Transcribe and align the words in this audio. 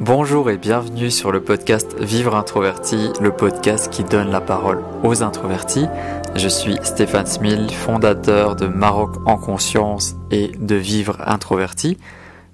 Bonjour 0.00 0.50
et 0.50 0.58
bienvenue 0.58 1.10
sur 1.10 1.32
le 1.32 1.42
podcast 1.42 1.96
Vivre 1.98 2.36
Introverti, 2.36 3.08
le 3.18 3.32
podcast 3.32 3.90
qui 3.90 4.04
donne 4.04 4.30
la 4.30 4.42
parole 4.42 4.84
aux 5.02 5.22
introvertis. 5.22 5.86
Je 6.34 6.48
suis 6.48 6.76
Stéphane 6.82 7.24
Smil, 7.24 7.70
fondateur 7.70 8.56
de 8.56 8.66
Maroc 8.66 9.16
en 9.24 9.38
conscience 9.38 10.14
et 10.30 10.48
de 10.48 10.74
Vivre 10.74 11.16
Introverti. 11.24 11.96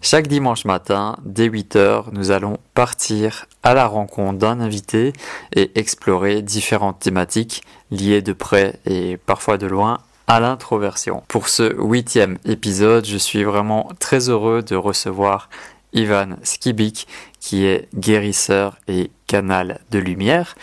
Chaque 0.00 0.29
dimanche 0.29 0.64
matin, 0.64 1.16
dès 1.25 1.48
8h, 1.48 2.12
nous 2.12 2.30
allons 2.30 2.59
partir 2.75 3.46
à 3.64 3.74
la 3.74 3.88
rencontre 3.88 4.38
d'un 4.38 4.61
invité 4.61 5.12
et 5.52 5.72
explorer 5.74 6.43
différentes 6.43 7.00
thématiques 7.00 7.64
liées 7.90 8.22
de 8.22 8.32
près 8.32 8.79
et 8.86 9.16
parfois 9.16 9.59
de 9.59 9.66
loin 9.66 9.98
à 10.29 10.38
l'introversion. 10.38 11.24
Pour 11.27 11.48
ce 11.48 11.74
huitième 11.77 12.38
épisode, 12.45 13.04
je 13.04 13.16
suis 13.16 13.43
vraiment 13.43 13.89
très 13.99 14.29
heureux 14.29 14.63
de 14.63 14.77
recevoir 14.77 15.49
Ivan 15.93 16.37
Skibik, 16.43 17.07
qui 17.41 17.67
est 17.67 17.89
guérisseur 17.95 18.79
et 18.89 19.11
canal 19.27 19.81
de 19.91 19.99
lumière. 19.99 20.55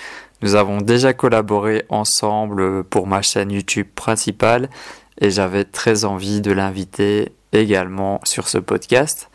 Nous 0.41 0.55
avons 0.55 0.79
déjà 0.79 1.13
collaboré 1.13 1.85
ensemble 1.89 2.83
pour 2.85 3.07
ma 3.07 3.21
chaîne 3.21 3.51
YouTube 3.51 3.87
principale 3.93 4.69
et 5.19 5.31
j'avais 5.31 5.65
très 5.65 6.05
envie 6.05 6.41
de 6.41 6.51
l'inviter 6.51 7.33
également 7.51 8.21
sur 8.23 8.47
ce 8.47 8.57
podcast. 8.57 9.29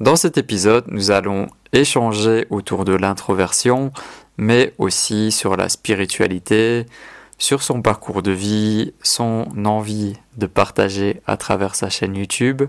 Dans 0.00 0.16
cet 0.16 0.38
épisode, 0.38 0.84
nous 0.88 1.10
allons 1.10 1.48
échanger 1.72 2.46
autour 2.50 2.84
de 2.84 2.94
l'introversion, 2.94 3.92
mais 4.36 4.72
aussi 4.78 5.30
sur 5.30 5.56
la 5.56 5.68
spiritualité, 5.68 6.86
sur 7.38 7.62
son 7.62 7.82
parcours 7.82 8.22
de 8.22 8.32
vie, 8.32 8.94
son 9.02 9.46
envie 9.64 10.14
de 10.36 10.46
partager 10.46 11.20
à 11.26 11.36
travers 11.36 11.74
sa 11.74 11.90
chaîne 11.90 12.16
YouTube, 12.16 12.62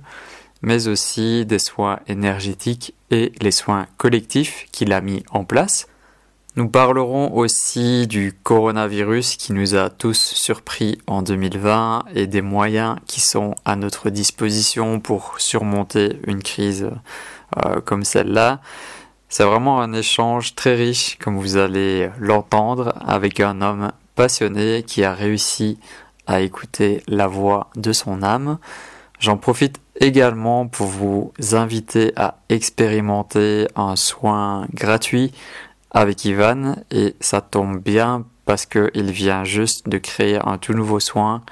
mais 0.63 0.87
aussi 0.87 1.45
des 1.45 1.59
soins 1.59 1.99
énergétiques 2.07 2.95
et 3.11 3.33
les 3.41 3.51
soins 3.51 3.85
collectifs 3.97 4.65
qu'il 4.71 4.93
a 4.93 5.01
mis 5.01 5.23
en 5.29 5.43
place. 5.43 5.87
Nous 6.55 6.69
parlerons 6.69 7.35
aussi 7.35 8.07
du 8.07 8.31
coronavirus 8.43 9.37
qui 9.37 9.53
nous 9.53 9.75
a 9.75 9.89
tous 9.89 10.19
surpris 10.19 10.99
en 11.07 11.21
2020 11.21 12.05
et 12.15 12.27
des 12.27 12.41
moyens 12.41 12.97
qui 13.07 13.21
sont 13.21 13.55
à 13.65 13.75
notre 13.75 14.09
disposition 14.09 14.99
pour 14.99 15.35
surmonter 15.39 16.19
une 16.27 16.43
crise 16.43 16.91
euh, 17.57 17.81
comme 17.81 18.03
celle-là. 18.03 18.61
C'est 19.29 19.43
vraiment 19.43 19.81
un 19.81 19.93
échange 19.93 20.53
très 20.53 20.75
riche, 20.75 21.17
comme 21.17 21.39
vous 21.39 21.57
allez 21.57 22.11
l'entendre, 22.19 22.93
avec 23.03 23.39
un 23.39 23.61
homme 23.61 23.91
passionné 24.13 24.83
qui 24.83 25.03
a 25.03 25.13
réussi 25.13 25.79
à 26.27 26.41
écouter 26.41 27.01
la 27.07 27.25
voix 27.25 27.71
de 27.75 27.91
son 27.93 28.21
âme. 28.21 28.59
J'en 29.19 29.37
profite 29.37 29.79
également 29.99 30.67
pour 30.67 30.87
vous 30.87 31.31
inviter 31.51 32.13
à 32.15 32.37
expérimenter 32.49 33.67
un 33.75 33.95
soin 33.95 34.67
gratuit 34.73 35.31
avec 35.91 36.25
Ivan 36.25 36.75
et 36.91 37.15
ça 37.19 37.41
tombe 37.41 37.79
bien 37.79 38.25
parce 38.45 38.65
qu'il 38.65 39.11
vient 39.11 39.43
juste 39.43 39.87
de 39.87 39.97
créer 39.97 40.39
un 40.43 40.57
tout 40.57 40.73
nouveau 40.73 40.99
soin, 40.99 41.43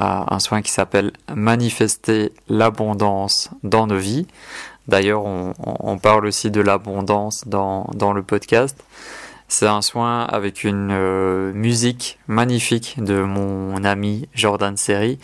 euh, 0.00 0.24
un 0.26 0.38
soin 0.38 0.62
qui 0.62 0.70
s'appelle 0.70 1.12
Manifester 1.34 2.32
l'abondance 2.48 3.50
dans 3.62 3.86
nos 3.86 3.98
vies. 3.98 4.26
D'ailleurs, 4.88 5.24
on, 5.24 5.98
parle 5.98 6.26
aussi 6.26 6.50
de 6.50 6.60
l'abondance 6.60 7.46
dans, 7.46 7.88
dans 7.94 8.12
le 8.12 8.22
podcast. 8.22 8.82
C'est 9.46 9.68
un 9.68 9.82
soin 9.82 10.24
avec 10.24 10.64
une 10.64 10.90
euh, 10.90 11.52
musique 11.52 12.18
magnifique 12.26 12.96
de 12.98 13.22
mon 13.22 13.84
ami 13.84 14.28
Jordan 14.34 14.76
Seri 14.76 15.18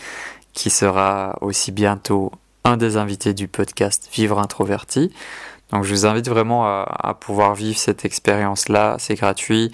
qui 0.52 0.70
sera 0.70 1.38
aussi 1.40 1.72
bientôt 1.72 2.30
un 2.64 2.76
des 2.76 2.96
invités 2.96 3.34
du 3.34 3.48
podcast 3.48 4.08
Vivre 4.12 4.38
Introverti. 4.38 5.12
Donc 5.72 5.84
je 5.84 5.90
vous 5.90 6.06
invite 6.06 6.28
vraiment 6.28 6.66
à, 6.66 7.16
pouvoir 7.20 7.54
vivre 7.54 7.78
cette 7.78 8.04
expérience-là, 8.04 8.96
c'est 8.98 9.14
gratuit. 9.14 9.72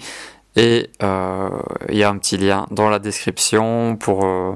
Et 0.55 0.89
euh, 1.03 1.49
il 1.89 1.97
y 1.97 2.03
a 2.03 2.09
un 2.09 2.17
petit 2.17 2.37
lien 2.37 2.65
dans 2.71 2.89
la 2.89 2.99
description 2.99 3.97
pour, 3.97 4.25
euh, 4.25 4.53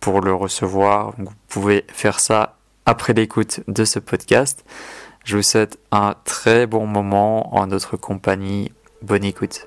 pour 0.00 0.20
le 0.20 0.34
recevoir. 0.34 1.14
vous 1.18 1.30
pouvez 1.48 1.84
faire 1.88 2.20
ça 2.20 2.56
après 2.84 3.12
l'écoute 3.12 3.60
de 3.68 3.84
ce 3.84 3.98
podcast. 3.98 4.64
Je 5.24 5.36
vous 5.36 5.42
souhaite 5.42 5.78
un 5.90 6.14
très 6.24 6.66
bon 6.66 6.86
moment 6.86 7.54
en 7.56 7.66
notre 7.66 7.96
compagnie. 7.96 8.72
Bonne 9.02 9.24
écoute. 9.24 9.66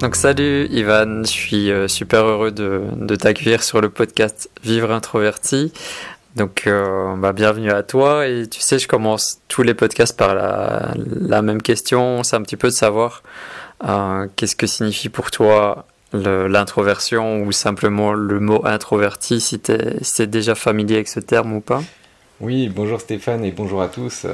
Donc 0.00 0.14
salut 0.14 0.68
Ivan, 0.70 1.24
je 1.24 1.30
suis 1.30 1.72
euh, 1.72 1.88
super 1.88 2.24
heureux 2.24 2.52
de, 2.52 2.82
de 2.94 3.16
t'accueillir 3.16 3.64
sur 3.64 3.80
le 3.80 3.90
podcast 3.90 4.48
Vivre 4.62 4.92
Introverti. 4.92 5.72
Donc 6.36 6.68
euh, 6.68 7.16
bah, 7.16 7.32
bienvenue 7.32 7.72
à 7.72 7.82
toi 7.82 8.28
et 8.28 8.46
tu 8.46 8.60
sais 8.60 8.78
je 8.78 8.86
commence 8.86 9.40
tous 9.48 9.64
les 9.64 9.74
podcasts 9.74 10.16
par 10.16 10.36
la, 10.36 10.94
la 10.96 11.42
même 11.42 11.60
question, 11.60 12.22
c'est 12.22 12.36
un 12.36 12.42
petit 12.42 12.56
peu 12.56 12.68
de 12.68 12.74
savoir 12.74 13.24
euh, 13.88 14.28
qu'est-ce 14.36 14.54
que 14.54 14.68
signifie 14.68 15.08
pour 15.08 15.32
toi 15.32 15.84
l'introversion 16.12 17.42
ou 17.42 17.50
simplement 17.50 18.12
le 18.12 18.38
mot 18.38 18.64
introverti 18.64 19.40
si 19.40 19.58
tu 19.58 19.72
es, 19.72 20.26
déjà 20.28 20.54
familier 20.54 20.94
avec 20.94 21.08
ce 21.08 21.18
terme 21.18 21.54
ou 21.54 21.60
pas? 21.60 21.82
Oui, 22.40 22.68
bonjour 22.68 23.00
Stéphane 23.00 23.44
et 23.44 23.50
bonjour 23.50 23.82
à 23.82 23.88
tous. 23.88 24.24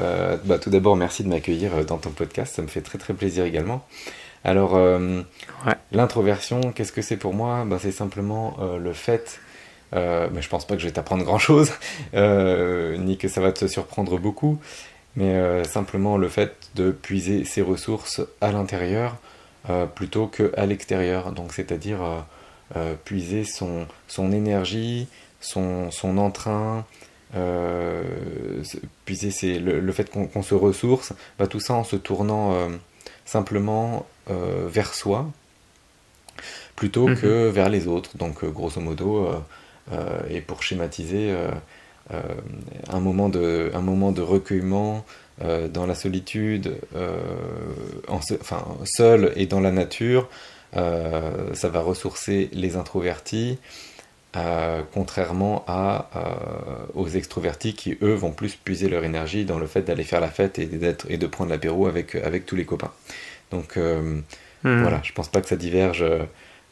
bah, 0.44 0.58
tout 0.58 0.68
d'abord 0.68 0.94
merci 0.94 1.24
de 1.24 1.28
m'accueillir 1.28 1.86
dans 1.86 1.96
ton 1.96 2.10
podcast, 2.10 2.54
ça 2.54 2.60
me 2.60 2.68
fait 2.68 2.82
très 2.82 2.98
très 2.98 3.14
plaisir 3.14 3.46
également. 3.46 3.82
Alors, 4.44 4.76
euh, 4.76 5.22
l'introversion, 5.90 6.72
qu'est-ce 6.72 6.92
que 6.92 7.00
c'est 7.00 7.16
pour 7.16 7.32
moi? 7.32 7.64
Ben, 7.64 7.78
C'est 7.78 7.92
simplement 7.92 8.56
euh, 8.60 8.78
le 8.78 8.92
fait, 8.92 9.40
euh, 9.94 10.28
mais 10.32 10.42
je 10.42 10.50
pense 10.50 10.66
pas 10.66 10.74
que 10.74 10.80
je 10.82 10.86
vais 10.86 10.92
t'apprendre 10.92 11.24
grand-chose, 11.24 11.72
euh, 12.14 12.98
ni 12.98 13.16
que 13.16 13.28
ça 13.28 13.40
va 13.40 13.52
te 13.52 13.66
surprendre 13.66 14.18
beaucoup, 14.18 14.60
mais 15.16 15.64
simplement 15.64 16.18
le 16.18 16.28
fait 16.28 16.54
de 16.74 16.90
puiser 16.90 17.44
ses 17.44 17.62
ressources 17.62 18.20
à 18.40 18.50
l'intérieur 18.50 19.16
plutôt 19.94 20.26
qu'à 20.26 20.66
l'extérieur. 20.66 21.30
Donc, 21.30 21.52
c'est-à-dire 21.52 22.00
puiser 23.04 23.44
son, 23.44 23.86
son 24.08 24.32
énergie, 24.32 25.06
son, 25.40 25.92
son 25.92 26.18
entrain, 26.18 26.84
puiser 29.04 29.60
le, 29.60 29.78
le, 29.78 29.92
fait 29.92 30.10
qu'on 30.10 30.42
se 30.42 30.56
ressource, 30.56 31.12
bah, 31.38 31.46
tout 31.46 31.60
ça 31.60 31.74
en 31.74 31.84
se 31.84 31.94
tournant 31.94 32.68
simplement 33.24 34.04
euh, 34.30 34.68
vers 34.68 34.94
soi 34.94 35.30
plutôt 36.76 37.08
mhm. 37.08 37.16
que 37.16 37.48
vers 37.48 37.68
les 37.68 37.86
autres. 37.86 38.16
Donc, 38.16 38.42
euh, 38.42 38.48
grosso 38.48 38.80
modo, 38.80 39.28
euh, 39.92 40.20
et 40.30 40.40
pour 40.40 40.62
schématiser, 40.62 41.34
un, 42.88 43.00
moment 43.00 43.28
de, 43.28 43.70
un 43.74 43.80
moment 43.80 44.12
de 44.12 44.22
recueillement 44.22 45.04
dans 45.40 45.86
la 45.86 45.94
solitude, 45.94 46.78
enfin, 48.08 48.64
seul 48.84 49.32
et 49.36 49.46
dans 49.46 49.60
la 49.60 49.70
nature, 49.70 50.28
ça 50.72 51.68
va 51.68 51.80
ressourcer 51.80 52.48
les 52.52 52.76
introvertis. 52.76 53.58
contrairement 54.94 55.64
à, 55.66 56.08
aux 56.94 57.08
extrovertis 57.08 57.74
qui, 57.74 57.98
eux, 58.02 58.14
vont 58.14 58.32
plus 58.32 58.56
puiser 58.56 58.88
leur 58.88 59.04
énergie 59.04 59.44
dans 59.44 59.58
le 59.58 59.66
fait 59.66 59.82
d'aller 59.82 60.04
faire 60.04 60.20
la 60.20 60.30
fête 60.30 60.58
et, 60.58 60.68
et 61.08 61.18
de 61.18 61.26
prendre 61.26 61.50
l'apéro 61.50 61.86
avec, 61.86 62.14
avec 62.14 62.46
tous 62.46 62.56
les 62.56 62.64
copains. 62.64 62.92
Donc 63.50 63.76
euh, 63.76 64.20
hmm. 64.64 64.82
voilà, 64.82 65.00
je 65.02 65.12
pense 65.12 65.28
pas 65.28 65.40
que 65.40 65.48
ça 65.48 65.56
diverge 65.56 66.02
euh, 66.02 66.24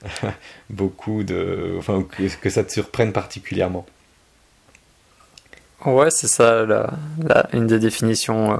beaucoup 0.70 1.22
de. 1.22 1.74
Enfin, 1.78 2.04
que, 2.40 2.50
ça 2.50 2.64
te 2.64 2.72
surprenne 2.72 3.12
particulièrement. 3.12 3.86
Ouais, 5.84 6.10
c'est 6.10 6.28
ça, 6.28 6.64
une 7.52 7.66
des 7.66 7.80
définitions 7.80 8.52
euh, 8.52 8.56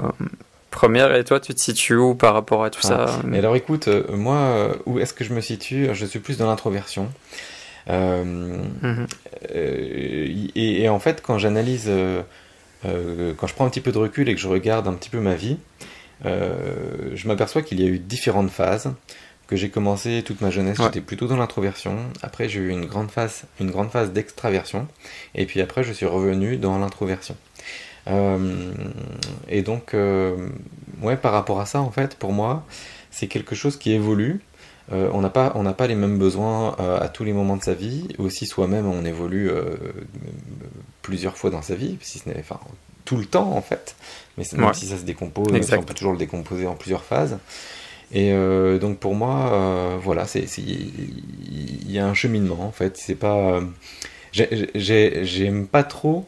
premières. 0.70 1.14
Et 1.14 1.22
toi, 1.22 1.38
tu 1.38 1.54
te 1.54 1.60
situes 1.60 1.96
où 1.96 2.14
par 2.14 2.34
rapport 2.34 2.64
à 2.64 2.70
tout 2.70 2.82
ça? 2.82 3.06
Ah. 3.08 3.20
Mais 3.24 3.38
alors 3.38 3.54
écoute, 3.54 3.88
moi, 4.10 4.76
où 4.86 4.98
est-ce 4.98 5.14
que 5.14 5.24
je 5.24 5.32
me 5.32 5.40
situe? 5.40 5.88
Je 5.92 6.04
suis 6.04 6.18
plus 6.18 6.38
dans 6.38 6.46
l'introversion. 6.46 7.10
Mhm. 7.88 9.06
et, 9.54 10.88
en 10.88 10.98
fait, 10.98 11.22
quand 11.22 11.38
j'analyse, 11.38 11.90
quand 12.82 13.46
je 13.46 13.54
prends 13.54 13.66
un 13.66 13.70
petit 13.70 13.80
peu 13.80 13.92
de 13.92 13.98
recul 13.98 14.28
et 14.28 14.34
que 14.34 14.40
je 14.40 14.48
regarde 14.48 14.88
un 14.88 14.94
petit 14.94 15.10
peu 15.10 15.20
ma 15.20 15.34
vie, 15.34 15.58
euh, 15.80 15.91
je 16.24 17.28
m'aperçois 17.28 17.62
qu'il 17.62 17.80
y 17.80 17.84
a 17.84 17.88
eu 17.88 17.98
différentes 17.98 18.50
phases. 18.50 18.92
Que 19.48 19.56
j'ai 19.56 19.68
commencé 19.68 20.22
toute 20.24 20.40
ma 20.40 20.48
jeunesse, 20.50 20.78
j'étais 20.80 21.02
plutôt 21.02 21.26
dans 21.26 21.36
l'introversion. 21.36 21.98
Après, 22.22 22.48
j'ai 22.48 22.60
eu 22.60 22.70
une 22.70 22.86
grande 22.86 23.10
phase, 23.10 23.42
une 23.60 23.70
grande 23.70 23.90
phase 23.90 24.10
d'extraversion. 24.10 24.88
Et 25.34 25.44
puis 25.44 25.60
après, 25.60 25.84
je 25.84 25.92
suis 25.92 26.06
revenu 26.06 26.56
dans 26.56 26.78
l'introversion. 26.78 27.36
Euh, 28.08 28.72
et 29.48 29.62
donc, 29.62 29.94
euh, 29.94 30.48
ouais, 31.02 31.16
par 31.16 31.32
rapport 31.32 31.60
à 31.60 31.66
ça, 31.66 31.80
en 31.80 31.90
fait, 31.90 32.16
pour 32.16 32.32
moi, 32.32 32.64
c'est 33.10 33.26
quelque 33.26 33.54
chose 33.54 33.76
qui 33.76 33.92
évolue. 33.92 34.40
on 34.90 35.20
n'a 35.20 35.30
pas, 35.30 35.52
on 35.54 35.62
n'a 35.64 35.74
pas 35.74 35.86
les 35.86 35.96
mêmes 35.96 36.18
besoins 36.18 36.74
à 36.78 37.08
tous 37.08 37.24
les 37.24 37.32
moments 37.32 37.56
de 37.56 37.64
sa 37.64 37.74
vie. 37.74 38.08
Aussi, 38.18 38.46
soi-même, 38.46 38.86
on 38.86 39.04
évolue 39.04 39.50
plusieurs 41.02 41.36
fois 41.36 41.50
dans 41.50 41.62
sa 41.62 41.74
vie, 41.74 41.98
si 42.00 42.20
ce 42.20 42.28
n'est, 42.28 42.38
enfin, 42.38 42.60
tout 43.04 43.16
le 43.16 43.26
temps 43.26 43.52
en 43.52 43.62
fait. 43.62 43.96
Mais 44.38 44.44
même 44.56 44.74
si 44.74 44.86
ça 44.86 44.96
se 44.96 45.02
décompose, 45.02 45.48
on 45.52 45.82
peut 45.82 45.94
toujours 45.94 46.12
le 46.12 46.18
décomposer 46.18 46.66
en 46.66 46.74
plusieurs 46.74 47.04
phases. 47.04 47.38
Et 48.12 48.32
euh, 48.32 48.78
donc 48.78 48.98
pour 48.98 49.14
moi, 49.14 49.52
euh, 49.52 49.98
voilà, 50.00 50.26
c'est 50.26 50.44
il 50.58 51.90
y 51.90 51.98
a 51.98 52.06
un 52.06 52.14
cheminement 52.14 52.60
en 52.60 52.72
fait. 52.72 52.96
C'est 52.98 53.14
pas, 53.14 53.60
j'aime 54.32 55.66
pas 55.66 55.82
trop, 55.82 56.26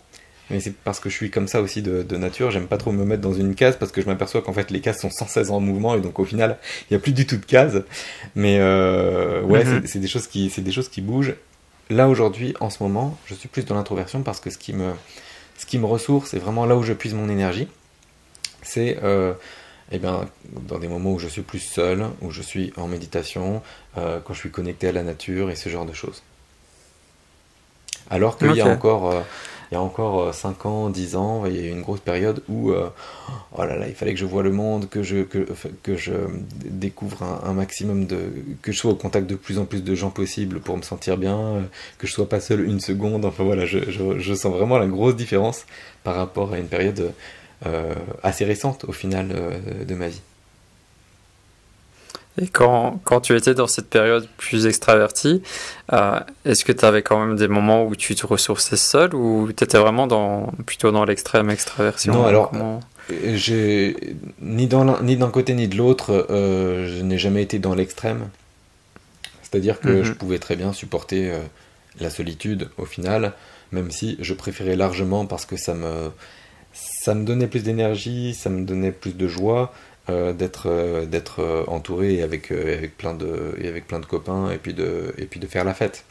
mais 0.50 0.60
c'est 0.60 0.74
parce 0.74 0.98
que 0.98 1.10
je 1.10 1.14
suis 1.14 1.30
comme 1.30 1.46
ça 1.46 1.60
aussi 1.60 1.82
de, 1.82 2.16
nature. 2.16 2.50
J'aime 2.50 2.66
pas 2.66 2.78
trop 2.78 2.90
me 2.92 3.04
mettre 3.04 3.22
dans 3.22 3.34
une 3.34 3.54
case 3.54 3.76
parce 3.76 3.92
que 3.92 4.00
je 4.00 4.06
m'aperçois 4.06 4.40
qu'en 4.40 4.54
fait 4.54 4.70
les 4.70 4.80
cases 4.80 5.00
sont 5.00 5.10
sans 5.10 5.26
cesse 5.26 5.50
en 5.50 5.60
mouvement 5.60 5.94
et 5.94 6.00
donc 6.00 6.18
au 6.18 6.24
final 6.24 6.58
il 6.88 6.94
y 6.94 6.96
a 6.96 6.98
plus 6.98 7.12
du 7.12 7.26
tout 7.26 7.36
de 7.36 7.44
cases. 7.44 7.76
Mais 8.34 8.58
euh, 8.60 9.42
ouais, 9.42 9.64
mhm. 9.64 9.82
c'est 9.86 10.00
des 10.00 10.08
choses 10.08 10.26
qui, 10.26 10.48
c'est 10.48 10.62
des 10.62 10.72
choses 10.72 10.88
qui 10.88 11.02
bougent. 11.02 11.34
Là 11.90 12.08
aujourd'hui, 12.08 12.54
en 12.60 12.70
ce 12.70 12.82
moment, 12.82 13.18
je 13.26 13.34
suis 13.34 13.48
plus 13.48 13.66
dans 13.66 13.74
l'introversion 13.74 14.22
parce 14.22 14.40
que 14.40 14.48
ce 14.48 14.56
qui 14.56 14.72
me, 14.72 14.92
ce 15.58 15.66
qui 15.66 15.78
me 15.78 15.84
ressource, 15.84 16.30
c'est 16.30 16.38
vraiment 16.38 16.64
là 16.64 16.76
où 16.76 16.82
je 16.82 16.94
puise 16.94 17.12
mon 17.12 17.28
énergie. 17.28 17.68
C'est 18.64 18.99
eh 19.90 19.99
bien, 19.99 20.28
dans 20.69 20.78
des 20.78 20.88
moments 20.88 21.12
où 21.12 21.19
je 21.19 21.28
suis 21.28 21.43
plus 21.43 21.61
seul, 21.61 22.06
où 22.22 22.31
je 22.31 22.43
suis 22.43 22.72
en 22.76 22.88
méditation, 22.88 23.62
euh, 23.99 24.19
quand 24.25 24.34
je 24.34 24.40
suis 24.40 24.50
connecté 24.50 24.88
à 24.88 24.93
la 24.93 25.02
nature 25.02 25.50
et 25.50 25.56
ce 25.56 25.69
genre 25.69 25.87
de 25.87 25.93
choses. 25.93 26.22
Alors 28.11 28.37
qu'il 28.37 28.55
y 28.55 28.61
a 28.61 28.66
encore, 28.66 29.11
euh, 29.11 29.20
il 29.70 29.75
y 29.75 29.76
a 29.76 29.81
encore 29.81 30.34
5 30.34 30.56
euh, 30.64 30.69
ans, 30.69 30.90
10 30.90 31.16
ans, 31.16 31.46
il 31.46 31.56
y 31.56 31.58
a 31.58 31.62
eu 31.62 31.70
une 31.70 31.81
grosse 31.82 32.00
période 32.00 32.43
où 32.49 32.72
oh 32.72 33.64
là 33.64 33.76
là, 33.76 33.88
il 33.88 33.94
fallait 33.94 34.12
que 34.12 34.20
je 34.20 34.26
vois 34.26 34.43
le 34.43 34.52
monde, 34.52 34.88
que 34.88 35.02
je, 35.02 35.22
que, 35.22 35.46
que 35.82 35.96
je 35.96 36.12
découvre 36.64 37.22
un, 37.22 37.52
maximum 37.52 38.06
de. 38.06 38.31
que 38.62 38.72
je 38.72 38.78
sois 38.78 38.90
au 38.90 38.96
contact 38.96 39.26
de 39.26 39.37
plus 39.37 39.58
en 39.58 39.64
plus 39.64 39.82
de 39.82 39.94
gens 39.94 40.10
possible 40.10 40.60
pour 40.60 40.76
me 40.76 40.82
sentir 40.82 41.17
bien, 41.17 41.62
que 41.99 42.06
je 42.06 42.12
sois 42.12 42.28
pas 42.28 42.40
seul 42.40 42.64
une 42.64 42.81
seconde. 42.81 43.25
Enfin 43.25 43.44
voilà, 43.44 43.64
je, 43.64 43.90
je, 43.90 44.19
je 44.19 44.34
sens 44.34 44.52
vraiment 44.52 44.78
la 44.78 44.87
grosse 44.87 45.17
différence 45.17 45.67
par 46.02 46.17
rapport 46.17 46.52
à 46.52 46.58
une 46.58 46.69
période 46.69 47.00
euh, 47.00 47.10
assez 48.22 48.44
récente 48.44 48.84
au 48.84 48.93
final 48.93 49.28
euh, 49.32 49.84
de 49.84 49.94
ma 49.94 50.08
vie. 50.08 50.20
Et 52.40 52.49
quand, 52.49 53.00
quand, 53.05 53.20
tu 53.20 53.37
étais 53.37 53.55
dans 53.55 53.69
cette 53.69 53.88
période 53.88 54.26
plus 54.38 54.66
extravertie, 54.66 55.40
euh, 55.93 56.19
est-ce 56.44 56.64
que 56.64 56.72
tu 56.72 56.84
avais 56.84 57.02
quand 57.02 57.25
même 57.25 57.37
des 57.37 57.46
moments 57.46 57.84
où 57.87 57.94
tu 57.94 58.16
te 58.16 58.26
ressourçais 58.26 58.76
seul 58.76 59.14
ou 59.14 59.52
tu 59.56 59.62
étais 59.62 59.78
vraiment 59.78 60.08
dans, 60.08 60.52
plutôt 60.66 60.90
dans 60.90 61.05
l'extrême 61.05 61.49
extraversion? 61.49 62.12
Non, 62.12 62.25
alors, 62.25 62.50
j'ai 63.34 64.17
ni 64.40 64.67
d'un 64.67 65.31
côté 65.31 65.55
ni 65.55 65.69
de 65.69 65.76
l'autre, 65.76 66.26
je 66.28 67.02
n'ai 67.02 67.19
jamais 67.19 67.43
été 67.43 67.60
dans 67.60 67.75
l'extrême. 67.75 68.28
C'est-à-dire 69.43 69.78
que 69.78 69.90
mhm. 69.90 70.02
je 70.02 70.12
pouvais 70.12 70.40
très 70.40 70.56
bien 70.56 70.72
supporter 70.72 71.32
la 72.00 72.10
solitude 72.10 72.69
au 72.78 72.84
final, 72.84 73.32
même 73.70 73.93
si 73.93 74.17
je 74.19 74.34
préférais 74.34 74.75
largement 74.75 75.25
parce 75.26 75.46
que 75.46 75.56
ça 75.56 75.75
me, 75.75 76.10
ça 77.04 77.14
me 77.14 77.26
donnait 77.26 77.48
plus 77.48 77.62
d'énergie, 77.62 78.32
ça 78.32 78.48
me 78.48 78.64
donnait 78.64 78.90
plus 78.90 79.14
de 79.14 79.28
joie 79.28 79.74
euh, 80.08 80.32
d'être 80.32 80.70
euh, 80.70 81.04
d'être 81.04 81.40
euh, 81.40 81.62
entouré 81.66 82.22
avec 82.22 82.50
avec 82.50 82.96
plein 82.96 83.12
de 83.12 83.54
et 83.58 83.68
avec 83.68 83.86
plein 83.86 84.00
de 84.00 84.06
copains 84.06 84.50
et 84.50 84.56
puis 84.56 84.72
de 84.72 85.14
et 85.18 85.26
puis 85.26 85.38
de 85.38 85.46
faire 85.46 85.64
la 85.64 85.74
fête 85.74 86.06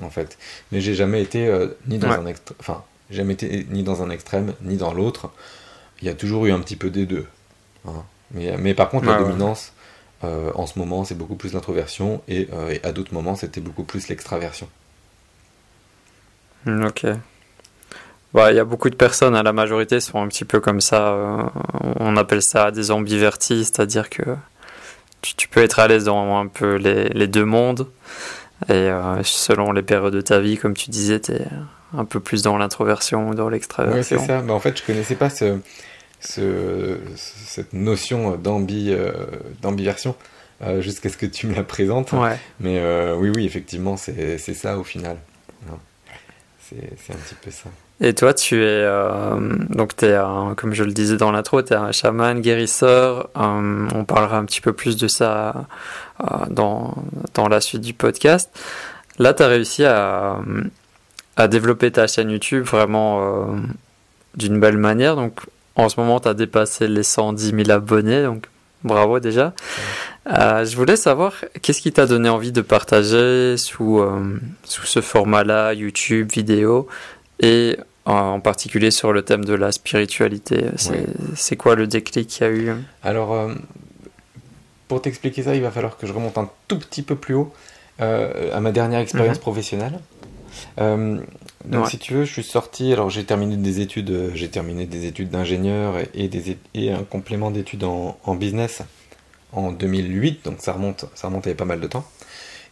en 0.00 0.10
fait. 0.10 0.38
Mais 0.72 0.80
j'ai 0.80 0.96
jamais 0.96 1.22
été 1.22 1.48
ni 1.86 1.98
dans 1.98 2.10
un 2.10 2.24
enfin 2.58 2.82
jamais 3.08 3.34
été 3.34 3.68
ni 3.70 3.84
dans 3.84 4.02
un 4.02 4.10
extrême 4.10 4.54
ni 4.62 4.76
dans 4.76 4.92
l'autre. 4.92 5.30
Il 6.00 6.08
y 6.08 6.10
a 6.10 6.14
toujours 6.14 6.46
eu 6.46 6.50
un 6.50 6.58
petit 6.58 6.74
peu 6.74 6.90
des 6.90 7.06
deux. 7.06 7.26
Hein. 7.86 8.02
Mais, 8.32 8.56
mais 8.58 8.74
par 8.74 8.88
contre 8.88 9.06
la 9.06 9.18
dominance 9.20 9.72
en 10.22 10.66
ce 10.66 10.76
moment 10.76 11.04
c'est 11.04 11.14
beaucoup 11.14 11.36
plus 11.36 11.52
l'introversion 11.52 12.20
et, 12.26 12.48
et 12.70 12.84
à 12.84 12.90
d'autres 12.90 13.14
moments 13.14 13.36
c'était 13.36 13.60
beaucoup 13.60 13.84
plus 13.84 14.08
l'extraversion. 14.08 14.68
Ok. 16.66 17.06
Bah, 18.34 18.50
il 18.50 18.56
y 18.56 18.60
a 18.60 18.64
beaucoup 18.64 18.88
de 18.88 18.94
personnes, 18.94 19.36
hein, 19.36 19.42
la 19.42 19.52
majorité 19.52 20.00
sont 20.00 20.22
un 20.22 20.28
petit 20.28 20.46
peu 20.46 20.60
comme 20.60 20.80
ça. 20.80 21.08
Euh, 21.08 21.42
on 22.00 22.16
appelle 22.16 22.42
ça 22.42 22.70
des 22.70 22.90
ambivertis, 22.90 23.64
c'est-à-dire 23.64 24.08
que 24.08 24.22
tu, 25.20 25.48
peux 25.48 25.62
être 25.62 25.78
à 25.78 25.86
l'aise 25.86 26.04
dans 26.04 26.38
un 26.38 26.46
peu 26.46 26.76
les, 26.76 27.26
deux 27.26 27.44
mondes. 27.44 27.86
Et 28.68 28.72
euh, 28.72 29.22
selon 29.22 29.72
les 29.72 29.82
périodes 29.82 30.14
de 30.14 30.20
ta 30.20 30.40
vie, 30.40 30.56
comme 30.56 30.74
tu 30.74 30.90
disais, 30.90 31.20
tu 31.20 31.32
es 31.32 31.46
un 31.96 32.06
peu 32.06 32.20
plus 32.20 32.42
dans 32.42 32.56
l'introversion 32.56 33.28
ou 33.28 33.34
dans 33.34 33.50
l'extraversion. 33.50 34.16
Oui, 34.16 34.22
c'est 34.22 34.26
ça. 34.26 34.40
Mais 34.40 34.52
en 34.52 34.60
fait, 34.60 34.78
je 34.78 34.82
connaissais 34.82 35.14
pas 35.14 35.28
ce, 35.28 35.58
cette 36.20 37.72
notion 37.74 38.36
d'ambi, 38.36 38.88
euh, 38.90 39.12
d'ambiversion 39.60 40.16
jusqu'à 40.78 41.08
ce 41.08 41.16
que 41.16 41.26
tu 41.26 41.48
me 41.48 41.54
la 41.54 41.64
présentes. 41.64 42.14
Mais 42.60 42.80
oui, 43.14 43.30
oui, 43.34 43.44
effectivement, 43.44 43.98
c'est 43.98 44.38
ça 44.38 44.78
au 44.78 44.84
final. 44.84 45.18
C'est 46.70 47.12
un 47.12 47.16
petit 47.16 47.34
peu 47.42 47.50
ça. 47.50 47.68
Et 48.04 48.14
toi, 48.14 48.34
tu 48.34 48.56
es 48.56 48.66
euh, 48.66 49.36
donc 49.70 50.02
es 50.02 50.18
comme 50.56 50.74
je 50.74 50.82
le 50.82 50.90
disais 50.90 51.16
dans 51.16 51.30
l'intro, 51.30 51.62
tu 51.62 51.72
es 51.72 51.76
un 51.76 51.92
chaman 51.92 52.40
guérisseur. 52.40 53.30
Euh, 53.36 53.88
on 53.94 54.04
parlera 54.04 54.38
un 54.38 54.44
petit 54.44 54.60
peu 54.60 54.72
plus 54.72 54.96
de 54.96 55.06
ça 55.06 55.68
euh, 56.20 56.24
dans, 56.50 56.96
dans 57.34 57.46
la 57.46 57.60
suite 57.60 57.80
du 57.80 57.94
podcast. 57.94 58.50
Là, 59.20 59.34
tu 59.34 59.44
as 59.44 59.46
réussi 59.46 59.84
à, 59.84 60.40
à 61.36 61.46
développer 61.46 61.92
ta 61.92 62.08
chaîne 62.08 62.30
YouTube 62.30 62.64
vraiment 62.64 63.54
d'une 64.34 64.58
belle 64.58 64.78
manière. 64.78 65.14
Donc, 65.14 65.38
en 65.76 65.88
ce 65.88 66.00
moment, 66.00 66.18
tu 66.18 66.26
as 66.26 66.34
dépassé 66.34 66.88
les 66.88 67.04
110 67.04 67.50
000 67.50 67.70
abonnés. 67.70 68.24
Donc, 68.24 68.48
bravo 68.82 69.20
déjà. 69.20 69.52
je 70.26 70.74
voulais 70.74 70.96
savoir 70.96 71.34
qu'est-ce 71.60 71.80
qui 71.80 71.92
t'a 71.92 72.06
donné 72.06 72.28
envie 72.28 72.52
de 72.52 72.62
partager 72.62 73.56
sous, 73.58 74.02
sous 74.64 74.86
ce 74.86 75.00
format-là, 75.00 75.74
YouTube, 75.74 76.32
vidéo, 76.32 76.88
et 77.38 77.76
en 78.04 78.40
particulier 78.40 78.90
sur 78.90 79.12
le 79.12 79.22
thème 79.22 79.44
de 79.44 79.54
la 79.54 79.72
spiritualité. 79.72 80.66
C'est 81.34 81.56
quoi 81.56 81.74
le 81.74 81.86
déclic 81.86 82.28
qu'il 82.28 82.46
y 82.46 82.50
a 82.50 82.52
eu 82.52 82.72
Alors, 83.02 83.32
euh, 83.32 83.54
pour 84.88 85.02
t'expliquer 85.02 85.42
ça, 85.42 85.54
il 85.54 85.62
va 85.62 85.70
falloir 85.70 85.96
que 85.96 86.06
je 86.06 86.12
remonte 86.12 86.36
un 86.38 86.50
tout 86.68 86.78
petit 86.78 87.02
peu 87.02 87.16
plus 87.16 87.34
haut 87.34 87.52
euh, 88.00 88.54
à 88.54 88.60
ma 88.60 88.72
dernière 88.72 89.00
expérience 89.00 89.36
mhm. 89.36 89.42
professionnelle. 89.42 90.00
Euh, 90.80 91.18
donc, 91.64 91.88
si 91.88 91.98
tu 91.98 92.14
veux, 92.14 92.24
je 92.24 92.32
suis 92.32 92.42
sorti. 92.42 92.92
Alors, 92.92 93.08
j'ai 93.08 93.24
terminé 93.24 93.56
des 93.56 93.80
études. 93.80 94.32
J'ai 94.34 94.48
terminé 94.48 94.86
des 94.86 95.06
études 95.06 95.30
d'ingénieur 95.30 95.94
et, 96.12 96.28
des, 96.28 96.58
et 96.74 96.90
un 96.90 97.04
complément 97.04 97.50
d'études 97.50 97.84
en, 97.84 98.18
en, 98.24 98.34
business 98.34 98.82
en 99.52 99.70
2008. 99.70 100.44
Donc, 100.44 100.56
ça 100.58 100.72
remonte, 100.72 101.04
ça 101.14 101.28
remonte 101.28 101.46
à 101.46 101.54
pas 101.54 101.64
mal 101.64 101.80
de 101.80 101.86
temps. 101.86 102.04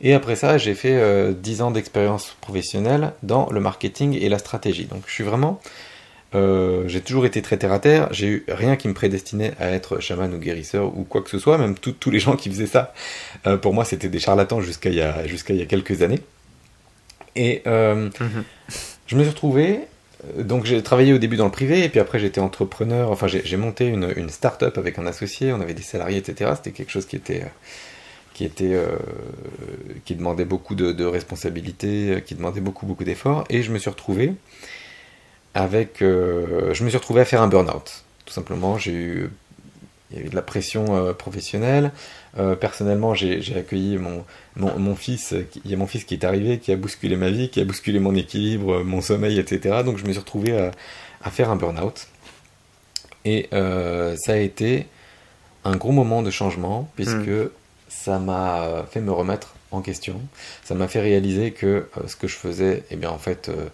Et 0.00 0.14
après 0.14 0.36
ça, 0.36 0.58
j'ai 0.58 0.74
fait 0.74 0.94
euh, 0.94 1.32
10 1.32 1.62
ans 1.62 1.70
d'expérience 1.70 2.36
professionnelle 2.40 3.12
dans 3.22 3.50
le 3.50 3.60
marketing 3.60 4.18
et 4.20 4.28
la 4.28 4.38
stratégie. 4.38 4.86
Donc 4.86 5.02
je 5.06 5.12
suis 5.12 5.24
vraiment... 5.24 5.60
Euh, 6.34 6.84
j'ai 6.86 7.00
toujours 7.00 7.26
été 7.26 7.42
très 7.42 7.56
terre 7.56 7.72
à 7.72 7.80
terre, 7.80 8.08
j'ai 8.12 8.26
eu 8.28 8.44
rien 8.46 8.76
qui 8.76 8.86
me 8.86 8.94
prédestinait 8.94 9.52
à 9.58 9.70
être 9.70 9.98
chaman 9.98 10.32
ou 10.32 10.38
guérisseur 10.38 10.96
ou 10.96 11.02
quoi 11.02 11.22
que 11.22 11.30
ce 11.30 11.40
soit, 11.40 11.58
même 11.58 11.74
tous 11.74 12.10
les 12.10 12.20
gens 12.20 12.36
qui 12.36 12.48
faisaient 12.48 12.66
ça, 12.66 12.94
euh, 13.48 13.56
pour 13.56 13.74
moi 13.74 13.84
c'était 13.84 14.08
des 14.08 14.20
charlatans 14.20 14.60
jusqu'à 14.60 14.90
il, 14.90 14.96
y 14.96 15.00
a, 15.00 15.26
jusqu'à 15.26 15.54
il 15.54 15.58
y 15.58 15.62
a 15.62 15.66
quelques 15.66 16.02
années. 16.02 16.20
Et 17.34 17.62
euh, 17.66 18.10
mhm. 18.20 18.44
je 19.08 19.16
me 19.16 19.22
suis 19.22 19.30
retrouvé, 19.30 19.80
donc 20.38 20.66
j'ai 20.66 20.80
travaillé 20.84 21.12
au 21.12 21.18
début 21.18 21.36
dans 21.36 21.46
le 21.46 21.50
privé, 21.50 21.82
et 21.82 21.88
puis 21.88 21.98
après 21.98 22.20
j'étais 22.20 22.40
entrepreneur, 22.40 23.10
enfin 23.10 23.26
j'ai, 23.26 23.56
monté 23.56 23.86
une, 23.86 24.12
une 24.16 24.30
start-up 24.30 24.78
avec 24.78 25.00
un 25.00 25.06
associé, 25.06 25.52
on 25.52 25.60
avait 25.60 25.74
des 25.74 25.82
salariés, 25.82 26.18
etc. 26.18 26.52
C'était 26.54 26.70
quelque 26.70 26.92
chose 26.92 27.06
qui 27.06 27.16
était 27.16 27.42
qui 28.40 28.46
était 28.46 28.72
euh, 28.72 28.96
qui 30.06 30.14
demandait 30.14 30.46
beaucoup 30.46 30.74
de, 30.74 31.04
responsabilités, 31.04 32.08
euh, 32.08 32.20
qui 32.20 32.34
demandait 32.34 32.62
beaucoup 32.62 32.86
beaucoup 32.86 33.04
d'efforts, 33.04 33.44
et 33.50 33.62
je 33.62 33.70
me 33.70 33.76
suis 33.76 33.90
retrouvé 33.90 34.32
avec, 35.52 36.00
euh, 36.00 36.72
je 36.72 36.82
me 36.82 36.88
suis 36.88 36.96
retrouvé 36.96 37.20
à 37.20 37.26
faire 37.26 37.42
un 37.42 37.48
burn-out. 37.48 38.02
Tout 38.24 38.32
simplement, 38.32 38.78
j'ai 38.78 38.92
eu, 38.92 39.30
il 40.10 40.16
y 40.16 40.22
a 40.22 40.24
eu 40.24 40.28
de 40.30 40.34
la 40.34 40.40
pression 40.40 41.12
professionnelle. 41.14 41.92
personnellement, 42.60 43.12
j'ai 43.12 43.42
accueilli 43.54 43.98
mon, 43.98 44.24
mon, 44.56 44.94
fils, 44.94 45.34
il 45.66 45.70
y 45.70 45.74
a 45.74 45.76
mon 45.76 45.86
fils 45.86 46.04
qui 46.04 46.14
est 46.14 46.24
arrivé, 46.24 46.58
qui 46.60 46.72
a 46.72 46.76
bousculé 46.76 47.16
ma 47.16 47.28
vie, 47.28 47.50
qui 47.50 47.60
a 47.60 47.64
bousculé 47.66 47.98
mon 47.98 48.14
équilibre, 48.14 48.82
mon 48.84 49.02
sommeil, 49.02 49.38
etc. 49.38 49.82
Donc 49.84 49.98
je 49.98 50.04
me 50.06 50.12
suis 50.12 50.20
retrouvé 50.20 50.56
à, 50.56 50.70
à 51.22 51.30
faire 51.30 51.50
un 51.50 51.56
burn-out. 51.56 52.06
Et 53.26 53.48
ça 53.50 54.32
a 54.32 54.36
été 54.36 54.86
un 55.64 55.76
gros 55.76 55.92
moment 55.92 56.22
de 56.22 56.30
changement, 56.30 56.88
puisque 56.96 57.28
hmm 57.28 57.50
ça 58.02 58.18
m'a 58.18 58.86
fait 58.90 59.00
me 59.00 59.12
remettre 59.12 59.54
en 59.72 59.82
question. 59.82 60.20
Ça 60.64 60.74
m'a 60.74 60.88
fait 60.88 61.00
réaliser 61.00 61.50
que 61.50 61.66
euh, 61.66 62.06
ce 62.06 62.16
que 62.16 62.28
je 62.28 62.36
faisais, 62.36 62.82
eh 62.90 62.96
bien, 62.96 63.10
en 63.10 63.18
fait, 63.18 63.48
euh, 63.48 63.66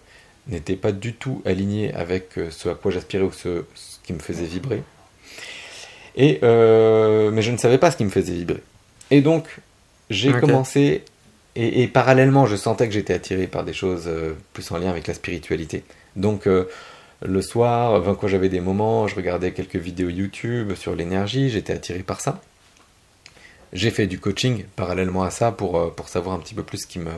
n'était 0.47 0.75
pas 0.75 0.91
du 0.91 1.13
tout 1.13 1.41
aligné 1.45 1.93
avec 1.93 2.37
euh, 2.37 2.49
ce 2.51 2.67
à 2.69 2.75
quoi 2.75 2.91
j'aspirais 2.91 3.23
ou 3.23 3.31
ce, 3.31 3.63
qui 4.03 4.13
me 4.13 4.19
faisait 4.19 4.45
vibrer. 4.45 4.83
Et, 6.15 6.39
mais 6.41 7.41
je 7.41 7.51
ne 7.51 7.57
savais 7.57 7.77
pas 7.77 7.91
ce 7.91 7.97
qui 7.97 8.03
me 8.03 8.09
faisait 8.09 8.33
vibrer. 8.33 8.63
Et 9.11 9.21
donc, 9.21 9.45
j'ai 10.09 10.31
commencé, 10.31 11.03
et, 11.55 11.87
parallèlement, 11.87 12.47
je 12.47 12.55
sentais 12.55 12.87
que 12.87 12.93
j'étais 12.93 13.13
attiré 13.13 13.45
par 13.45 13.63
des 13.63 13.73
choses 13.73 14.09
plus 14.53 14.71
en 14.71 14.79
lien 14.79 14.89
avec 14.89 15.05
la 15.05 15.13
spiritualité. 15.13 15.83
Donc, 16.15 16.47
le 16.47 17.41
soir, 17.43 18.01
quand 18.19 18.27
j'avais 18.27 18.49
des 18.49 18.61
moments, 18.61 19.07
je 19.07 19.13
regardais 19.13 19.51
quelques 19.51 19.75
vidéos 19.75 20.09
YouTube 20.09 20.73
sur 20.73 20.95
l'énergie, 20.95 21.51
j'étais 21.51 21.73
attiré 21.73 21.99
par 21.99 22.19
ça. 22.19 22.41
J'ai 23.73 23.91
fait 23.91 24.07
du 24.07 24.19
coaching 24.19 24.65
parallèlement 24.75 25.23
à 25.23 25.29
ça 25.29 25.51
pour, 25.51 25.77
euh, 25.77 25.89
pour 25.89 26.09
savoir 26.09 26.35
un 26.35 26.39
petit 26.39 26.53
peu 26.53 26.63
plus 26.63 26.79
ce 26.79 26.87
qui 26.87 26.99
me. 26.99 27.11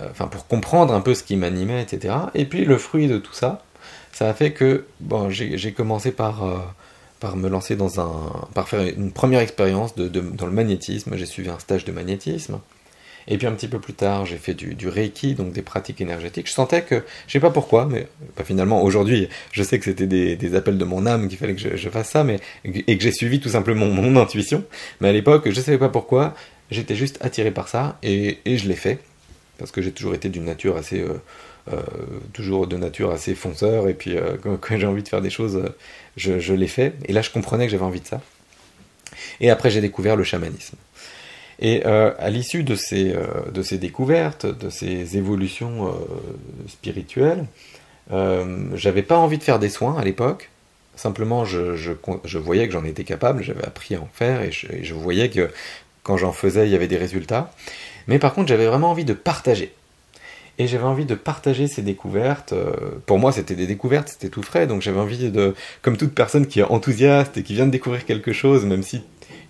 Euh, 0.00 0.08
enfin, 0.10 0.28
pour 0.28 0.46
comprendre 0.46 0.94
un 0.94 1.00
peu 1.00 1.14
ce 1.14 1.22
qui 1.22 1.36
m'animait, 1.36 1.82
etc. 1.82 2.14
Et 2.34 2.44
puis 2.44 2.64
le 2.64 2.78
fruit 2.78 3.08
de 3.08 3.18
tout 3.18 3.32
ça, 3.32 3.62
ça 4.12 4.28
a 4.28 4.34
fait 4.34 4.52
que 4.52 4.86
bon, 5.00 5.30
j'ai 5.30 5.72
commencé 5.72 6.12
par, 6.12 6.44
euh, 6.44 6.58
par 7.18 7.36
me 7.36 7.48
lancer 7.48 7.76
dans 7.76 8.00
un. 8.00 8.32
par 8.54 8.68
faire 8.68 8.82
une 8.82 9.12
première 9.12 9.40
expérience 9.40 9.94
de, 9.96 10.08
dans 10.08 10.46
le 10.46 10.52
magnétisme. 10.52 11.16
J'ai 11.16 11.26
suivi 11.26 11.48
un 11.48 11.58
stage 11.58 11.84
de 11.84 11.92
magnétisme. 11.92 12.60
Et 13.28 13.38
puis 13.38 13.46
un 13.46 13.52
petit 13.52 13.68
peu 13.68 13.78
plus 13.78 13.94
tard, 13.94 14.26
j'ai 14.26 14.36
fait 14.36 14.54
du, 14.54 14.88
Reiki, 14.88 15.34
donc 15.34 15.52
des 15.52 15.62
pratiques 15.62 16.00
énergétiques. 16.00 16.48
Je 16.48 16.52
sentais 16.52 16.82
que, 16.82 17.04
je 17.26 17.32
sais 17.32 17.40
pas 17.40 17.50
pourquoi, 17.50 17.86
mais 17.86 18.06
finalement 18.44 18.82
aujourd'hui, 18.82 19.28
je 19.52 19.62
sais 19.62 19.78
que 19.78 19.84
c'était 19.84 20.06
des, 20.06 20.54
appels 20.54 20.78
de 20.78 20.84
mon 20.84 21.06
âme 21.06 21.28
qu'il 21.28 21.38
fallait 21.38 21.54
que 21.54 21.76
je, 21.76 21.88
fasse 21.88 22.10
ça, 22.10 22.24
mais 22.24 22.40
et 22.64 22.96
que 22.96 23.02
j'ai 23.02 23.12
suivi 23.12 23.40
tout 23.40 23.50
simplement 23.50 23.86
mon, 23.86 24.16
intuition. 24.16 24.64
Mais 25.00 25.08
à 25.08 25.12
l'époque, 25.12 25.48
je 25.50 25.60
savais 25.60 25.78
pas 25.78 25.88
pourquoi, 25.88 26.34
j'étais 26.70 26.96
juste 26.96 27.18
attiré 27.20 27.50
par 27.50 27.68
ça 27.68 27.98
et, 28.02 28.38
je 28.46 28.68
l'ai 28.68 28.74
fait 28.74 28.98
parce 29.58 29.70
que 29.70 29.82
j'ai 29.82 29.92
toujours 29.92 30.14
été 30.14 30.30
d'une 30.30 30.46
nature 30.46 30.78
assez 30.78 31.00
euh, 31.00 31.20
euh, 31.72 31.82
toujours 32.32 32.66
de 32.66 32.78
nature 32.78 33.10
assez 33.10 33.34
fonceur, 33.34 33.88
et 33.88 33.94
puis 33.94 34.16
euh, 34.16 34.36
quand, 34.42 34.78
j'ai 34.78 34.86
envie 34.86 35.02
de 35.02 35.08
faire 35.08 35.20
des 35.20 35.28
choses, 35.28 35.62
je, 36.16 36.38
je 36.38 36.54
les 36.54 36.66
fais. 36.66 36.94
Et 37.04 37.12
là, 37.12 37.20
je 37.20 37.30
comprenais 37.30 37.66
que 37.66 37.70
j'avais 37.70 37.84
envie 37.84 38.00
de 38.00 38.06
ça. 38.06 38.22
Et 39.40 39.50
après, 39.50 39.70
j'ai 39.70 39.80
découvert 39.80 40.16
le 40.16 40.24
chamanisme. 40.24 40.76
Et 41.62 41.84
à 41.84 42.30
l'issue 42.30 42.62
de 42.62 42.74
ces, 42.74 43.14
de 43.52 43.62
ces 43.62 43.76
découvertes, 43.76 44.46
de 44.46 44.70
ces 44.70 45.18
évolutions 45.18 45.94
spirituelles, 46.66 47.44
j'avais 48.74 49.02
pas 49.02 49.18
envie 49.18 49.36
de 49.36 49.42
faire 49.42 49.58
des 49.58 49.68
soins 49.68 49.98
à 49.98 50.04
l'époque. 50.04 50.48
Simplement, 51.00 51.46
je, 51.46 51.76
je, 51.76 52.38
voyais 52.38 52.66
que 52.66 52.72
j'en 52.74 52.84
étais 52.84 53.04
capable, 53.04 53.42
j'avais 53.42 53.64
appris 53.64 53.94
à 53.94 54.00
en 54.00 54.08
faire, 54.12 54.42
et 54.42 54.50
je, 54.52 54.92
voyais 54.94 55.30
que 55.30 55.50
quand 56.02 56.18
j'en 56.18 56.32
faisais, 56.32 56.66
il 56.66 56.70
y 56.70 56.74
avait 56.74 56.88
des 56.88 56.98
résultats. 56.98 57.52
Mais 58.06 58.18
par 58.18 58.34
contre, 58.34 58.48
j'avais 58.48 58.66
vraiment 58.66 58.90
envie 58.90 59.06
de 59.06 59.14
partager 59.14 59.72
et 60.58 60.66
j'avais 60.66 60.84
envie 60.84 61.06
de 61.06 61.14
partager 61.14 61.68
ces 61.68 61.80
découvertes. 61.80 62.52
Euh, 62.52 62.72
pour 63.06 63.18
moi, 63.18 63.32
c'était 63.32 63.54
des 63.54 63.66
découvertes, 63.66 64.08
c'était 64.08 64.28
tout 64.28 64.42
frais, 64.42 64.66
donc 64.66 64.82
j'avais 64.82 65.00
envie 65.00 65.30
de, 65.30 65.54
comme 65.80 65.96
toute 65.96 66.14
personne 66.14 66.46
qui 66.46 66.60
est 66.60 66.64
enthousiaste 66.64 67.38
et 67.38 67.42
qui 67.42 67.54
vient 67.54 67.64
de 67.64 67.70
découvrir 67.70 68.04
quelque 68.04 68.34
chose, 68.34 68.66
même 68.66 68.82
si 68.82 69.02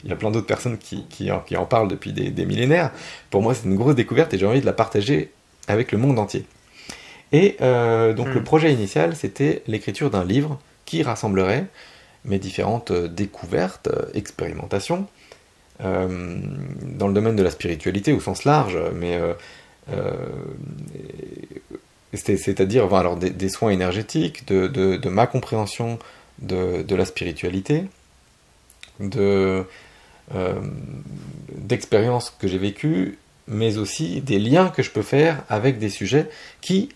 il 0.04 0.10
y 0.10 0.12
a 0.12 0.16
plein 0.16 0.30
d'autres 0.30 0.46
personnes 0.46 0.78
qui, 0.78 1.04
qui, 1.08 1.30
en, 1.30 1.40
qui, 1.40 1.56
en, 1.56 1.66
parlent 1.66 1.88
depuis 1.88 2.12
des, 2.12 2.30
des 2.30 2.46
millénaires, 2.46 2.92
pour 3.30 3.42
moi 3.42 3.54
c'est 3.54 3.66
une 3.66 3.76
grosse 3.76 3.94
découverte 3.94 4.32
et 4.34 4.38
j'ai 4.38 4.46
envie 4.46 4.60
de 4.60 4.66
la 4.66 4.72
partager 4.72 5.30
avec 5.68 5.92
le 5.92 5.98
monde 5.98 6.18
entier. 6.18 6.44
Et 7.32 7.56
euh, 7.60 8.12
donc 8.12 8.28
le 8.28 8.40
hmm. 8.40 8.44
projet 8.44 8.72
initial, 8.72 9.14
c'était 9.14 9.62
l'écriture 9.66 10.10
d'un 10.10 10.24
livre 10.24 10.58
qui 10.84 11.02
rassemblerait 11.02 11.66
mes 12.24 12.38
différentes 12.38 12.90
euh, 12.90 13.08
découvertes, 13.08 13.88
expérimentations, 14.14 15.06
euh, 15.84 16.38
dans 16.82 17.08
le 17.08 17.14
domaine 17.14 17.36
de 17.36 17.42
la 17.42 17.50
spiritualité 17.50 18.12
au 18.12 18.20
sens 18.20 18.44
large, 18.44 18.78
mais 18.94 19.18
euh, 19.18 19.32
c'est-à-dire 22.12 22.92
alors, 22.94 23.16
des, 23.16 23.48
soins 23.48 23.70
énergétiques, 23.70 24.46
de, 24.46 25.08
ma 25.08 25.26
compréhension 25.26 25.98
de, 26.40 26.94
la 26.94 27.04
spiritualité, 27.04 27.84
de, 28.98 29.64
d'expériences 31.56 32.30
que 32.38 32.46
j'ai 32.46 32.58
vécues, 32.58 33.18
mais 33.48 33.78
aussi 33.78 34.20
des 34.20 34.38
liens 34.38 34.68
que 34.68 34.82
je 34.82 34.90
peux 34.90 35.02
faire 35.02 35.42
avec 35.48 35.78
des 35.78 35.88
sujets 35.88 36.28
qui, 36.60 36.90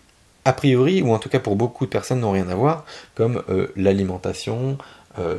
a 0.45 0.53
priori, 0.53 1.01
ou 1.01 1.11
en 1.11 1.19
tout 1.19 1.27
cas 1.27 1.39
pour 1.39 1.55
beaucoup 1.55 1.85
de 1.85 1.89
personnes, 1.89 2.21
n'ont 2.21 2.31
rien 2.31 2.47
à 2.47 2.55
voir, 2.55 2.85
comme 3.13 3.43
euh, 3.49 3.67
l'alimentation, 3.75 4.77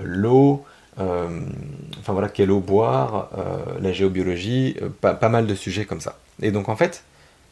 l'eau, 0.03 0.65
enfin 0.99 2.13
voilà, 2.13 2.29
quelle 2.29 2.51
eau 2.51 2.61
boire, 2.61 3.29
la 3.81 3.93
géobiologie, 3.93 4.77
pas, 5.03 5.13
pas, 5.13 5.29
mal 5.29 5.47
de 5.47 5.55
sujets 5.55 5.85
comme 5.85 6.01
ça. 6.01 6.19
Et 6.41 6.51
donc 6.51 6.71
en 6.71 6.77
fait, 6.77 7.03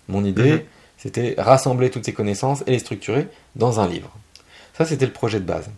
mon 0.09 0.25
idée, 0.25 0.53
mhm. 0.53 0.63
c'était 0.97 1.35
rassembler 1.39 1.91
toutes 1.91 2.05
ces 2.05 2.13
connaissances 2.13 2.63
et 2.67 2.73
les 2.73 2.79
structurer 2.79 3.29
dans 3.57 3.81
un 3.81 3.89
livre. 3.89 4.11
Ça, 4.77 4.85
c'était 4.85 5.07
le 5.07 5.13
projet 5.13 5.41
de 5.41 5.45
base. 5.45 5.71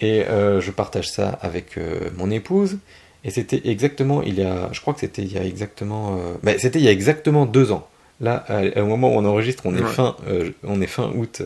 Et 0.00 0.24
euh, 0.24 0.60
je 0.60 0.70
partage 0.70 1.10
ça 1.10 1.38
avec 1.40 1.78
euh, 1.78 2.10
mon 2.16 2.30
épouse. 2.30 2.78
Et 3.24 3.30
c'était 3.30 3.62
exactement, 3.68 4.22
il 4.22 4.34
y 4.34 4.42
a, 4.42 4.68
je 4.72 4.80
crois 4.80 4.94
que 4.94 5.00
c'était 5.00 5.22
il 5.22 5.32
y 5.32 5.38
a 5.38 5.44
exactement, 5.44 6.18
euh, 6.44 6.54
c'était 6.58 6.78
il 6.80 6.84
y 6.84 6.88
a 6.88 6.92
exactement 6.92 7.46
deux 7.46 7.72
ans. 7.72 7.88
Là, 8.20 8.44
au 8.76 8.86
moment 8.86 9.12
où 9.12 9.18
on 9.18 9.24
enregistre, 9.24 9.64
on 9.66 9.74
est 9.74 9.82
fin, 9.82 10.16
on 10.62 10.80
est 10.80 10.86
fin 10.86 11.10
août 11.10 11.42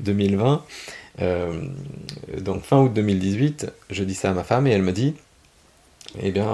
2020. 0.00 0.62
donc 2.40 2.64
fin 2.64 2.82
août 2.82 2.92
2018, 2.92 3.72
je 3.88 4.04
dis 4.04 4.14
ça 4.14 4.30
à 4.30 4.34
ma 4.34 4.44
femme 4.44 4.66
et 4.66 4.70
elle 4.72 4.82
me 4.82 4.92
dit, 4.92 5.14
eh 6.20 6.30
bien, 6.30 6.46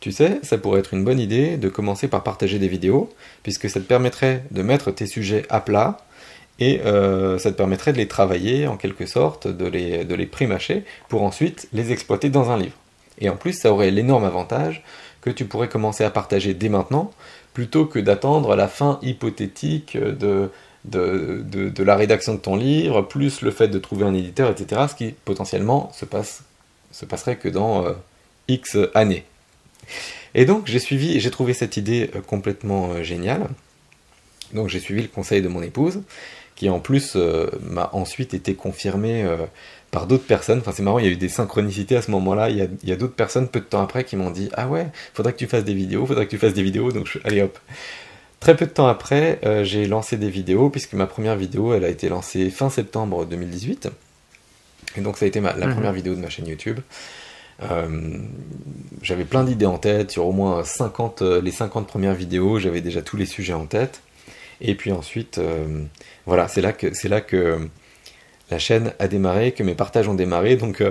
tu 0.00 0.12
sais, 0.12 0.38
ça 0.44 0.58
pourrait 0.58 0.78
être 0.78 0.94
une 0.94 1.02
bonne 1.02 1.18
idée 1.18 1.56
de 1.56 1.68
commencer 1.68 2.06
par 2.06 2.22
partager 2.22 2.60
des 2.60 2.68
vidéos, 2.68 3.12
puisque 3.42 3.68
ça 3.68 3.80
te 3.80 3.84
permettrait 3.84 4.44
de 4.52 4.62
mettre 4.62 4.92
tes 4.92 5.06
sujets 5.06 5.44
à 5.48 5.60
plat, 5.60 5.98
et 6.58 6.80
euh, 6.86 7.38
ça 7.38 7.50
te 7.50 7.56
permettrait 7.56 7.92
de 7.92 7.98
les 7.98 8.08
travailler 8.08 8.66
en 8.66 8.76
quelque 8.76 9.06
sorte, 9.06 9.46
de 9.48 9.66
les, 9.66 10.04
de 10.04 10.14
les 10.14 10.26
prémâcher, 10.26 10.84
pour 11.08 11.22
ensuite 11.22 11.68
les 11.72 11.92
exploiter 11.92 12.30
dans 12.30 12.50
un 12.50 12.56
livre. 12.56 12.76
Et 13.18 13.28
en 13.28 13.36
plus, 13.36 13.52
ça 13.52 13.72
aurait 13.72 13.90
l'énorme 13.90 14.24
avantage 14.24 14.82
que 15.20 15.30
tu 15.30 15.44
pourrais 15.44 15.68
commencer 15.68 16.04
à 16.04 16.10
partager 16.10 16.54
dès 16.54 16.68
maintenant, 16.68 17.10
plutôt 17.52 17.86
que 17.86 17.98
d'attendre 17.98 18.54
la 18.54 18.68
fin 18.68 18.98
hypothétique 19.02 19.96
de, 19.96 20.50
la 20.84 21.96
rédaction 21.96 22.34
de 22.34 22.38
ton 22.38 22.54
livre, 22.54 23.02
plus 23.02 23.40
le 23.40 23.50
fait 23.50 23.68
de 23.68 23.78
trouver 23.78 24.04
un 24.04 24.14
éditeur, 24.14 24.50
etc., 24.50 24.82
ce 24.88 24.94
qui 24.94 25.14
potentiellement 25.24 25.90
se, 25.92 26.04
passe, 26.04 26.44
se 26.92 27.04
passerait 27.04 27.36
que 27.36 27.48
dans 27.48 27.84
euh, 27.84 27.92
X 28.48 28.76
années. 28.94 29.24
Et 30.34 30.44
donc 30.44 30.66
j'ai 30.66 30.78
suivi, 30.78 31.18
j'ai 31.18 31.30
trouvé 31.30 31.54
cette 31.54 31.76
idée 31.76 32.10
euh, 32.14 32.20
complètement 32.20 32.90
euh, 32.92 33.02
géniale. 33.02 33.48
Donc 34.52 34.68
j'ai 34.68 34.80
suivi 34.80 35.02
le 35.02 35.08
conseil 35.08 35.42
de 35.42 35.48
mon 35.48 35.62
épouse, 35.62 36.02
qui 36.54 36.68
en 36.68 36.78
plus 36.78 37.16
m'a 37.62 37.90
ensuite 37.92 38.32
été 38.32 38.54
confirmé 38.54 39.28
par 39.90 40.06
d'autres 40.06 40.26
personnes. 40.26 40.58
Enfin 40.60 40.72
c'est 40.72 40.82
marrant, 40.82 40.98
il 40.98 41.06
y 41.06 41.08
a 41.08 41.12
eu 41.12 41.16
des 41.16 41.28
synchronicités 41.28 41.96
à 41.96 42.02
ce 42.02 42.10
moment-là. 42.10 42.50
Il 42.50 42.56
y 42.56 42.92
a, 42.92 42.96
d'autres 42.96 43.14
personnes 43.14 43.48
peu 43.48 43.60
de 43.60 43.64
temps 43.64 43.82
après 43.82 44.04
qui 44.04 44.16
m'ont 44.16 44.30
dit 44.30 44.48
ah 44.54 44.68
ouais, 44.68 44.88
faudrait 45.14 45.32
que 45.32 45.38
tu 45.38 45.46
fasses 45.46 45.64
des 45.64 45.74
vidéos, 45.74 46.06
faudrait 46.06 46.26
que 46.26 46.30
tu 46.30 46.38
fasses 46.38 46.54
des 46.54 46.62
vidéos. 46.62 46.92
Donc 46.92 47.06
je, 47.06 47.18
allez 47.24 47.42
hop. 47.42 47.58
Très 48.40 48.54
peu 48.54 48.66
de 48.66 48.70
temps 48.70 48.86
après, 48.86 49.40
j'ai 49.64 49.86
lancé 49.86 50.18
des 50.18 50.28
vidéos 50.28 50.68
puisque 50.68 50.92
ma 50.92 51.06
première 51.06 51.36
vidéo, 51.36 51.72
elle 51.74 51.84
a 51.84 51.88
été 51.88 52.08
lancée 52.08 52.50
fin 52.50 52.68
septembre 52.68 53.24
2018. 53.24 53.88
Et 54.96 55.00
donc 55.00 55.16
ça 55.18 55.24
a 55.24 55.28
été 55.28 55.40
la 55.40 55.54
mhm. 55.54 55.72
première 55.72 55.92
vidéo 55.92 56.14
de 56.14 56.20
ma 56.20 56.28
chaîne 56.28 56.46
YouTube. 56.46 56.80
Euh, 57.62 58.18
j'avais 59.02 59.24
plein 59.24 59.44
d'idées 59.44 59.66
en 59.66 59.78
tête, 59.78 60.10
sur 60.10 60.26
au 60.26 60.32
moins 60.32 60.64
50, 60.64 61.22
euh, 61.22 61.40
les 61.40 61.50
50 61.50 61.86
premières 61.86 62.14
vidéos, 62.14 62.58
j'avais 62.58 62.80
déjà 62.80 63.02
tous 63.02 63.16
les 63.16 63.26
sujets 63.26 63.54
en 63.54 63.66
tête. 63.66 64.02
Et 64.60 64.74
puis 64.74 64.92
ensuite, 64.92 65.38
euh, 65.38 65.84
voilà, 66.26 66.48
c'est 66.48 66.60
là, 66.60 66.72
que, 66.72 66.94
c'est 66.94 67.08
là 67.08 67.20
que 67.20 67.68
la 68.50 68.58
chaîne 68.58 68.92
a 68.98 69.08
démarré, 69.08 69.52
que 69.52 69.62
mes 69.62 69.74
partages 69.74 70.08
ont 70.08 70.14
démarré. 70.14 70.56
Donc 70.56 70.82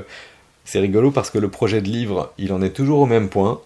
c'est 0.66 0.80
rigolo 0.80 1.12
parce 1.12 1.30
que 1.30 1.38
le 1.38 1.50
projet 1.50 1.82
de 1.82 1.88
livre, 1.88 2.34
il 2.38 2.52
en 2.54 2.62
est 2.62 2.72
toujours 2.72 3.00
au 3.00 3.06
même 3.06 3.30
point. 3.30 3.62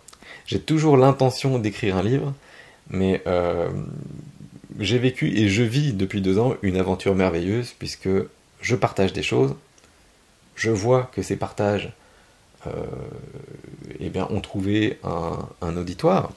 J'ai 0.46 0.60
toujours 0.60 0.98
l'intention 0.98 1.60
d'écrire 1.60 1.98
un 1.98 2.04
livre, 2.04 2.34
mais 2.90 3.24
j'ai 4.80 4.98
vécu 4.98 5.38
et 5.38 5.50
je 5.50 5.64
vis 5.64 5.94
depuis 5.94 6.22
deux 6.22 6.40
ans 6.40 6.56
une 6.62 6.78
aventure 6.78 7.16
merveilleuse 7.16 7.74
puisque 7.78 8.10
je 8.62 8.76
partage 8.76 9.14
des 9.14 9.24
choses. 9.24 9.56
Je 10.56 10.72
vois 10.72 11.10
que 11.14 11.22
ces 11.22 11.36
partages 11.36 11.92
euh, 12.68 12.72
eh 14.00 14.10
bien, 14.10 14.28
ont 14.30 14.42
trouvé 14.42 15.00
un, 15.04 15.78
auditoire. 15.78 16.32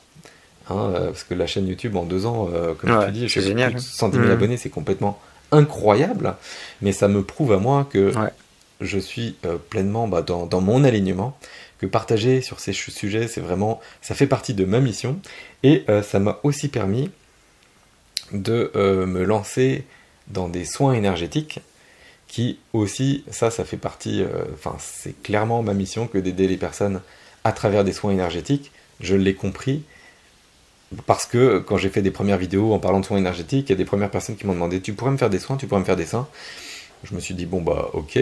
Hein, 0.70 0.92
euh, 0.94 1.06
parce 1.06 1.24
que 1.24 1.34
la 1.34 1.46
chaîne 1.46 1.66
YouTube 1.66 1.96
en 1.96 2.04
deux 2.04 2.26
ans, 2.26 2.48
euh, 2.52 2.74
comme 2.74 3.04
tu 3.06 3.12
dis, 3.12 3.28
j'ai 3.28 3.42
génial. 3.42 3.80
110 3.80 4.16
000 4.16 4.28
mmh. 4.28 4.30
abonnés, 4.30 4.56
c'est 4.56 4.70
complètement 4.70 5.20
incroyable. 5.52 6.34
Mais 6.80 6.92
ça 6.92 7.08
me 7.08 7.22
prouve 7.22 7.52
à 7.52 7.58
moi 7.58 7.86
que 7.88 8.12
je 8.80 8.98
suis 8.98 9.36
pleinement 9.70 10.08
bah, 10.08 10.22
dans, 10.22 10.46
dans, 10.46 10.60
mon 10.60 10.82
alignement, 10.82 11.38
que 11.78 11.86
partager 11.86 12.40
sur 12.40 12.58
ces 12.58 12.72
sujets, 12.72 13.28
c'est 13.28 13.40
vraiment, 13.40 13.80
ça 14.00 14.14
fait 14.14 14.26
partie 14.26 14.54
de 14.54 14.64
ma 14.64 14.80
mission. 14.80 15.20
Et 15.62 15.84
ça 16.02 16.18
m'a 16.18 16.40
aussi 16.42 16.68
permis 16.68 17.10
de 18.32 18.72
me 18.74 19.22
lancer 19.22 19.84
dans 20.28 20.48
des 20.48 20.64
soins 20.64 20.94
énergétiques 20.94 21.60
qui 22.32 22.58
aussi, 22.72 23.24
ça, 23.30 23.50
ça 23.50 23.62
fait 23.66 23.76
partie, 23.76 24.22
euh, 24.22 24.44
enfin, 24.54 24.74
c'est 24.78 25.22
clairement 25.22 25.62
ma 25.62 25.74
mission 25.74 26.06
que 26.06 26.16
d'aider 26.16 26.48
les 26.48 26.56
personnes 26.56 27.02
à 27.44 27.52
travers 27.52 27.84
des 27.84 27.92
soins 27.92 28.10
énergétiques. 28.10 28.72
Je 29.00 29.14
l'ai 29.14 29.34
compris 29.34 29.82
parce 31.06 31.26
que 31.26 31.58
quand 31.58 31.76
j'ai 31.76 31.88
fait 31.88 32.02
des 32.02 32.10
premières 32.10 32.38
vidéos 32.38 32.72
en 32.72 32.78
parlant 32.78 33.00
de 33.00 33.04
soins 33.04 33.18
énergétiques, 33.18 33.68
il 33.68 33.72
y 33.72 33.74
a 33.74 33.76
des 33.76 33.84
premières 33.84 34.10
personnes 34.10 34.36
qui 34.36 34.46
m'ont 34.46 34.54
demandé 34.54 34.80
Tu 34.80 34.92
pourrais 34.92 35.10
me 35.10 35.16
faire 35.16 35.30
des 35.30 35.38
soins 35.38 35.56
Tu 35.56 35.66
pourrais 35.66 35.80
me 35.80 35.84
faire 35.84 35.96
des 35.96 36.06
soins 36.06 36.28
Je 37.04 37.14
me 37.14 37.20
suis 37.20 37.34
dit 37.34 37.46
Bon, 37.46 37.62
bah, 37.62 37.90
ok, 37.92 38.18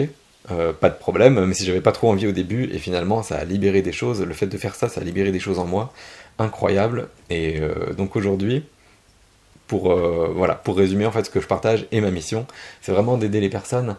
euh, 0.49 0.73
pas 0.73 0.89
de 0.89 0.95
problème, 0.95 1.45
mais 1.45 1.53
si 1.53 1.65
j'avais 1.65 1.81
pas 1.81 1.91
trop 1.91 2.09
envie 2.09 2.27
au 2.27 2.31
début, 2.31 2.69
et 2.73 2.79
finalement, 2.79 3.21
ça 3.21 3.37
a 3.37 3.45
libéré 3.45 3.81
des 3.81 3.91
choses. 3.91 4.21
Le 4.21 4.33
fait 4.33 4.47
de 4.47 4.57
faire 4.57 4.75
ça, 4.75 4.89
ça 4.89 5.01
a 5.01 5.03
libéré 5.03 5.31
des 5.31 5.39
choses 5.39 5.59
en 5.59 5.65
moi 5.65 5.93
incroyables. 6.39 7.09
Et 7.29 7.59
euh, 7.59 7.93
donc 7.93 8.15
aujourd'hui, 8.15 8.63
pour, 9.67 9.91
euh, 9.91 10.31
voilà, 10.35 10.55
pour 10.55 10.77
résumer 10.77 11.05
en 11.05 11.11
fait 11.11 11.25
ce 11.25 11.29
que 11.29 11.39
je 11.39 11.47
partage 11.47 11.85
et 11.91 12.01
ma 12.01 12.11
mission, 12.11 12.47
c'est 12.81 12.91
vraiment 12.91 13.17
d'aider 13.17 13.39
les 13.39 13.49
personnes 13.49 13.95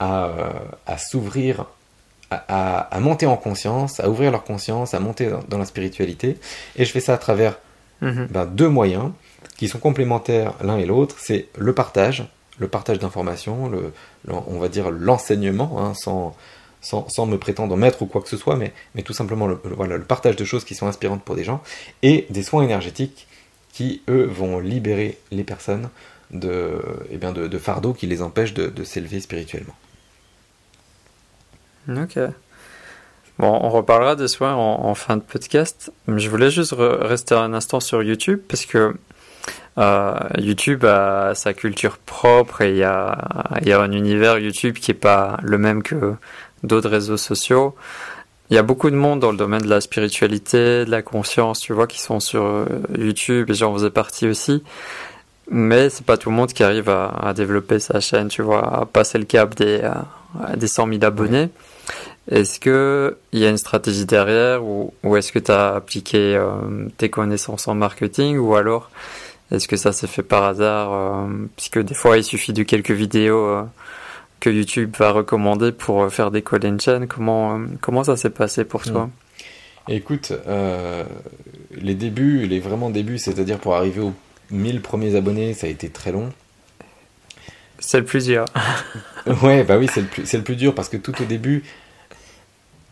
à, 0.00 0.98
s'ouvrir, 0.98 1.66
à, 2.30 2.78
à, 2.78 2.98
monter 2.98 3.26
en 3.26 3.36
conscience, 3.36 4.00
à 4.00 4.08
ouvrir 4.08 4.32
leur 4.32 4.42
conscience, 4.42 4.94
à 4.94 5.00
monter 5.00 5.30
dans, 5.48 5.58
la 5.58 5.64
spiritualité. 5.64 6.38
Et 6.74 6.84
je 6.84 6.90
fais 6.90 6.98
ça 6.98 7.14
à 7.14 7.18
travers 7.18 7.58
mhm. 8.02 8.28
ben, 8.30 8.44
deux 8.44 8.68
moyens 8.68 9.10
qui 9.56 9.68
sont 9.68 9.78
complémentaires 9.78 10.54
l'un 10.62 10.76
et 10.76 10.84
l'autre. 10.84 11.16
C'est 11.18 11.48
le 11.56 11.72
partage 11.72 12.26
le 12.58 12.68
partage 12.68 12.98
d'informations, 12.98 13.68
le, 13.68 13.92
on 14.28 14.58
va 14.58 14.68
dire 14.68 14.90
l'enseignement, 14.90 15.82
hein, 15.82 15.94
sans, 15.94 16.36
sans, 16.80 17.08
sans, 17.08 17.26
me 17.26 17.38
prétendre 17.38 17.76
maître 17.76 18.02
ou 18.02 18.06
quoi 18.06 18.22
que 18.22 18.28
ce 18.28 18.36
soit, 18.36 18.56
mais, 18.56 18.72
mais 18.94 19.02
tout 19.02 19.12
simplement 19.12 19.46
le, 19.46 19.60
voilà, 19.76 19.96
le 19.96 20.04
partage 20.04 20.36
de 20.36 20.44
choses 20.44 20.64
qui 20.64 20.74
sont 20.74 20.86
inspirantes 20.86 21.22
pour 21.22 21.34
des 21.34 21.44
gens, 21.44 21.62
et 22.02 22.26
des 22.30 22.42
soins 22.42 22.62
énergétiques 22.62 23.26
qui, 23.72 24.02
eux, 24.08 24.24
vont 24.24 24.60
libérer 24.60 25.18
les 25.30 25.44
personnes 25.44 25.88
de, 26.30 26.80
eh 27.10 27.16
bien 27.16 27.32
de, 27.32 27.46
de 27.48 27.58
fardeaux 27.58 27.94
qui 27.94 28.06
les 28.06 28.22
empêchent 28.22 28.54
de, 28.54 28.68
de 28.68 28.84
s'élever 28.84 29.20
spirituellement. 29.20 29.74
Ok. 31.88 32.18
Bon, 33.38 33.58
on 33.62 33.70
reparlera 33.70 34.14
de 34.14 34.26
soins 34.26 34.54
en, 34.54 34.94
fin 34.94 35.16
de 35.16 35.22
podcast. 35.22 35.92
Je 36.06 36.28
voulais 36.28 36.50
juste 36.50 36.74
rester 36.76 37.34
un 37.34 37.54
instant 37.54 37.80
sur 37.80 38.02
YouTube 38.02 38.40
parce 38.46 38.66
que 38.66 38.94
euh, 39.78 40.14
YouTube 40.38 40.84
a 40.84 41.34
sa 41.34 41.54
culture 41.54 41.98
propre 41.98 42.60
et 42.60 42.72
il 42.72 42.76
y 42.76 42.84
a, 42.84 43.80
un 43.80 43.92
univers 43.92 44.38
YouTube 44.38 44.74
qui 44.74 44.90
est 44.90 44.94
pas 44.94 45.38
le 45.42 45.56
même 45.56 45.82
que 45.82 46.14
d'autres 46.62 46.90
réseaux 46.90 47.16
sociaux. 47.16 47.74
Il 48.50 48.54
y 48.54 48.58
a 48.58 48.62
beaucoup 48.62 48.90
de 48.90 48.96
monde 48.96 49.20
dans 49.20 49.30
le 49.30 49.38
domaine 49.38 49.62
de 49.62 49.68
la 49.68 49.80
spiritualité, 49.80 50.84
de 50.84 50.90
la 50.90 51.00
conscience, 51.00 51.60
tu 51.60 51.72
vois, 51.72 51.86
qui 51.86 52.00
sont 52.00 52.20
sur 52.20 52.44
euh, 52.44 52.66
YouTube 52.98 53.48
et 53.50 53.54
j'en 53.54 53.72
faisais 53.72 53.90
partie 53.90 54.28
aussi. 54.28 54.62
Mais 55.50 55.88
c'est 55.88 56.04
pas 56.04 56.18
tout 56.18 56.28
le 56.28 56.36
monde 56.36 56.52
qui 56.52 56.62
arrive 56.62 56.90
à, 56.90 57.08
à, 57.08 57.32
développer 57.32 57.78
sa 57.78 57.98
chaîne, 58.00 58.28
tu 58.28 58.42
vois, 58.42 58.80
à 58.80 58.84
passer 58.84 59.16
le 59.16 59.24
cap 59.24 59.54
des, 59.54 59.80
euh, 59.82 60.56
des 60.56 60.66
100 60.66 60.86
000 60.86 61.04
abonnés. 61.04 61.48
Est-ce 62.30 62.60
que 62.60 63.16
il 63.32 63.40
y 63.40 63.46
a 63.46 63.50
une 63.50 63.58
stratégie 63.58 64.06
derrière 64.06 64.64
ou, 64.64 64.94
ou 65.02 65.16
est-ce 65.16 65.32
que 65.32 65.38
tu 65.38 65.50
as 65.50 65.74
appliqué 65.74 66.36
euh, 66.36 66.88
tes 66.96 67.10
connaissances 67.10 67.66
en 67.66 67.74
marketing 67.74 68.38
ou 68.38 68.54
alors 68.54 68.90
est-ce 69.50 69.66
que 69.66 69.76
ça 69.76 69.92
s'est 69.92 70.06
fait 70.06 70.22
par 70.22 70.44
hasard 70.44 70.92
euh, 70.92 71.26
Puisque 71.56 71.80
des 71.80 71.94
fois 71.94 72.16
il 72.16 72.24
suffit 72.24 72.52
de 72.52 72.62
quelques 72.62 72.92
vidéos 72.92 73.44
euh, 73.44 73.64
que 74.38 74.50
YouTube 74.50 74.94
va 74.96 75.10
recommander 75.10 75.72
pour 75.72 76.10
faire 76.12 76.30
décoller 76.30 76.68
une 76.68 76.80
chaîne. 76.80 77.06
Comment, 77.06 77.60
comment 77.80 78.04
ça 78.04 78.16
s'est 78.16 78.30
passé 78.30 78.64
pour 78.64 78.82
toi? 78.82 79.06
Mmh. 79.06 79.92
Écoute, 79.92 80.32
les 81.72 81.94
débuts, 81.94 82.46
les 82.46 82.60
vraiment 82.60 82.90
débuts, 82.90 83.18
c'est-à-dire 83.18 83.58
pour 83.58 83.74
arriver 83.74 84.00
aux 84.00 84.14
1000 84.50 84.80
premiers 84.80 85.16
abonnés, 85.16 85.54
ça 85.54 85.66
a 85.66 85.70
été 85.70 85.90
très 85.90 86.12
long. 86.12 86.30
C'est 87.78 87.98
le 87.98 88.04
plus 88.04 88.26
dur. 88.26 88.44
ouais, 89.42 89.64
bah 89.64 89.76
oui, 89.78 89.88
c'est 89.92 90.00
le, 90.00 90.38
le 90.38 90.44
plus 90.44 90.56
dur 90.56 90.74
parce 90.74 90.88
que 90.88 90.96
tout 90.96 91.20
au 91.20 91.24
début, 91.24 91.64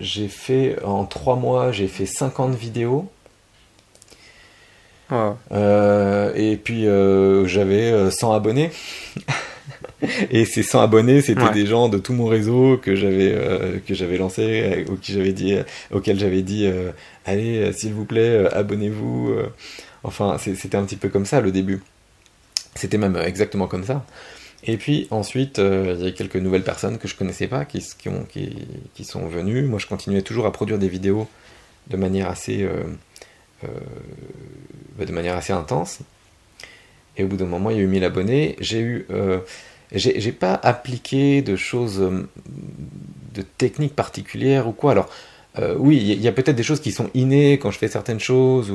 j'ai 0.00 0.28
fait 0.28 0.83
en 0.83 1.04
3 1.04 1.37
mois, 1.37 1.73
j'ai 1.73 1.88
fait 1.88 2.07
50 2.07 2.54
vidéos. 2.54 3.09
Wow. 5.11 5.37
Euh, 5.52 6.33
et 6.35 6.57
puis 6.57 6.87
euh, 6.87 7.47
j'avais 7.47 8.11
100 8.11 8.33
abonnés. 8.33 8.71
et 10.30 10.45
ces 10.45 10.62
100 10.62 10.80
abonnés, 10.80 11.21
c'était 11.21 11.42
ouais. 11.42 11.52
des 11.52 11.66
gens 11.66 11.88
de 11.88 11.99
tout 11.99 12.12
mon 12.12 12.26
réseau 12.26 12.78
que 12.78 12.95
j'avais 12.95 13.33
euh, 13.35 13.78
que 13.87 13.95
j'avais 13.95 14.16
lancé, 14.16 14.87
ou 14.88 14.97
qui 14.97 15.12
j'avais 15.12 15.33
dit, 15.33 15.57
auxquels 15.92 16.19
j'avais 16.19 16.42
dit, 16.42 16.66
allez, 17.26 17.73
s'il 17.73 17.92
vous 17.92 18.04
plaît, 18.04 18.47
abonnez-vous. 18.52 19.35
Enfin, 20.02 20.38
c'était 20.38 20.76
un 20.76 20.85
petit 20.85 20.97
peu 20.97 21.09
comme 21.09 21.26
ça 21.26 21.40
le 21.40 21.52
début. 21.52 21.83
C'était 22.75 22.99
même 22.99 23.16
exactement 23.16 23.66
comme 23.66 23.85
ça. 23.85 24.04
Et 24.64 24.76
puis 24.76 25.08
ensuite, 25.10 25.58
euh, 25.58 25.96
il 25.98 26.04
y 26.04 26.08
a 26.08 26.12
quelques 26.12 26.36
nouvelles 26.36 26.62
personnes 26.62 26.98
que 26.98 27.08
je 27.08 27.16
connaissais 27.16 27.46
pas 27.46 27.64
qui, 27.64 27.84
qui, 27.98 28.08
ont, 28.08 28.24
qui, 28.24 28.68
qui, 28.94 29.04
sont 29.04 29.26
venues. 29.26 29.62
Moi, 29.62 29.78
je 29.78 29.86
continuais 29.86 30.22
toujours 30.22 30.46
à 30.46 30.52
produire 30.52 30.78
des 30.78 30.88
vidéos 30.88 31.28
de 31.88 31.96
manière 31.96 32.28
assez, 32.28 32.62
euh, 32.62 32.84
euh, 33.64 35.30
assez 35.36 35.52
intense. 35.52 36.00
Et 37.16 37.24
au 37.24 37.26
bout 37.26 37.36
d'un 37.36 37.46
moment, 37.46 37.70
il 37.70 37.78
y 37.78 37.80
a 37.80 37.82
eu 37.82 37.86
1000 37.86 38.04
abonnés. 38.04 38.56
J'ai 38.60 38.80
eu, 38.80 39.06
j'ai 39.92 40.32
pas 40.32 40.54
appliqué 40.62 41.42
de 41.42 41.56
choses, 41.56 41.98
de 41.98 43.42
techniques 43.42 43.96
particulières 43.96 44.68
ou 44.68 44.72
quoi. 44.72 44.92
Alors, 44.92 45.08
oui, 45.78 45.96
il 45.96 46.20
y 46.20 46.28
a 46.28 46.32
peut-être 46.32 46.56
des 46.56 46.62
choses 46.62 46.80
qui 46.80 46.92
sont 46.92 47.10
innées 47.14 47.54
quand 47.54 47.70
je 47.70 47.78
fais 47.78 47.88
certaines 47.88 48.20
choses, 48.20 48.73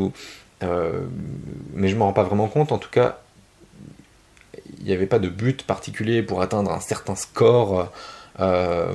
mais 0.61 1.87
je 1.87 1.95
m'en 1.95 2.05
rends 2.05 2.13
pas 2.13 2.23
vraiment 2.23 2.47
compte. 2.47 2.71
En 2.71 2.77
tout 2.77 2.89
cas, 2.91 3.19
n'y 4.87 4.93
avait 4.93 5.07
pas 5.07 5.19
de 5.19 5.29
but 5.29 5.63
particulier 5.63 6.21
pour 6.23 6.41
atteindre 6.41 6.71
un 6.71 6.79
certain 6.79 7.15
score 7.15 7.91
euh, 8.39 8.93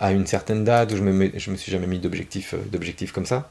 à 0.00 0.12
une 0.12 0.26
certaine 0.26 0.64
date. 0.64 0.96
Je 0.96 1.02
me, 1.02 1.30
je 1.36 1.50
me 1.50 1.56
suis 1.56 1.70
jamais 1.70 1.86
mis 1.86 1.98
d'objectif, 1.98 2.54
d'objectif 2.72 3.12
comme 3.12 3.26
ça. 3.26 3.50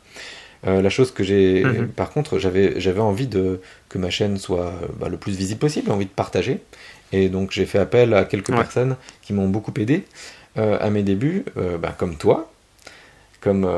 Euh, 0.66 0.82
la 0.82 0.90
chose 0.90 1.12
que 1.12 1.24
j'ai, 1.24 1.64
-hmm. 1.64 1.88
par 1.88 2.10
contre, 2.10 2.40
j'avais, 2.40 2.80
j'avais 2.80 3.02
envie 3.02 3.28
de 3.28 3.60
que 3.90 4.00
ma 4.00 4.10
chaîne 4.10 4.38
soit 4.38 4.74
bah, 5.00 5.10
le 5.10 5.18
plus 5.18 5.36
visible 5.38 5.60
possible, 5.60 5.92
envie 5.92 6.06
de 6.06 6.18
partager. 6.24 6.60
Et 7.12 7.30
donc 7.30 7.52
j'ai 7.52 7.66
fait 7.66 7.80
appel 7.80 8.14
à 8.14 8.26
quelques 8.26 8.50
ouais. 8.50 8.56
personnes 8.56 8.96
qui 9.22 9.34
m'ont 9.34 9.48
beaucoup 9.48 9.74
aidé 9.80 10.06
euh, 10.58 10.78
à 10.82 10.90
mes 10.90 11.04
débuts, 11.04 11.46
bah, 11.82 11.94
comme 12.00 12.16
toi, 12.18 12.52
comme 13.42 13.70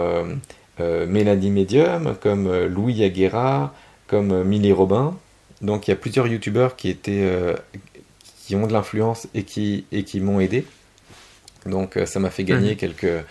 Mélanie 0.79 1.51
Medium, 1.51 2.15
comme 2.23 2.45
Louis 2.75 3.03
Aguera, 3.03 3.73
comme 4.07 4.43
Millie 4.43 4.71
Robin. 4.71 5.17
Donc 5.61 5.87
il 5.87 5.91
y 5.91 5.93
a 5.93 5.97
plusieurs 5.97 6.27
youtubeurs 6.27 6.75
qui 6.75 6.89
étaient 6.89 7.23
euh, 7.23 7.55
qui 8.45 8.55
ont 8.55 8.67
de 8.67 8.73
l'influence 8.73 9.27
et 9.33 9.43
qui 9.43 9.85
et 9.91 10.03
qui 10.03 10.19
m'ont 10.19 10.39
aidé. 10.39 10.65
Donc 11.65 11.97
euh, 11.97 12.05
ça 12.05 12.19
m'a 12.19 12.29
fait 12.29 12.43
gagner 12.43 12.73
mmh. 12.73 12.77
quelques 12.77 13.25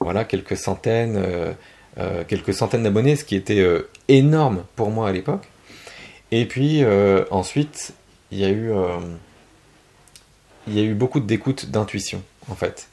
voilà 0.00 0.24
quelques 0.24 0.56
centaines 0.56 1.16
euh, 1.98 2.24
quelques 2.26 2.54
centaines 2.54 2.82
d'abonnés, 2.82 3.16
ce 3.16 3.24
qui 3.24 3.36
était 3.36 3.64
énorme 4.08 4.64
pour 4.76 4.90
moi 4.90 5.08
à 5.08 5.12
l'époque. 5.12 5.46
Et 6.30 6.46
puis 6.46 6.82
ensuite 7.30 7.92
il 8.30 8.38
y 8.38 8.44
a 8.44 8.50
eu 8.50 8.72
il 10.66 10.74
y 10.74 10.80
a 10.80 10.82
eu 10.82 10.94
beaucoup 10.94 11.20
d'écoute 11.20 11.70
d'intuition 11.70 12.22
en 12.48 12.54
fait. 12.54 12.88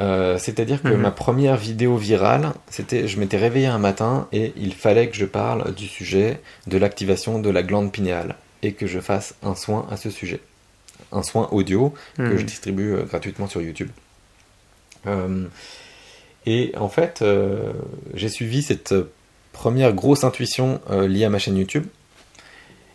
Euh, 0.00 0.38
C'est-à-dire 0.38 0.82
que 0.82 0.88
mmh. 0.88 1.00
ma 1.00 1.10
première 1.10 1.56
vidéo 1.56 1.96
virale, 1.96 2.52
c'était, 2.68 3.06
je 3.06 3.18
m'étais 3.18 3.36
réveillé 3.36 3.66
un 3.66 3.78
matin 3.78 4.28
et 4.32 4.52
il 4.56 4.74
fallait 4.74 5.08
que 5.08 5.16
je 5.16 5.24
parle 5.24 5.72
du 5.74 5.86
sujet 5.86 6.40
de 6.66 6.78
l'activation 6.78 7.38
de 7.38 7.50
la 7.50 7.62
glande 7.62 7.92
pinéale 7.92 8.36
et 8.62 8.72
que 8.72 8.86
je 8.86 8.98
fasse 8.98 9.34
un 9.42 9.54
soin 9.54 9.86
à 9.90 9.96
ce 9.96 10.10
sujet, 10.10 10.40
un 11.12 11.22
soin 11.22 11.48
audio 11.52 11.94
mmh. 12.18 12.30
que 12.30 12.36
je 12.38 12.44
distribue 12.44 12.92
euh, 12.94 13.02
gratuitement 13.04 13.46
sur 13.46 13.60
YouTube. 13.60 13.90
Euh, 15.06 15.46
et 16.46 16.72
en 16.76 16.88
fait, 16.88 17.20
euh, 17.22 17.72
j'ai 18.14 18.28
suivi 18.28 18.62
cette 18.62 18.94
première 19.52 19.92
grosse 19.92 20.24
intuition 20.24 20.80
liée 20.90 21.24
à 21.24 21.30
ma 21.30 21.38
chaîne 21.38 21.56
YouTube 21.56 21.86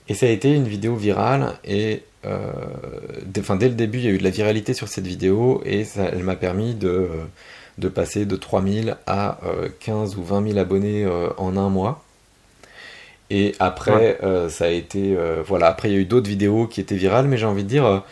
et 0.09 0.13
ça 0.13 0.25
a 0.25 0.29
été 0.29 0.53
une 0.53 0.67
vidéo 0.67 0.95
virale 0.97 1.53
et 1.63 2.03
euh, 2.25 2.51
dès, 3.25 3.41
le 3.41 3.75
début, 3.75 3.99
il 3.99 4.05
y 4.05 4.07
a 4.07 4.11
eu 4.11 4.17
de 4.17 4.23
la 4.23 4.29
viralité 4.29 4.73
sur 4.73 4.87
cette 4.87 5.07
vidéo 5.07 5.61
et 5.65 5.85
ça, 5.85 6.03
elle 6.11 6.23
m'a 6.23 6.35
permis 6.35 6.73
de, 6.73 7.09
de 7.77 7.87
passer 7.87 8.25
de 8.25 8.35
3000 8.35 8.97
à 9.07 9.39
euh, 9.45 9.69
15 9.79 10.17
ou 10.17 10.23
20 10.23 10.47
000 10.49 10.59
abonnés 10.59 11.05
euh, 11.05 11.29
en 11.37 11.57
un 11.57 11.69
mois. 11.69 12.03
Et 13.29 13.55
après, 13.59 13.93
ouais. 13.93 14.17
Euh, 14.23 14.49
ça 14.49 14.65
a 14.65 14.69
été. 14.69 15.15
Euh, 15.15 15.43
voilà, 15.45 15.67
après, 15.67 15.89
il 15.89 15.93
y 15.93 15.97
a 15.97 15.99
eu 15.99 16.05
d'autres 16.05 16.29
vidéos 16.29 16.67
qui 16.67 16.81
étaient 16.81 16.95
virales, 16.95 17.27
mais 17.27 17.37
j'ai 17.37 17.45
envie 17.45 17.63
de 17.63 17.69
dire. 17.69 18.03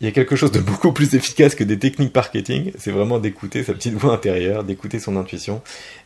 il 0.00 0.06
y 0.06 0.08
a 0.08 0.12
quelque 0.12 0.36
chose 0.36 0.52
de 0.52 0.60
beaucoup 0.60 0.92
plus 0.92 1.14
efficace 1.14 1.54
que 1.54 1.64
des 1.64 1.78
techniques 1.78 2.14
marketing, 2.14 2.72
c'est 2.78 2.90
vraiment 2.90 3.18
d'écouter 3.18 3.62
sa 3.62 3.74
petite 3.74 3.94
voix 3.94 4.14
intérieure, 4.14 4.64
d'écouter 4.64 4.98
son 5.00 5.16
intuition. 5.16 5.60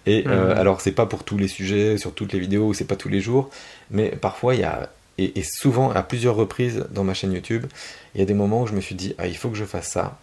Et 0.06 0.24
mmh. 0.24 0.30
alors, 0.56 0.80
c'est 0.80 0.92
pas 0.92 1.06
pour 1.06 1.22
tous 1.22 1.38
les 1.38 1.48
sujets, 1.48 1.98
sur 1.98 2.12
toutes 2.12 2.32
les 2.32 2.40
vidéos, 2.40 2.74
c'est 2.74 2.84
pas 2.84 2.96
tous 2.96 3.08
les 3.08 3.20
jours, 3.20 3.48
mais 3.92 4.08
parfois 4.08 4.54
il 4.54 4.60
y 4.60 4.64
a 4.64 4.90
et, 5.20 5.38
et, 5.38 5.42
souvent, 5.42 5.90
à 5.90 6.02
plusieurs 6.02 6.34
reprises 6.34 6.86
dans 6.90 7.04
ma 7.04 7.12
chaîne 7.12 7.32
YouTube, 7.32 7.66
il 8.14 8.20
y 8.20 8.22
a 8.22 8.26
des 8.26 8.34
moments 8.34 8.62
où 8.62 8.66
je 8.66 8.72
me 8.72 8.80
suis 8.80 8.94
dit, 8.94 9.14
ah, 9.18 9.26
il 9.26 9.36
faut 9.36 9.50
que 9.50 9.56
je 9.56 9.66
fasse 9.66 9.88
ça, 9.88 10.18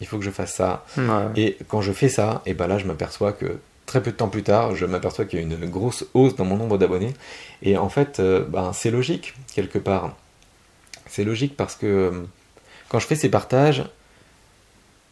il 0.00 0.06
faut 0.06 0.18
que 0.18 0.24
je 0.24 0.30
fasse 0.30 0.54
ça. 0.54 0.84
Ouais. 0.98 1.04
Et 1.36 1.56
quand 1.68 1.80
je 1.80 1.92
fais 1.92 2.10
ça, 2.10 2.42
et 2.44 2.52
ben 2.52 2.66
là, 2.66 2.76
je 2.76 2.84
m'aperçois 2.84 3.32
que 3.32 3.58
très 3.86 4.02
peu 4.02 4.10
de 4.10 4.16
temps 4.16 4.28
plus 4.28 4.42
tard, 4.42 4.74
je 4.74 4.84
m'aperçois 4.84 5.24
qu'il 5.24 5.38
y 5.38 5.42
a 5.42 5.46
une 5.46 5.70
grosse 5.70 6.04
hausse 6.12 6.36
dans 6.36 6.44
mon 6.44 6.56
nombre 6.56 6.76
d'abonnés. 6.76 7.14
Et 7.62 7.78
en 7.78 7.88
fait, 7.88 8.20
euh, 8.20 8.44
ben, 8.46 8.72
c'est 8.74 8.90
logique, 8.90 9.34
quelque 9.54 9.78
part. 9.78 10.14
C'est 11.08 11.24
logique 11.24 11.56
parce 11.56 11.76
que 11.76 11.86
euh, 11.86 12.10
quand 12.88 12.98
je 12.98 13.06
fais 13.06 13.14
ces 13.14 13.30
partages, 13.30 13.84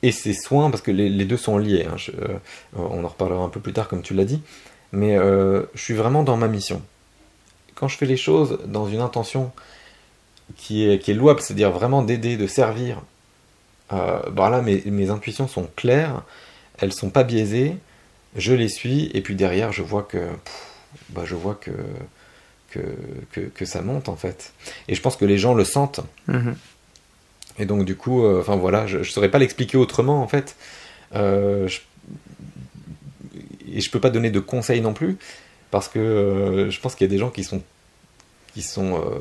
et 0.03 0.13
ces 0.13 0.35
soins, 0.35 0.69
parce 0.69 0.83
que 0.83 0.91
les, 0.91 1.09
les 1.09 1.25
deux 1.25 1.39
sont 1.39 1.57
liés, 1.57 1.87
hein, 1.91 1.97
je, 1.97 2.11
euh, 2.11 2.37
on 2.77 3.05
en 3.05 3.09
reparlera 3.09 3.43
un 3.43 3.49
peu 3.49 3.61
plus 3.61 3.73
tard 3.73 3.89
comme 3.89 4.03
tu 4.03 4.13
l'as 4.13 4.27
dit, 4.27 4.43
mais 4.93 5.17
je 5.17 5.65
suis 5.75 5.95
vraiment 5.95 6.23
dans 6.23 6.37
ma 6.37 6.47
mission 6.47 6.81
quand 7.75 7.89
je 7.89 7.97
fais 7.97 8.07
les 8.07 8.17
choses 8.17 8.59
dans 8.67 8.89
une 8.89 9.01
intention 9.01 9.53
qui 10.57 10.89
est, 10.89 10.99
qui 10.99 11.11
est 11.11 11.15
louable, 11.15 11.41
c'est-à-dire 11.41 11.71
vraiment 11.71 12.03
d'aider, 12.03 12.37
de 12.37 12.47
servir, 12.47 13.03
euh, 13.93 14.19
bah 14.31 14.51
là 14.51 14.63
mes, 14.63 14.83
mes, 14.87 15.11
intuitions 15.11 15.49
sont 15.49 15.69
claires, 15.77 16.23
elles 16.79 16.93
sont 16.93 17.11
pas 17.11 17.25
biaisées, 17.25 17.77
je 18.37 18.53
les 18.53 18.69
suis, 18.69 19.11
et 19.15 19.21
puis 19.21 19.35
derrière 19.35 19.73
je 19.73 19.83
vois 19.83 20.03
que, 20.03 20.19
pff, 20.19 20.73
bah 21.11 21.23
je 21.25 21.35
vois 21.35 21.55
que, 21.55 21.71
que, 22.71 22.81
que, 23.33 23.41
que, 23.41 23.65
ça 23.65 23.83
monte 23.83 24.09
en 24.09 24.17
fait. 24.17 24.53
Et 24.89 24.95
je 24.95 25.01
pense 25.01 25.17
que 25.17 25.25
les 25.25 25.39
gens 25.39 25.55
le 25.55 25.65
sentent. 25.65 26.01
Mm 26.29 26.37
-hmm. 26.37 26.55
Et 27.59 27.67
donc 27.67 27.85
du 27.85 27.97
coup, 27.97 28.25
euh, 28.25 28.41
enfin 28.41 28.57
voilà, 28.57 28.87
je 28.87 28.99
ne 28.99 29.05
saurais 29.05 29.31
pas 29.31 29.39
l'expliquer 29.39 29.77
autrement 29.77 30.23
en 30.23 30.29
fait. 30.29 30.57
Euh, 31.15 31.69
je, 31.69 31.81
et 33.73 33.81
je 33.81 33.91
peux 33.91 34.01
pas 34.01 34.11
donner 34.11 34.31
de 34.31 34.41
conseils 34.41 34.81
non 34.81 34.93
plus, 34.93 35.17
parce 35.75 35.89
que 35.89 35.99
euh, 35.99 36.71
je 36.71 36.81
pense 36.81 36.95
qu'il 36.95 37.05
y 37.05 37.11
a 37.11 37.13
des 37.13 37.19
gens 37.19 37.31
qui 37.31 37.43
sont 37.43 37.61
qui 38.53 38.63
sont 38.63 38.95
euh, 38.95 39.19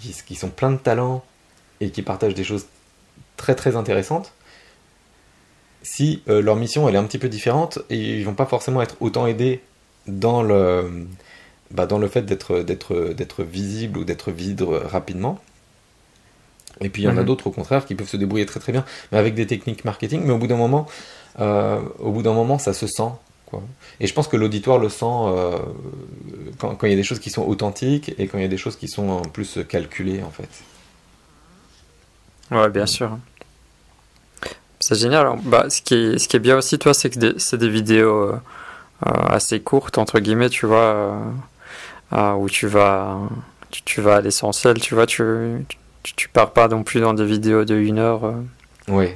qui, 0.00 0.16
qui, 0.26 0.34
sont 0.34 0.48
pleins 0.48 0.70
de 0.70 0.78
talent 0.78 1.22
et 1.82 1.90
qui 1.90 2.00
partagent 2.00 2.32
des 2.32 2.42
choses 2.42 2.64
très 3.36 3.54
très 3.54 3.76
intéressantes, 3.76 4.32
si 5.82 6.22
leur 6.26 6.56
mission 6.56 6.88
elle 6.88 6.94
est 6.94 6.98
un 6.98 7.04
petit 7.04 7.18
peu 7.18 7.28
différente 7.28 7.80
et 7.90 7.98
ils 7.98 8.24
vont 8.24 8.32
pas 8.32 8.46
forcément 8.46 8.80
être 8.80 8.96
autant 9.00 9.26
aidés 9.26 9.60
dans 10.06 10.42
le, 10.42 11.06
bah, 11.70 11.84
dans 11.84 11.98
le 11.98 12.08
fait 12.08 12.22
d'être, 12.22 12.60
d'être, 12.60 13.12
d'être 13.12 13.42
visible 13.42 13.98
ou 13.98 14.04
d'être 14.04 14.30
vide 14.30 14.62
rapidement. 14.62 15.38
Et 16.80 16.88
puis 16.88 17.02
il 17.02 17.04
y 17.04 17.08
en 17.08 17.18
a 17.18 17.20
mhm. 17.20 17.26
d'autres 17.26 17.46
au 17.48 17.50
contraire 17.50 17.84
qui 17.84 17.94
peuvent 17.94 18.08
se 18.08 18.16
débrouiller 18.16 18.46
très 18.46 18.60
très 18.60 18.72
bien, 18.72 18.86
mais 19.12 19.18
avec 19.18 19.34
des 19.34 19.46
techniques 19.46 19.84
marketing. 19.84 20.22
Mais 20.24 20.32
au 20.32 20.38
bout 20.38 20.46
d'un 20.46 20.56
moment, 20.56 20.86
euh, 21.40 21.78
au 21.98 22.10
bout 22.10 22.22
d'un 22.22 22.32
moment, 22.32 22.58
ça 22.58 22.72
se 22.72 22.86
sent. 22.86 23.10
Quoi. 23.50 23.62
Et 23.98 24.06
je 24.06 24.14
pense 24.14 24.28
que 24.28 24.36
l'auditoire 24.36 24.78
le 24.78 24.88
sent 24.88 25.04
euh, 25.04 25.58
quand, 26.58 26.76
il 26.82 26.90
y 26.90 26.92
a 26.92 26.96
des 26.96 27.02
choses 27.02 27.18
qui 27.18 27.30
sont 27.30 27.42
authentiques 27.42 28.14
et 28.18 28.26
quand 28.26 28.38
il 28.38 28.42
y 28.42 28.44
a 28.44 28.48
des 28.48 28.56
choses 28.56 28.76
qui 28.76 28.88
sont 28.88 29.08
en 29.08 29.22
plus 29.22 29.58
calculées 29.68 30.22
en 30.22 30.30
fait. 30.30 30.48
Ouais, 32.50 32.68
bien 32.68 32.86
sûr. 32.86 33.18
C'est 34.80 34.98
génial. 34.98 35.38
Bah, 35.44 35.68
ce, 35.68 35.82
qui 35.82 35.94
est, 35.94 36.18
ce 36.18 36.28
qui 36.28 36.36
est 36.36 36.40
bien 36.40 36.56
aussi, 36.56 36.78
toi, 36.78 36.94
c'est 36.94 37.10
que 37.10 37.38
c'est 37.38 37.58
des 37.58 37.68
vidéos 37.68 38.30
euh, 38.30 38.40
assez 39.02 39.60
courtes, 39.60 39.98
entre 39.98 40.20
guillemets, 40.20 40.48
tu 40.48 40.66
vois, 40.66 41.20
où 42.12 42.48
tu 42.48 42.66
vas, 42.66 43.18
tu, 43.70 44.00
vas 44.00 44.16
à 44.16 44.20
l'essentiel, 44.20 44.80
tu 44.80 44.94
vois, 44.94 45.06
tu, 45.06 45.22
tu, 46.02 46.14
tu, 46.14 46.28
pars 46.28 46.52
pas 46.52 46.66
non 46.66 46.82
plus 46.82 47.00
dans 47.00 47.14
des 47.14 47.24
vidéos 47.24 47.64
de 47.64 47.76
une 47.76 47.98
heure. 47.98 48.34
Oui, 48.88 49.10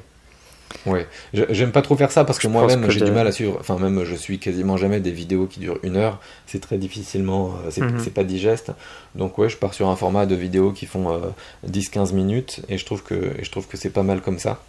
Ouais, 0.86 1.06
j'aime 1.32 1.72
pas 1.72 1.82
trop 1.82 1.96
faire 1.96 2.12
ça 2.12 2.24
parce 2.24 2.38
que 2.38 2.46
moi-même 2.46 2.90
j'ai 2.90 3.00
du 3.00 3.10
mal 3.10 3.26
à 3.26 3.32
suivre. 3.32 3.56
Enfin, 3.60 3.78
même 3.78 4.04
je 4.04 4.14
suis 4.14 4.38
quasiment 4.38 4.76
jamais 4.76 5.00
des 5.00 5.12
vidéos 5.12 5.46
qui 5.46 5.60
durent 5.60 5.78
une 5.82 5.96
heure. 5.96 6.20
C'est 6.46 6.60
très 6.60 6.78
difficilement, 6.78 7.54
euh, 7.64 7.84
mhm. 7.84 8.00
c'est 8.00 8.12
pas 8.12 8.24
digeste. 8.24 8.72
Donc, 9.14 9.38
ouais, 9.38 9.48
je 9.48 9.56
pars 9.56 9.72
sur 9.72 9.88
un 9.88 9.96
format 9.96 10.26
de 10.26 10.34
vidéos 10.34 10.72
qui 10.72 10.86
font 10.86 11.20
10-15 11.66 12.10
euh, 12.10 12.14
minutes 12.14 12.60
et 12.68 12.78
je 12.78 12.84
trouve 12.84 13.02
que, 13.02 13.32
je 13.40 13.50
trouve 13.50 13.66
que 13.66 13.76
c'est 13.76 13.90
pas 13.90 14.02
mal 14.02 14.20
comme 14.20 14.38
ça. 14.38 14.62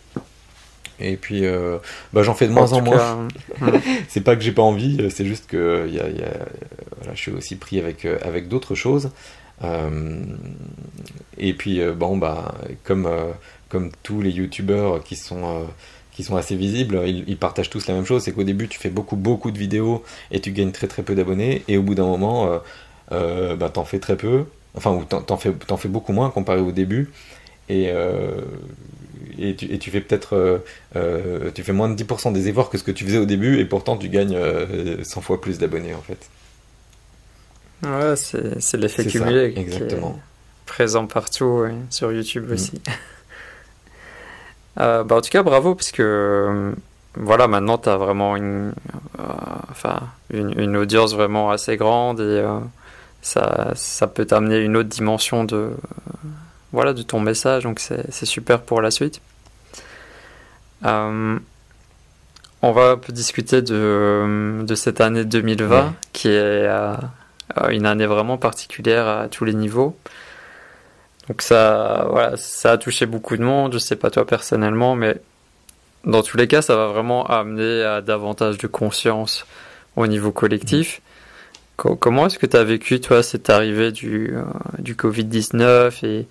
Et 0.99 1.17
puis, 1.17 1.45
euh, 1.45 1.77
bah, 2.13 2.23
j'en 2.23 2.33
fais 2.33 2.47
de 2.47 2.53
moins 2.53 2.71
en, 2.71 2.81
moins. 2.81 3.27
c'est 4.07 4.21
pas 4.21 4.37
que 4.37 4.41
j'ai 4.41 4.53
pas 4.53 4.61
envie, 4.61 5.09
c'est 5.11 5.25
juste 5.25 5.47
que 5.47 5.89
y 5.89 5.99
a, 5.99 6.07
y 6.07 6.21
a, 6.21 6.31
voilà, 6.97 7.13
je 7.13 7.19
suis 7.19 7.31
aussi 7.31 7.57
pris 7.57 7.79
avec, 7.79 8.05
avec 8.05 8.47
d'autres 8.47 8.75
choses. 8.75 9.09
et 11.37 11.53
puis, 11.53 11.81
bon, 11.93 12.15
bah, 12.15 12.55
comme, 12.85 13.09
comme 13.67 13.91
tous 14.03 14.21
les 14.21 14.31
youtubeurs 14.31 15.03
qui 15.03 15.17
sont 15.17 15.67
qui 16.15 16.23
sont 16.23 16.37
assez 16.37 16.55
visibles, 16.55 17.01
ils, 17.05 17.37
partagent 17.37 17.69
tous 17.69 17.87
la 17.87 17.93
même 17.93 18.05
chose, 18.05 18.23
c'est 18.23 18.31
qu'au 18.31 18.45
début 18.45 18.69
tu 18.69 18.79
fais 18.79 18.89
beaucoup 18.89 19.17
beaucoup 19.17 19.51
de 19.51 19.57
vidéos 19.57 20.01
et 20.31 20.39
tu 20.39 20.51
gagnes 20.51 20.71
très 20.71 20.87
très 20.87 21.03
peu 21.03 21.13
d'abonnés, 21.13 21.63
et 21.67 21.77
au 21.77 21.83
bout 21.83 21.93
d'un 21.93 22.05
moment, 22.05 22.47
euh, 22.47 22.59
euh, 23.11 23.55
bah, 23.57 23.69
t'en 23.69 23.83
fais 23.83 23.99
très 23.99 24.15
peu, 24.15 24.45
enfin 24.75 24.91
ou 24.91 25.03
t'en 25.03 25.35
fais, 25.35 25.53
en 25.69 25.77
fais 25.77 25.89
beaucoup 25.89 26.13
moins 26.13 26.29
comparé 26.29 26.61
au 26.61 26.71
début, 26.71 27.11
et, 27.67 27.89
euh, 27.89 28.39
et, 29.37 29.55
tu, 29.55 29.65
et, 29.65 29.77
tu, 29.77 29.91
fais 29.91 29.99
peut-être 29.99 30.63
tu 31.53 31.63
fais 31.63 31.73
moins 31.73 31.89
de 31.89 32.01
10% 32.01 32.31
des 32.31 32.47
efforts 32.47 32.69
que 32.69 32.77
ce 32.77 32.83
que 32.83 32.91
tu 32.91 33.03
faisais 33.03 33.17
au 33.17 33.25
début, 33.25 33.59
et 33.59 33.65
pourtant 33.65 33.97
tu 33.97 34.07
gagnes 34.07 34.37
100 35.03 35.19
fois 35.19 35.41
plus 35.41 35.57
d'abonnés 35.57 35.93
en 35.93 36.01
fait. 36.01 36.29
Ouais, 37.83 38.15
c'est 38.15 38.77
l'effet 38.77 39.05
cumulé. 39.05 39.53
exactement. 39.57 40.17
présent 40.65 41.07
partout, 41.07 41.65
sur 41.89 42.13
YouTube 42.13 42.49
mm. 42.49 42.53
aussi. 42.53 42.81
Euh, 44.79 45.03
bah, 45.03 45.15
en 45.17 45.21
tout 45.21 45.29
cas, 45.29 45.43
bravo, 45.43 45.75
parce 45.75 45.91
que 45.91 46.03
euh, 46.03 46.71
voilà, 47.15 47.47
maintenant 47.47 47.77
tu 47.77 47.89
as 47.89 47.97
vraiment 47.97 48.35
une, 48.35 48.73
euh, 49.19 49.23
enfin, 49.71 49.99
une, 50.31 50.59
une, 50.59 50.75
audience 50.77 51.13
vraiment 51.13 51.51
assez 51.51 51.77
grande 51.77 52.19
et 52.19 52.43
ça, 53.21 53.71
ça 53.75 54.07
peut 54.07 54.25
t'amener 54.25 54.57
une 54.59 54.75
autre 54.75 54.89
dimension 54.89 55.43
de, 55.45 55.71
voilà, 56.73 56.93
de 56.93 57.03
ton 57.03 57.19
message, 57.19 57.63
donc 57.63 57.79
c'est 57.79 58.25
super 58.25 58.61
pour 58.61 58.81
la 58.81 58.91
suite. 58.91 59.21
on 60.83 61.39
va 62.61 62.91
un 62.91 62.97
peu 62.97 63.13
discuter 63.13 63.61
de, 63.61 64.63
de 64.63 64.75
cette 64.75 64.99
année 64.99 65.23
2020 65.23 65.93
qui 66.11 66.29
est 66.29 66.67
une 67.69 67.85
année 67.85 68.07
vraiment 68.07 68.37
particulière 68.37 69.07
à 69.07 69.27
tous 69.29 69.45
les 69.45 69.53
niveaux. 69.53 69.97
Donc 71.27 71.41
ça, 71.41 72.07
voilà, 72.09 72.37
ça 72.37 72.73
a 72.73 72.77
touché 72.77 73.05
beaucoup 73.05 73.37
de 73.37 73.43
monde. 73.43 73.73
Je 73.73 73.79
sais 73.79 73.95
pas 73.95 74.09
toi 74.09 74.25
personnellement, 74.25 74.95
mais 74.95 75.17
dans 76.03 76.21
tous 76.21 76.37
les 76.37 76.47
cas, 76.47 76.61
ça 76.61 76.75
va 76.75 76.87
vraiment 76.87 77.25
amener 77.25 77.83
à 77.83 78.01
davantage 78.01 78.57
de 78.57 78.67
conscience 78.67 79.45
au 79.95 80.07
niveau 80.07 80.31
collectif. 80.31 81.01
Comment 81.77 82.27
est-ce 82.27 82.39
que 82.39 82.45
tu 82.45 82.55
as 82.55 82.63
vécu, 82.63 83.01
toi, 83.01 83.21
cette 83.21 83.49
arrivée 83.49 83.91
du, 83.91 84.33
euh, 84.33 84.43
du 84.79 84.95
Covid-19 84.95 86.05
et 86.05 86.25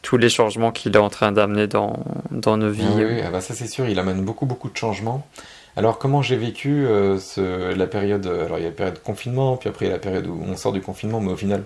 tous 0.00 0.16
les 0.16 0.30
changements 0.30 0.72
qu'il 0.72 0.94
est 0.94 0.98
en 0.98 1.10
train 1.10 1.32
d'amener 1.32 1.66
dans, 1.66 2.02
dans 2.30 2.56
nos 2.56 2.70
vies? 2.70 2.86
Oui, 2.96 3.20
ah 3.22 3.30
bah 3.30 3.42
ça 3.42 3.52
c'est 3.52 3.66
sûr, 3.66 3.86
il 3.88 3.98
amène 3.98 4.24
beaucoup, 4.24 4.46
beaucoup 4.46 4.70
de 4.70 4.76
changements. 4.76 5.26
Alors, 5.76 5.98
comment 5.98 6.22
j'ai 6.22 6.36
vécu 6.36 6.86
euh, 6.86 7.18
la 7.76 7.86
période 7.86 8.26
Alors, 8.26 8.58
il 8.58 8.62
y 8.62 8.66
a 8.66 8.70
la 8.70 8.74
période 8.74 8.94
de 8.94 9.00
confinement, 9.00 9.58
puis 9.58 9.68
après, 9.68 9.84
il 9.84 9.88
y 9.88 9.92
a 9.92 9.96
la 9.96 10.00
période 10.00 10.26
où 10.26 10.40
on 10.48 10.56
sort 10.56 10.72
du 10.72 10.80
confinement, 10.80 11.20
mais 11.20 11.32
au 11.32 11.36
final, 11.36 11.64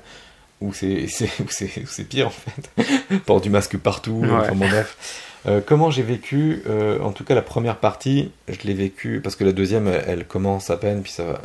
où 0.62 0.72
c'est 0.72 2.04
pire 2.08 2.28
en 2.28 2.30
fait. 2.30 3.18
Port 3.26 3.40
du 3.40 3.50
masque 3.50 3.76
partout, 3.78 4.22
enfin 4.24 4.52
bon 4.52 4.68
bref. 4.68 5.26
Euh, 5.46 5.60
comment 5.64 5.90
j'ai 5.90 6.02
vécu, 6.02 6.62
euh, 6.66 7.00
en 7.00 7.12
tout 7.12 7.24
cas 7.24 7.34
la 7.34 7.42
première 7.42 7.76
partie, 7.76 8.30
je 8.48 8.58
l'ai 8.64 8.74
vécu, 8.74 9.20
parce 9.22 9.36
que 9.36 9.44
la 9.44 9.52
deuxième 9.52 9.88
elle, 9.88 10.26
commence 10.26 10.68
à 10.68 10.76
peine, 10.76 11.02
puis 11.02 11.12
ça 11.12 11.24
va, 11.24 11.40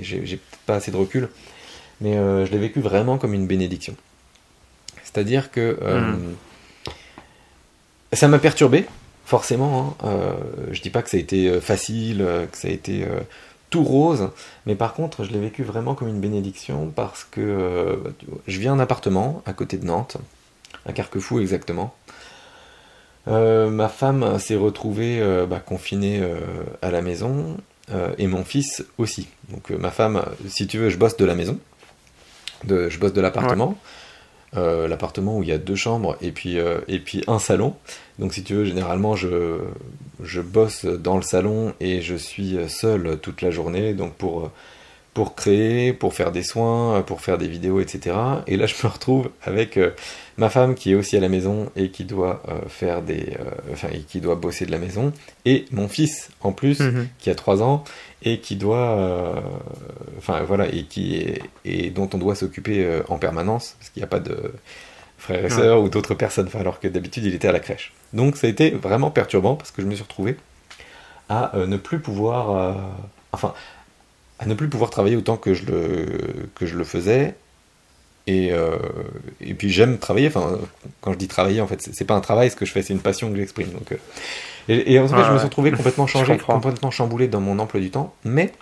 j'ai 0.00 0.20
peut-être 0.36 0.60
pas 0.64 0.76
assez 0.76 0.92
de 0.92 0.96
recul, 0.96 1.28
mais 2.00 2.16
euh, 2.16 2.46
je 2.46 2.52
l'ai 2.52 2.58
vécu 2.58 2.80
vraiment 2.80 3.18
comme 3.18 3.34
une 3.34 3.46
bénédiction. 3.46 3.96
C'est-à-dire 5.02 5.50
que 5.50 5.78
ça 8.12 8.28
m'a 8.28 8.38
perturbé, 8.38 8.86
forcément. 9.24 9.96
Hein. 10.04 10.36
je 10.70 10.80
dis 10.80 10.90
pas 10.90 11.02
que 11.02 11.10
ça 11.10 11.16
a 11.16 11.20
été 11.20 11.60
facile, 11.60 12.18
que 12.52 12.58
ça 12.58 12.68
a 12.68 12.70
été 12.70 13.04
tout 13.70 13.82
rose, 13.82 14.30
mais 14.64 14.74
par 14.74 14.94
contre, 14.94 15.24
je 15.24 15.32
l'ai 15.32 15.40
vécu 15.40 15.62
vraiment 15.62 15.94
comme 15.94 16.08
une 16.08 16.20
bénédiction 16.20 16.92
parce 16.94 17.24
que 17.24 17.40
euh, 17.40 17.96
je 18.46 18.58
vis 18.58 18.68
un 18.68 18.78
appartement 18.78 19.42
à 19.46 19.52
côté 19.52 19.76
de 19.76 19.84
Nantes, 19.84 20.16
à 20.86 20.92
Carquefou 20.92 21.40
exactement. 21.40 21.94
Euh, 23.28 23.68
ma 23.70 23.88
femme 23.88 24.38
s'est 24.38 24.54
retrouvée 24.54 25.20
euh, 25.20 25.46
bah, 25.46 25.58
confinée 25.58 26.22
à 26.82 26.90
la 26.90 27.02
maison 27.02 27.56
et 28.18 28.26
mon 28.26 28.44
fils 28.44 28.84
aussi. 28.98 29.28
Donc 29.50 29.70
ma 29.70 29.90
femme, 29.90 30.24
si 30.48 30.66
tu 30.66 30.78
veux, 30.78 30.90
je 30.90 30.96
bosse 30.96 31.16
de 31.16 31.24
la 31.24 31.34
maison, 31.34 31.58
de, 32.64 32.88
je 32.88 32.98
bosse 32.98 33.12
de 33.12 33.20
l'appartement. 33.20 33.76
L'appartement 34.54 35.36
où 35.36 35.42
il 35.42 35.50
y 35.50 35.52
a 35.52 35.58
deux 35.58 35.76
chambres 35.76 36.16
et 36.22 36.32
puis, 36.32 36.56
et 36.88 36.98
puis 36.98 37.22
un 37.26 37.38
salon. 37.38 37.74
Donc 38.18 38.32
si 38.32 38.42
tu 38.42 38.54
veux, 38.54 38.64
généralement 38.64 39.14
je, 39.14 39.60
je 40.22 40.40
bosse 40.40 40.84
dans 40.84 41.16
le 41.16 41.22
salon 41.22 41.74
et 41.80 42.00
je 42.00 42.14
suis 42.14 42.56
seul 42.68 43.18
toute 43.20 43.42
la 43.42 43.50
journée. 43.50 43.94
Donc 43.94 44.14
pour, 44.14 44.50
pour 45.12 45.34
créer, 45.34 45.92
pour 45.92 46.14
faire 46.14 46.32
des 46.32 46.42
soins, 46.42 47.02
pour 47.02 47.20
faire 47.20 47.38
des 47.38 47.48
vidéos, 47.48 47.80
etc. 47.80 48.16
Et 48.46 48.56
là 48.56 48.66
je 48.66 48.74
me 48.84 48.90
retrouve 48.90 49.30
avec 49.42 49.76
euh, 49.76 49.90
ma 50.36 50.50
femme 50.50 50.74
qui 50.74 50.92
est 50.92 50.94
aussi 50.94 51.16
à 51.16 51.20
la 51.20 51.28
maison 51.28 51.70
et 51.76 51.90
qui 51.90 52.04
doit 52.04 52.42
faire 52.68 53.02
des, 53.02 53.36
enfin, 53.72 53.88
et 53.92 54.00
qui 54.00 54.20
doit 54.20 54.34
bosser 54.34 54.66
de 54.66 54.70
la 54.70 54.78
maison, 54.78 55.12
et 55.46 55.64
mon 55.70 55.88
fils 55.88 56.28
en 56.42 56.52
plus 56.52 56.80
mhm. 56.80 57.08
qui 57.18 57.30
a 57.30 57.34
3 57.34 57.62
ans 57.62 57.84
et 58.22 58.40
qui 58.40 58.56
doit, 58.56 58.98
euh, 58.98 59.40
enfin 60.18 60.42
voilà, 60.42 60.66
et 60.68 60.82
qui 60.84 61.16
est, 61.16 61.40
et 61.64 61.90
dont 61.90 62.08
on 62.12 62.18
doit 62.18 62.34
s'occuper 62.34 62.84
euh, 62.84 63.02
en 63.08 63.18
permanence 63.18 63.76
parce 63.78 63.90
qu'il 63.90 64.00
n'y 64.00 64.04
a 64.04 64.08
pas 64.08 64.20
de 64.20 64.52
frères 65.26 65.44
et 65.44 65.50
sœurs 65.50 65.80
ou 65.80 65.88
d'autres 65.88 66.14
personnes, 66.14 66.48
alors 66.58 66.80
que 66.80 66.88
d'habitude 66.88 67.24
il 67.24 67.34
était 67.34 67.48
à 67.48 67.52
la 67.52 67.60
crèche. 67.60 67.92
Donc 68.12 68.36
ça 68.36 68.46
a 68.46 68.50
été 68.50 68.70
vraiment 68.70 69.10
perturbant 69.10 69.56
parce 69.56 69.70
que 69.70 69.82
je 69.82 69.86
me 69.86 69.94
suis 69.94 70.02
retrouvé 70.02 70.36
à 71.28 71.56
euh, 71.56 71.66
ne 71.66 71.76
plus 71.76 71.98
pouvoir, 71.98 72.76
enfin, 73.32 73.52
à 74.38 74.46
ne 74.46 74.54
plus 74.54 74.68
pouvoir 74.68 74.90
travailler 74.90 75.16
autant 75.16 75.36
que 75.36 75.54
je 75.54 75.66
le, 75.66 76.48
que 76.54 76.66
je 76.66 76.76
le 76.76 76.84
faisais. 76.84 77.34
Et, 78.28 78.50
et 79.40 79.54
puis 79.54 79.70
j'aime 79.70 79.98
travailler, 79.98 80.26
enfin, 80.26 80.58
quand 81.00 81.12
je 81.12 81.18
dis 81.18 81.28
travailler, 81.28 81.60
en 81.60 81.68
fait, 81.68 81.88
c'est 81.92 82.04
pas 82.04 82.14
un 82.14 82.20
travail 82.20 82.50
ce 82.50 82.56
que 82.56 82.66
je 82.66 82.72
fais, 82.72 82.82
c'est 82.82 82.92
une 82.92 83.00
passion 83.00 83.30
que 83.30 83.36
j'exprime. 83.36 83.68
Donc, 83.68 83.92
et, 84.68 84.98
en 84.98 85.06
fait, 85.06 85.24
je 85.24 85.32
me 85.32 85.38
suis 85.38 85.46
retrouvé 85.46 85.70
complètement 85.76 86.06
changé, 86.06 86.36
complètement 86.38 86.90
chamboulé 86.90 87.28
dans 87.28 87.40
mon 87.40 87.58
emploi 87.58 87.80
du 87.80 87.90
temps. 87.90 88.14
Mais 88.24 88.52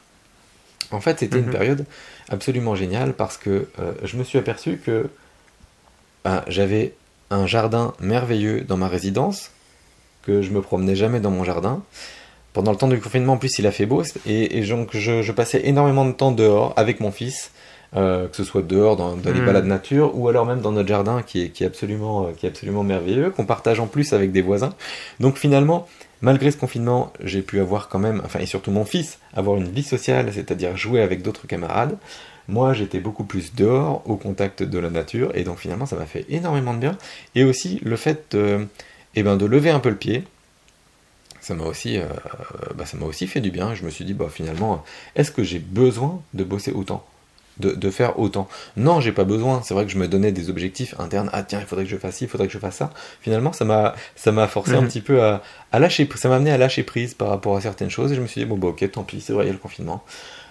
en 0.91 1.01
fait, 1.01 1.21
c'était 1.21 1.39
une 1.39 1.47
mhm. 1.47 1.53
période 1.53 1.87
absolument 2.29 2.75
géniale 2.75 3.15
parce 3.15 3.37
que 3.37 3.69
euh, 3.79 3.93
je 4.03 4.17
me 4.17 4.25
suis 4.25 4.39
aperçu 4.39 4.81
que 4.85 5.09
bah, 6.25 6.45
j'avais 6.49 6.95
un 7.31 7.47
jardin 7.47 7.95
merveilleux 8.01 8.63
dans 8.63 8.77
ma 8.77 8.89
résidence, 8.89 9.51
que 10.23 10.43
je 10.43 10.51
me 10.51 10.63
promenais 10.63 10.97
jamais 10.97 11.21
dans 11.21 11.31
mon 11.31 11.45
jardin. 11.45 11.83
Pendant 12.53 12.71
le 12.71 12.77
temps 12.77 12.89
du 12.89 13.01
confinement, 13.01 13.35
en 13.35 13.37
plus, 13.37 13.59
il 13.59 13.67
a 13.67 13.73
fait 13.73 13.87
beau, 13.87 14.03
et, 14.27 14.61
donc 14.63 14.97
je, 14.97 15.23
je, 15.23 15.33
passais 15.33 15.63
énormément 15.65 16.05
de 16.05 16.13
temps 16.13 16.31
dehors 16.31 16.73
avec 16.77 17.01
mon 17.01 17.11
fils, 17.11 17.51
euh, 17.97 18.27
que 18.27 18.37
ce 18.37 18.45
soit 18.45 18.63
dehors 18.63 18.97
dans, 18.97 19.17
les 19.17 19.41
hmm. 19.41 19.47
balades 19.47 19.67
nature 19.67 20.19
ou 20.19 20.29
alors 20.29 20.47
même 20.47 20.61
dans 20.61 20.73
notre 20.73 20.89
jardin 20.89 21.23
qui 21.23 21.43
est, 21.43 21.49
qui 21.51 21.63
est 21.63 21.67
absolument, 21.67 22.27
euh, 22.27 22.33
qui 22.33 22.47
est 22.47 22.49
absolument 22.49 22.83
merveilleux, 22.83 23.31
qu'on 23.31 23.45
partage 23.45 23.79
en 23.79 23.87
plus 23.87 24.13
avec 24.13 24.33
des 24.33 24.43
voisins. 24.43 24.73
Donc 25.21 25.37
finalement, 25.37 25.87
malgré 26.21 26.51
ce 26.51 26.57
confinement, 26.57 27.13
j'ai 27.23 27.43
pu 27.43 27.61
avoir 27.61 27.89
quand 27.89 28.01
même, 28.01 28.21
enfin 28.25 28.41
et 28.41 28.47
surtout 28.47 28.73
mon 28.73 28.85
fils, 28.85 29.19
avoir 29.33 29.59
une 29.59 29.69
vie 29.69 29.85
sociale, 29.85 30.33
c'est-à-dire 30.33 30.77
jouer 30.77 31.03
avec 31.03 31.23
d'autres 31.23 31.47
camarades. 31.47 31.97
Moi 32.49 32.73
j'étais 32.73 33.01
beaucoup 33.01 33.25
plus 33.25 33.55
dehors, 33.55 34.03
au 34.09 34.17
contact 34.17 34.63
de 34.63 34.79
la 34.79 34.91
nature, 34.91 35.35
et 35.35 35.45
donc 35.45 35.59
finalement 35.59 35.87
ça 35.87 35.97
m'a 35.97 36.07
fait 36.07 36.27
énormément 36.29 36.75
de 36.75 36.79
bien. 36.79 36.99
Et 37.35 37.45
aussi 37.45 37.81
le 37.83 37.97
fait 37.97 38.37
de, 38.37 38.67
eh 39.15 39.23
ben, 39.23 39.37
de 39.37 39.47
lever 39.47 39.71
un 39.71 39.81
peu 39.81 39.91
le 39.91 39.97
pied, 39.97 40.25
ça 41.45 41.55
m'a 41.55 41.65
aussi, 41.65 41.99
euh, 41.99 42.07
bah, 42.75 42.85
aussi 43.03 43.27
fait 43.27 43.41
du 43.41 43.51
bien. 43.51 43.75
Je 43.75 43.85
me 43.85 43.91
suis 43.91 44.05
dit, 44.05 44.15
bah, 44.15 44.29
finalement, 44.33 44.83
est-ce 45.15 45.31
que 45.31 45.45
j'ai 45.45 45.59
besoin 45.59 46.23
de 46.33 46.43
bosser 46.43 46.73
autant? 46.73 47.05
De, 47.59 47.91
faire 47.91 48.19
autant. 48.19 48.49
Non, 48.77 49.01
j'ai 49.01 49.13
pas 49.13 49.25
besoin. 49.25 49.63
C'est 49.63 49.75
vrai 49.75 49.85
que 49.85 49.93
je 49.93 49.99
me 49.99 50.09
donnais 50.09 50.33
des 50.33 50.51
objectifs 50.51 50.95
internes. 50.99 51.31
Ah 51.33 51.43
tiens, 51.43 51.61
il 51.61 51.67
faudrait 51.67 51.85
que 51.85 51.91
je 51.91 51.97
fasse 51.97 52.17
ci, 52.17 52.25
il 52.25 52.31
faudrait 52.31 52.47
que 52.47 52.53
je 52.53 52.59
fasse 52.59 52.77
ça. 52.77 52.91
Finalement, 53.21 53.53
ça 53.53 53.65
m'a, 53.65 53.95
ça 54.17 54.33
m'a 54.33 54.49
forcé 54.49 54.73
un 54.73 54.83
mhm. 54.83 54.89
petit 54.89 55.01
peu 55.01 55.23
à, 55.23 55.43
à 55.73 55.79
lâcher. 55.79 56.09
Ça 56.17 56.29
m'a 56.29 56.37
amené 56.37 56.51
à 56.51 56.59
lâcher 56.59 56.83
prise 56.83 57.15
par 57.15 57.29
rapport 57.29 57.57
à 57.57 57.61
certaines 57.61 57.91
choses. 57.91 58.13
Et 58.13 58.17
je 58.17 58.21
me 58.21 58.27
suis 58.27 58.41
dit 58.41 58.47
bon 58.47 58.57
bah 58.57 58.69
ok, 58.69 58.91
tant 58.91 59.03
pis, 59.05 59.21
c'est 59.21 59.33
vrai, 59.33 59.45
il 59.45 59.49
y 59.49 59.51
a 59.51 59.53
le 59.53 59.59
confinement. 59.59 60.03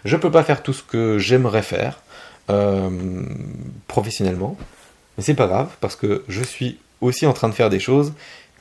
Je 0.06 0.18
peux 0.18 0.32
pas 0.32 0.44
faire 0.44 0.64
tout 0.64 0.74
ce 0.74 0.84
que 0.84 1.18
j'aimerais 1.18 1.62
faire 1.62 2.02
euh, 2.50 2.90
professionnellement, 3.88 4.58
mais 5.18 5.24
c'est 5.24 5.34
pas 5.34 5.48
grave 5.48 5.70
parce 5.80 5.96
que 5.96 6.24
je 6.28 6.44
suis 6.44 6.78
aussi 7.00 7.26
en 7.26 7.34
train 7.34 7.50
de 7.50 7.54
faire 7.54 7.70
des 7.70 7.80
choses 7.80 8.14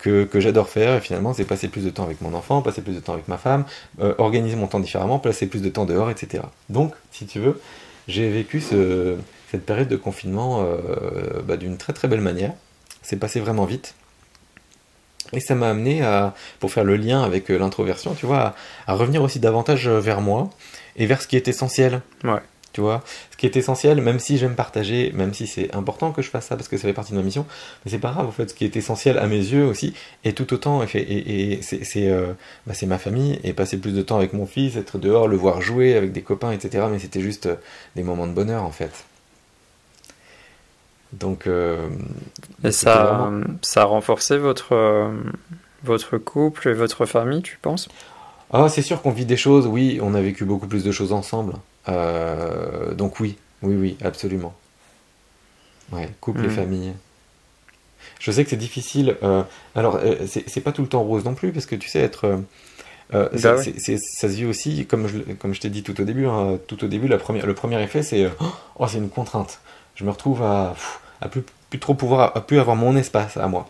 que, 0.02 0.28
j'adore 0.40 0.68
faire, 0.68 0.96
et 0.96 1.00
finalement, 1.00 1.32
c'est 1.32 1.44
passer 1.44 1.68
plus 1.68 1.84
de 1.84 1.90
temps 1.90 2.02
avec 2.02 2.20
mon 2.20 2.34
enfant, 2.34 2.60
passer 2.60 2.82
plus 2.82 2.94
de 2.94 3.00
temps 3.00 3.12
avec 3.12 3.28
ma 3.28 3.38
femme, 3.38 3.64
euh, 4.00 4.14
organiser 4.18 4.56
mon 4.56 4.66
temps 4.66 4.80
différemment, 4.80 5.20
passer 5.20 5.46
plus 5.46 5.62
de 5.62 5.68
temps 5.68 5.84
dehors, 5.84 6.10
etc. 6.10 6.42
Donc, 6.68 6.92
si 7.12 7.26
tu 7.26 7.38
veux, 7.38 7.60
j'ai 8.08 8.30
vécu 8.30 8.60
cette 8.60 9.66
période 9.66 9.88
de 9.88 9.96
confinement 9.96 10.64
euh, 10.64 11.40
bah, 11.44 11.56
d'une 11.56 11.76
très 11.76 11.92
très 11.92 12.08
belle 12.08 12.20
manière. 12.20 12.52
C'est 13.02 13.16
passé 13.16 13.40
vraiment 13.40 13.64
vite. 13.64 13.94
Et 15.32 15.40
ça 15.40 15.54
m'a 15.54 15.70
amené 15.70 16.02
à, 16.02 16.34
pour 16.60 16.72
faire 16.72 16.84
le 16.84 16.96
lien 16.96 17.22
avec 17.22 17.50
euh, 17.50 17.58
l'introversion, 17.58 18.14
tu 18.14 18.26
vois, 18.26 18.54
à, 18.86 18.94
revenir 18.94 19.22
aussi 19.22 19.40
davantage 19.40 19.88
vers 19.88 20.20
moi 20.20 20.50
et 20.96 21.06
vers 21.06 21.22
ce 21.22 21.28
qui 21.28 21.36
est 21.36 21.48
essentiel. 21.48 22.02
Ouais 22.22 22.40
tu 22.72 22.80
vois. 22.80 23.02
Ce 23.30 23.36
qui 23.36 23.46
est 23.46 23.56
essentiel, 23.56 24.00
même 24.00 24.18
si 24.18 24.38
j'aime 24.38 24.54
partager, 24.54 25.12
même 25.14 25.34
si 25.34 25.46
c'est 25.46 25.74
important 25.74 26.12
que 26.12 26.22
je 26.22 26.30
fasse 26.30 26.46
ça 26.46 26.56
parce 26.56 26.68
que 26.68 26.76
ça 26.76 26.88
fait 26.88 26.92
partie 26.92 27.12
de 27.12 27.18
ma 27.18 27.22
mission, 27.22 27.46
mais 27.84 27.90
c'est 27.90 27.98
pas 27.98 28.12
grave, 28.12 28.26
en 28.26 28.32
fait, 28.32 28.50
ce 28.50 28.54
qui 28.54 28.64
est 28.64 28.76
essentiel 28.76 29.18
à 29.18 29.26
mes 29.26 29.36
yeux 29.36 29.64
aussi, 29.64 29.94
et 30.24 30.32
tout 30.32 30.52
autant, 30.52 30.82
et, 30.82 30.88
et 30.94 31.62
c'est 31.62 32.10
euh, 32.10 32.32
bah, 32.66 32.74
ma 32.86 32.98
famille, 32.98 33.38
et 33.44 33.52
passer 33.52 33.78
plus 33.78 33.92
de 33.92 34.02
temps 34.02 34.16
avec 34.16 34.32
mon 34.32 34.46
fils, 34.46 34.76
être 34.76 34.98
dehors, 34.98 35.28
le 35.28 35.36
voir 35.36 35.60
jouer 35.60 35.94
avec 35.94 36.12
des 36.12 36.22
copains, 36.22 36.52
etc., 36.52 36.86
mais 36.90 36.98
c'était 36.98 37.20
juste 37.20 37.46
euh, 37.46 37.56
des 37.96 38.02
moments 38.02 38.26
de 38.26 38.32
bonheur, 38.32 38.62
en 38.62 38.72
fait. 38.72 39.04
Donc. 41.12 41.46
Euh, 41.46 41.88
et 42.64 42.72
ça, 42.72 43.30
ça 43.60 43.82
a 43.82 43.84
renforcé 43.84 44.38
votre, 44.38 45.12
votre 45.84 46.16
couple 46.16 46.68
et 46.68 46.72
votre 46.72 47.04
famille, 47.04 47.42
tu 47.42 47.58
penses? 47.60 47.88
Ah, 48.52 48.68
c'est 48.68 48.82
sûr 48.82 49.00
qu'on 49.00 49.10
vit 49.10 49.24
des 49.24 49.36
choses, 49.36 49.66
oui, 49.66 49.98
on 50.02 50.14
a 50.14 50.20
vécu 50.20 50.44
beaucoup 50.44 50.66
plus 50.66 50.84
de 50.84 50.92
choses 50.92 51.12
ensemble. 51.12 51.54
Euh, 51.88 52.94
donc 52.94 53.20
oui, 53.20 53.36
oui, 53.62 53.74
oui, 53.74 53.96
absolument. 54.02 54.54
Ouais, 55.92 56.08
couple 56.20 56.44
et 56.44 56.48
mm. 56.48 56.50
famille. 56.50 56.92
Je 58.18 58.30
sais 58.30 58.44
que 58.44 58.50
c'est 58.50 58.56
difficile. 58.56 59.16
Euh, 59.22 59.42
alors, 59.74 59.96
euh, 59.96 60.26
c'est 60.26 60.60
pas 60.60 60.72
tout 60.72 60.82
le 60.82 60.88
temps 60.88 61.02
rose 61.02 61.24
non 61.24 61.34
plus, 61.34 61.52
parce 61.52 61.66
que 61.66 61.76
tu 61.76 61.88
sais, 61.88 62.00
être. 62.00 62.40
Bah 63.10 63.28
ça 63.34 63.62
se 63.62 64.26
vit 64.28 64.46
aussi, 64.46 64.86
comme 64.86 65.06
je, 65.06 65.18
comme 65.34 65.52
je 65.52 65.60
t'ai 65.60 65.68
dit 65.68 65.82
tout 65.82 66.00
au 66.00 66.04
début, 66.04 66.26
hein, 66.26 66.58
tout 66.66 66.82
au 66.82 66.88
début, 66.88 67.08
la 67.08 67.18
première, 67.18 67.44
le 67.46 67.54
premier 67.54 67.82
effet, 67.82 68.02
c'est 68.02 68.30
oh, 68.78 68.86
c'est 68.88 68.96
une 68.96 69.10
contrainte. 69.10 69.60
Je 69.96 70.04
me 70.04 70.10
retrouve 70.10 70.42
à, 70.42 70.74
à 71.20 71.28
plus, 71.28 71.42
plus 71.68 71.78
trop 71.78 71.92
pouvoir, 71.92 72.34
à 72.34 72.40
plus 72.40 72.58
avoir 72.58 72.74
mon 72.74 72.96
espace 72.96 73.36
à 73.36 73.48
moi. 73.48 73.68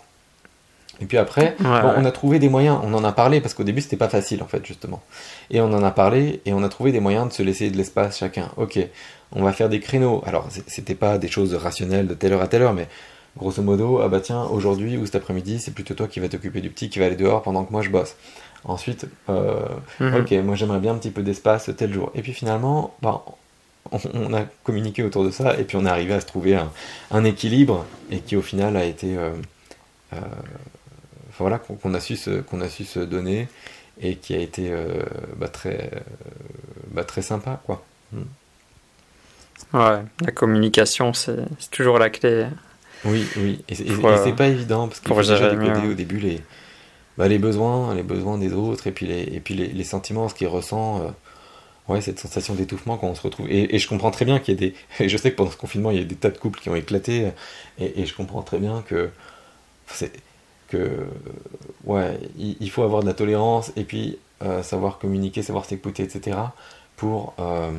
Et 1.03 1.05
puis 1.05 1.19
après, 1.19 1.57
on 1.61 2.05
a 2.05 2.13
trouvé 2.13 2.39
des 2.39 2.49
moyens, 2.49 2.79
on 2.85 2.95
en 2.95 3.03
a 3.03 3.11
parlé, 3.11 3.41
parce 3.41 3.55
qu'au 3.55 3.65
début 3.65 3.81
c'était 3.81 3.97
pas 3.97 4.09
facile 4.09 4.41
en 4.41 4.47
fait, 4.47 4.65
justement. 4.65 5.03
Et 5.51 5.61
on 5.61 5.73
en 5.73 5.83
a 5.83 5.91
parlé, 5.91 6.41
et 6.47 6.53
on 6.53 6.63
a 6.63 6.69
trouvé 6.69 6.93
des 6.93 7.01
moyens 7.01 7.29
de 7.29 7.33
se 7.33 7.43
laisser 7.43 7.71
de 7.71 7.77
l'espace 7.77 8.19
chacun. 8.19 8.51
Ok, 8.57 8.79
on 9.33 9.43
va 9.43 9.53
faire 9.53 9.69
des 9.69 9.81
créneaux. 9.81 10.23
Alors 10.27 10.47
c'était 10.69 10.95
pas 10.95 11.19
des 11.19 11.29
choses 11.29 11.55
rationnelles 11.55 12.07
de 12.07 12.15
telle 12.15 12.33
heure 12.33 12.41
à 12.41 12.47
telle 12.47 12.63
heure, 12.63 12.73
mais 12.73 12.87
grosso 13.37 13.63
modo, 13.63 14.01
ah 14.01 14.09
bah 14.09 14.21
tiens, 14.21 14.45
aujourd'hui 14.45 14.97
ou 14.97 15.05
cet 15.05 15.17
après-midi, 15.17 15.59
c'est 15.59 15.75
plutôt 15.75 15.95
toi 15.95 16.07
qui 16.07 16.21
vas 16.21 16.29
t'occuper 16.29 16.61
du 16.61 16.71
petit, 16.71 16.89
qui 16.89 17.01
va 17.01 17.07
aller 17.07 17.17
dehors 17.17 17.43
pendant 17.43 17.65
que 17.65 17.73
moi 17.73 17.83
je 17.83 17.91
bosse. 17.91 18.15
Ensuite, 18.65 19.09
euh, 19.29 19.67
mhm. 19.99 20.21
ok, 20.21 20.31
moi 20.45 20.55
j'aimerais 20.55 20.79
bien 20.79 20.93
un 20.93 20.99
petit 20.99 21.11
peu 21.11 21.23
d'espace 21.23 21.69
tel 21.77 21.93
jour. 21.93 22.13
Et 22.15 22.23
puis 22.23 22.33
finalement, 22.33 22.95
bah, 23.03 23.25
on, 23.91 24.33
a 24.33 24.43
communiqué 24.63 25.03
autour 25.03 25.25
de 25.25 25.33
ça, 25.33 25.59
et 25.59 25.65
puis 25.65 25.77
on 25.77 25.85
est 25.85 25.91
arrivé 25.91 26.15
à 26.15 26.21
se 26.21 26.27
trouver 26.27 26.57
un, 27.11 27.25
équilibre, 27.25 27.87
et 28.13 28.21
qui 28.21 28.37
au 28.37 28.43
final 28.43 28.77
a 28.77 28.85
été. 28.85 29.17
Euh, 29.17 29.31
euh, 30.13 30.21
voilà, 31.43 31.59
qu'on 31.59 31.95
a, 31.95 32.01
su 32.01 32.17
se, 32.17 32.41
qu'on 32.41 32.61
a 32.61 32.69
su 32.69 32.85
se 32.85 33.01
donner 33.01 33.49
et 34.01 34.17
qui 34.17 34.35
a 34.35 34.39
été 34.39 34.71
euh, 34.71 35.03
bah, 35.37 35.49
très, 35.49 35.91
euh, 35.93 36.01
bah, 36.91 37.05
très 37.05 37.23
sympa. 37.23 37.61
Quoi. 37.67 37.83
Ouais, 39.73 40.03
la 40.21 40.33
communication, 40.33 41.13
c'est, 41.13 41.45
toujours 41.71 41.99
la 41.99 42.11
clé. 42.11 42.47
Oui, 43.05 43.27
oui, 43.37 43.65
et, 43.69 43.75
c'est 43.75 43.91
euh, 43.91 44.33
pas 44.33 44.49
évident 44.49 44.89
parce 44.89 45.01
qu'il 45.01 45.13
faut 45.13 45.21
déjà 45.21 45.55
décoder 45.55 45.89
au 45.89 45.95
début 45.95 46.19
les, 46.19 46.41
bah, 47.19 47.29
les 47.29 47.39
besoins, 47.39 47.95
les 47.95 48.03
besoins 48.03 48.39
des 48.39 48.53
autres 48.53 48.87
et 48.87 48.93
puis 48.93 49.07
les, 49.07 49.23
et 49.23 49.41
puis 49.41 49.55
les, 49.55 49.85
sentiments, 49.85 50.29
ce 50.29 50.35
qu'ils 50.35 50.49
ressent. 50.49 51.15
ouais, 51.89 52.01
cette 52.01 52.19
sensation 52.19 52.55
d'étouffement 52.55 52.97
quand 52.97 53.09
on 53.09 53.15
se 53.15 53.23
retrouve. 53.23 53.47
Et, 53.51 53.79
je 53.79 53.89
comprends 53.89 54.11
très 54.11 54.25
bien 54.25 54.39
qu'il 54.39 54.55
y 54.55 54.57
a 54.57 54.61
des. 54.61 54.75
Et 55.05 55.09
je 55.09 55.17
sais 55.17 55.31
que 55.33 55.37
pendant 55.37 55.51
ce 55.51 55.57
confinement, 55.57 55.91
il 55.91 55.99
y 55.99 56.01
a 56.01 56.05
des 56.05 56.15
tas 56.15 56.31
de 56.31 56.39
couples 56.39 56.61
qui 56.61 56.69
ont 56.69 56.77
éclaté. 56.77 57.33
Et, 57.79 58.01
et 58.01 58.07
je 58.07 58.15
comprends 58.15 58.43
très 58.43 58.59
bien 58.59 58.83
que. 58.87 59.11
C'est, 59.89 60.13
que 60.73 61.07
ouais, 61.85 62.19
il, 62.39 62.71
faut 62.71 62.83
avoir 62.83 63.03
de 63.03 63.07
la 63.07 63.15
tolérance 63.15 63.73
et 63.77 63.85
puis 63.85 64.19
euh, 64.43 64.63
savoir 64.63 64.99
communiquer, 64.99 65.43
savoir 65.43 65.65
s'écouter, 65.65 66.03
etc. 66.03 66.39
pour 66.97 67.35
euh, 67.39 67.71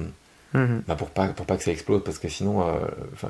mhm. 0.54 0.84
bah 0.88 0.96
pour 0.96 1.10
pas 1.10 1.28
pour 1.28 1.46
pas 1.46 1.58
que 1.58 1.64
ça 1.64 1.72
explose 1.72 2.04
parce 2.04 2.20
que 2.20 2.30
sinon, 2.30 2.62
euh, 2.62 2.74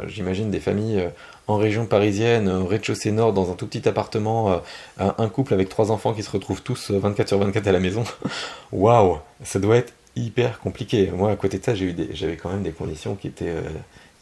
j'imagine 0.07 0.51
des 0.51 0.59
familles 0.59 1.09
en 1.47 1.57
région 1.57 1.85
parisienne, 1.85 2.49
au 2.49 2.65
rez-de-chaussée 2.65 3.11
nord, 3.11 3.33
dans 3.33 3.51
un 3.51 3.55
tout 3.55 3.67
petit 3.67 3.87
appartement, 3.87 4.61
un, 4.97 5.29
couple 5.29 5.53
avec 5.53 5.69
trois 5.69 5.91
enfants 5.91 6.13
qui 6.13 6.23
se 6.23 6.31
retrouvent 6.31 6.61
tous 6.61 6.91
24 6.91 7.27
sur 7.27 7.39
24 7.39 7.67
à 7.67 7.71
la 7.71 7.79
maison. 7.79 8.03
Waouh, 8.71 9.19
ça 9.43 9.59
doit 9.59 9.77
être 9.77 9.93
hyper 10.15 10.59
compliqué. 10.59 11.09
Moi, 11.11 11.31
à 11.31 11.35
côté 11.35 11.57
de 11.57 11.63
ça, 11.63 11.73
j'ai 11.73 11.85
eu 11.85 11.95
j'avais 12.13 12.37
quand 12.37 12.49
même 12.49 12.63
des 12.63 12.71
conditions 12.71 13.15
qui 13.15 13.27
étaient 13.27 13.55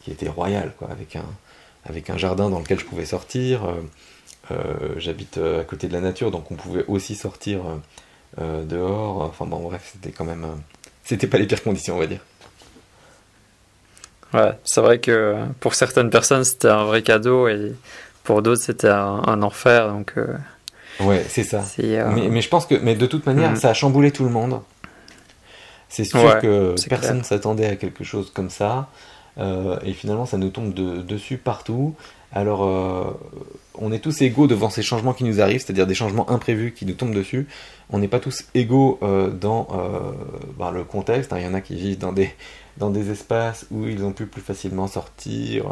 qui 0.02 0.10
étaient 0.10 0.28
royales, 0.28 0.72
quoi, 0.78 0.88
avec 0.90 1.16
un 1.16 1.26
avec 1.84 2.10
un 2.10 2.16
jardin 2.16 2.50
dans 2.50 2.60
lequel 2.60 2.78
je 2.78 2.84
pouvais 2.84 3.06
sortir. 3.06 3.64
Euh, 3.64 3.74
j'habite 4.96 5.38
euh, 5.38 5.60
à 5.60 5.64
côté 5.64 5.88
de 5.88 5.92
la 5.92 6.00
nature, 6.00 6.30
donc 6.30 6.50
on 6.50 6.54
pouvait 6.54 6.84
aussi 6.88 7.14
sortir 7.14 7.60
euh, 8.40 8.64
dehors. 8.64 9.22
Enfin 9.22 9.46
bon, 9.46 9.60
bref, 9.60 9.90
c'était 9.92 10.10
quand 10.10 10.24
même. 10.24 10.46
c'était 11.04 11.26
pas 11.26 11.38
les 11.38 11.46
pires 11.46 11.62
conditions, 11.62 11.96
on 11.96 11.98
va 11.98 12.06
dire. 12.06 12.20
Ouais, 14.34 14.52
c'est 14.64 14.80
vrai 14.80 14.98
que 14.98 15.36
pour 15.60 15.74
certaines 15.74 16.10
personnes, 16.10 16.44
c'était 16.44 16.68
un 16.68 16.84
vrai 16.84 17.02
cadeau 17.02 17.48
et 17.48 17.74
pour 18.24 18.40
d'autres, 18.40 18.62
c'était 18.62 18.88
un, 18.88 19.42
enfer. 19.42 19.88
Donc, 19.88 20.14
ouais, 21.00 21.24
c'est 21.28 21.44
ça. 21.44 21.62
Mais, 21.78 22.40
je 22.40 22.48
pense 22.48 22.64
que, 22.64 22.74
mais 22.76 22.94
de 22.94 23.04
toute 23.04 23.26
manière, 23.26 23.52
mm. 23.52 23.56
ça 23.56 23.70
a 23.70 23.74
chamboulé 23.74 24.10
tout 24.10 24.24
le 24.24 24.30
monde. 24.30 24.60
C'est 25.90 26.04
sûr 26.04 26.38
que 26.38 26.74
personne 26.88 27.18
ne 27.18 27.22
s'attendait 27.22 27.66
à 27.66 27.76
quelque 27.76 28.04
chose 28.04 28.32
comme 28.32 28.48
ça. 28.48 28.88
et 29.36 29.92
finalement, 29.92 30.24
ça 30.24 30.38
nous 30.38 30.48
tombe 30.48 30.72
dessus 30.72 31.36
partout. 31.36 31.94
Alors, 32.32 32.64
euh, 32.64 33.12
on 33.74 33.92
est 33.92 33.98
tous 33.98 34.22
égaux 34.22 34.46
devant 34.46 34.70
ces 34.70 34.82
changements 34.82 35.12
qui 35.12 35.24
nous 35.24 35.40
arrivent, 35.40 35.60
c'est-à-dire 35.60 35.86
des 35.86 35.94
changements 35.94 36.30
imprévus 36.30 36.72
qui 36.72 36.86
nous 36.86 36.94
tombent 36.94 37.14
dessus. 37.14 37.46
On 37.90 37.98
n'est 37.98 38.08
pas 38.08 38.20
tous 38.20 38.44
égaux 38.54 38.98
euh, 39.02 39.28
dans 39.30 39.68
euh, 39.72 40.12
ben, 40.58 40.70
le 40.70 40.82
contexte. 40.82 41.32
Hein. 41.32 41.38
Il 41.38 41.44
y 41.44 41.46
en 41.46 41.52
a 41.52 41.60
qui 41.60 41.74
vivent 41.74 41.98
dans 41.98 42.12
des, 42.12 43.10
espaces 43.10 43.66
où 43.70 43.86
ils 43.86 44.02
ont 44.02 44.12
pu 44.12 44.24
plus 44.26 44.40
facilement 44.40 44.86
sortir, 44.86 45.66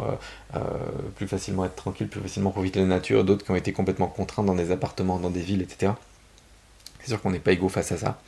plus 1.15 1.27
facilement 1.27 1.65
être 1.65 1.75
tranquilles, 1.75 2.07
plus 2.07 2.21
facilement 2.21 2.51
profiter 2.51 2.79
de 2.79 2.85
la 2.85 2.95
nature, 2.95 3.23
d'autres 3.23 3.43
qui 3.43 3.51
ont 3.51 3.55
été 3.55 3.73
complètement 3.73 4.07
contraints 4.07 4.43
dans 4.43 4.55
des 4.55 4.71
appartements, 4.71 5.17
dans 5.17 5.31
des 5.31 5.41
villes, 5.41 5.63
etc. 5.63 5.93
C'est 6.99 7.07
sûr 7.07 7.21
qu'on 7.21 7.31
n'est 7.31 7.39
pas 7.39 7.53
égaux 7.53 7.69
face 7.69 7.91
à 7.91 7.97
ça. 7.97 8.21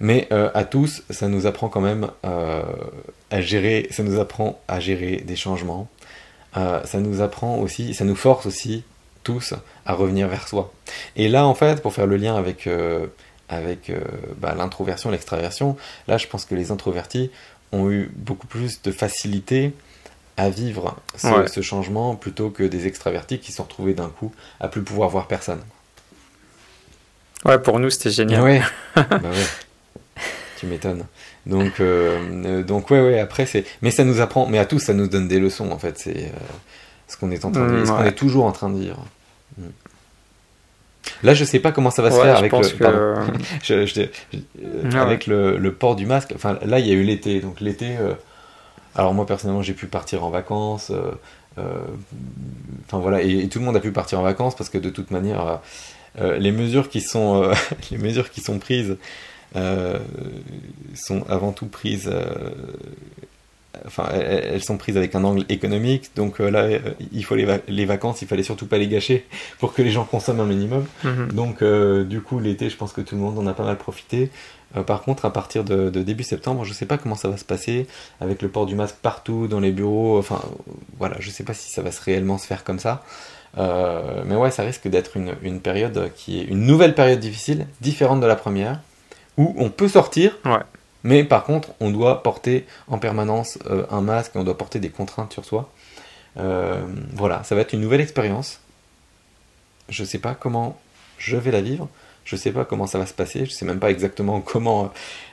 Mais 0.00 0.28
à 0.32 0.64
tous, 0.64 1.02
ça 1.10 1.28
nous 1.28 1.46
apprend 1.46 1.68
quand 1.68 1.82
même 1.82 2.10
à 2.22 3.40
gérer, 3.42 3.86
ça 3.90 4.02
nous 4.02 4.18
apprend 4.18 4.58
à 4.66 4.80
gérer 4.80 5.18
des 5.18 5.36
changements, 5.36 5.88
euh, 6.56 6.82
ça 6.84 7.00
nous 7.00 7.20
apprend 7.20 7.58
aussi, 7.58 7.94
ça 7.94 8.04
nous 8.04 8.16
force 8.16 8.46
aussi 8.46 8.84
tous 9.22 9.54
à 9.86 9.94
revenir 9.94 10.28
vers 10.28 10.46
soi. 10.46 10.72
Et 11.16 11.28
là, 11.28 11.46
en 11.46 11.54
fait, 11.54 11.82
pour 11.82 11.92
faire 11.92 12.06
le 12.06 12.16
lien 12.16 12.36
avec, 12.36 12.66
euh, 12.66 13.06
avec 13.48 13.90
euh, 13.90 14.00
bah, 14.36 14.54
l'introversion, 14.56 15.10
l'extraversion, 15.10 15.76
là, 16.06 16.18
je 16.18 16.26
pense 16.26 16.44
que 16.44 16.54
les 16.54 16.70
introvertis 16.70 17.30
ont 17.72 17.90
eu 17.90 18.10
beaucoup 18.14 18.46
plus 18.46 18.82
de 18.82 18.92
facilité 18.92 19.72
à 20.36 20.50
vivre 20.50 20.96
ce, 21.16 21.60
changement 21.60 22.16
plutôt 22.16 22.50
que 22.50 22.64
des 22.64 22.86
extravertis 22.86 23.38
qui 23.38 23.52
se 23.52 23.58
sont 23.58 23.62
retrouvés 23.64 23.94
d'un 23.94 24.08
coup 24.08 24.32
à 24.60 24.68
plus 24.68 24.82
pouvoir 24.82 25.08
voir 25.08 25.28
personne. 25.28 25.60
Ouais, 27.44 27.58
pour 27.58 27.78
nous, 27.78 27.90
c'était 27.90 28.10
génial. 28.10 28.42
Ouais. 28.42 28.62
bah 28.96 29.18
ouais. 29.22 30.22
Tu 30.58 30.66
m'étonnes. 30.66 31.04
Donc, 31.46 31.80
euh, 31.80 32.18
euh, 32.46 32.62
donc 32.62 32.90
ouais, 32.90 33.00
ouais, 33.00 33.18
après, 33.18 33.46
c'est. 33.46 33.64
Mais 33.82 33.90
ça 33.90 34.04
nous 34.04 34.20
apprend, 34.20 34.46
mais 34.46 34.58
à 34.58 34.64
tous, 34.64 34.78
ça 34.78 34.94
nous 34.94 35.08
donne 35.08 35.28
des 35.28 35.38
leçons, 35.38 35.70
en 35.70 35.78
fait. 35.78 35.98
C'est 35.98 36.16
euh, 36.16 36.30
ce 37.06 37.16
qu'on 37.16 37.30
est 37.30 37.44
en 37.44 37.50
train 37.50 37.66
de 37.66 37.76
dire, 37.76 37.86
ce 37.86 37.92
qu'on 37.92 38.04
est 38.04 38.12
toujours 38.12 38.46
en 38.46 38.52
train 38.52 38.70
de 38.70 38.78
dire. 38.78 38.96
Mm. 39.58 39.62
Là, 41.22 41.34
je 41.34 41.44
sais 41.44 41.58
pas 41.58 41.70
comment 41.70 41.90
ça 41.90 42.00
va 42.02 42.10
se 42.10 42.18
faire 42.18 42.36
avec, 42.36 42.52
le... 42.52 43.14
avec 44.98 45.26
le, 45.26 45.72
port 45.72 45.96
du 45.96 46.06
masque. 46.06 46.32
Enfin, 46.34 46.58
là, 46.64 46.78
il 46.78 46.86
y 46.86 46.90
a 46.90 46.94
eu 46.94 47.02
l'été. 47.02 47.40
Donc, 47.40 47.60
l'été, 47.60 47.96
alors 48.94 49.12
moi 49.12 49.26
personnellement 49.26 49.62
j'ai 49.62 49.74
pu 49.74 49.86
partir 49.86 50.24
en 50.24 50.30
vacances. 50.30 50.92
Enfin 51.56 52.98
voilà, 52.98 53.20
et, 53.22 53.48
tout 53.48 53.58
le 53.58 53.66
monde 53.66 53.76
a 53.76 53.80
pu 53.80 53.92
partir 53.92 54.18
en 54.18 54.22
vacances 54.22 54.56
parce 54.56 54.70
que 54.70 54.78
de 54.78 54.88
toute 54.88 55.10
manière, 55.10 55.60
les 56.18 56.52
mesures 56.52 56.88
qui 56.88 57.02
sont 57.02 57.50
les 57.90 57.98
mesures 57.98 58.30
qui 58.30 58.40
sont 58.40 58.58
prises 58.58 58.96
sont 59.54 61.24
avant 61.28 61.52
tout 61.52 61.66
prises 61.66 62.10
enfin, 63.86 64.08
elles 64.12 64.62
sont 64.62 64.76
prises 64.76 64.96
avec 64.96 65.14
un 65.14 65.24
angle 65.24 65.44
économique. 65.48 66.10
Donc 66.16 66.40
euh, 66.40 66.50
là, 66.50 66.62
euh, 66.62 66.78
il 67.12 67.24
faut 67.24 67.34
les, 67.34 67.84
vacances, 67.84 68.22
il 68.22 68.28
fallait 68.28 68.42
surtout 68.42 68.66
pas 68.66 68.78
les 68.78 68.88
gâcher 68.88 69.26
pour 69.58 69.72
que 69.72 69.82
les 69.82 69.90
gens 69.90 70.04
consomment 70.04 70.40
un 70.40 70.46
minimum. 70.46 70.84
Mhm. 71.04 71.32
Donc 71.32 71.62
euh, 71.62 72.04
du 72.04 72.20
coup, 72.20 72.38
l'été, 72.38 72.70
je 72.70 72.76
pense 72.76 72.92
que 72.92 73.00
tout 73.00 73.14
le 73.14 73.20
monde 73.20 73.38
en 73.38 73.46
a 73.46 73.54
pas 73.54 73.64
mal 73.64 73.76
profité. 73.76 74.30
par 74.86 75.02
contre, 75.02 75.24
à 75.24 75.32
partir 75.32 75.64
de, 75.64 75.88
début 75.90 76.24
septembre, 76.24 76.64
je 76.64 76.72
sais 76.72 76.86
pas 76.86 76.98
comment 76.98 77.14
ça 77.14 77.28
va 77.28 77.36
se 77.36 77.44
passer 77.44 77.86
avec 78.20 78.42
le 78.42 78.48
port 78.48 78.66
du 78.66 78.74
masque 78.74 78.96
partout 79.00 79.46
dans 79.46 79.60
les 79.60 79.72
bureaux. 79.72 80.18
Enfin, 80.18 80.40
voilà, 80.98 81.16
je 81.20 81.30
sais 81.30 81.44
pas 81.44 81.54
si 81.54 81.70
ça 81.70 81.82
va 81.82 81.92
se 81.92 82.02
réellement 82.02 82.38
se 82.38 82.46
faire 82.46 82.64
comme 82.64 82.78
ça. 82.78 83.04
mais 83.56 84.34
ouais, 84.34 84.50
ça 84.50 84.62
risque 84.62 84.88
d'être 84.88 85.16
une, 85.16 85.34
une, 85.42 85.60
période 85.60 86.10
qui 86.16 86.40
est 86.40 86.44
une 86.44 86.66
nouvelle 86.66 86.94
période 86.94 87.20
difficile, 87.20 87.66
différente 87.80 88.20
de 88.20 88.26
la 88.26 88.36
première, 88.36 88.80
où 89.36 89.54
on 89.58 89.70
peut 89.70 89.88
sortir. 89.88 90.38
Ouais 90.44 90.62
mais 91.04 91.22
par 91.22 91.44
contre, 91.44 91.68
on 91.80 91.90
doit 91.90 92.22
porter 92.22 92.66
en 92.88 92.98
permanence 92.98 93.58
euh, 93.66 93.84
un 93.90 94.00
masque, 94.00 94.32
on 94.34 94.42
doit 94.42 94.56
porter 94.56 94.80
des 94.80 94.88
contraintes 94.88 95.32
sur 95.34 95.44
soi. 95.44 95.70
Euh, 96.38 96.82
voilà, 97.12 97.44
ça 97.44 97.54
va 97.54 97.60
être 97.60 97.74
une 97.74 97.82
nouvelle 97.82 98.00
expérience. 98.00 98.60
Je 99.90 100.02
ne 100.02 100.08
sais 100.08 100.18
pas 100.18 100.34
comment 100.34 100.80
je 101.18 101.36
vais 101.36 101.50
la 101.50 101.60
vivre. 101.60 101.88
Je 102.24 102.36
ne 102.36 102.40
sais 102.40 102.52
pas 102.52 102.64
comment 102.64 102.86
ça 102.86 102.98
va 102.98 103.04
se 103.04 103.12
passer. 103.12 103.40
Je 103.40 103.50
ne 103.50 103.54
sais 103.54 103.66
même 103.66 103.80
pas 103.80 103.90
exactement 103.90 104.40
comment, 104.44 104.92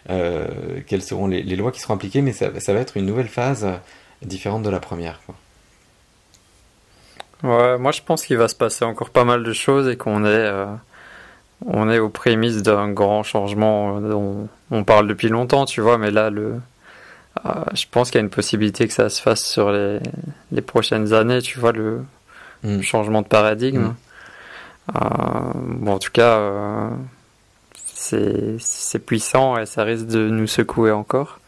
euh, 0.09 0.45
quelles 0.87 1.01
seront 1.01 1.27
les, 1.27 1.41
lois 1.55 1.71
qui 1.71 1.79
seront 1.79 1.93
appliquées, 1.93 2.21
mais 2.21 2.33
ça, 2.33 2.49
va 2.49 2.79
être 2.79 2.97
une 2.97 3.05
nouvelle 3.05 3.29
phase 3.29 3.65
différente 4.21 4.63
de 4.63 4.69
la 4.69 4.81
première. 4.81 5.21
Ouais, 7.43 7.77
moi 7.79 7.91
je 7.91 8.01
pense 8.03 8.23
qu'il 8.23 8.37
va 8.37 8.47
se 8.47 8.55
passer 8.55 8.85
encore 8.85 9.09
pas 9.09 9.23
mal 9.23 9.41
de 9.41 9.53
choses 9.53 9.87
et 9.87 9.97
qu'on 9.97 10.25
est 10.25 10.51
on 11.65 11.89
est 11.89 11.99
aux 11.99 12.09
prémices 12.09 12.63
d'un 12.63 12.91
grand 12.91 13.23
changement 13.23 13.99
dont 14.01 14.47
on 14.71 14.83
parle 14.83 15.07
depuis 15.07 15.29
longtemps, 15.29 15.65
tu 15.65 15.81
vois, 15.81 15.97
mais 15.97 16.11
là, 16.11 16.29
le, 16.29 16.55
euh, 17.45 17.49
je 17.73 17.85
pense 17.89 18.11
qu'il 18.11 18.19
y 18.19 18.21
a 18.21 18.23
une 18.23 18.29
possibilité 18.29 18.87
que 18.87 18.93
ça 18.93 19.09
se 19.09 19.21
fasse 19.21 19.43
sur 19.43 19.71
les, 19.71 19.99
les 20.51 20.61
prochaines 20.61 21.13
années, 21.13 21.41
tu 21.41 21.59
vois, 21.59 21.71
le, 21.71 22.01
mm. 22.63 22.81
changement 22.81 23.21
de 23.21 23.27
paradigme. 23.27 23.79
Mm. 23.81 23.95
Euh, 24.95 24.99
bon, 25.55 25.93
en 25.93 25.99
tout 25.99 26.11
cas, 26.11 26.37
euh, 26.37 26.89
c'est 27.85 28.99
puissant 29.05 29.57
et 29.57 29.65
ça 29.65 29.83
risque 29.83 30.07
de 30.07 30.29
nous 30.29 30.47
secouer 30.47 30.91
encore. 30.91 31.39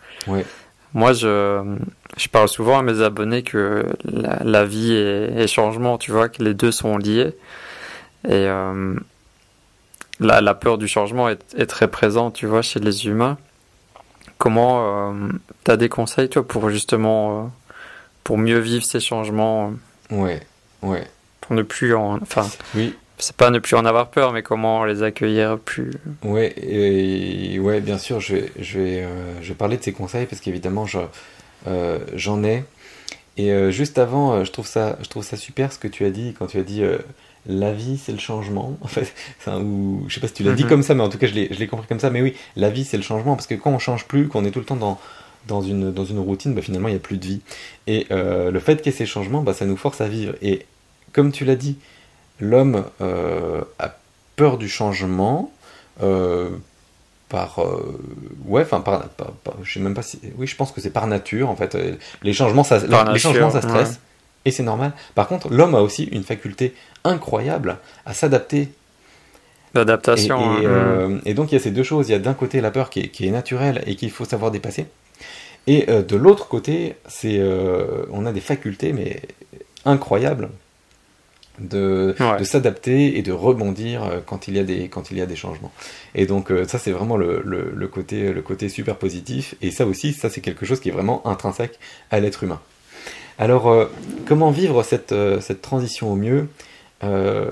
Moi, 0.93 1.13
je, 1.13 1.75
je 2.17 2.29
parle 2.29 2.47
souvent 2.47 2.79
à 2.79 2.83
mes 2.83 3.01
abonnés 3.01 3.43
que 3.43 3.85
la, 4.05 4.63
vie 4.63 4.93
et, 4.93 5.47
changement, 5.47 5.97
tu 5.97 6.11
vois, 6.11 6.29
que 6.29 6.43
les 6.43 6.53
deux 6.53 6.71
sont 6.71 6.97
liés. 6.97 7.35
Et 8.29 8.47
la, 10.23 10.41
la 10.41 10.53
peur 10.53 10.77
du 10.77 10.87
changement 10.87 11.29
est, 11.29 11.65
très 11.67 11.87
présente, 11.87 12.35
tu 12.35 12.45
vois, 12.45 12.61
chez 12.61 12.79
les 12.79 13.05
humains. 13.07 13.37
Comment 14.37 15.11
euh, 15.11 15.29
tu 15.63 15.71
as 15.71 15.77
des 15.77 15.89
conseils, 15.89 16.29
toi, 16.29 16.45
pour 16.45 16.69
justement 16.69 17.45
euh, 17.45 17.47
pour 18.23 18.37
mieux 18.37 18.59
vivre 18.59 18.83
ces 18.83 18.99
changements 18.99 19.73
euh, 20.11 20.15
Ouais, 20.15 20.41
ouais. 20.81 21.03
Pour 21.41 21.55
ne 21.55 21.61
plus 21.61 21.95
en, 21.95 22.21
enfin, 22.21 22.47
oui. 22.75 22.95
C'est 23.19 23.35
pas 23.35 23.51
ne 23.51 23.59
plus 23.59 23.75
en 23.75 23.85
avoir 23.85 24.09
peur, 24.09 24.33
mais 24.33 24.41
comment 24.41 24.83
les 24.85 25.03
accueillir 25.03 25.59
plus? 25.59 25.91
Ouais, 26.23 26.53
et, 26.57 27.59
ouais, 27.59 27.79
bien 27.79 27.97
sûr, 27.97 28.19
je 28.19 28.35
vais, 28.35 28.51
je 28.59 28.79
vais, 28.79 29.07
je 29.41 29.49
vais 29.49 29.53
parler 29.53 29.77
de 29.77 29.83
ces 29.83 29.93
conseils 29.93 30.25
parce 30.25 30.41
qu'évidemment, 30.41 30.85
j'en 32.15 32.43
ai. 32.43 32.65
Et 33.37 33.71
juste 33.71 33.97
avant, 33.97 34.43
je 34.43 34.51
trouve 34.51 34.67
ça, 34.67 34.97
je 35.01 35.07
trouve 35.07 35.23
ça 35.23 35.37
super 35.37 35.71
ce 35.71 35.79
que 35.79 35.87
tu 35.87 36.05
as 36.05 36.09
dit 36.09 36.35
quand 36.37 36.47
tu 36.47 36.57
as 36.57 36.63
dit 36.63 36.83
la 37.45 37.73
vie 37.73 37.97
c'est 37.97 38.11
le 38.11 38.19
changement. 38.19 38.77
En 38.81 38.87
fait, 38.87 39.13
ou, 39.47 40.03
je 40.07 40.13
sais 40.13 40.21
pas 40.21 40.27
si 40.27 40.33
tu 40.33 40.43
l'as 40.43 40.53
dit 40.53 40.63
mhm. 40.63 40.69
comme 40.69 40.83
ça, 40.83 40.93
mais 40.95 41.03
en 41.03 41.09
tout 41.09 41.17
cas 41.17 41.27
je 41.27 41.33
l'ai 41.33 41.67
compris 41.67 41.87
comme 41.87 41.99
ça. 41.99 42.09
Mais 42.09 42.21
oui, 42.21 42.35
la 42.55 42.69
vie 42.69 42.85
c'est 42.85 42.97
le 42.97 43.03
changement 43.03 43.35
parce 43.35 43.47
que 43.47 43.55
quand 43.55 43.71
on 43.71 43.79
change 43.79 44.05
plus, 44.05 44.27
qu'on 44.27 44.45
est 44.45 44.51
tout 44.51 44.59
le 44.59 44.65
temps 44.65 44.75
dans 44.75 44.99
dans 45.47 45.61
une, 45.61 45.91
dans 45.91 46.05
une 46.05 46.19
routine, 46.19 46.53
bah, 46.53 46.61
finalement 46.61 46.87
il 46.87 46.91
n'y 46.91 46.97
a 46.97 47.01
plus 47.01 47.17
de 47.17 47.25
vie. 47.25 47.41
Et 47.87 48.07
euh, 48.11 48.49
le 48.51 48.59
fait 48.59 48.77
qu'il 48.77 48.91
y 48.91 48.95
ait 48.95 48.97
ces 48.97 49.05
changements, 49.05 49.41
bah, 49.41 49.53
ça 49.53 49.65
nous 49.65 49.75
force 49.75 49.99
à 49.99 50.07
vivre. 50.07 50.35
Et 50.41 50.65
comme 51.11 51.31
tu 51.31 51.43
l'as 51.43 51.57
dit, 51.57 51.77
l'homme 52.39 52.85
euh, 53.01 53.61
a 53.79 53.97
peur 54.35 54.57
du 54.57 54.69
changement. 54.69 55.51
Euh, 56.01 56.49
par 57.29 57.59
ouais 58.45 58.61
enfin 58.61 58.81
par, 58.81 59.05
je 59.63 59.73
sais 59.73 59.79
même 59.79 59.95
pas 59.95 60.03
si 60.03 60.19
oui 60.37 60.45
je 60.45 60.55
pense 60.55 60.71
que 60.71 60.81
c'est 60.81 60.91
par 60.91 61.07
nature 61.07 61.49
en 61.49 61.55
fait 61.55 61.75
les 62.21 62.33
changements 62.33 62.63
ça 62.63 62.77
les 62.77 63.17
changements 63.17 63.49
ça 63.49 63.61
stresse 63.61 63.99
et 64.45 64.51
c'est 64.51 64.63
normal. 64.63 64.93
Par 65.15 65.27
contre, 65.27 65.49
l'homme 65.49 65.75
a 65.75 65.81
aussi 65.81 66.03
une 66.05 66.23
faculté 66.23 66.73
incroyable 67.03 67.77
à 68.05 68.13
s'adapter. 68.13 68.69
L'adaptation. 69.73 70.59
Et, 70.59 70.65
hein. 70.65 70.69
euh, 70.69 71.19
et, 71.25 71.33
donc 71.33 71.51
il 71.51 71.55
y 71.55 71.57
a 71.57 71.61
ces 71.61 71.71
deux 71.71 71.83
choses. 71.83 72.09
Il 72.09 72.11
y 72.11 72.15
a 72.15 72.19
d'un 72.19 72.33
côté 72.33 72.61
la 72.61 72.71
peur 72.71 72.89
qui 72.89 73.01
est, 73.01 73.07
qui 73.07 73.27
est 73.27 73.31
naturelle 73.31 73.83
et 73.87 73.95
qu'il 73.95 74.11
faut 74.11 74.25
savoir 74.25 74.51
dépasser. 74.51 74.85
Et 75.65 75.89
euh, 75.89 76.03
de 76.03 76.15
l'autre 76.15 76.47
côté, 76.47 76.95
c'est 77.07 77.37
euh, 77.39 78.05
on 78.11 78.25
a 78.25 78.33
des 78.33 78.41
facultés 78.41 78.91
mais 78.91 79.21
incroyables 79.85 80.49
de, 81.59 82.15
de 82.39 82.43
s'adapter 82.43 83.17
et 83.17 83.21
de 83.21 83.31
rebondir 83.31 84.23
quand 84.25 84.47
il 84.47 84.55
y 84.55 84.59
a 84.59 84.63
des 84.63 84.89
quand 84.89 85.11
il 85.11 85.17
y 85.17 85.21
a 85.21 85.25
des 85.25 85.35
changements. 85.35 85.71
Et 86.15 86.25
donc 86.25 86.51
ça 86.67 86.79
c'est 86.79 86.91
vraiment 86.91 87.15
le, 87.15 87.43
le, 87.45 87.71
le, 87.75 87.87
côté 87.87 88.33
le 88.33 88.41
côté 88.41 88.69
super 88.69 88.97
positif. 88.97 89.55
Et 89.61 89.69
ça 89.69 89.85
aussi 89.85 90.13
ça 90.13 90.29
c'est 90.29 90.41
quelque 90.41 90.65
chose 90.65 90.79
qui 90.79 90.89
est 90.89 90.93
vraiment 90.93 91.25
intrinsèque 91.27 91.79
à 92.11 92.19
l'être 92.19 92.43
humain. 92.43 92.59
Alors, 93.39 93.69
euh, 93.69 93.91
comment 94.25 94.51
vivre 94.51 94.83
cette, 94.83 95.11
euh, 95.11 95.41
cette, 95.41 95.61
transition 95.61 96.11
au 96.11 96.15
mieux 96.15 96.47
euh, 97.03 97.49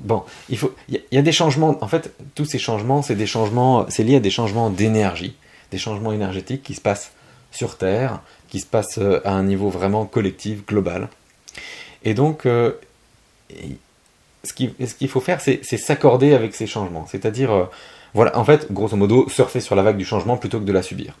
Bon, 0.00 0.24
il 0.48 0.58
faut, 0.58 0.74
il 0.88 1.00
y, 1.12 1.18
a 1.18 1.22
des 1.22 1.32
changements. 1.32 1.78
En 1.82 1.88
fait, 1.88 2.12
tous 2.34 2.44
ces 2.44 2.58
changements, 2.58 3.02
c'est 3.02 3.14
des 3.14 3.26
changements, 3.26 3.86
c'est 3.88 4.02
lié 4.02 4.16
à 4.16 4.20
des 4.20 4.30
changements 4.30 4.70
d'énergie, 4.70 5.36
des 5.70 5.78
changements 5.78 6.12
énergétiques 6.12 6.62
qui 6.62 6.74
se 6.74 6.80
passent 6.80 7.12
sur 7.52 7.78
Terre, 7.78 8.20
qui 8.48 8.60
se 8.60 8.66
passent 8.66 8.98
à 8.98 9.32
un 9.32 9.44
niveau 9.44 9.70
vraiment 9.70 10.06
collectif, 10.06 10.66
global. 10.66 11.08
Et 12.02 12.14
donc, 12.14 12.42
ce 12.44 12.74
qu'il 14.52 15.08
faut 15.08 15.20
faire, 15.20 15.40
c'est 15.40 15.62
s'accorder 15.62 16.34
avec 16.34 16.54
ces 16.54 16.66
changements. 16.66 17.06
C'est-à-dire, 17.06 17.68
voilà, 18.14 18.36
en 18.38 18.44
fait, 18.44 18.72
grosso 18.72 18.96
modo, 18.96 19.28
surfer 19.28 19.60
sur 19.60 19.74
la 19.74 19.82
vague 19.82 19.98
du 19.98 20.04
changement 20.04 20.36
plutôt 20.36 20.60
que 20.60 20.64
de 20.64 20.72
la 20.72 20.82
subir. 20.82 21.14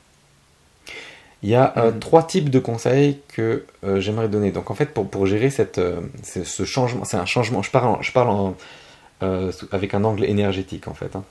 Il 1.44 1.50
y 1.50 1.54
a 1.54 1.74
euh, 1.76 1.92
mm. 1.92 1.98
trois 2.00 2.22
types 2.22 2.48
de 2.48 2.58
conseils 2.58 3.18
que 3.28 3.64
euh, 3.84 4.00
j'aimerais 4.00 4.28
donner. 4.28 4.50
Donc 4.50 4.70
en 4.70 4.74
fait, 4.74 4.86
pour, 4.86 5.08
pour 5.08 5.26
gérer 5.26 5.50
cette, 5.50 5.76
euh, 5.76 6.00
ce 6.22 6.64
changement, 6.64 7.04
c'est 7.04 7.18
un 7.18 7.26
changement, 7.26 7.62
je 7.62 7.70
parle, 7.70 7.98
je 8.00 8.10
parle 8.10 8.54
avec 9.72 9.94
un 9.94 10.04
angle 10.04 10.24
énergétique 10.24 10.86
en 10.86 10.92
fait, 10.92 11.16
hein. 11.16 11.24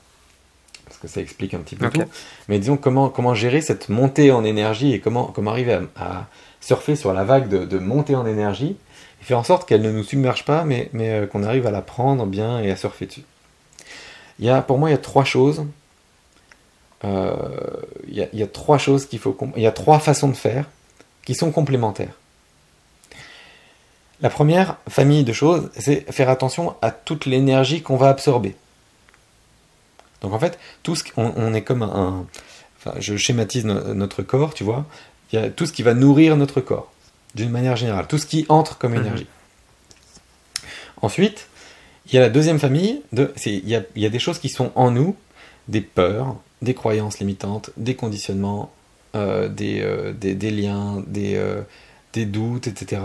parce 0.84 0.98
que 0.98 1.06
ça 1.06 1.20
explique 1.20 1.54
un 1.54 1.58
petit 1.58 1.76
peu 1.76 1.90
tout. 1.90 2.02
Mais 2.48 2.58
disons 2.58 2.76
comment, 2.76 3.08
comment 3.08 3.34
gérer 3.34 3.60
cette 3.60 3.88
montée 3.88 4.32
en 4.32 4.44
énergie 4.44 4.92
et 4.92 5.00
comment, 5.00 5.26
comment 5.26 5.50
arriver 5.50 5.78
à, 5.96 6.26
surfer 6.60 6.96
sur 6.96 7.12
la 7.12 7.24
vague 7.24 7.48
de, 7.48 7.64
de, 7.64 7.78
montée 7.78 8.16
en 8.16 8.26
énergie 8.26 8.76
et 9.20 9.24
faire 9.24 9.38
en 9.38 9.44
sorte 9.44 9.68
qu'elle 9.68 9.82
ne 9.82 9.92
nous 9.92 10.02
submerge 10.02 10.44
pas, 10.44 10.64
mais, 10.64 10.88
mais 10.92 11.28
qu'on 11.30 11.42
arrive 11.42 11.66
à 11.66 11.70
la 11.70 11.82
prendre 11.82 12.26
bien 12.26 12.60
et 12.60 12.70
à 12.70 12.76
surfer 12.76 13.06
dessus. 13.06 13.22
Il 14.38 14.46
y 14.46 14.48
a, 14.50 14.62
pour 14.62 14.78
moi, 14.78 14.88
il 14.88 14.92
y 14.92 14.96
a 14.96 14.98
trois 14.98 15.24
choses 15.24 15.64
il 17.04 18.20
euh, 18.20 18.26
y, 18.32 18.42
a 18.42 18.46
trois 18.46 18.78
choses 18.78 19.06
qu'il 19.06 19.18
faut. 19.18 19.36
Il 19.56 19.62
y 19.62 19.66
a 19.66 19.72
trois 19.72 19.98
façons 19.98 20.28
de 20.28 20.34
faire 20.34 20.68
qui 21.24 21.34
sont 21.34 21.50
complémentaires. 21.50 22.14
La 24.20 24.30
première 24.30 24.78
famille 24.88 25.24
de 25.24 25.32
choses, 25.32 25.70
c'est 25.78 26.10
faire 26.10 26.30
attention 26.30 26.76
à 26.80 26.90
toute 26.90 27.26
l'énergie 27.26 27.82
qu'on 27.82 27.96
va 27.96 28.08
absorber. 28.08 28.56
Donc 30.22 30.32
en 30.32 30.38
fait, 30.38 30.58
tout 30.82 30.96
ce 30.96 31.04
on, 31.16 31.52
est 31.52 31.62
comme 31.62 31.82
un, 31.82 32.24
enfin, 32.78 32.96
je 33.00 33.16
schématise 33.16 33.66
notre 33.66 34.22
corps, 34.22 34.54
tu 34.54 34.64
vois. 34.64 34.86
Il 35.32 35.38
y 35.38 35.42
a 35.42 35.50
tout 35.50 35.66
ce 35.66 35.72
qui 35.72 35.82
va 35.82 35.92
nourrir 35.94 36.36
notre 36.36 36.60
corps, 36.60 36.90
d'une 37.34 37.50
manière 37.50 37.76
générale, 37.76 38.06
tout 38.06 38.18
ce 38.18 38.24
qui 38.24 38.46
entre 38.48 38.78
comme 38.78 38.92
mhm. 38.92 39.00
énergie. 39.00 39.26
Ensuite, 41.02 41.48
il 42.06 42.14
y 42.14 42.18
a 42.18 42.20
la 42.20 42.30
deuxième 42.30 42.58
famille 42.58 43.02
de, 43.12 43.34
il 43.44 43.68
y, 43.68 43.74
a, 43.74 43.82
il 43.96 44.02
y 44.02 44.06
a 44.06 44.10
des 44.10 44.18
choses 44.18 44.38
qui 44.38 44.48
sont 44.48 44.72
en 44.74 44.90
nous, 44.90 45.16
des 45.68 45.80
peurs, 45.80 46.36
des 46.64 46.74
croyances 46.74 47.18
limitantes, 47.20 47.70
des 47.76 47.94
conditionnements, 47.94 48.72
euh, 49.14 49.48
euh, 49.60 50.12
des, 50.12 50.50
liens, 50.50 51.02
des, 51.06 51.36
euh, 51.36 51.62
doutes, 52.16 52.66
etc. 52.66 53.02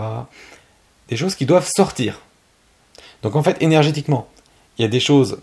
Des 1.08 1.16
choses 1.16 1.36
qui 1.36 1.46
doivent 1.46 1.68
sortir. 1.68 2.20
Donc 3.22 3.36
en 3.36 3.42
fait, 3.42 3.62
énergétiquement, 3.62 4.28
il 4.78 4.82
y 4.82 4.84
a 4.84 4.88
des 4.88 5.00
choses 5.00 5.38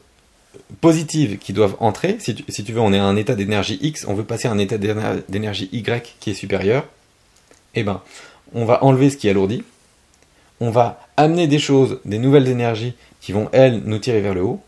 positives 0.82 1.38
qui 1.38 1.54
doivent 1.54 1.78
entrer. 1.80 2.18
Si 2.20 2.36
tu, 2.36 2.44
si 2.50 2.64
tu 2.64 2.74
veux, 2.74 2.82
on 2.82 2.92
est 2.92 3.00
à 3.00 3.06
un 3.06 3.16
état 3.16 3.36
d'énergie 3.36 3.78
X, 3.82 4.06
on 4.08 4.14
veut 4.14 4.24
passer 4.24 4.48
à 4.48 4.52
un 4.52 4.58
état 4.58 4.78
d'énergie 4.78 5.70
Y 5.72 6.16
qui 6.20 6.32
est 6.32 6.34
supérieur. 6.34 6.86
Eh 7.76 7.84
ben, 7.84 8.02
on 8.54 8.66
va 8.66 8.84
enlever 8.84 9.10
ce 9.10 9.18
qui 9.18 9.30
alourdit. 9.30 9.64
On 10.60 10.72
va 10.72 11.00
amener 11.16 11.48
des 11.48 11.60
choses, 11.60 12.00
des 12.04 12.18
nouvelles 12.18 12.48
énergies 12.48 12.96
qui 13.22 13.32
vont, 13.32 13.50
elles, 13.52 13.84
nous 13.86 14.00
tirer 14.00 14.22
vers 14.22 14.34
le 14.34 14.42
haut. 14.42 14.62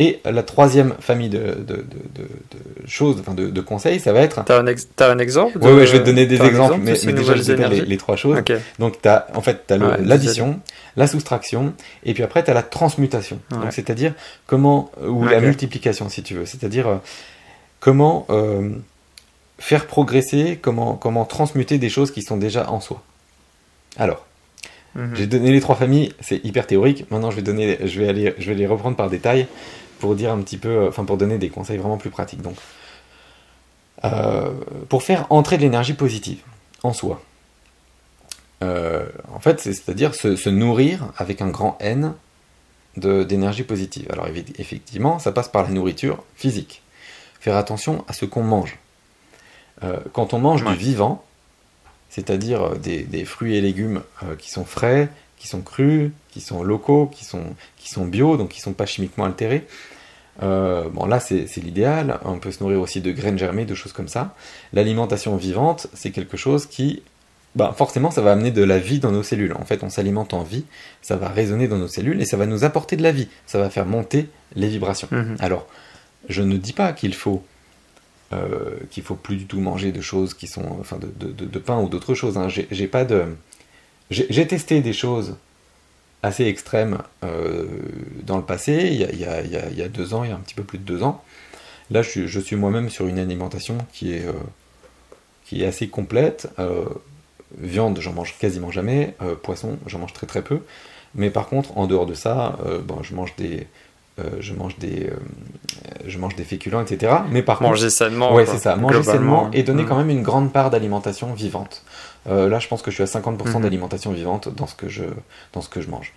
Et 0.00 0.20
la 0.24 0.42
troisième 0.42 0.94
famille 0.98 1.28
de, 1.28 1.38
de, 1.38 1.76
de, 1.76 1.84
de 2.16 2.86
choses, 2.86 3.16
enfin 3.20 3.32
de, 3.34 3.60
conseils, 3.60 4.00
ça 4.00 4.12
va 4.12 4.22
être. 4.22 4.44
T'as 4.44 4.58
un, 4.60 4.66
ex... 4.66 4.88
as 4.98 5.08
un 5.08 5.20
exemple 5.20 5.58
Oui, 5.60 5.70
ouais, 5.70 5.86
je 5.86 5.92
vais 5.92 6.00
te 6.00 6.06
donner 6.06 6.26
des 6.26 6.42
exemples, 6.42 6.80
mais, 6.82 6.94
mais 7.06 7.12
déjà 7.12 7.36
je 7.36 7.42
vais 7.42 7.68
les, 7.68 7.80
les, 7.82 7.96
trois 7.96 8.16
choses. 8.16 8.42
Donc, 8.80 9.06
as, 9.06 9.28
en 9.34 9.40
fait, 9.40 9.68
tu 9.68 9.74
as 9.74 9.78
l'addition, 9.78 10.58
la 10.96 11.06
soustraction, 11.06 11.74
et 12.04 12.12
puis 12.12 12.24
après, 12.24 12.42
tu 12.42 12.50
as 12.50 12.54
la 12.54 12.64
transmutation. 12.64 13.38
Donc, 13.50 13.72
c'est-à-dire 13.72 14.14
comment. 14.46 14.90
ou 15.00 15.24
la 15.24 15.40
multiplication, 15.40 16.08
si 16.08 16.24
tu 16.24 16.34
veux. 16.34 16.46
C'est-à-dire 16.46 16.88
euh, 16.88 16.96
comment 17.78 18.26
euh, 18.30 18.70
faire 19.60 19.86
progresser, 19.86 20.58
comment, 20.60 20.96
comment 20.96 21.24
transmuter 21.24 21.78
des 21.78 21.88
choses 21.88 22.10
qui 22.10 22.22
sont 22.22 22.36
déjà 22.36 22.68
en 22.68 22.80
soi. 22.80 23.00
Alors. 23.96 24.26
Mhm. 24.96 25.10
J'ai 25.14 25.26
donné 25.26 25.50
les 25.50 25.60
trois 25.60 25.74
familles, 25.74 26.12
c'est 26.20 26.44
hyper 26.44 26.68
théorique. 26.68 27.10
Maintenant, 27.10 27.32
je 27.32 27.36
vais 27.36 27.42
donner, 27.42 27.78
je 27.84 27.98
vais 27.98 28.08
aller, 28.08 28.32
je 28.38 28.48
vais 28.48 28.54
les 28.54 28.64
reprendre 28.64 28.96
par 28.96 29.10
détail 29.10 29.48
pour 30.04 30.16
dire 30.16 30.32
un 30.32 30.42
petit 30.42 30.58
peu, 30.58 30.68
euh, 30.68 30.88
enfin 30.90 31.06
pour 31.06 31.16
donner 31.16 31.38
des 31.38 31.48
conseils 31.48 31.78
vraiment 31.78 31.96
plus 31.96 32.10
pratiques. 32.10 32.42
Donc, 32.42 32.56
euh, 34.04 34.52
pour 34.90 35.02
faire 35.02 35.26
entrer 35.30 35.56
de 35.56 35.62
l'énergie 35.62 35.94
positive 35.94 36.42
en 36.82 36.92
soi. 36.92 37.22
Euh, 38.62 39.06
en 39.32 39.40
fait, 39.40 39.60
c'est-à-dire 39.60 40.14
se, 40.14 40.50
nourrir 40.50 41.10
avec 41.16 41.40
un 41.40 41.48
grand 41.48 41.78
N 41.80 42.12
d'énergie 42.98 43.62
positive. 43.62 44.06
Alors 44.10 44.26
effectivement, 44.58 45.18
ça 45.18 45.32
passe 45.32 45.48
par 45.48 45.62
la 45.62 45.70
nourriture 45.70 46.22
physique. 46.36 46.82
Faire 47.40 47.56
attention 47.56 48.04
à 48.06 48.12
ce 48.12 48.26
qu'on 48.26 48.42
mange. 48.42 48.78
quand 50.12 50.34
on 50.34 50.38
mange 50.38 50.64
du 50.64 50.74
vivant, 50.74 51.24
c'est-à-dire 52.10 52.76
des, 52.76 53.24
fruits 53.24 53.56
et 53.56 53.62
légumes 53.62 54.02
qui 54.38 54.50
sont 54.50 54.66
frais, 54.66 55.08
qui 55.38 55.48
sont 55.48 55.62
crus, 55.62 56.10
qui 56.30 56.40
sont 56.40 56.62
locaux, 56.62 57.06
qui 57.06 57.24
sont, 57.24 57.54
qui 57.78 57.88
sont 57.90 58.04
bio, 58.04 58.36
donc 58.36 58.50
qui 58.50 58.60
ne 58.60 58.64
sont 58.64 58.72
pas 58.74 58.86
chimiquement 58.86 59.24
altérés, 59.24 59.66
euh, 60.42 60.88
bon, 60.90 61.06
là, 61.06 61.20
c'est 61.20 61.56
l'idéal. 61.58 62.18
On 62.24 62.38
peut 62.38 62.50
se 62.50 62.62
nourrir 62.62 62.80
aussi 62.80 63.00
de 63.00 63.12
graines 63.12 63.38
germées, 63.38 63.64
de 63.64 63.74
choses 63.74 63.92
comme 63.92 64.08
ça. 64.08 64.34
L'alimentation 64.72 65.36
vivante, 65.36 65.86
c'est 65.94 66.10
quelque 66.10 66.36
chose 66.36 66.66
qui, 66.66 67.02
bah, 67.54 67.74
forcément, 67.76 68.10
ça 68.10 68.20
va 68.20 68.32
amener 68.32 68.50
de 68.50 68.62
la 68.62 68.78
vie 68.78 68.98
dans 68.98 69.12
nos 69.12 69.22
cellules. 69.22 69.52
En 69.54 69.64
fait, 69.64 69.82
on 69.82 69.90
s'alimente 69.90 70.34
en 70.34 70.42
vie, 70.42 70.64
ça 71.02 71.16
va 71.16 71.28
résonner 71.28 71.68
dans 71.68 71.78
nos 71.78 71.88
cellules 71.88 72.20
et 72.20 72.24
ça 72.24 72.36
va 72.36 72.46
nous 72.46 72.64
apporter 72.64 72.96
de 72.96 73.02
la 73.02 73.12
vie. 73.12 73.28
Ça 73.46 73.58
va 73.58 73.70
faire 73.70 73.86
monter 73.86 74.28
les 74.56 74.68
vibrations. 74.68 75.08
Mhm. 75.10 75.36
Alors, 75.38 75.66
je 76.28 76.42
ne 76.42 76.56
dis 76.56 76.72
pas 76.72 76.92
qu'il 76.92 77.14
faut 77.14 77.44
euh, 78.32 78.78
qu'il 78.90 79.02
faut 79.02 79.14
plus 79.14 79.36
du 79.36 79.46
tout 79.46 79.60
manger 79.60 79.92
de 79.92 80.00
choses 80.00 80.34
qui 80.34 80.46
sont, 80.46 80.64
enfin, 80.80 80.98
de, 80.98 81.30
de, 81.30 81.58
pain 81.58 81.78
ou 81.78 81.88
d'autres 81.88 82.14
choses. 82.14 82.38
Hein. 82.38 82.48
J'ai 82.48 82.88
pas 82.88 83.04
de, 83.04 83.26
j'ai 84.10 84.46
testé 84.46 84.80
des 84.80 84.94
choses 84.94 85.36
assez 86.24 86.46
extrême 86.46 86.98
euh, 87.22 87.66
dans 88.22 88.38
le 88.38 88.42
passé, 88.42 88.88
il 88.90 88.96
y, 88.96 89.04
a, 89.04 89.42
il, 89.42 89.76
y 89.76 89.82
a, 89.82 89.88
deux 89.88 90.14
ans, 90.14 90.24
il 90.24 90.30
y 90.30 90.32
a 90.32 90.36
un 90.36 90.40
petit 90.40 90.54
peu 90.54 90.64
plus 90.64 90.78
de 90.78 90.84
deux 90.84 91.02
ans. 91.02 91.22
Là, 91.90 92.00
je 92.00 92.08
suis, 92.08 92.28
je 92.28 92.40
suis 92.40 92.56
moi-même 92.56 92.88
sur 92.88 93.06
une 93.06 93.18
alimentation 93.18 93.76
qui 93.92 94.14
est, 94.14 94.26
euh, 94.26 94.32
qui 95.44 95.62
est 95.62 95.66
assez 95.66 95.88
complète. 95.88 96.48
Euh, 96.58 96.86
viande, 97.58 97.98
j'en 98.00 98.14
mange 98.14 98.36
quasiment 98.38 98.70
jamais. 98.70 99.14
poisson, 99.42 99.78
j'en 99.86 99.98
mange 99.98 100.14
très 100.14 100.26
très 100.26 100.42
peu. 100.42 100.60
Mais 101.14 101.28
par 101.28 101.46
contre, 101.48 101.76
en 101.76 101.86
dehors 101.86 102.06
de 102.06 102.14
ça, 102.14 102.58
bon, 102.84 103.02
je 103.02 103.14
mange 103.14 103.36
des, 103.36 103.68
je 104.38 104.54
mange 104.54 104.78
des, 104.78 105.10
je 106.06 106.18
mange 106.18 106.36
des 106.36 106.44
féculents, 106.44 106.80
etc. 106.80 107.12
Mais 107.30 107.42
par 107.42 107.60
manger 107.62 107.90
sainement. 107.90 108.34
Ouais, 108.34 108.46
c'est 108.46 108.58
ça. 108.58 108.76
Manger 108.76 109.02
sainement 109.02 109.50
et 109.52 109.62
donner 109.62 109.84
quand 109.84 109.96
même 109.96 110.10
une 110.10 110.22
grande 110.22 110.52
part 110.52 110.70
d'alimentation 110.70 111.32
vivante. 111.34 111.82
Euh, 112.28 112.48
là, 112.48 112.58
je 112.58 112.68
pense 112.68 112.82
que 112.82 112.90
je 112.90 113.02
suis 113.02 113.02
à 113.02 113.20
50% 113.20 113.56
mhm. 113.56 113.62
d'alimentation 113.62 114.12
vivante 114.12 114.54
dans 114.54 114.66
ce 114.66 114.74
que 114.74 114.88
je, 114.88 115.04
dans 115.52 115.60
ce 115.60 115.68
que 115.68 115.80
je 115.80 115.90
mange. 115.90 116.12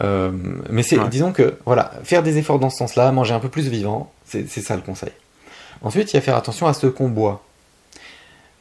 Euh, 0.00 0.30
mais 0.70 0.82
c'est, 0.82 0.98
disons 1.08 1.32
que, 1.32 1.58
voilà, 1.64 1.92
faire 2.04 2.22
des 2.22 2.38
efforts 2.38 2.58
dans 2.58 2.70
ce 2.70 2.78
sens-là, 2.78 3.10
manger 3.12 3.34
un 3.34 3.40
peu 3.40 3.48
plus 3.48 3.68
vivant, 3.68 4.12
c'est 4.24 4.46
ça 4.48 4.76
le 4.76 4.82
conseil. 4.82 5.12
Ensuite, 5.82 6.12
il 6.12 6.16
y 6.16 6.18
a 6.18 6.22
faire 6.22 6.36
attention 6.36 6.66
à 6.66 6.74
ce 6.74 6.86
qu'on 6.86 7.08
boit. 7.08 7.44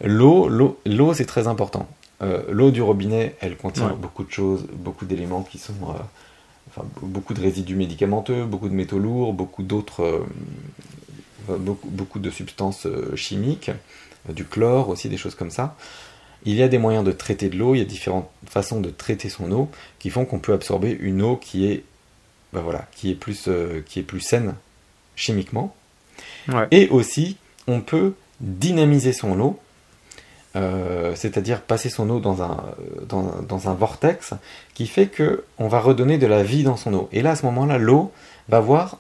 L'eau, 0.04 0.50
l'eau, 0.50 1.14
c'est 1.14 1.26
très 1.26 1.48
important. 1.48 1.88
Euh, 2.22 2.44
l'eau 2.50 2.72
du 2.72 2.82
robinet, 2.82 3.36
elle 3.42 3.58
contient 3.58 3.90
beaucoup 3.90 4.24
de 4.24 4.32
choses, 4.32 4.66
beaucoup 4.74 5.06
d'éléments 5.06 5.44
qui 5.44 5.58
sont, 5.58 5.74
enfin, 6.70 6.86
beaucoup 7.01 7.34
de 7.34 7.41
résidus 7.41 7.76
médicamenteux, 7.76 8.45
beaucoup 8.45 8.70
de 8.70 8.74
métaux 8.74 8.99
lourds, 8.99 9.34
beaucoup 9.34 9.63
d'autres, 9.63 10.26
beaucoup, 11.47 11.89
beaucoup, 11.89 12.20
de 12.20 12.30
substances 12.30 12.88
chimiques 13.15 13.72
du 14.30 14.45
chlore 14.45 14.89
aussi, 14.89 15.09
des 15.09 15.18
choses 15.18 15.36
comme 15.36 15.51
ça. 15.51 15.76
Il 16.45 16.55
y 16.55 16.63
a 16.63 16.68
des 16.68 16.78
moyens 16.78 17.03
de 17.03 17.11
traiter 17.11 17.49
de 17.49 17.57
l'eau, 17.57 17.76
il 17.76 17.80
y 17.80 17.82
a 17.82 17.86
différentes 17.86 18.30
façons 18.45 18.80
de 18.80 18.89
traiter 18.89 19.30
son 19.30 19.51
eau 19.51 19.70
qui 19.99 20.09
font 20.09 20.26
qu'on 20.26 20.39
peut 20.39 20.53
absorber 20.53 20.91
une 20.91 21.22
eau 21.22 21.36
qui 21.36 21.65
est, 21.65 21.84
ben 22.53 22.61
voilà, 22.61 22.88
qui 22.95 23.11
est, 23.11 23.15
plus, 23.15 23.47
euh, 23.47 23.82
qui 23.86 23.99
est 23.99 24.03
plus 24.03 24.22
saine 24.22 24.55
chimiquement. 25.15 25.76
Et 26.72 26.88
aussi, 26.89 27.38
on 27.68 27.82
peut 27.82 28.13
dynamiser 28.39 29.13
son 29.13 29.39
eau, 29.39 29.59
euh, 30.58 31.14
c'est-à-dire 31.16 31.62
passer 31.62 31.89
son 31.89 32.10
eau 32.10 32.20
dans 32.20 32.41
un, 32.41 33.74
vortex 33.74 34.34
qui 34.74 34.88
fait 34.88 35.05
que 35.05 35.43
on 35.60 35.68
va 35.68 35.80
redonner 35.80 36.18
de 36.18 36.26
la 36.26 36.41
vie 36.41 36.64
dans 36.64 36.78
son 36.78 36.93
eau. 36.95 37.10
Et 37.12 37.22
là, 37.22 37.32
à 37.32 37.36
ce 37.36 37.45
moment-là, 37.45 37.78
l'eau 37.78 38.12
va 38.49 38.58
avoir, 38.58 38.97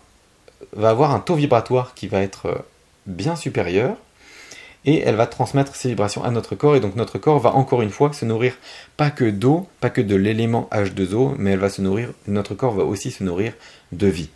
un 1.11 1.19
taux 1.19 1.35
vibratoire 1.35 1.93
qui 1.95 2.07
va 2.07 2.21
être 2.21 2.63
bien 3.07 3.35
supérieur 3.35 3.95
et 4.85 4.99
elle 4.99 5.15
va 5.15 5.25
transmettre 5.25 5.75
ces 5.75 5.89
vibrations 5.89 6.23
à 6.23 6.29
notre 6.29 6.55
corps 6.55 6.75
et 6.75 6.79
donc 6.79 6.95
notre 6.95 7.17
corps 7.17 7.39
va 7.39 7.55
encore 7.55 7.81
une 7.81 7.89
fois 7.89 8.13
se 8.13 8.25
nourrir 8.25 8.53
pas 8.95 9.09
que 9.09 9.25
d'eau, 9.25 9.67
pas 9.79 9.89
que 9.89 10.01
de 10.01 10.15
l'élément 10.15 10.69
H2O, 10.71 11.35
mais 11.39 11.51
elle 11.51 11.59
va 11.59 11.69
se 11.69 11.81
nourrir, 11.81 12.11
notre 12.27 12.53
corps 12.53 12.73
va 12.75 12.83
aussi 12.83 13.09
se 13.09 13.23
nourrir 13.23 13.53
de 13.91 14.07
vie. 14.07 14.29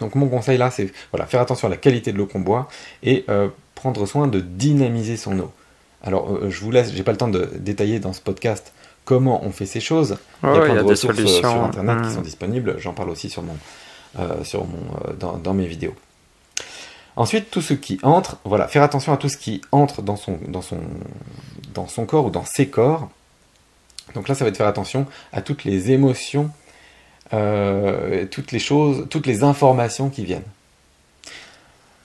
Donc 0.00 0.16
mon 0.16 0.28
conseil 0.28 0.58
là, 0.58 0.70
c'est 0.72 0.92
faire 1.28 1.40
attention 1.40 1.68
à 1.68 1.70
la 1.70 1.76
qualité 1.76 2.12
de 2.12 2.18
l'eau 2.18 2.26
qu'on 2.26 2.40
boit 2.40 2.68
et 3.04 3.24
euh, 3.28 3.48
prendre 3.76 4.06
soin 4.06 4.26
de 4.26 4.40
dynamiser 4.40 5.16
son 5.16 5.38
eau. 5.38 5.52
Alors 6.04 6.30
euh, 6.30 6.50
je 6.50 6.60
vous 6.60 6.70
laisse, 6.70 6.92
j'ai 6.92 7.02
pas 7.02 7.10
le 7.10 7.18
temps 7.18 7.28
de 7.28 7.50
détailler 7.56 7.98
dans 7.98 8.12
ce 8.12 8.20
podcast 8.20 8.72
comment 9.04 9.44
on 9.44 9.50
fait 9.50 9.66
ces 9.66 9.80
choses. 9.80 10.18
il 10.44 10.48
y 10.48 10.52
a 10.52 10.60
plein 10.60 10.74
de 10.76 10.80
ressources 10.80 11.18
euh, 11.18 11.26
sur 11.26 11.64
internet 11.64 12.02
qui 12.02 12.08
mmh. 12.08 12.14
sont 12.14 12.22
disponibles. 12.22 12.76
J'en 12.78 12.92
parle 12.92 13.10
aussi 13.10 13.28
sur 13.28 13.42
mon, 13.42 13.56
sur 14.44 14.64
mon, 14.64 14.78
dans 15.18 15.54
mes 15.54 15.66
vidéos. 15.66 15.94
Ensuite, 17.16 17.50
tout 17.50 17.60
ce 17.60 17.74
qui 17.74 17.98
entre, 18.02 18.38
voilà, 18.44 18.66
faire 18.66 18.82
attention 18.82 19.12
à 19.12 19.16
tout 19.16 19.28
ce 19.28 19.36
qui 19.36 19.60
entre 19.70 20.02
dans 20.02 20.16
son, 20.16 20.38
dans 20.48 20.62
son, 20.62 20.80
dans 21.72 21.86
son 21.86 22.06
corps 22.06 22.26
ou 22.26 22.30
dans 22.30 22.44
ses 22.44 22.68
corps. 22.68 23.08
Donc 24.14 24.28
là, 24.28 24.34
ça 24.34 24.44
va 24.44 24.48
être 24.48 24.56
faire 24.56 24.66
attention 24.66 25.06
à 25.32 25.40
toutes 25.40 25.64
les 25.64 25.92
émotions, 25.92 26.50
euh, 27.32 28.26
toutes 28.26 28.50
les 28.50 28.58
choses, 28.58 29.06
toutes 29.10 29.26
les 29.26 29.44
informations 29.44 30.10
qui 30.10 30.24
viennent. 30.24 30.42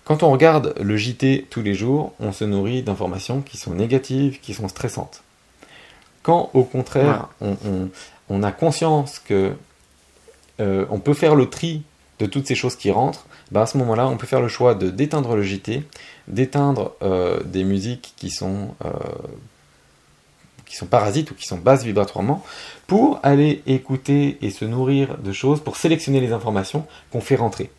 Quand 0.10 0.24
on 0.24 0.32
regarde 0.32 0.74
le 0.82 0.98
JT 0.98 1.46
tous 1.52 1.62
les 1.62 1.76
jours, 1.76 2.14
on 2.20 2.32
se 2.32 2.44
nourrit 2.44 2.82
d'informations 2.82 3.42
qui 3.42 3.58
sont 3.58 3.76
négatives, 3.76 4.40
qui 4.40 4.56
sont 4.56 4.68
stressantes. 4.68 5.22
Quand 6.24 6.50
au 6.56 6.64
contraire, 6.64 7.30
on, 8.28 8.42
a 8.42 8.52
conscience 8.52 9.20
que 9.20 9.54
euh, 10.60 10.88
on 10.90 11.00
peut 11.00 11.14
faire 11.14 11.36
le 11.36 11.48
tri 11.48 11.84
de 12.18 12.26
toutes 12.26 12.48
ces 12.48 12.56
choses 12.56 12.76
qui 12.76 12.90
rentrent, 12.90 13.28
bah 13.52 13.62
à 13.62 13.66
ce 13.68 13.78
moment-là, 13.78 14.08
on 14.08 14.18
peut 14.18 14.26
faire 14.26 14.42
le 14.42 14.48
choix 14.48 14.74
de 14.74 14.90
d'éteindre 14.90 15.36
le 15.36 15.44
JT, 15.44 15.84
d'éteindre 16.28 16.94
euh, 17.04 17.44
des 17.44 17.64
musiques 17.64 18.16
qui 18.18 18.32
sont, 18.32 18.74
euh, 18.86 18.90
qui 20.66 20.76
sont 20.76 20.88
parasites 20.88 21.30
ou 21.30 21.36
qui 21.36 21.46
sont 21.46 21.60
basses 21.60 21.84
vibratoirement, 21.84 22.44
pour 22.88 23.20
aller 23.22 23.62
écouter 23.68 24.40
et 24.42 24.50
se 24.50 24.66
nourrir 24.66 25.20
de 25.20 25.32
choses, 25.32 25.62
pour 25.62 25.78
sélectionner 25.78 26.20
les 26.20 26.34
informations 26.34 26.88
qu'on 27.12 27.22
fait 27.22 27.36
rentrer. 27.36 27.70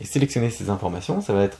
Et 0.00 0.04
sélectionner 0.04 0.50
ces 0.50 0.70
informations, 0.70 1.20
ça 1.20 1.32
va 1.32 1.44
être 1.44 1.58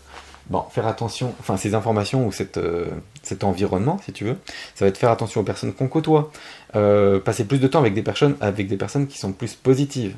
bon, 0.49 0.63
faire 0.71 0.87
attention, 0.87 1.35
enfin 1.41 1.57
ces 1.57 1.75
informations 1.75 2.27
ou 2.27 2.31
euh, 2.57 2.87
cet 3.23 3.45
environnement, 3.45 3.99
si 4.05 4.13
tu 4.13 4.25
veux, 4.25 4.37
ça 4.75 4.85
va 4.85 4.89
être 4.89 4.99
faire 4.99 5.11
attention 5.11 5.41
aux 5.41 5.45
personnes 5.45 5.73
qu'on 5.73 5.89
côtoie, 5.89 6.31
passer 6.73 7.45
plus 7.45 7.59
de 7.59 7.67
temps 7.67 7.81
avec 7.81 7.95
des 7.95 8.03
personnes, 8.03 8.37
avec 8.41 8.69
des 8.69 8.77
personnes 8.77 9.07
qui 9.07 9.19
sont 9.19 9.33
plus 9.33 9.55
positives. 9.55 10.15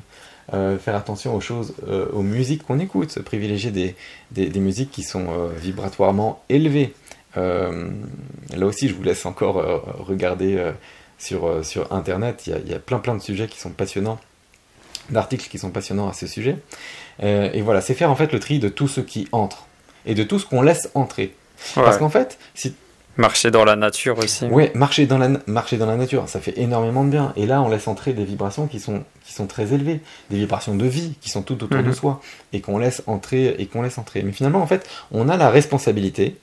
Euh, 0.51 0.77
faire 0.77 0.95
attention 0.95 1.33
aux 1.35 1.39
choses, 1.39 1.73
euh, 1.87 2.07
aux 2.11 2.21
musiques 2.21 2.63
qu'on 2.63 2.79
écoute, 2.79 3.17
privilégier 3.21 3.71
des, 3.71 3.95
des, 4.31 4.59
musiques 4.59 4.91
qui 4.91 5.01
sont 5.01 5.27
euh, 5.29 5.49
vibratoirement 5.55 6.43
élevées. 6.49 6.93
là 7.35 8.65
aussi, 8.65 8.89
je 8.89 8.93
vous 8.93 9.03
laisse 9.03 9.25
encore 9.25 9.55
regarder 9.99 10.71
sur, 11.17 11.65
sur 11.65 11.91
Internet. 11.91 12.45
Il 12.45 12.69
y, 12.69 12.73
a, 12.73 12.79
plein 12.79 12.99
plein 12.99 13.15
de 13.15 13.21
sujets 13.21 13.47
qui 13.47 13.59
sont 13.59 13.71
passionnants, 13.71 14.19
d'articles 15.09 15.49
qui 15.49 15.57
sont 15.57 15.69
passionnants 15.69 16.09
à 16.09 16.13
ce 16.13 16.27
sujet. 16.27 16.57
et 17.21 17.61
voilà, 17.61 17.81
c'est 17.81 17.93
faire 17.93 18.11
en 18.11 18.15
fait 18.15 18.31
le 18.31 18.39
tri 18.39 18.59
de 18.59 18.69
tout 18.69 18.87
ce 18.87 19.01
qui 19.01 19.27
entre 19.31 19.67
et 20.05 20.15
de 20.15 20.23
tout 20.23 20.39
ce 20.39 20.45
qu'on 20.45 20.61
laisse 20.61 20.89
entrer. 20.95 21.33
Parce 21.75 21.97
qu'en 21.97 22.09
fait, 22.09 22.37
si 22.55 22.73
Marcher 23.15 23.51
dans 23.51 23.63
la 23.63 23.75
nature 23.75 24.17
aussi. 24.17 24.45
Ouais, 24.45 24.71
marcher 24.73 25.05
dans, 25.05 25.19
la, 25.19 25.29
marcher 25.45 25.77
dans 25.77 25.85
la 25.85 25.95
nature, 25.95 26.27
ça 26.27 26.39
fait 26.39 26.57
énormément 26.57 27.03
de 27.03 27.11
bien. 27.11 27.31
Et 27.35 27.45
là, 27.45 27.61
on 27.61 27.69
laisse 27.69 27.87
entrer 27.87 28.13
des 28.13 28.25
vibrations 28.25 28.65
qui 28.65 28.79
sont, 28.79 29.03
qui 29.23 29.33
sont 29.33 29.45
très 29.45 29.71
élevées, 29.71 29.99
des 30.31 30.37
vibrations 30.37 30.73
de 30.73 30.85
vie 30.87 31.13
qui 31.21 31.29
sont 31.29 31.43
tout 31.43 31.63
autour 31.63 31.83
de 31.83 31.87
mhm. 31.87 31.93
soi, 31.93 32.21
et 32.53 32.61
qu'on 32.61 32.79
laisse 32.79 33.03
entrer, 33.05 33.55
et 33.59 33.67
qu'on 33.67 33.83
laisse 33.83 33.99
entrer. 33.99 34.23
Mais 34.23 34.31
finalement, 34.31 34.63
en 34.63 34.67
fait, 34.67 34.89
on 35.11 35.29
a 35.29 35.37
la 35.37 35.51
responsabilité 35.51 36.37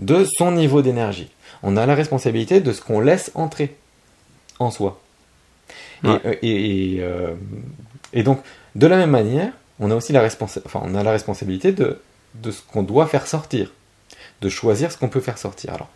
de 0.00 0.24
son 0.24 0.50
niveau 0.50 0.82
d'énergie. 0.82 1.30
On 1.62 1.76
a 1.76 1.86
la 1.86 1.94
responsabilité 1.94 2.60
de 2.60 2.72
ce 2.72 2.80
qu'on 2.80 2.98
laisse 2.98 3.30
entrer 3.36 3.76
en 4.58 4.72
soi. 4.72 5.00
Et, 6.04 6.08
euh, 6.08 6.34
et, 6.42 6.96
euh, 7.00 7.34
Et 8.12 8.22
donc, 8.22 8.40
de 8.74 8.86
la 8.86 8.96
même 8.96 9.10
manière, 9.10 9.52
on 9.80 9.90
a 9.90 9.94
aussi 9.94 10.12
la, 10.12 10.24
enfin, 10.24 10.80
on 10.82 10.94
a 10.94 11.02
la 11.02 11.10
responsabilité 11.10 11.72
de, 11.72 12.00
de 12.34 12.50
ce 12.50 12.62
qu'on 12.62 12.82
doit 12.82 13.06
faire 13.06 13.26
sortir, 13.26 13.72
de 14.40 14.48
choisir 14.48 14.92
ce 14.92 14.98
qu'on 14.98 15.08
peut 15.08 15.20
faire 15.20 15.38
sortir. 15.38 15.74
Alors, 15.74 15.88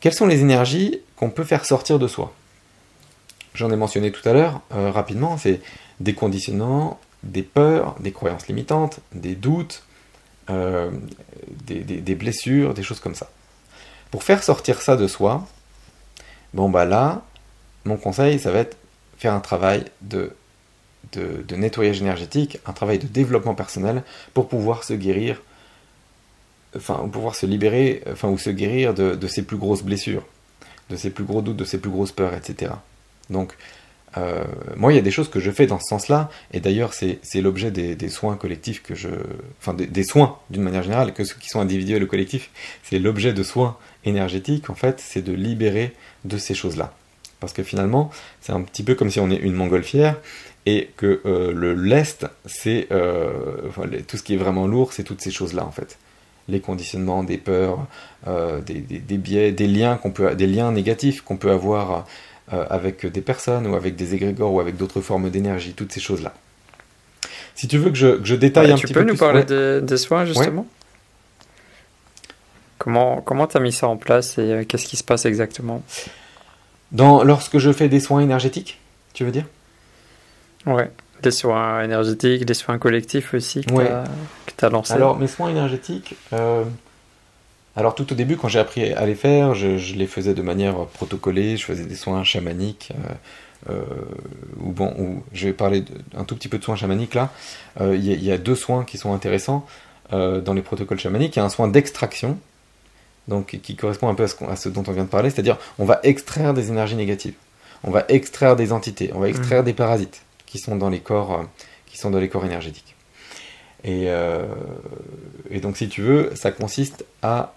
quelles 0.00 0.14
sont 0.14 0.26
les 0.26 0.40
énergies 0.40 1.00
qu'on 1.16 1.30
peut 1.30 1.44
faire 1.44 1.64
sortir 1.64 1.98
de 1.98 2.06
soi? 2.06 2.32
J'en 3.54 3.70
ai 3.70 3.76
mentionné 3.76 4.12
tout 4.12 4.26
à 4.28 4.32
l'heure, 4.32 4.60
euh, 4.72 4.90
rapidement, 4.90 5.36
c'est 5.38 5.60
des 6.00 6.14
conditionnements, 6.14 7.00
des 7.22 7.42
peurs, 7.42 7.96
des 7.98 8.12
croyances 8.12 8.46
limitantes, 8.46 9.00
des 9.12 9.34
doutes, 9.34 9.82
euh, 10.50 10.90
des, 11.64 12.14
blessures, 12.14 12.74
des 12.74 12.82
choses 12.82 13.00
comme 13.00 13.14
ça. 13.14 13.30
Pour 14.10 14.22
faire 14.22 14.42
sortir 14.44 14.80
ça 14.80 14.96
de 14.96 15.08
soi, 15.08 15.46
bon 16.54 16.70
bah 16.70 16.84
là, 16.84 17.22
mon 17.84 17.96
conseil, 17.96 18.38
ça 18.38 18.52
va 18.52 18.60
être 18.60 18.76
faire 19.18 19.34
un 19.34 19.40
travail 19.40 19.84
de, 20.00 20.32
de, 21.12 21.56
nettoyage 21.56 22.00
énergétique, 22.00 22.58
un 22.66 22.72
travail 22.72 22.98
de 22.98 23.06
développement 23.06 23.54
personnel 23.54 24.02
pour 24.34 24.48
pouvoir 24.48 24.84
se 24.84 24.94
guérir, 24.94 25.42
enfin, 26.76 27.08
pouvoir 27.12 27.34
se 27.34 27.46
libérer, 27.46 28.02
enfin, 28.10 28.28
ou 28.28 28.38
se 28.38 28.50
guérir 28.50 28.94
de, 28.94 29.14
de 29.14 29.26
ses 29.26 29.42
plus 29.42 29.56
grosses 29.56 29.82
blessures, 29.82 30.24
de 30.90 30.96
ses 30.96 31.10
plus 31.10 31.24
gros 31.24 31.42
doutes, 31.42 31.56
de 31.56 31.64
ses 31.64 31.78
plus 31.78 31.90
grosses 31.90 32.12
peurs, 32.12 32.34
etc. 32.34 32.72
Donc, 33.30 33.54
euh, 34.16 34.44
moi, 34.76 34.92
il 34.92 34.96
y 34.96 34.98
a 34.98 35.02
des 35.02 35.10
choses 35.10 35.28
que 35.28 35.40
je 35.40 35.50
fais 35.50 35.66
dans 35.66 35.78
ce 35.78 35.86
sens-là, 35.88 36.30
et 36.52 36.60
d'ailleurs, 36.60 36.94
c'est 36.94 37.40
l'objet 37.40 37.70
des, 37.70 38.08
soins 38.08 38.36
collectifs 38.36 38.82
que 38.82 38.94
je. 38.94 39.08
Enfin, 39.60 39.74
des, 39.74 40.04
soins 40.04 40.38
d'une 40.50 40.62
manière 40.62 40.82
générale, 40.82 41.12
que 41.12 41.24
ceux 41.24 41.36
qui 41.36 41.48
sont 41.48 41.60
individuels 41.60 42.02
ou 42.02 42.06
collectifs, 42.06 42.50
c'est 42.82 42.98
l'objet 42.98 43.32
de 43.32 43.42
soins 43.42 43.76
énergétiques, 44.04 44.70
en 44.70 44.74
fait, 44.74 45.00
c'est 45.00 45.22
de 45.22 45.32
libérer 45.32 45.92
de 46.24 46.38
ces 46.38 46.54
choses-là. 46.54 46.94
Parce 47.40 47.52
que 47.52 47.62
finalement, 47.62 48.10
c'est 48.40 48.52
un 48.52 48.62
petit 48.62 48.82
peu 48.82 48.94
comme 48.94 49.10
si 49.10 49.20
on 49.20 49.30
est 49.30 49.36
une 49.36 49.54
montgolfière, 49.54 50.16
et 50.66 50.90
que 50.96 51.20
euh, 51.24 51.52
le 51.52 51.74
lest, 51.74 52.26
c'est. 52.46 52.88
Euh, 52.90 53.30
tout 54.06 54.16
ce 54.16 54.22
qui 54.22 54.34
est 54.34 54.38
vraiment 54.38 54.66
lourd, 54.66 54.92
c'est 54.92 55.04
toutes 55.04 55.20
ces 55.20 55.30
choses-là, 55.30 55.64
en 55.64 55.72
fait 55.72 55.98
les 56.50 56.60
conditionnements, 56.60 57.24
des 57.24 57.36
peurs, 57.36 57.86
des, 58.64 58.80
des, 58.80 59.18
biais, 59.18 59.52
des 59.52 59.66
liens 59.66 59.98
qu'on 59.98 60.12
peut, 60.12 60.34
des 60.34 60.46
liens 60.46 60.72
négatifs 60.72 61.20
qu'on 61.20 61.36
peut 61.36 61.50
avoir 61.50 62.06
euh, 62.54 62.64
avec 62.70 63.04
des 63.04 63.20
personnes 63.20 63.66
ou 63.66 63.74
avec 63.74 63.94
des 63.94 64.14
égrégores 64.14 64.54
ou 64.54 64.58
avec 64.58 64.78
d'autres 64.78 65.02
formes 65.02 65.28
d'énergie, 65.28 65.74
toutes 65.74 65.92
ces 65.92 66.00
choses-là. 66.00 66.32
Si 67.54 67.68
tu 67.68 67.76
veux 67.76 67.90
que 67.90 67.96
je, 67.96 68.24
je 68.24 68.34
détaille 68.34 68.72
un 68.72 68.76
petit 68.76 68.86
peu. 68.86 69.00
Tu 69.00 69.06
peux 69.06 69.12
nous 69.12 69.18
parler 69.18 69.44
des, 69.44 69.96
soins 69.98 70.24
justement? 70.24 70.66
Comment 72.78 73.20
comment 73.20 73.46
tu 73.46 73.58
as 73.58 73.60
mis 73.60 73.72
ça 73.72 73.86
en 73.86 73.98
place 73.98 74.38
et 74.38 74.40
euh, 74.40 74.64
qu'est-ce 74.64 74.86
qui 74.86 74.96
se 74.96 75.04
passe 75.04 75.26
exactement? 75.26 75.82
Dans, 76.92 77.22
Lorsque 77.22 77.58
je 77.58 77.72
fais 77.72 77.88
des 77.88 78.00
soins 78.00 78.20
énergétiques, 78.20 78.78
tu 79.12 79.24
veux 79.24 79.30
dire? 79.30 79.44
Ouais, 80.66 80.90
des 81.22 81.30
soins 81.30 81.82
énergétiques, 81.82 82.44
des 82.44 82.54
soins 82.54 82.78
collectifs 82.78 83.34
aussi 83.34 83.62
que 83.62 83.72
tu 84.56 84.64
as, 84.64 84.68
lancé. 84.68 84.92
Alors, 84.92 85.18
mes 85.18 85.26
soins 85.26 85.50
énergétiques, 85.50 86.14
euh, 86.32 86.64
alors 87.76 87.94
tout 87.94 88.10
au 88.12 88.14
début, 88.14 88.36
quand 88.36 88.48
j'ai 88.48 88.58
appris 88.58 88.92
à 88.92 89.06
les 89.06 89.14
faire, 89.14 89.54
je, 89.54 89.94
les 89.94 90.06
faisais 90.06 90.34
de 90.34 90.42
manière 90.42 90.86
protocolée, 90.86 91.56
je 91.56 91.64
faisais 91.64 91.84
des 91.84 91.96
soins 91.96 92.24
chamaniques. 92.24 92.92
Euh, 92.92 93.12
euh, 93.70 93.82
ou 94.60 94.70
bon, 94.70 94.94
ou 94.98 95.22
je 95.32 95.48
vais 95.48 95.52
parler 95.52 95.84
un 96.16 96.22
tout 96.22 96.36
petit 96.36 96.46
peu 96.46 96.58
de 96.58 96.64
soins 96.64 96.76
chamaniques 96.76 97.14
là. 97.14 97.30
Il 97.80 98.04
y, 98.04 98.30
a 98.30 98.38
deux 98.38 98.54
soins 98.54 98.84
qui 98.84 98.98
sont 98.98 99.12
intéressants 99.12 99.66
dans 100.12 100.54
les 100.54 100.62
protocoles 100.62 101.00
chamaniques. 101.00 101.34
Il 101.34 101.40
y 101.40 101.42
a 101.42 101.44
un 101.44 101.50
soin 101.50 101.66
d'extraction, 101.66 102.38
donc 103.28 103.58
qui 103.62 103.76
correspond 103.76 104.08
un 104.08 104.14
peu 104.14 104.24
à 104.24 104.56
ce, 104.56 104.68
dont 104.68 104.82
on 104.86 104.92
vient 104.92 105.04
de 105.04 105.08
parler, 105.08 105.30
c'est-à-dire 105.30 105.58
on 105.78 105.84
va 105.84 106.00
extraire 106.02 106.54
des 106.54 106.68
énergies 106.68 106.96
négatives, 106.96 107.34
on 107.84 107.90
va 107.90 108.04
extraire 108.08 108.56
des 108.56 108.72
entités, 108.72 109.10
on 109.14 109.20
va 109.20 109.28
extraire 109.28 109.62
mmh. 109.62 109.66
des 109.66 109.74
parasites 109.74 110.22
qui 110.46 110.58
sont 110.58 110.76
dans 110.76 110.88
les 110.88 111.00
corps, 111.00 111.44
qui 111.86 111.98
sont 111.98 112.10
dans 112.10 112.18
les 112.18 112.28
corps 112.28 112.44
énergétiques. 112.44 112.94
Et, 113.84 114.08
et, 115.50 115.60
donc, 115.60 115.76
si 115.76 115.88
tu 115.88 116.02
veux, 116.02 116.32
ça 116.34 116.50
consiste 116.50 117.04
à 117.22 117.54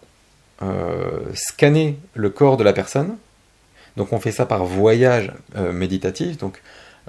euh, 0.63 1.21
scanner 1.33 1.97
le 2.13 2.29
corps 2.29 2.55
de 2.55 2.63
la 2.63 2.71
personne. 2.71 3.17
Donc 3.97 4.13
on 4.13 4.19
fait 4.19 4.31
ça 4.31 4.45
par 4.45 4.63
voyage 4.63 5.31
euh, 5.55 5.71
méditatif. 5.71 6.37
Donc 6.37 6.61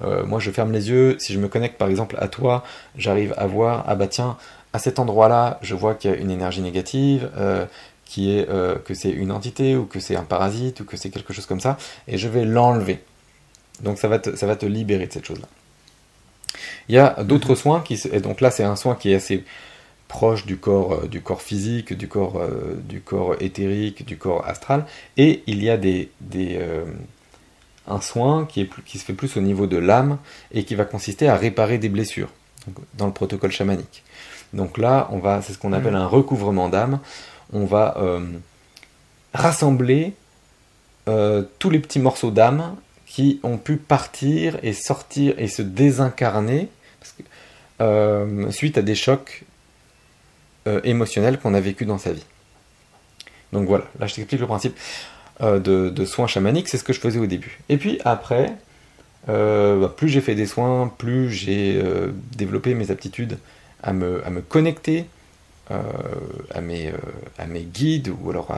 euh, 0.02 0.24
moi 0.24 0.40
je 0.40 0.50
ferme 0.50 0.72
les 0.72 0.88
yeux. 0.88 1.16
Si 1.18 1.34
je 1.34 1.38
me 1.38 1.48
connecte 1.48 1.76
par 1.76 1.88
exemple 1.88 2.16
à 2.18 2.28
toi, 2.28 2.64
j'arrive 2.96 3.34
à 3.36 3.46
voir, 3.46 3.84
ah 3.86 3.94
bah 3.94 4.06
tiens, 4.06 4.38
à 4.72 4.78
cet 4.78 4.98
endroit-là, 4.98 5.58
je 5.60 5.74
vois 5.74 5.94
qu'il 5.94 6.10
y 6.10 6.14
a 6.14 6.16
une 6.16 6.30
énergie 6.30 6.62
négative, 6.62 7.28
qui 8.12 8.30
est 8.30 8.46
que 8.84 8.92
c'est 8.92 9.10
une 9.10 9.32
entité 9.32 9.74
ou 9.74 9.86
que 9.86 9.98
c'est 9.98 10.16
un 10.16 10.22
parasite 10.24 10.80
ou 10.80 10.84
que 10.84 10.98
c'est 10.98 11.08
quelque 11.08 11.32
chose 11.32 11.46
comme 11.46 11.60
ça, 11.60 11.78
et 12.06 12.18
je 12.18 12.28
vais 12.28 12.44
l'enlever. 12.44 13.00
Donc 13.80 13.98
ça 13.98 14.08
va, 14.08 14.18
te, 14.18 14.36
ça 14.36 14.46
va 14.46 14.54
te 14.54 14.66
libérer 14.66 15.06
de 15.06 15.12
cette 15.12 15.24
chose-là. 15.24 15.48
Il 16.88 16.94
y 16.94 16.98
a 16.98 17.24
d'autres 17.24 17.54
soins 17.54 17.80
qui, 17.80 17.98
et 18.12 18.20
donc 18.20 18.42
là 18.42 18.50
c'est 18.50 18.64
un 18.64 18.76
soin 18.76 18.94
qui 18.94 19.12
est 19.12 19.14
assez 19.14 19.44
proche 20.08 20.44
du 20.44 20.58
corps, 20.58 20.92
euh, 20.92 21.06
du 21.06 21.22
corps 21.22 21.40
physique, 21.40 21.96
du 21.96 22.06
corps, 22.06 22.36
euh, 22.38 22.74
du 22.86 23.00
corps 23.00 23.34
éthérique, 23.40 24.04
du 24.04 24.18
corps 24.18 24.46
astral, 24.46 24.84
et 25.16 25.42
il 25.46 25.64
y 25.64 25.70
a 25.70 25.78
des, 25.78 26.10
des 26.20 26.58
euh, 26.60 26.84
un 27.88 28.02
soin 28.02 28.44
qui, 28.44 28.60
est 28.60 28.70
qui 28.84 28.98
se 28.98 29.04
fait 29.06 29.14
plus 29.14 29.38
au 29.38 29.40
niveau 29.40 29.66
de 29.66 29.78
l'âme 29.78 30.18
et 30.52 30.64
qui 30.64 30.74
va 30.74 30.84
consister 30.84 31.28
à 31.28 31.36
réparer 31.36 31.78
des 31.78 31.88
blessures 31.88 32.28
dans 32.98 33.06
le 33.06 33.12
protocole 33.12 33.50
chamanique. 33.50 34.04
Donc 34.52 34.76
là, 34.76 35.08
on 35.10 35.18
va, 35.18 35.40
c'est 35.40 35.54
ce 35.54 35.58
qu'on 35.58 35.72
appelle 35.72 35.94
mm. 35.94 36.04
un 36.04 36.06
recouvrement 36.06 36.68
d'âme. 36.68 37.00
On 37.53 37.64
va 37.64 37.96
rassembler 39.34 40.14
tous 41.07 41.70
les 41.70 41.78
petits 41.78 41.98
morceaux 42.00 42.30
d'âme 42.30 42.76
qui 43.07 43.40
ont 43.42 43.59
pu 43.59 43.76
partir 43.76 44.59
et 44.62 44.72
sortir 44.72 45.34
et 45.38 45.48
se 45.48 45.62
désincarner 45.62 46.68
suite 48.50 48.78
à 48.78 48.82
des 48.82 48.94
chocs 48.94 49.44
euh, 50.68 50.80
émotionnel 50.84 51.40
qu'on 51.40 51.55
a 51.55 51.61
vécu 51.61 51.84
dans 51.86 51.98
sa 51.98 52.12
vie. 52.12 52.24
Donc 53.53 53.66
voilà, 53.66 53.84
là 53.98 54.07
je 54.07 54.14
t'explique 54.14 54.40
le 54.40 54.46
principe 54.46 54.78
euh, 55.40 55.59
de, 55.59 56.05
soins 56.05 56.28
chamaniques, 56.28 56.68
c'est 56.68 56.78
ce 56.78 56.84
que 56.84 56.92
je 56.92 57.00
faisais 57.00 57.18
au 57.18 57.26
début. 57.26 57.59
Et 57.68 57.78
puis 57.78 57.98
après, 58.05 58.53
euh, 59.28 59.80
bah, 59.80 59.92
plus 59.94 60.09
j'ai 60.09 60.20
fait 60.20 60.36
des 60.36 60.46
soins, 60.46 60.86
plus 60.86 61.32
j'ai 61.32 61.82
développé 62.36 62.74
mes 62.74 62.92
aptitudes 62.92 63.38
à 63.82 63.92
me 63.92 64.40
connecter 64.40 65.07
à, 65.70 66.60
mes, 66.60 66.92
à 67.38 67.46
mes 67.46 67.62
guides 67.62 68.12
ou 68.20 68.30
alors 68.30 68.50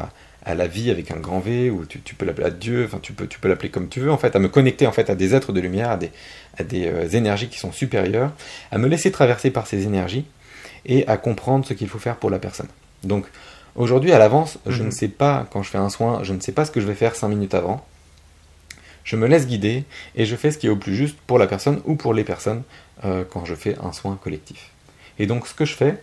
à, 0.44 0.55
la 0.55 0.66
vie 0.66 0.90
avec 0.90 1.11
un 1.11 1.18
grand 1.18 1.38
V, 1.38 1.70
ou 1.70 1.86
tu, 1.86 2.14
peux 2.14 2.26
l'appeler 2.26 2.46
à 2.48 2.50
Dieu, 2.50 2.84
enfin 2.84 2.98
tu 3.00 3.12
peux, 3.12 3.26
tu 3.26 3.38
peux 3.38 3.48
l'appeler 3.48 3.70
comme 3.70 3.88
tu 3.88 4.00
veux, 4.00 4.11
en 4.11 4.18
fait, 4.18 4.34
à 4.36 4.38
me 4.38 4.48
connecter 4.48 4.86
en 4.86 4.92
fait 4.92 5.09
à 5.11 5.14
des 5.14 5.34
êtres 5.34 5.52
de 5.52 5.61
lumière, 5.61 5.90
à 5.90 5.96
des, 5.96 6.11
à 6.59 6.64
des 6.64 7.16
énergies 7.16 7.48
qui 7.48 7.59
sont 7.59 7.72
supérieures, 7.72 8.32
à 8.70 8.78
me 8.78 8.88
laisser 8.88 9.12
traverser 9.12 9.50
par 9.50 9.66
ces 9.66 9.84
énergies, 9.84 10.26
et 10.86 11.07
à 11.09 11.16
comprendre 11.16 11.64
ce 11.64 11.74
qu'il 11.74 11.88
faut 11.88 11.98
faire 11.98 12.16
pour 12.16 12.30
la 12.30 12.38
personne. 12.38 12.68
Donc 13.02 13.26
aujourd'hui 13.74 14.12
à 14.12 14.18
l'avance, 14.18 14.59
je 14.66 14.82
ne 14.82 14.86
mhm. 14.86 14.92
sais 14.92 15.09
pas, 15.09 15.46
quand 15.50 15.62
je 15.62 15.70
fais 15.70 15.78
un 15.78 15.90
soin, 15.90 16.22
je 16.22 16.32
ne 16.32 16.40
sais 16.40 16.52
pas 16.52 16.64
ce 16.64 16.70
que 16.70 16.80
je 16.80 16.86
vais 16.86 16.94
faire 16.94 17.16
5 17.16 17.28
minutes 17.28 17.55
avant. 17.55 17.84
Je 19.02 19.16
me 19.16 19.26
laisse 19.26 19.46
guider 19.46 19.84
et 20.16 20.24
je 20.24 20.34
fais 20.34 20.50
ce 20.50 20.59
qui 20.59 20.66
est 20.66 20.70
au 20.70 20.76
plus 20.76 20.94
juste 20.94 21.18
pour 21.26 21.38
la 21.38 21.46
personne 21.46 21.82
ou 21.84 21.94
pour 21.94 22.14
les 22.14 22.24
personnes 22.24 22.62
euh, 23.05 23.24
quand 23.28 23.44
je 23.44 23.55
fais 23.55 23.76
un 23.82 23.92
soin 23.92 24.18
collectif. 24.22 24.70
Et 25.18 25.26
donc 25.26 25.46
ce 25.46 25.55
que 25.55 25.66
je 25.66 25.74
fais, 25.74 25.90
euh, 25.90 25.96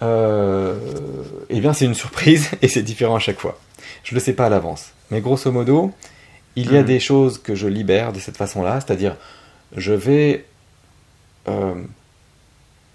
eh 0.00 1.60
bien 1.60 1.72
c'est 1.72 1.84
une 1.84 1.94
surprise 1.94 2.50
et 2.62 2.68
c'est 2.68 2.82
différent 2.82 3.16
à 3.16 3.20
chaque 3.20 3.38
fois. 3.38 3.58
Je 4.04 4.14
ne 4.14 4.20
le 4.20 4.24
sais 4.24 4.32
pas 4.32 4.46
à 4.46 4.48
l'avance. 4.48 4.92
Mais 5.10 5.20
grosso 5.20 5.50
modo, 5.50 5.92
il 6.56 6.72
y 6.72 6.76
a 6.76 6.80
mhm. 6.80 6.86
des 6.86 7.00
choses 7.00 7.38
que 7.38 7.54
je 7.54 7.66
libère 7.66 8.12
de 8.12 8.18
cette 8.18 8.36
façon-là, 8.36 8.80
c'est-à-dire 8.80 9.16
je 9.76 9.92
vais 9.92 10.44
euh, 11.48 11.74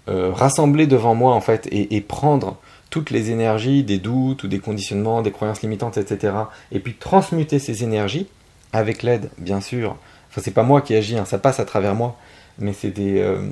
euh, 0.08 0.32
rassembler 0.32 0.86
devant 0.86 1.14
moi 1.14 1.32
en 1.32 1.40
fait 1.40 1.66
et, 1.70 2.00
prendre 2.02 2.58
toutes 2.90 3.10
les 3.10 3.30
énergies 3.30 3.82
des 3.82 3.98
doutes 3.98 4.44
ou 4.44 4.48
des 4.48 4.58
conditionnements, 4.58 5.22
des 5.22 5.30
croyances 5.30 5.62
limitantes, 5.62 5.96
etc. 5.96 6.34
Et 6.72 6.78
puis 6.78 6.94
transmuter 6.94 7.58
ces 7.58 7.84
énergies 7.84 8.26
avec 8.74 9.02
l'aide, 9.02 9.30
bien 9.38 9.60
sûr. 9.62 9.96
Enfin, 10.30 10.42
c'est 10.44 10.50
pas 10.50 10.62
moi 10.62 10.82
qui 10.82 10.94
agis, 10.94 11.16
hein, 11.16 11.24
ça 11.24 11.38
passe 11.38 11.58
à 11.58 11.64
travers 11.64 11.94
moi, 11.94 12.18
mais 12.58 12.74
c'est 12.74 12.92
euh, 12.98 13.48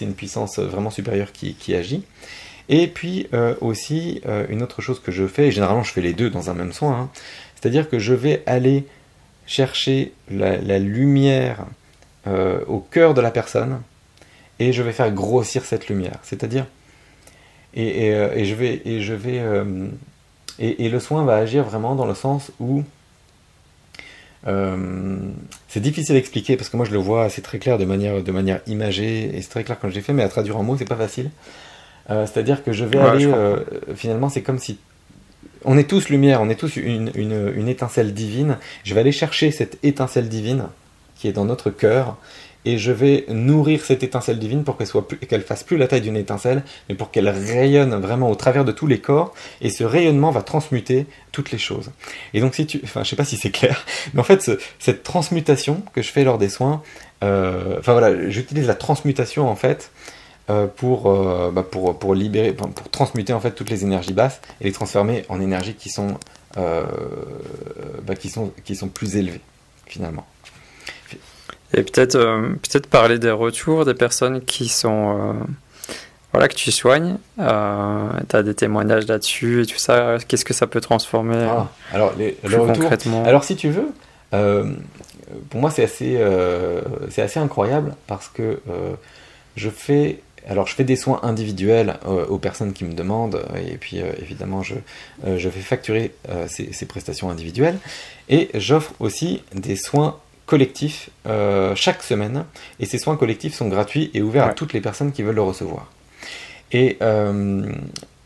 une 0.00 0.14
puissance 0.14 0.58
vraiment 0.60 0.90
supérieure 0.90 1.32
qui, 1.32 1.74
agit. 1.74 2.04
Et 2.68 2.86
puis 2.88 3.28
euh, 3.32 3.54
aussi, 3.60 4.22
une 4.48 4.62
autre 4.62 4.82
chose 4.82 5.00
que 5.00 5.12
je 5.12 5.26
fais, 5.26 5.48
et 5.48 5.50
généralement 5.50 5.82
je 5.82 5.92
fais 5.92 6.00
les 6.00 6.12
deux 6.12 6.30
dans 6.30 6.50
un 6.50 6.54
même 6.54 6.72
soin, 6.72 7.00
hein, 7.00 7.10
c'est-à-dire 7.54 7.88
que 7.88 7.98
je 7.98 8.14
vais 8.14 8.42
aller 8.46 8.86
chercher 9.46 10.12
la 10.30 10.78
lumière 10.78 11.66
au 12.26 12.80
cœur 12.80 13.14
de 13.14 13.20
la 13.20 13.30
personne, 13.30 13.80
et 14.58 14.72
je 14.72 14.82
vais 14.82 14.92
faire 14.92 15.12
grossir 15.12 15.64
cette 15.64 15.88
lumière. 15.88 16.18
C'est-à-dire, 16.22 16.66
et, 17.74 18.12
euh, 18.14 18.44
je 18.44 18.54
vais, 18.54 18.80
et 18.84 19.02
je 19.02 19.12
vais, 19.12 19.38
euh, 19.38 19.88
et, 20.58 20.88
le 20.88 20.98
soin 20.98 21.24
va 21.24 21.36
agir 21.36 21.64
vraiment 21.64 21.94
dans 21.94 22.06
le 22.06 22.14
sens 22.14 22.50
où 22.58 22.82
euh, 24.46 25.18
c'est 25.68 25.80
difficile 25.80 26.16
à 26.16 26.18
expliquer 26.18 26.56
parce 26.56 26.70
que 26.70 26.76
moi 26.76 26.86
je 26.86 26.92
le 26.92 26.98
vois, 26.98 27.28
c'est 27.28 27.42
très 27.42 27.58
clair 27.58 27.76
de 27.76 27.84
manière, 27.84 28.22
de 28.22 28.32
manière 28.32 28.60
imagée 28.66 29.36
et 29.36 29.42
c'est 29.42 29.50
très 29.50 29.64
clair 29.64 29.78
quand 29.78 29.90
je 29.90 29.94
l'ai 29.94 30.00
fait, 30.00 30.14
mais 30.14 30.22
à 30.22 30.28
traduire 30.28 30.56
en 30.56 30.62
mots 30.62 30.76
c'est 30.78 30.88
pas 30.88 30.96
facile. 30.96 31.30
C'est-à-dire 32.08 32.62
que 32.62 32.72
je 32.72 32.84
vais 32.84 32.98
aller, 32.98 33.28
finalement 33.96 34.28
c'est 34.28 34.42
comme 34.42 34.58
si 34.58 34.78
on 35.64 35.76
est 35.76 35.88
tous 35.88 36.08
lumière, 36.08 36.40
on 36.40 36.48
est 36.48 36.54
tous 36.54 36.76
une, 36.76 37.10
une, 37.16 37.52
une, 37.56 37.68
étincelle 37.68 38.14
divine. 38.14 38.58
Je 38.84 38.94
vais 38.94 39.00
aller 39.00 39.12
chercher 39.12 39.50
cette 39.50 39.78
étincelle 39.82 40.28
divine 40.28 40.66
qui 41.16 41.26
est 41.26 41.32
dans 41.32 41.44
notre 41.44 41.70
cœur 41.70 42.16
et 42.66 42.78
je 42.78 42.90
vais 42.90 43.24
nourrir 43.28 43.84
cette 43.84 44.02
étincelle 44.02 44.38
divine 44.38 44.64
pour 44.64 44.76
qu'elle 44.76 44.88
soit 44.88 45.06
qu'elle 45.28 45.42
fasse 45.42 45.62
plus 45.62 45.76
la 45.76 45.86
taille 45.86 46.00
d'une 46.00 46.16
étincelle, 46.16 46.64
mais 46.88 46.96
pour 46.96 47.12
qu'elle 47.12 47.28
rayonne 47.28 47.94
vraiment 47.94 48.28
au 48.28 48.34
travers 48.34 48.64
de 48.64 48.72
tous 48.72 48.88
les 48.88 48.98
corps, 48.98 49.32
et 49.60 49.70
ce 49.70 49.84
rayonnement 49.84 50.32
va 50.32 50.42
transmuter 50.42 51.06
toutes 51.30 51.52
les 51.52 51.58
choses. 51.58 51.92
Et 52.34 52.40
donc 52.40 52.56
si 52.56 52.66
tu, 52.66 52.80
enfin 52.82 53.04
je 53.04 53.10
sais 53.10 53.16
pas 53.16 53.24
si 53.24 53.36
c'est 53.36 53.50
clair, 53.50 53.86
mais 54.14 54.20
en 54.20 54.24
fait 54.24 54.50
cette 54.80 55.04
transmutation 55.04 55.82
que 55.94 56.02
je 56.02 56.10
fais 56.10 56.24
lors 56.24 56.38
des 56.38 56.48
soins, 56.48 56.82
euh, 57.22 57.76
enfin 57.78 57.92
voilà, 57.92 58.28
j'utilise 58.28 58.66
la 58.66 58.74
transmutation 58.74 59.48
en 59.48 59.56
fait 59.56 59.92
euh, 60.48 60.66
pour, 60.66 61.10
euh, 61.10 61.50
bah, 61.52 61.64
pour, 61.68 61.98
pour 61.98 62.14
libérer, 62.14 62.52
pour 62.52 62.72
transmuter 62.90 63.32
en 63.32 63.40
fait 63.40 63.52
toutes 63.52 63.70
les 63.70 63.84
énergies 63.84 64.14
basses 64.14 64.40
et 64.60 64.64
les 64.64 64.72
transformer 64.72 65.24
en 65.28 65.40
énergies 65.40 65.74
qui 65.74 65.90
sont, 65.90 66.18
bah, 66.56 68.14
qui 68.18 68.28
sont, 68.28 68.52
qui 68.64 68.76
sont 68.76 68.88
plus 68.88 69.16
élevées 69.16 69.42
finalement. 69.86 70.26
Et 71.74 71.82
peut-être 71.82 72.14
euh, 72.14 72.50
peut-être 72.50 72.86
parler 72.86 73.18
des 73.18 73.30
retours 73.30 73.84
des 73.84 73.94
personnes 73.94 74.40
qui 74.40 74.68
sont 74.68 75.18
euh, 75.18 75.32
voilà 76.32 76.48
que 76.48 76.54
tu 76.54 76.70
soignes. 76.70 77.18
Euh, 77.38 78.08
tu 78.28 78.36
as 78.36 78.42
des 78.42 78.54
témoignages 78.54 79.06
là-dessus 79.06 79.62
et 79.62 79.66
tout 79.66 79.78
ça. 79.78 80.18
Qu'est-ce 80.26 80.44
que 80.44 80.54
ça 80.54 80.66
peut 80.66 80.80
transformer 80.80 81.46
ah, 81.48 81.68
Alors 81.92 82.12
les, 82.16 82.36
concrètement? 82.44 83.24
Alors 83.24 83.44
si 83.44 83.56
tu 83.56 83.70
veux, 83.70 83.88
pour 85.50 85.60
moi 85.60 85.70
c'est 85.70 85.84
assez 85.84 86.22
c'est 87.10 87.22
assez 87.22 87.40
incroyable 87.40 87.94
parce 88.06 88.28
que 88.28 88.60
je 89.56 89.70
fais 89.70 90.20
alors 90.46 90.66
je 90.66 90.74
fais 90.74 90.84
des 90.84 90.96
soins 90.96 91.20
individuels 91.22 91.98
aux 92.06 92.38
personnes 92.38 92.72
qui 92.72 92.84
me 92.84 92.94
demandent 92.94 93.44
et 93.56 93.76
puis 93.76 93.98
évidemment 93.98 94.62
je, 94.62 94.74
je 95.24 95.48
fais 95.48 95.60
facturer 95.60 96.12
ces, 96.46 96.72
ces, 96.72 96.86
prestations 96.86 97.30
individuelles 97.30 97.78
et 98.28 98.50
j'offre 98.54 98.92
aussi 99.00 99.42
des 99.54 99.76
soins 99.76 100.20
collectif 100.46 101.10
euh, 101.26 101.74
chaque 101.74 102.02
semaine 102.02 102.46
et 102.80 102.86
ces 102.86 102.98
soins 102.98 103.16
collectifs 103.16 103.54
sont 103.54 103.68
gratuits 103.68 104.10
et 104.14 104.22
ouverts 104.22 104.46
à 104.46 104.54
toutes 104.54 104.72
les 104.72 104.80
personnes 104.80 105.12
qui 105.12 105.22
veulent 105.22 105.34
le 105.34 105.42
recevoir. 105.42 105.90
Et 106.72 106.96
euh, 107.02 107.70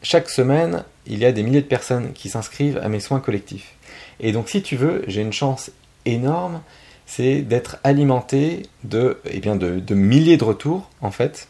chaque 0.02 0.30
semaine, 0.30 0.84
il 1.06 1.18
y 1.18 1.24
a 1.24 1.32
des 1.32 1.42
milliers 1.42 1.62
de 1.62 1.66
personnes 1.66 2.12
qui 2.12 2.28
s'inscrivent 2.28 2.78
à 2.82 2.88
mes 2.88 3.00
soins 3.00 3.20
collectifs. 3.20 3.74
Et 4.20 4.32
donc 4.32 4.48
si 4.48 4.62
tu 4.62 4.76
veux, 4.76 5.02
j'ai 5.08 5.22
une 5.22 5.32
chance 5.32 5.70
énorme, 6.04 6.60
c'est 7.06 7.40
d'être 7.40 7.78
alimenté 7.82 8.62
de, 8.84 9.18
eh 9.30 9.40
bien 9.40 9.56
de, 9.56 9.94
milliers 9.94 10.36
de 10.36 10.44
retours 10.44 10.88
en 11.00 11.10
fait. 11.10 11.48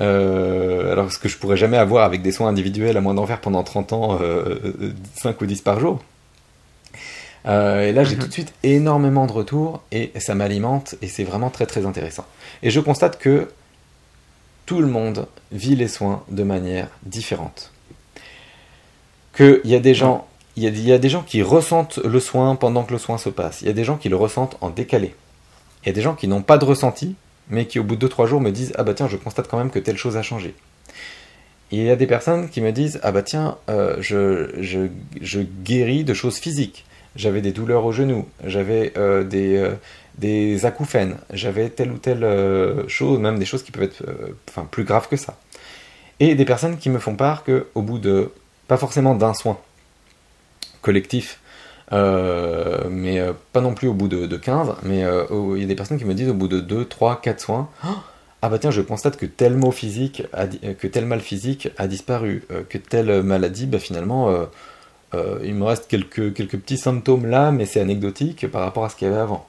Euh, 0.00 0.92
alors 0.92 1.12
ce 1.12 1.18
que 1.18 1.28
je 1.28 1.36
pourrais 1.36 1.58
jamais 1.58 1.76
avoir 1.76 2.04
avec 2.04 2.22
des 2.22 2.32
soins 2.32 2.48
individuels 2.48 2.96
à 2.96 3.00
moins 3.00 3.14
d'en 3.14 3.26
faire 3.26 3.40
pendant 3.40 3.62
30 3.62 3.92
ans, 3.92 4.18
5 5.16 5.40
ou 5.40 5.46
10 5.46 5.60
par 5.62 5.80
jour. 5.80 6.00
Euh, 7.46 7.88
et 7.88 7.92
là, 7.92 8.04
j'ai 8.04 8.14
mhm. 8.14 8.22
tout 8.22 8.28
de 8.28 8.32
suite 8.32 8.54
énormément 8.62 9.26
de 9.26 9.32
retours 9.32 9.82
et 9.90 10.12
ça 10.18 10.34
m'alimente 10.34 10.94
et 11.02 11.08
c'est 11.08 11.24
vraiment 11.24 11.50
très 11.50 11.66
très 11.66 11.86
intéressant. 11.86 12.24
Et 12.62 12.70
je 12.70 12.80
constate 12.80 13.18
que 13.18 13.48
tout 14.66 14.80
le 14.80 14.86
monde 14.86 15.26
vit 15.50 15.76
les 15.76 15.88
soins 15.88 16.22
de 16.30 16.42
manière 16.42 16.88
différente. 17.04 17.72
Qu'il 19.36 19.60
y 19.64 19.74
a 19.74 19.80
des 19.80 19.94
gens, 19.94 20.26
il 20.56 20.62
y, 20.62 20.92
a, 20.92 20.98
des 20.98 21.08
gens 21.08 21.22
qui 21.22 21.42
ressentent 21.42 21.98
le 21.98 22.20
soin 22.20 22.54
pendant 22.54 22.84
que 22.84 22.92
le 22.92 22.98
soin 22.98 23.18
se 23.18 23.30
passe. 23.30 23.62
Il 23.62 23.66
y 23.66 23.70
a 23.70 23.72
des 23.72 23.84
gens 23.84 23.96
qui 23.96 24.08
le 24.08 24.16
ressentent 24.16 24.56
en 24.60 24.70
décalé. 24.70 25.14
Il 25.82 25.88
y 25.88 25.90
a 25.90 25.94
des 25.94 26.02
gens 26.02 26.14
qui 26.14 26.28
n'ont 26.28 26.42
pas 26.42 26.58
de 26.58 26.66
ressenti, 26.66 27.16
mais 27.52 27.66
qui 27.66 27.78
au 27.78 27.84
bout 27.84 27.94
de 27.94 28.08
2-3 28.08 28.26
jours 28.26 28.40
me 28.40 28.50
disent 28.50 28.72
Ah 28.76 28.82
bah 28.82 28.94
tiens, 28.94 29.06
je 29.06 29.16
constate 29.16 29.46
quand 29.46 29.58
même 29.58 29.70
que 29.70 29.78
telle 29.78 29.96
chose 29.96 30.16
a 30.16 30.22
changé. 30.22 30.54
il 31.70 31.84
y 31.84 31.90
a 31.90 31.96
des 31.96 32.08
personnes 32.08 32.48
qui 32.48 32.60
me 32.60 32.72
disent 32.72 32.98
Ah 33.04 33.12
bah 33.12 33.22
tiens, 33.22 33.58
euh, 33.68 33.96
je, 34.00 34.50
je 35.20 35.40
guéris 35.40 36.02
de 36.02 36.14
choses 36.14 36.38
physiques 36.38 36.84
j'avais 37.14 37.42
des 37.42 37.52
douleurs 37.52 37.84
au 37.84 37.92
genou, 37.92 38.26
j'avais 38.44 38.92
euh, 38.96 39.22
des, 39.22 39.56
euh, 39.56 39.74
des 40.16 40.64
acouphènes, 40.64 41.18
j'avais 41.30 41.68
telle 41.68 41.92
ou 41.92 41.98
telle 41.98 42.26
chose, 42.88 43.18
même 43.18 43.38
des 43.38 43.44
choses 43.44 43.62
qui 43.62 43.70
peuvent 43.70 43.82
être 43.82 44.02
plus 44.70 44.84
graves 44.84 45.08
que 45.08 45.16
ça. 45.16 45.38
Et 46.20 46.34
des 46.34 46.44
personnes 46.44 46.78
qui 46.78 46.88
me 46.88 46.98
font 46.98 47.16
part 47.16 47.44
qu'au 47.44 47.82
bout 47.82 47.98
de, 47.98 48.32
pas 48.68 48.76
forcément 48.76 49.14
d'un 49.14 49.34
soin 49.34 49.58
collectif, 50.80 51.40
mais 51.92 53.20
pas 53.52 53.60
non 53.60 53.74
plus 53.74 53.88
au 53.88 53.94
bout 53.94 54.08
de, 54.08 54.36
15, 54.36 54.76
mais 54.82 55.00
il 55.00 55.60
y 55.60 55.64
a 55.64 55.66
des 55.66 55.74
personnes 55.74 55.98
qui 55.98 56.04
me 56.04 56.14
disent 56.14 56.30
au 56.30 56.34
bout 56.34 56.48
de 56.48 56.60
2, 56.60 56.86
3, 56.86 57.20
4 57.20 57.40
soins, 57.40 57.68
ah 58.42 58.48
bah 58.48 58.58
tiens, 58.58 58.70
je 58.70 58.80
constate 58.80 59.16
que 59.16 59.26
tel 59.26 59.56
mot 59.56 59.70
physique, 59.70 60.24
que 60.78 60.86
tel 60.86 61.06
mal 61.06 61.20
physique 61.20 61.68
a 61.76 61.86
disparu, 61.86 62.44
que 62.68 62.78
telle 62.78 63.22
maladie, 63.22 63.66
bah 63.66 63.78
finalement 63.78 64.46
euh, 65.14 65.38
il 65.44 65.54
me 65.54 65.64
reste 65.64 65.88
quelques, 65.88 66.34
quelques 66.34 66.58
petits 66.58 66.78
symptômes 66.78 67.26
là, 67.26 67.52
mais 67.52 67.66
c'est 67.66 67.80
anecdotique 67.80 68.50
par 68.50 68.62
rapport 68.62 68.84
à 68.84 68.88
ce 68.88 68.96
qu'il 68.96 69.08
y 69.08 69.10
avait 69.10 69.20
avant. 69.20 69.46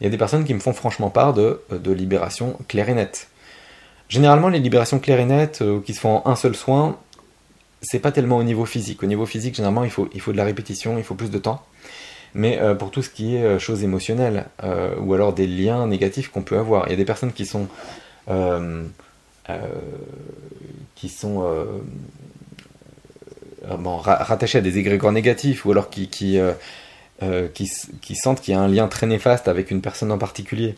Il 0.00 0.04
y 0.04 0.06
a 0.06 0.10
des 0.10 0.18
personnes 0.18 0.44
qui 0.44 0.54
me 0.54 0.60
font 0.60 0.72
franchement 0.72 1.10
part 1.10 1.34
de, 1.34 1.60
de 1.70 1.92
libération 1.92 2.56
claire 2.68 2.88
et 2.88 2.94
nette. 2.94 3.28
Généralement, 4.08 4.48
les 4.48 4.60
libérations 4.60 4.98
claires 4.98 5.20
et 5.20 5.24
nettes 5.24 5.62
euh, 5.62 5.80
qui 5.80 5.92
se 5.92 6.00
font 6.00 6.22
en 6.24 6.30
un 6.30 6.36
seul 6.36 6.54
soin, 6.54 6.96
c'est 7.88 7.98
pas 7.98 8.12
tellement 8.12 8.36
au 8.38 8.42
niveau 8.42 8.64
physique. 8.64 9.02
Au 9.02 9.06
niveau 9.06 9.26
physique, 9.26 9.54
généralement, 9.54 9.84
il 9.84 9.90
faut, 9.90 10.08
il 10.14 10.20
faut 10.20 10.32
de 10.32 10.36
la 10.36 10.44
répétition, 10.44 10.98
il 10.98 11.04
faut 11.04 11.14
plus 11.14 11.30
de 11.30 11.38
temps. 11.38 11.64
Mais 12.34 12.58
euh, 12.58 12.74
pour 12.74 12.90
tout 12.90 13.02
ce 13.02 13.10
qui 13.10 13.36
est 13.36 13.58
choses 13.58 13.82
émotionnelles, 13.82 14.46
ou 15.00 15.14
alors 15.14 15.32
des 15.32 15.46
liens 15.46 15.86
négatifs 15.86 16.28
qu'on 16.28 16.42
peut 16.42 16.58
avoir, 16.58 16.86
il 16.86 16.90
y 16.90 16.94
a 16.94 16.96
des 16.96 17.04
personnes 17.04 17.32
qui 17.32 17.46
sont, 17.46 17.68
qui 20.94 21.08
sont 21.08 21.44
euh, 23.70 23.76
bon, 23.76 23.96
rattachés 23.96 24.58
à 24.58 24.60
des 24.60 24.78
égrégores 24.78 25.12
négatifs 25.12 25.64
ou 25.64 25.72
alors 25.72 25.90
qui, 25.90 26.08
qui, 26.08 26.38
euh, 26.38 26.52
euh, 27.22 27.48
qui, 27.48 27.70
qui, 28.00 28.14
sentent 28.14 28.40
qu'il 28.40 28.54
y 28.54 28.56
a 28.56 28.60
un 28.60 28.68
lien 28.68 28.86
très 28.86 29.06
néfaste 29.06 29.48
avec 29.48 29.70
une 29.70 29.80
personne 29.80 30.12
en 30.12 30.18
particulier. 30.18 30.76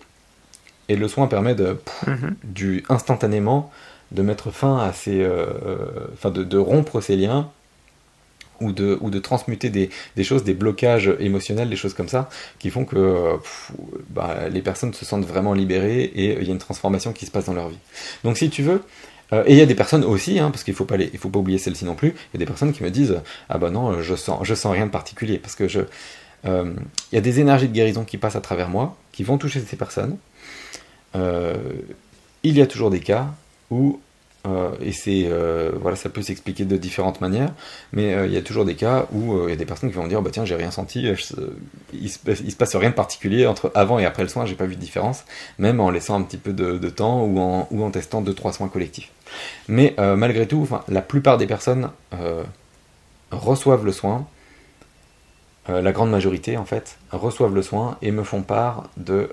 Et 0.89 0.97
le 0.97 1.07
soin 1.09 1.27
permet 1.27 1.55
de, 1.55 1.79
mhm. 2.07 2.37
du, 2.45 2.85
instantanément 2.89 3.71
de 4.13 4.23
mettre 4.23 4.51
fin 4.51 4.79
à 4.79 4.93
ces. 4.93 5.27
enfin, 6.15 6.31
de, 6.31 6.59
rompre 6.59 7.01
ces 7.01 7.17
liens 7.17 7.51
ou 8.61 8.73
de, 8.73 8.99
ou 9.01 9.11
de 9.11 9.19
transmuter 9.19 9.71
des, 9.71 9.91
des, 10.17 10.25
choses, 10.25 10.43
des 10.45 10.55
blocages 10.55 11.15
émotionnels, 11.21 11.71
des 11.71 11.77
choses 11.77 11.95
comme 11.95 12.09
ça, 12.09 12.29
qui 12.59 12.71
font 12.71 12.85
que 12.85 13.37
bah, 14.11 14.49
les 14.51 14.63
personnes 14.63 14.93
se 14.95 15.05
sentent 15.05 15.27
vraiment 15.27 15.55
libérées 15.55 16.03
et 16.03 16.39
il 16.41 16.45
y 16.45 16.51
a 16.51 16.53
une 16.53 16.59
transformation 16.59 17.13
qui 17.13 17.27
se 17.27 17.31
passe 17.31 17.45
dans 17.45 17.55
leur 17.55 17.69
vie. 17.69 17.79
Donc 18.25 18.37
si 18.37 18.51
tu 18.51 18.63
veux, 18.63 18.83
euh, 19.33 19.45
et 19.47 19.53
il 19.53 19.59
y 19.59 19.61
a 19.63 19.67
des 19.67 19.75
personnes 19.75 20.05
aussi, 20.05 20.39
hein, 20.39 20.51
parce 20.51 20.65
qu'il 20.65 20.75
faut 20.75 20.85
pas 20.85 20.97
faut 21.19 21.29
pas 21.29 21.39
oublier 21.39 21.59
celle-ci 21.59 21.85
non 21.85 21.95
plus. 21.95 22.09
Il 22.09 22.35
y 22.35 22.37
a 22.37 22.39
des 22.39 22.47
personnes 22.47 22.73
qui 22.73 22.83
me 22.83 22.91
disent 22.91 23.21
ah 23.49 23.59
bah 23.59 23.71
non, 23.71 24.01
je 24.01 24.15
sens, 24.15 24.41
je 24.43 24.55
sens 24.55 24.73
rien 24.73 24.87
de 24.87 24.91
particulier, 24.91 25.39
parce 25.39 25.55
que 25.55 25.69
je, 25.69 25.81
euh, 26.47 26.73
il 27.13 27.15
y 27.15 27.19
a 27.19 27.21
des 27.21 27.41
énergies 27.41 27.69
de 27.69 27.73
guérison 27.73 28.05
qui 28.05 28.19
passent 28.19 28.37
à 28.37 28.41
travers 28.41 28.69
moi, 28.69 28.97
qui 29.13 29.25
vont 29.25 29.39
toucher 29.39 29.61
ces 29.61 29.77
personnes. 29.77 30.17
Euh, 31.17 31.57
il 32.43 32.57
y 32.57 32.63
a 32.63 32.67
toujours 32.67 32.91
des 32.91 33.01
cas 33.01 33.29
où 33.71 34.01
euh, 34.47 34.71
et 34.81 34.93
c'est 34.93 35.25
euh, 35.25 35.73
voilà, 35.81 35.97
ça 35.97 36.09
peut 36.09 36.23
s'expliquer 36.23 36.65
de 36.65 36.77
différentes 36.77 37.21
manières, 37.21 37.53
mais 37.93 38.15
euh, 38.15 38.27
il 38.27 38.33
y 38.33 38.37
a 38.37 38.43
toujours 38.43 38.65
des 38.65 38.77
cas 38.77 39.07
où 39.13 39.47
il 39.47 39.51
y 39.51 39.53
a 39.53 39.57
des 39.57 39.65
personnes 39.65 39.91
qui 39.91 39.97
vont 39.97 40.07
dire 40.07 40.23
bah 40.23 40.31
tiens 40.33 40.45
j'ai 40.45 40.55
rien 40.55 40.71
senti, 40.71 41.13
il, 41.93 42.09
se, 42.09 42.35
se 42.35 42.57
passe 42.57 42.77
rien 42.77 42.91
de 42.91 42.95
particulier 42.95 43.47
entre 43.47 43.73
avant 43.75 43.99
et 43.99 44.07
après 44.07 44.23
le 44.23 44.29
soin, 44.29 44.47
j'ai 44.47 44.55
pas 44.55 44.67
vu 44.67 44.77
de 44.77 44.81
différence, 44.81 45.25
même 45.59 45.81
en 45.81 45.91
laissant 45.91 46.19
un 46.19 46.23
petit 46.23 46.37
peu 46.37 46.53
de, 46.53 46.89
temps 46.89 47.25
ou 47.25 47.41
en, 47.41 47.67
ou 47.71 47.83
en 47.83 47.91
testant 47.91 48.21
deux 48.21 48.35
trois 48.35 48.53
soins 48.53 48.69
collectifs. 48.69 49.11
Mais 49.67 49.95
malgré 49.99 50.47
tout, 50.47 50.67
la 50.89 51.03
plupart 51.03 51.37
des 51.37 51.47
personnes 51.47 51.91
reçoivent 53.31 53.85
le 53.85 53.93
soin, 53.93 54.27
la 55.69 55.93
grande 55.93 56.11
majorité 56.11 56.57
en 56.57 56.65
fait 56.65 56.99
reçoivent 57.13 57.55
le 57.55 57.63
soin 57.63 57.99
et 58.01 58.13
me 58.13 58.23
font 58.23 58.43
part 58.43 58.89
de 58.97 59.29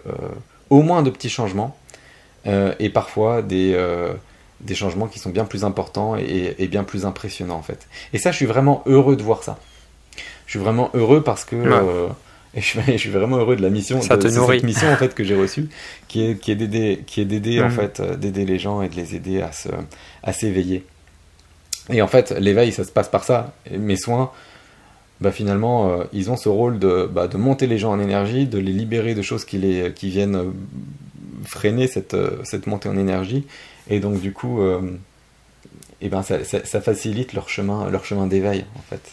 au 0.69 0.81
moins 0.81 1.03
de 1.03 1.09
petits 1.09 1.29
changements 1.29 1.77
et 2.45 2.89
parfois 2.89 3.41
des 3.41 3.75
des 4.61 4.75
changements 4.75 5.07
qui 5.07 5.19
sont 5.19 5.29
bien 5.29 5.45
plus 5.45 5.63
importants 5.63 6.15
et, 6.15 6.67
bien 6.67 6.83
plus 6.83 7.05
impressionnants 7.05 7.57
en 7.57 7.61
fait. 7.61 7.87
Et 8.13 8.17
ça, 8.17 8.31
je 8.31 8.37
suis 8.37 8.45
vraiment 8.45 8.83
heureux 8.85 9.15
de 9.15 9.23
voir 9.23 9.43
ça. 9.43 9.57
Je 10.45 10.51
suis 10.51 10.59
vraiment 10.59 10.89
heureux 10.93 11.23
parce 11.23 11.45
que 11.45 11.55
euh, 11.55 12.07
et 12.55 12.61
je, 12.61 12.97
suis, 12.97 13.09
vraiment 13.09 13.37
heureux 13.37 13.55
de 13.55 13.61
la 13.61 13.69
mission, 13.69 14.01
ça 14.01 14.17
de, 14.17 14.29
cette 14.29 14.63
mission 14.63 14.89
en 14.89 14.95
fait 14.95 15.13
que 15.13 15.23
j'ai 15.23 15.35
reçue, 15.35 15.67
qui 16.07 16.23
est 16.23 16.35
qui 16.39 16.51
est 16.51 16.55
d'aider 16.55 17.03
qui 17.05 17.21
est 17.21 17.25
d'aider 17.25 17.61
en 17.61 17.67
mm. 17.67 17.71
fait 17.71 17.99
euh, 17.99 18.15
d'aider 18.15 18.45
les 18.45 18.59
gens 18.59 18.81
et 18.81 18.89
de 18.89 18.95
les 18.95 19.15
aider 19.15 19.41
à 19.41 19.51
se 19.51 19.69
à 20.23 20.33
s'éveiller. 20.33 20.85
Et 21.91 22.01
en 22.01 22.07
fait, 22.07 22.31
l'éveil, 22.31 22.71
ça 22.71 22.83
se 22.83 22.91
passe 22.91 23.09
par 23.09 23.23
ça. 23.23 23.53
mes 23.69 23.95
soins, 23.95 24.31
bah 25.21 25.31
finalement, 25.31 25.91
euh, 25.91 26.03
ils 26.13 26.31
ont 26.31 26.35
ce 26.35 26.49
rôle 26.49 26.79
de, 26.79 27.07
bah, 27.11 27.27
de 27.27 27.37
monter 27.37 27.67
les 27.67 27.77
gens 27.77 27.91
en 27.91 27.99
énergie, 27.99 28.47
de 28.47 28.57
les 28.57 28.71
libérer 28.71 29.13
de 29.13 29.21
choses 29.21 29.45
qui, 29.45 29.59
les, 29.59 29.93
qui 29.93 30.09
viennent 30.09 30.51
freiner 31.45 31.87
cette, 31.87 32.15
cette 32.43 32.67
montée 32.67 32.89
en 32.89 32.97
énergie 32.97 33.45
et 33.89 33.99
donc, 33.99 34.19
du 34.19 34.33
coup, 34.33 34.61
euh, 34.61 34.81
eh 36.01 36.09
ben, 36.09 36.23
ça, 36.23 36.43
ça, 36.43 36.81
facilite 36.81 37.33
leur 37.33 37.49
chemin, 37.49 37.89
leur 37.89 38.05
chemin 38.05 38.27
d'éveil, 38.27 38.65
en 38.75 38.81
fait. 38.81 39.11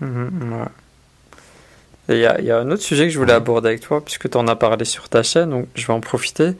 Mhm, 0.00 0.66
il 2.08 2.18
y, 2.18 2.26
a, 2.26 2.40
y, 2.40 2.50
a 2.52 2.58
un 2.58 2.70
autre 2.70 2.82
sujet 2.82 3.04
que 3.04 3.10
je 3.10 3.18
voulais 3.18 3.32
aborder 3.32 3.70
avec 3.70 3.80
toi, 3.80 4.04
puisque 4.04 4.30
tu 4.30 4.36
en 4.36 4.46
as 4.46 4.54
parlé 4.54 4.84
sur 4.84 5.08
ta 5.08 5.24
chaîne, 5.24 5.50
donc 5.50 5.66
je 5.74 5.86
vais 5.86 5.92
en 5.92 6.00
profiter. 6.00 6.52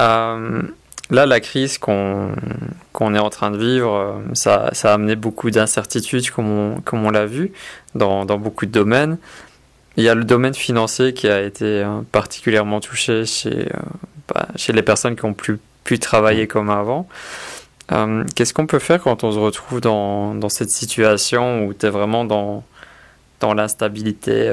Euh, 0.00 0.62
là, 1.10 1.26
la 1.26 1.38
crise 1.38 1.78
qu'on 1.78 2.34
est 3.14 3.18
en 3.18 3.30
train 3.30 3.52
de 3.52 3.58
vivre, 3.58 3.94
euh, 3.94 4.34
ça, 4.34 4.70
ça 4.72 4.90
a 4.90 4.94
amené 4.94 5.14
beaucoup 5.14 5.50
d'incertitudes, 5.50 6.30
comme 6.30 6.48
on, 6.48 6.80
comme 6.80 7.04
on 7.04 7.10
l'a 7.10 7.26
vu, 7.26 7.52
dans, 7.94 8.24
dans, 8.24 8.38
beaucoup 8.38 8.66
de 8.66 8.72
domaines. 8.72 9.18
Il 9.96 10.04
y 10.04 10.08
a 10.08 10.14
le 10.14 10.24
domaine 10.24 10.54
financier 10.54 11.14
qui 11.14 11.28
a 11.28 11.42
été 11.42 11.86
particulièrement 12.12 12.80
touché 12.80 13.24
chez, 13.24 13.68
bah, 14.28 14.48
chez 14.56 14.72
les 14.72 14.82
personnes 14.82 15.16
qui 15.16 15.24
ont 15.24 15.34
plus 15.34 15.58
pu 15.84 15.98
travailler 15.98 16.46
comme 16.46 16.70
avant. 16.70 17.08
Qu'est-ce 18.34 18.52
qu'on 18.52 18.66
peut 18.66 18.80
faire 18.80 19.00
quand 19.00 19.24
on 19.24 19.32
se 19.32 19.38
retrouve 19.38 19.80
dans, 19.80 20.34
dans 20.34 20.48
cette 20.48 20.70
situation 20.70 21.64
où 21.64 21.72
tu 21.72 21.86
es 21.86 21.90
vraiment 21.90 22.24
dans, 22.24 22.64
dans 23.40 23.54
l'instabilité 23.54 24.52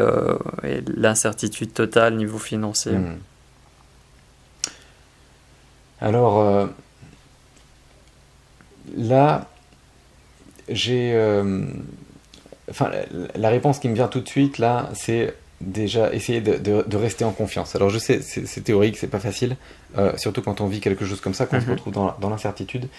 et 0.63 0.81
l'incertitude 0.95 1.73
totale 1.73 2.15
niveau 2.15 2.37
financier? 2.37 2.93
Hmm. 2.93 3.17
Alors 5.99 6.69
là, 8.95 9.47
j'ai. 10.69 11.13
Euh, 12.67 12.71
enfin, 12.71 12.91
la 13.35 13.49
réponse 13.49 13.79
qui 13.79 13.89
me 13.89 13.95
vient 13.95 14.07
tout 14.07 14.21
de 14.21 14.27
suite 14.27 14.57
là, 14.57 14.89
c'est 14.93 15.35
déjà 15.61 16.13
essayer 16.13 16.41
de, 16.41 16.95
rester 16.95 17.23
en 17.23 17.31
confiance. 17.31 17.75
Alors 17.75 17.89
je 17.89 17.97
sais, 17.97 18.21
c'est 18.21 18.61
théorique, 18.61 18.97
c'est 18.97 19.07
pas 19.07 19.19
facile, 19.19 19.55
euh, 19.97 20.15
surtout 20.17 20.41
quand 20.41 20.61
on 20.61 20.67
vit 20.67 20.81
quelque 20.81 21.05
chose 21.05 21.21
comme 21.21 21.33
ça, 21.33 21.45
qu'on 21.45 21.59
se 21.59 21.65
mhm. 21.65 21.71
retrouve 21.71 21.93
dans, 21.93 22.29
l'incertitude. 22.29 22.89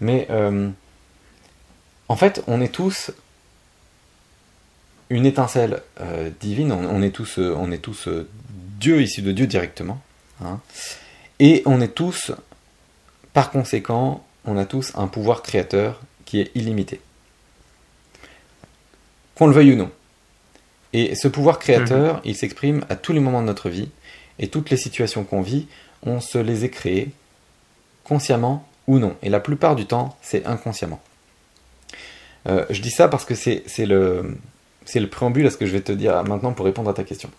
Mais 0.00 0.26
euh, 0.30 0.68
en 2.08 2.16
fait, 2.16 2.42
on 2.46 2.60
est 2.60 2.72
tous 2.72 3.10
une 5.10 5.26
étincelle 5.26 5.82
divine. 6.40 6.72
On, 6.72 7.02
est 7.02 7.10
tous, 7.10 7.38
on 7.38 7.70
est 7.70 7.78
tous 7.78 8.08
Dieu 8.78 9.02
issu 9.02 9.20
de 9.22 9.32
Dieu 9.32 9.46
directement, 9.46 10.00
hein. 10.44 10.60
et 11.38 11.62
on 11.66 11.80
est 11.80 11.94
tous, 11.94 12.32
par 13.32 13.50
conséquent, 13.50 14.24
on 14.44 14.56
a 14.56 14.64
tous 14.64 14.92
un 14.94 15.08
pouvoir 15.08 15.42
créateur 15.42 16.00
qui 16.24 16.40
est 16.40 16.50
illimité 16.54 17.00
qu'on 19.34 19.46
le 19.46 19.52
veuille 19.52 19.72
ou 19.72 19.76
non. 19.76 19.90
Et 20.92 21.14
ce 21.14 21.28
pouvoir 21.28 21.58
créateur, 21.58 22.16
mhm. 22.16 22.20
il 22.24 22.36
s'exprime 22.36 22.84
à 22.88 22.96
tous 22.96 23.12
les 23.12 23.20
moments 23.20 23.40
de 23.40 23.46
notre 23.46 23.70
vie, 23.70 23.88
et 24.38 24.48
toutes 24.48 24.70
les 24.70 24.76
situations 24.76 25.24
qu'on 25.24 25.42
vit, 25.42 25.66
on 26.02 26.20
se 26.20 26.38
les 26.38 26.64
est 26.64 26.70
créées, 26.70 27.10
consciemment 28.04 28.66
ou 28.86 28.98
non. 28.98 29.16
Et 29.22 29.30
la 29.30 29.40
plupart 29.40 29.76
du 29.76 29.86
temps, 29.86 30.16
c'est 30.20 30.44
inconsciemment. 30.46 31.00
Euh, 32.48 32.64
je 32.70 32.80
dis 32.82 32.90
ça 32.90 33.08
parce 33.08 33.24
que 33.24 33.34
c'est 33.34 33.62
le, 33.78 34.36
le 34.94 35.06
préambule 35.06 35.46
à 35.46 35.50
ce 35.50 35.56
que 35.56 35.66
je 35.66 35.72
vais 35.72 35.80
te 35.80 35.92
dire 35.92 36.22
maintenant 36.24 36.52
pour 36.52 36.66
répondre 36.66 36.90
à 36.90 36.94
ta 36.94 37.04
question. 37.04 37.30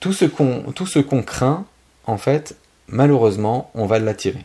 Tout 0.00 0.12
ce 0.12 0.26
qu'on 1.00 1.22
craint, 1.22 1.64
en 2.06 2.18
fait, 2.18 2.56
malheureusement, 2.88 3.70
on 3.74 3.86
va 3.86 3.98
l'attirer. 3.98 4.44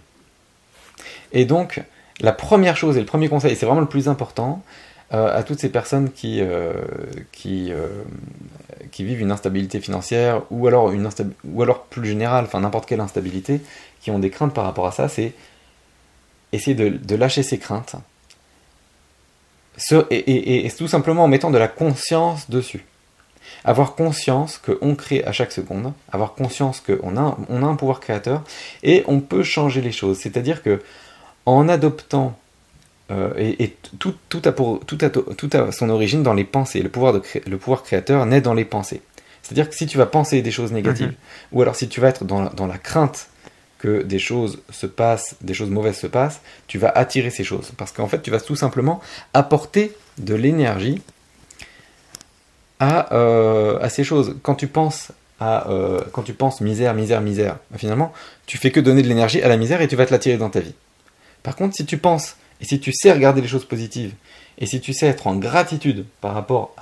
Et 1.33 1.45
donc, 1.45 1.81
la 2.19 2.31
première 2.31 2.77
chose 2.77 2.97
et 2.97 2.99
le 2.99 3.05
premier 3.05 3.29
conseil, 3.29 3.55
c'est 3.55 3.65
vraiment 3.65 3.81
le 3.81 3.87
plus 3.87 4.07
important, 4.07 4.63
à 5.11 5.43
toutes 5.43 5.59
ces 5.59 5.69
personnes 5.69 6.09
qui, 6.09 6.39
euh, 6.41 6.73
euh, 7.45 8.03
qui 8.91 9.03
vivent 9.03 9.19
une 9.19 9.31
instabilité 9.31 9.81
financière 9.81 10.43
ou 10.51 10.67
alors, 10.67 10.91
une 10.91 11.09
ou 11.43 11.61
alors 11.61 11.83
plus 11.83 12.07
générale, 12.07 12.45
enfin 12.45 12.61
n'importe 12.61 12.87
quelle 12.87 13.01
instabilité, 13.01 13.59
qui 14.01 14.09
ont 14.09 14.19
des 14.19 14.29
craintes 14.29 14.53
par 14.53 14.63
rapport 14.63 14.87
à 14.87 14.91
ça, 14.91 15.09
c'est 15.09 15.33
essayer 16.53 16.75
de, 16.75 17.15
lâcher 17.15 17.43
ces 17.43 17.59
craintes. 17.59 17.95
et, 20.11 20.71
tout 20.77 20.87
simplement 20.87 21.25
en 21.25 21.27
mettant 21.27 21.51
de 21.51 21.57
la 21.57 21.67
conscience 21.67 22.49
dessus. 22.49 22.85
Avoir 23.65 23.95
conscience 23.95 24.59
qu'on 24.59 24.95
crée 24.95 25.25
à 25.25 25.33
chaque 25.33 25.51
seconde, 25.51 25.91
avoir 26.11 26.35
conscience 26.35 26.79
qu'on 26.79 27.17
a, 27.17 27.37
on 27.49 27.63
a 27.63 27.65
un 27.65 27.75
pouvoir 27.75 27.99
créateur 27.99 28.43
et 28.81 29.03
on 29.07 29.19
peut 29.19 29.43
changer 29.43 29.81
les 29.81 29.91
choses. 29.91 30.19
C'est-à-dire 30.19 30.63
que 30.63 30.81
en 31.45 31.67
adoptant 31.67 32.37
euh, 33.11 33.33
et, 33.37 33.75
tout, 33.99 34.15
a 34.45 34.51
pour, 34.51 34.79
tout, 34.85 34.97
a, 35.01 35.71
son 35.71 35.89
origine 35.89 36.23
dans 36.23 36.33
les 36.33 36.43
pensées. 36.43 36.81
Le 36.81 36.89
pouvoir, 36.89 37.13
de 37.13 37.21
le 37.47 37.57
pouvoir 37.57 37.83
créateur 37.83 38.25
naît 38.25 38.41
dans 38.41 38.53
les 38.53 38.65
pensées. 38.65 39.01
C'est-à-dire 39.43 39.69
que 39.69 39.75
si 39.75 39.85
tu 39.85 39.97
vas 39.97 40.05
penser 40.05 40.41
des 40.41 40.51
choses 40.51 40.71
négatives, 40.71 41.07
mhm. 41.07 41.15
ou 41.51 41.61
alors 41.61 41.75
si 41.75 41.89
tu 41.89 41.99
vas 41.99 42.09
être 42.09 42.23
dans, 42.23 42.45
dans, 42.51 42.67
la 42.67 42.77
crainte 42.77 43.27
que 43.79 44.03
des 44.03 44.19
choses 44.19 44.59
se 44.69 44.85
passent, 44.85 45.35
des 45.41 45.53
choses 45.53 45.69
mauvaises 45.69 45.97
se 45.97 46.07
passent, 46.07 46.41
tu 46.67 46.77
vas 46.77 46.89
attirer 46.89 47.31
ces 47.31 47.43
choses. 47.43 47.71
Parce 47.77 47.91
qu'en 47.91 48.07
fait, 48.07 48.21
tu 48.21 48.31
vas 48.31 48.39
tout 48.39 48.55
simplement 48.55 49.01
apporter 49.33 49.93
de 50.19 50.35
l'énergie 50.35 51.01
à, 52.79 53.13
euh, 53.13 53.79
à, 53.81 53.89
ces 53.89 54.03
choses. 54.03 54.37
Quand 54.43 54.55
tu 54.55 54.67
penses 54.67 55.11
à, 55.39 55.69
euh, 55.69 55.99
quand 56.13 56.21
tu 56.21 56.33
penses 56.33 56.61
misère, 56.61 56.93
misère, 56.93 57.19
misère, 57.19 57.57
finalement, 57.75 58.13
tu 58.45 58.57
fais 58.57 58.71
que 58.71 58.79
donner 58.79 59.01
de 59.01 59.07
l'énergie 59.07 59.41
à 59.41 59.47
la 59.49 59.57
misère 59.57 59.81
et 59.81 59.87
tu 59.87 59.95
vas 59.95 60.05
te 60.05 60.11
l'attirer 60.11 60.37
dans 60.37 60.49
ta 60.49 60.59
vie. 60.59 60.75
Par 61.43 61.55
contre, 61.55 61.75
si 61.75 61.85
tu 61.85 61.97
penses 61.97 62.35
et 62.61 62.65
si 62.65 62.79
tu 62.79 62.93
sais 62.93 63.11
regarder 63.11 63.41
les 63.41 63.47
choses 63.47 63.65
positives, 63.65 64.13
et 64.57 64.67
si 64.67 64.79
tu 64.79 64.93
sais 64.93 65.07
être 65.07 65.25
en 65.25 65.35
gratitude 65.35 66.05
par 66.21 66.35
rapport 66.35 66.75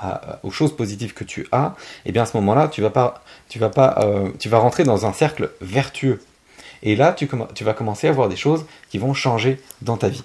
aux 0.43 0.51
choses 0.51 0.75
positives 0.75 1.13
que 1.13 1.23
tu 1.23 1.47
as, 1.53 1.75
et 2.05 2.09
eh 2.09 2.11
bien 2.11 2.23
à 2.23 2.25
ce 2.25 2.35
moment-là, 2.37 2.67
tu 2.67 2.81
vas 2.81 2.89
pas, 2.89 3.23
tu 3.47 3.57
vas 3.57 3.69
pas, 3.69 3.95
euh, 4.03 4.29
tu 4.37 4.49
vas 4.49 4.57
rentrer 4.59 4.83
dans 4.83 5.05
un 5.05 5.13
cercle 5.13 5.51
vertueux. 5.61 6.21
Et 6.83 6.95
là, 6.95 7.13
tu, 7.13 7.29
tu 7.55 7.63
vas 7.63 7.73
commencer 7.73 8.07
à 8.07 8.11
voir 8.11 8.27
des 8.27 8.35
choses 8.35 8.65
qui 8.89 8.97
vont 8.97 9.13
changer 9.13 9.61
dans 9.81 9.95
ta 9.95 10.09
vie. 10.09 10.23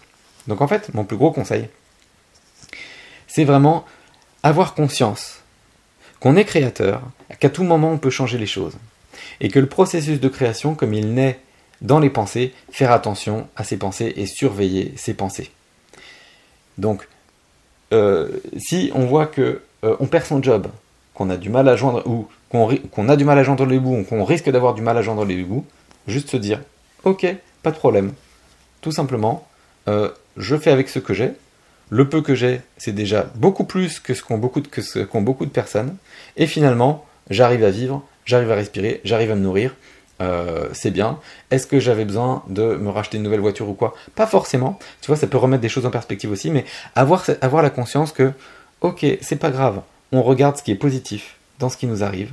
Donc 0.49 0.61
en 0.61 0.69
fait, 0.69 0.93
mon 0.95 1.05
plus 1.05 1.17
gros 1.17 1.31
conseil, 1.31 1.69
c'est 3.29 3.45
vraiment 3.45 3.85
avoir 4.43 4.75
conscience 4.75 5.41
qu'on 6.19 6.37
est 6.37 6.45
créateur, 6.45 7.03
qu'à 7.39 7.51
tout 7.51 7.65
moment 7.65 7.93
on 7.93 7.99
peut 7.99 8.11
changer 8.11 8.39
les 8.39 8.47
choses, 8.47 8.77
et 9.41 9.49
que 9.49 9.59
le 9.59 9.67
processus 9.67 10.19
de 10.19 10.29
création, 10.29 10.75
comme 10.75 10.95
il 10.95 11.15
naît 11.15 11.39
dans 11.85 12.01
les 12.01 12.11
pensées, 12.11 12.53
faire 12.73 12.91
attention 12.91 13.47
à 13.55 13.63
ses 13.63 13.77
pensées 13.77 14.13
et 14.17 14.27
surveiller 14.27 14.93
ses 14.97 15.15
pensées. 15.15 15.51
Donc, 16.79 17.07
euh, 17.93 18.29
si 18.57 18.91
on 18.95 19.05
voit 19.07 19.27
que 19.27 19.61
euh, 19.85 19.97
on 20.01 20.07
perd 20.07 20.25
son 20.25 20.43
job, 20.43 20.67
qu'on 21.13 21.31
a 21.31 21.37
du 21.37 21.51
mal 21.51 21.69
à 21.69 21.77
joindre 21.77 22.03
ou 22.07 22.27
qu'on 22.49 23.09
a 23.09 23.17
du 23.17 23.25
mal 23.25 23.39
à 23.39 23.45
joindre 23.45 23.67
les 23.67 23.79
bouts, 23.79 23.99
ou 23.99 24.05
qu'on 24.05 24.25
risque 24.25 24.51
d'avoir 24.51 24.75
du 24.75 24.83
mal 24.83 24.97
à 24.97 25.03
joindre 25.03 25.25
les 25.25 25.43
bouts, 25.43 25.65
juste 26.09 26.31
se 26.31 26.37
dire, 26.37 26.61
ok, 27.05 27.27
pas 27.63 27.71
de 27.71 27.77
problème. 27.77 28.13
Tout 28.81 28.93
simplement, 28.93 29.47
euh, 29.87 30.11
je 30.37 30.57
fais 30.57 30.71
avec 30.71 30.89
ce 30.89 30.99
que 30.99 31.15
j'ai. 31.15 31.33
Le 31.91 32.09
peu 32.09 32.23
que 32.23 32.35
j'ai, 32.35 32.63
c'est 32.79 32.93
déjà 32.93 33.31
beaucoup 33.35 33.65
plus 33.65 34.01
que 34.01 34.15
ce 34.15 34.23
qu'ont 34.23 34.39
beaucoup 34.39 34.61
de 35.47 35.51
personnes. 35.51 35.97
Et 36.37 36.47
finalement, 36.47 37.05
j'arrive 37.29 37.63
à 37.63 37.71
vivre, 37.71 38.03
j'arrive 38.25 38.51
à 38.51 38.55
respirer, 38.55 39.01
j'arrive 39.05 39.31
à 39.31 39.35
me 39.35 39.43
nourrir. 39.43 39.75
Euh, 40.21 40.69
c'est 40.73 40.91
bien. 40.91 41.19
Est-ce 41.51 41.67
que 41.67 41.81
j'avais 41.81 42.05
besoin 42.05 42.45
de 42.49 42.77
me 42.77 42.91
racheter 42.91 43.17
une 43.17 43.25
nouvelle 43.25 43.41
voiture 43.41 43.69
ou 43.69 43.75
quoi? 43.75 43.95
Pas 44.15 44.27
forcément. 44.27 44.79
Tu 45.01 45.09
vois, 45.09 45.17
ça 45.17 45.27
peut 45.27 45.39
remettre 45.39 45.63
des 45.63 45.69
choses 45.69 45.87
en 45.87 45.91
perspective 45.91 46.31
aussi, 46.31 46.51
mais 46.51 46.65
avoir, 46.95 47.25
avoir 47.41 47.63
la 47.63 47.71
conscience 47.71 48.13
que, 48.13 48.33
ok, 48.81 49.05
c'est 49.21 49.37
pas 49.37 49.51
grave. 49.51 49.81
On 50.13 50.23
regarde 50.23 50.57
ce 50.57 50.63
qui 50.63 50.71
est 50.71 50.77
positif 50.77 51.37
dans 51.59 51.69
ce 51.69 51.77
qui 51.77 51.87
nous 51.87 52.05
arrive. 52.05 52.33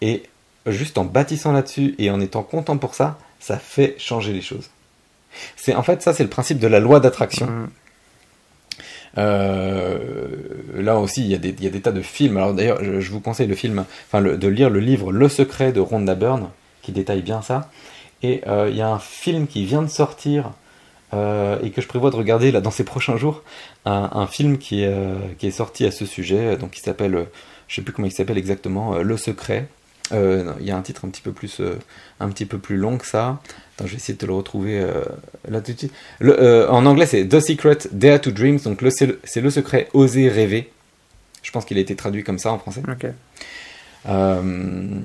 Et 0.00 0.24
juste 0.66 0.98
en 0.98 1.04
bâtissant 1.04 1.52
là-dessus 1.52 1.94
et 1.98 2.10
en 2.10 2.20
étant 2.20 2.42
content 2.42 2.76
pour 2.76 2.94
ça, 2.94 3.18
ça 3.40 3.58
fait 3.58 3.94
changer 3.98 4.32
les 4.32 4.42
choses. 4.42 4.70
C'est 5.56 5.74
en 5.74 5.82
fait 5.82 6.02
ça, 6.02 6.12
c'est 6.12 6.22
le 6.22 6.28
principe 6.28 6.58
de 6.58 6.66
la 6.66 6.78
loi 6.78 7.00
d'attraction. 7.00 7.46
Mmh. 7.46 7.68
Euh, 9.18 9.98
là 10.74 10.98
aussi, 10.98 11.22
il 11.22 11.28
y, 11.28 11.34
a 11.34 11.38
des, 11.38 11.50
il 11.50 11.64
y, 11.64 11.66
a 11.66 11.70
des, 11.70 11.80
tas 11.80 11.92
de 11.92 12.02
films. 12.02 12.36
Alors 12.36 12.54
d'ailleurs, 12.54 12.82
je, 12.82 13.10
vous 13.10 13.20
conseille 13.20 13.46
le 13.46 13.54
film, 13.54 13.84
enfin 14.08 14.22
de 14.22 14.48
lire 14.48 14.70
le 14.70 14.80
livre 14.80 15.12
Le 15.12 15.28
Secret 15.28 15.72
de 15.72 15.80
Rhonda 15.80 16.14
Byrne, 16.14 16.48
qui 16.82 16.92
détaille 16.92 17.22
bien 17.22 17.42
ça. 17.42 17.70
Et 18.22 18.42
euh, 18.46 18.68
il 18.70 18.76
y 18.76 18.82
a 18.82 18.88
un 18.88 18.98
film 18.98 19.46
qui 19.46 19.64
vient 19.64 19.82
de 19.82 19.88
sortir 19.88 20.52
euh, 21.14 21.58
et 21.62 21.70
que 21.70 21.82
je 21.82 21.88
prévois 21.88 22.10
de 22.10 22.16
regarder 22.16 22.52
là 22.52 22.60
dans 22.60 22.70
ces 22.70 22.84
prochains 22.84 23.16
jours, 23.16 23.42
un, 23.84 24.26
film 24.26 24.58
qui 24.58 24.82
est, 24.82 24.86
euh, 24.86 25.16
qui 25.38 25.46
est 25.46 25.52
sorti 25.52 25.84
à 25.84 25.90
ce 25.90 26.06
sujet, 26.06 26.56
donc 26.56 26.70
qui 26.70 26.80
s'appelle, 26.80 27.26
je 27.68 27.74
sais 27.74 27.82
plus 27.82 27.92
comment 27.92 28.06
il 28.06 28.12
s'appelle 28.12 28.38
exactement, 28.38 28.98
Le 28.98 29.16
Secret. 29.16 29.66
il 30.12 30.54
y 30.60 30.70
a 30.70 30.76
un 30.76 30.82
titre 30.82 31.04
un 31.04 31.08
petit 31.08 31.20
peu 31.20 31.32
plus, 31.32 31.60
un 32.20 32.28
petit 32.28 32.46
peu 32.46 32.58
plus 32.58 32.76
long 32.76 32.96
que 32.96 33.06
ça. 33.06 33.40
Attends, 33.74 33.86
je 33.86 33.92
vais 33.92 33.96
essayer 33.96 34.14
de 34.14 34.18
te 34.18 34.26
le 34.26 34.32
retrouver 34.32 34.86
là 35.48 35.60
tout 35.60 35.72
de 35.72 35.78
suite. 35.78 35.92
en 36.22 36.86
anglais, 36.86 37.06
c'est 37.06 37.26
The 37.26 37.40
Secret 37.40 37.78
Dare 37.90 38.20
to 38.20 38.30
Dreams, 38.30 38.60
donc 38.60 38.82
c'est 38.90 39.40
le, 39.40 39.50
secret 39.50 39.88
oser 39.92 40.28
rêver. 40.28 40.72
Je 41.42 41.50
pense 41.50 41.64
qu'il 41.64 41.76
a 41.76 41.80
été 41.80 41.96
traduit 41.96 42.22
comme 42.22 42.38
ça 42.38 42.52
en 42.52 42.58
français. 42.58 42.82
Ok. 42.88 43.10
Euh, 44.08 45.00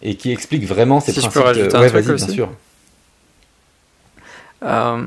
et 0.00 0.16
qui 0.16 0.32
explique 0.32 0.66
vraiment 0.66 1.00
ces 1.00 1.12
si 1.12 1.20
principes. 1.20 1.34
Je 1.34 1.40
peux 1.40 1.46
rajouter 1.46 1.76
un 1.76 1.88
truc 1.88 2.08
aussi. 2.08 2.26
bien 2.26 2.34
sûr. 2.34 2.52
Euh, 4.62 5.06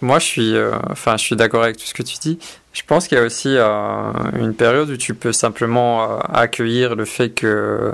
moi, 0.00 0.18
je 0.18 0.24
suis, 0.24 0.54
euh, 0.54 0.72
enfin, 0.90 1.16
je 1.16 1.24
suis 1.24 1.36
d'accord 1.36 1.62
avec 1.62 1.76
tout 1.76 1.84
ce 1.84 1.94
que 1.94 2.02
tu 2.02 2.18
dis. 2.18 2.38
Je 2.72 2.82
pense 2.86 3.06
qu'il 3.06 3.18
y 3.18 3.20
a 3.20 3.24
aussi 3.24 3.56
une 3.56 4.54
période 4.54 4.90
où 4.90 4.96
tu 4.96 5.14
peux 5.14 5.32
simplement 5.32 6.18
accueillir 6.20 6.94
le 6.94 7.04
fait 7.04 7.30
que, 7.30 7.92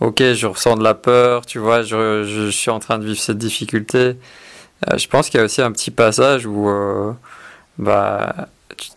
ok, 0.00 0.22
je 0.32 0.46
ressens 0.46 0.76
de 0.76 0.82
la 0.82 0.94
peur, 0.94 1.44
tu 1.44 1.58
vois, 1.58 1.82
je, 1.82 2.24
je, 2.24 2.50
suis 2.50 2.70
en 2.70 2.78
train 2.78 2.98
de 2.98 3.04
vivre 3.04 3.20
cette 3.20 3.36
difficulté. 3.36 4.16
je 4.96 5.06
pense 5.06 5.28
qu'il 5.28 5.38
y 5.38 5.42
a 5.42 5.44
aussi 5.44 5.60
un 5.60 5.70
petit 5.70 5.90
passage 5.90 6.46
où, 6.46 6.66
bah, 7.78 8.48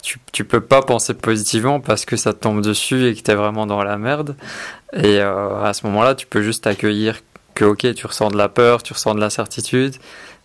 tu, 0.01 0.19
tu 0.31 0.45
peux 0.45 0.61
pas 0.61 0.81
penser 0.81 1.13
positivement 1.13 1.79
parce 1.79 2.05
que 2.05 2.17
ça 2.17 2.33
te 2.33 2.39
tombe 2.39 2.61
dessus 2.61 3.07
et 3.07 3.15
que 3.15 3.21
tu 3.21 3.31
es 3.31 3.35
vraiment 3.35 3.67
dans 3.67 3.83
la 3.83 3.97
merde. 3.97 4.35
Et 4.93 5.19
euh, 5.19 5.63
à 5.63 5.73
ce 5.73 5.85
moment-là, 5.87 6.15
tu 6.15 6.25
peux 6.25 6.41
juste 6.41 6.65
accueillir 6.67 7.21
que 7.55 7.65
ok, 7.65 7.93
tu 7.93 8.07
ressens 8.07 8.29
de 8.29 8.37
la 8.37 8.49
peur, 8.49 8.83
tu 8.83 8.93
ressens 8.93 9.15
de 9.15 9.19
l'incertitude, 9.19 9.95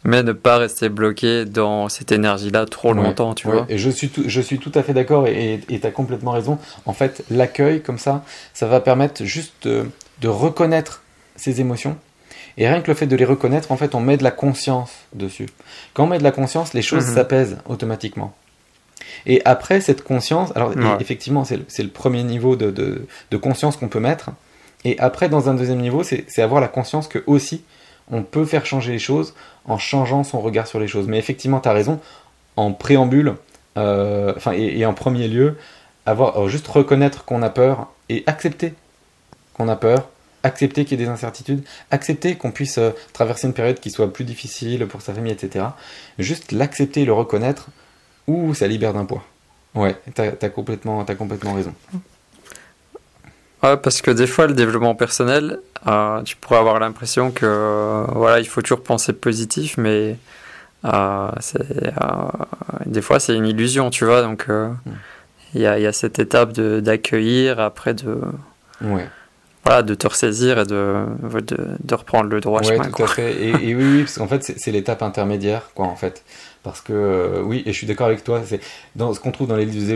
mais 0.03 0.23
ne 0.23 0.33
pas 0.33 0.59
rester 0.59 0.89
bloqué 0.89 1.45
dans 1.45 1.89
cette 1.89 2.13
énergie-là 2.13 2.67
trop 2.67 2.93
longtemps, 2.93 3.35
tu 3.35 3.47
vois. 3.47 3.67
Et 3.69 3.79
je 3.79 3.89
suis, 3.89 4.09
tout, 4.09 4.25
je 4.27 4.41
suis 4.41 4.59
tout 4.59 4.73
à 4.75 4.83
fait 4.83 4.93
d'accord 4.93 5.27
et 5.27 5.61
tu 5.67 5.87
as 5.87 5.91
complètement 5.91 6.33
raison. 6.33 6.59
En 6.87 6.93
fait, 6.93 7.25
l'accueil 7.31 7.83
comme 7.83 7.99
ça, 7.99 8.25
ça 8.53 8.67
va 8.67 8.81
permettre 8.81 9.25
juste 9.25 9.67
de, 9.67 10.29
reconnaître 10.29 11.03
ces 11.37 11.61
émotions. 11.61 11.97
Et 12.57 12.69
rien 12.69 12.81
que 12.83 12.91
le 12.91 12.95
fait 12.95 13.07
de 13.07 13.17
les 13.17 13.25
reconnaître, 13.25 13.73
en 13.73 13.77
fait, 13.77 13.95
on 13.95 14.01
met 14.01 14.17
de 14.17 14.23
la 14.23 14.31
conscience 14.31 14.93
dessus. 15.13 15.47
Quand 15.93 16.05
on 16.05 16.07
met 16.07 16.19
de 16.19 16.23
la 16.23 16.31
conscience, 16.31 16.73
les 16.73 16.83
choses 16.83 17.09
mhm. 17.09 17.15
s'apaisent 17.15 17.59
automatiquement. 17.67 18.35
Et 19.27 19.43
après 19.45 19.81
cette 19.81 20.03
conscience, 20.03 20.53
alors 20.55 20.73
effectivement, 21.01 21.45
c'est 21.45 21.57
le, 21.57 21.65
le, 21.79 21.89
premier 21.89 22.23
niveau 22.23 22.57
de, 22.57 22.71
de, 22.71 23.07
de 23.31 23.37
conscience 23.37 23.77
qu'on 23.77 23.89
peut 23.89 24.01
mettre. 24.01 24.31
Et 24.85 24.99
après, 24.99 25.29
dans 25.29 25.49
un 25.49 25.55
deuxième 25.55 25.81
niveau, 25.81 26.03
c'est 26.03 26.43
avoir 26.43 26.61
la 26.61 26.69
conscience 26.69 27.09
que 27.09 27.23
aussi, 27.27 27.65
on 28.11 28.23
peut 28.23 28.45
faire 28.45 28.67
changer 28.67 28.93
les 28.93 28.99
choses 28.99 29.35
en 29.65 29.79
changeant 29.79 30.25
son 30.25 30.41
regard 30.41 30.67
sur 30.67 30.79
les 30.79 30.89
choses. 30.89 31.07
Mais 31.07 31.19
effectivement, 31.19 31.61
tu 31.61 31.69
as 31.69 31.73
raison, 31.73 32.01
en 32.57 32.73
préambule, 32.73 33.35
euh, 33.77 34.35
et, 34.53 34.85
en 34.87 34.95
premier 34.95 35.29
lieu, 35.29 35.57
avoir, 36.07 36.39
euh, 36.39 36.49
juste 36.49 36.69
reconnaître 36.69 37.25
qu'on 37.25 37.43
a 37.43 37.51
peur 37.51 37.91
et 38.09 38.23
accepter 38.27 38.75
qu'on 39.55 39.69
a 39.69 39.77
peur, 39.77 40.09
accepter 40.43 40.85
qu'il 40.85 40.99
y 40.99 41.03
ait 41.03 41.07
des 41.07 41.11
incertitudes, 41.11 41.65
accepter 41.91 42.37
qu'on 42.37 42.51
puisse 42.51 42.79
euh, 42.79 42.91
traverser 43.13 43.47
une 43.47 43.53
période 43.55 43.81
qui 43.81 43.91
soit 43.91 44.13
plus 44.13 44.25
difficile 44.25 44.87
pour 44.87 45.01
sa 45.01 45.15
famille, 45.15 45.33
etc. 45.33 45.67
Juste 46.19 46.53
l'accepter 46.53 47.03
et 47.03 47.05
le 47.05 47.13
reconnaître, 47.13 47.69
ou 48.27 48.55
ça 48.55 48.67
libère 48.67 48.93
d'un 48.93 49.05
poids. 49.05 49.25
Ouais, 49.75 49.97
t'as 50.15 50.31
as 50.41 50.49
complètement, 50.51 51.05
as 51.05 51.15
complètement 51.15 51.53
raison. 51.53 51.75
Ouais, 53.65 53.77
parce 53.79 54.03
que 54.03 54.11
des 54.11 54.27
fois, 54.27 54.47
le 54.47 54.55
développement 54.55 54.95
personnel, 54.95 55.59
euh, 55.87 56.23
tu 56.23 56.37
pourrais 56.37 56.59
avoir 56.59 56.79
l'impression 56.79 57.31
que 57.31 57.47
euh, 57.47 58.05
voilà, 58.13 58.41
il 58.41 58.47
faut 58.47 58.61
toujours 58.61 58.83
penser 58.83 59.15
positif, 59.15 59.79
mais 59.79 60.17
euh, 60.85 61.31
des 62.85 63.01
fois, 63.01 63.21
c'est 63.21 63.35
une 63.35 63.47
illusion, 63.47 63.89
tu 63.89 64.05
vois. 64.05 64.21
Donc, 64.21 64.49
hmm. 64.49 64.77
il 65.55 65.63
y, 65.63 65.67
a, 65.67 65.79
y, 65.79 65.87
a, 65.87 65.93
cette 65.93 66.19
étape 66.19 66.53
d'accueillir, 66.53 67.59
après 67.59 67.95
de. 67.95 68.21
Ouais. 68.83 69.09
Voilà, 69.65 69.83
de 69.83 69.95
te 69.95 70.07
ressaisir 70.07 70.59
et 70.59 70.67
de, 70.67 71.07
de, 71.41 71.57
de 71.83 71.95
reprendre 71.95 72.29
le 72.29 72.39
droit 72.43 72.61
ouais, 72.61 72.77
chemin. 72.77 72.91
tout 72.91 73.03
à 73.03 73.07
fait. 73.07 73.33
Et, 73.33 73.49
et, 73.71 73.75
oui, 73.75 73.85
oui, 73.85 74.03
parce 74.03 74.19
qu'en 74.19 74.29
fait, 74.29 74.43
c'est 74.43 74.71
l'étape 74.71 75.03
intermédiaire, 75.03 75.71
quoi, 75.75 75.87
en 75.87 75.97
fait. 75.97 76.23
Parce 76.65 76.81
que, 76.81 76.95
euh, 76.95 77.43
oui, 77.43 77.63
et 77.67 77.73
je 77.73 77.77
suis 77.77 77.87
d'accord 77.87 78.07
avec 78.07 78.25
toi, 78.25 78.43
c'est 78.45 78.59
dans 78.97 79.13
ce 79.13 79.21
qu'on 79.21 79.31
trouve 79.33 79.47
dans 79.47 79.55
les 79.55 79.67
livres 79.67 79.87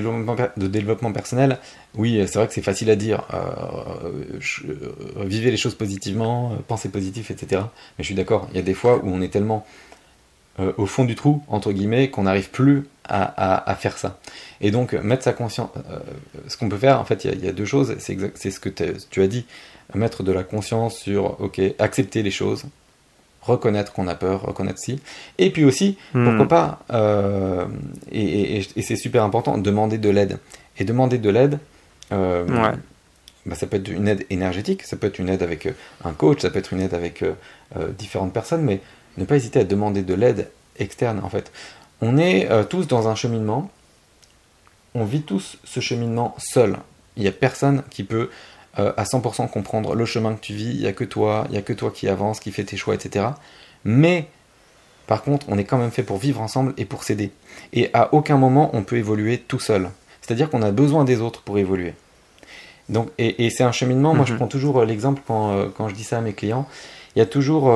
de 0.58 0.66
développement, 0.68 1.12
personnel, 1.12 1.58
oui, 1.94 2.22
c'est 2.26 2.38
vrai 2.38 2.46
que 2.46 2.52
c'est 2.52 2.62
facile 2.62 2.90
à 2.90 2.94
dire, 2.94 3.24
euh, 3.32 4.38
euh, 4.68 5.24
vivez 5.24 5.50
les 5.50 5.56
choses 5.56 5.74
positivement, 5.74 6.52
pensez 6.68 6.90
positif, 6.90 7.30
etc. 7.30 7.62
Mais 7.96 8.02
je 8.02 8.04
suis 8.04 8.14
d'accord, 8.14 8.48
il 8.50 8.56
y 8.56 8.58
a 8.58 8.62
des 8.62 8.74
fois 8.74 8.98
où 8.98 9.08
on 9.08 9.22
est 9.22 9.32
tellement 9.32 9.66
au 10.76 10.86
fond 10.86 11.04
du 11.04 11.14
trou, 11.14 11.40
entre 11.46 11.70
guillemets, 11.70 12.10
qu'on 12.10 12.24
n'arrive 12.24 12.50
plus 12.50 12.88
à, 13.04 13.76
faire 13.78 13.96
ça. 13.96 14.18
Et 14.60 14.72
donc, 14.72 14.92
mettre 14.92 15.22
sa 15.22 15.32
conscience, 15.32 15.70
ce 16.48 16.56
qu'on 16.56 16.68
peut 16.68 16.76
faire, 16.76 17.00
en 17.00 17.04
fait, 17.04 17.24
il 17.24 17.44
y, 17.44 17.48
a 17.48 17.52
deux 17.52 17.64
choses, 17.64 17.94
c'est 17.98 18.50
ce 18.50 18.58
que 18.58 18.68
tu 18.68 19.22
as 19.22 19.26
dit, 19.28 19.46
mettre 19.94 20.24
de 20.24 20.32
la 20.32 20.42
conscience 20.42 20.98
sur, 20.98 21.40
ok, 21.40 21.60
accepter 21.78 22.24
les 22.24 22.32
choses, 22.32 22.64
reconnaître 23.42 23.92
qu'on 23.92 24.08
a 24.08 24.14
peur, 24.14 24.42
reconnaître 24.42 24.78
si. 24.78 25.00
Et 25.38 25.50
puis 25.50 25.64
aussi, 25.64 25.96
hmm. 26.14 26.24
pourquoi 26.24 26.48
pas, 26.48 26.80
euh, 26.92 27.66
et, 28.12 28.62
c'est 28.82 28.96
super 28.96 29.24
important, 29.24 29.58
demander 29.58 29.98
de 29.98 30.10
l'aide. 30.10 30.38
Et 30.78 30.84
demander 30.84 31.18
de 31.18 31.30
l'aide, 31.30 31.58
euh, 32.12 32.44
bah, 33.46 33.54
ça 33.54 33.66
peut 33.66 33.76
être 33.76 33.88
une 33.88 34.08
aide 34.08 34.26
énergétique, 34.30 34.82
ça 34.82 34.96
peut 34.96 35.06
être 35.06 35.18
une 35.18 35.28
aide 35.28 35.42
avec 35.42 35.66
euh, 35.66 35.72
un 36.04 36.12
coach, 36.12 36.40
ça 36.40 36.50
peut 36.50 36.58
être 36.58 36.72
une 36.72 36.80
aide 36.80 36.94
avec 36.94 37.24
différentes 37.98 38.32
personnes, 38.32 38.62
mais 38.62 38.80
ne 39.16 39.24
pas 39.24 39.36
hésiter 39.36 39.60
à 39.60 39.64
demander 39.64 40.02
de 40.02 40.14
l'aide 40.14 40.50
externe 40.78 41.20
en 41.22 41.28
fait. 41.28 41.52
On 42.00 42.16
est 42.16 42.48
tous 42.68 42.86
dans 42.86 43.08
un 43.08 43.14
cheminement, 43.16 43.70
on 44.94 45.04
vit 45.04 45.22
tous 45.22 45.58
ce 45.64 45.80
cheminement 45.80 46.34
seul. 46.38 46.76
Il 47.16 47.22
n'y 47.22 47.28
a 47.28 47.32
personne 47.32 47.82
qui 47.90 48.04
peut 48.04 48.30
euh, 48.78 48.92
à 48.96 49.04
100% 49.04 49.48
comprendre 49.48 49.94
le 49.94 50.04
chemin 50.04 50.34
que 50.34 50.40
tu 50.40 50.52
vis, 50.52 50.70
il 50.70 50.80
n'y 50.80 50.86
a 50.86 50.92
que 50.92 51.04
toi, 51.04 51.44
il 51.48 51.52
n'y 51.52 51.58
a 51.58 51.62
que 51.62 51.72
toi 51.72 51.90
qui 51.90 52.08
avance, 52.08 52.38
qui 52.38 52.52
fait 52.52 52.64
tes 52.64 52.76
choix, 52.76 52.94
etc. 52.94 53.26
Mais, 53.84 54.28
par 55.06 55.22
contre, 55.22 55.46
on 55.48 55.56
est 55.56 55.64
quand 55.64 55.78
même 55.78 55.90
fait 55.90 56.02
pour 56.02 56.18
vivre 56.18 56.40
ensemble 56.40 56.74
et 56.76 56.84
pour 56.84 57.02
s'aider. 57.02 57.30
Et 57.72 57.90
à 57.94 58.12
aucun 58.14 58.36
moment 58.36 58.70
on 58.74 58.82
peut 58.82 58.96
évoluer 58.96 59.38
tout 59.38 59.58
seul. 59.58 59.90
C'est-à-dire 60.20 60.50
qu'on 60.50 60.62
a 60.62 60.70
besoin 60.70 61.04
des 61.04 61.20
autres 61.20 61.40
pour 61.42 61.58
évoluer. 61.58 61.94
Donc, 62.88 63.08
et, 63.18 63.50
c'est 63.50 63.64
un 63.64 63.72
cheminement, 63.72 64.14
moi 64.14 64.24
je 64.26 64.32
mhm. 64.32 64.38
prends 64.38 64.48
toujours 64.48 64.80
euh, 64.80 64.84
l'exemple 64.84 65.22
quand, 65.26 65.52
euh, 65.52 65.68
quand, 65.74 65.88
je 65.88 65.94
dis 65.94 66.04
ça 66.04 66.18
à 66.18 66.20
mes 66.20 66.32
clients, 66.32 66.66
il 67.16 67.18
y 67.18 67.22
a 67.22 67.26
toujours, 67.26 67.74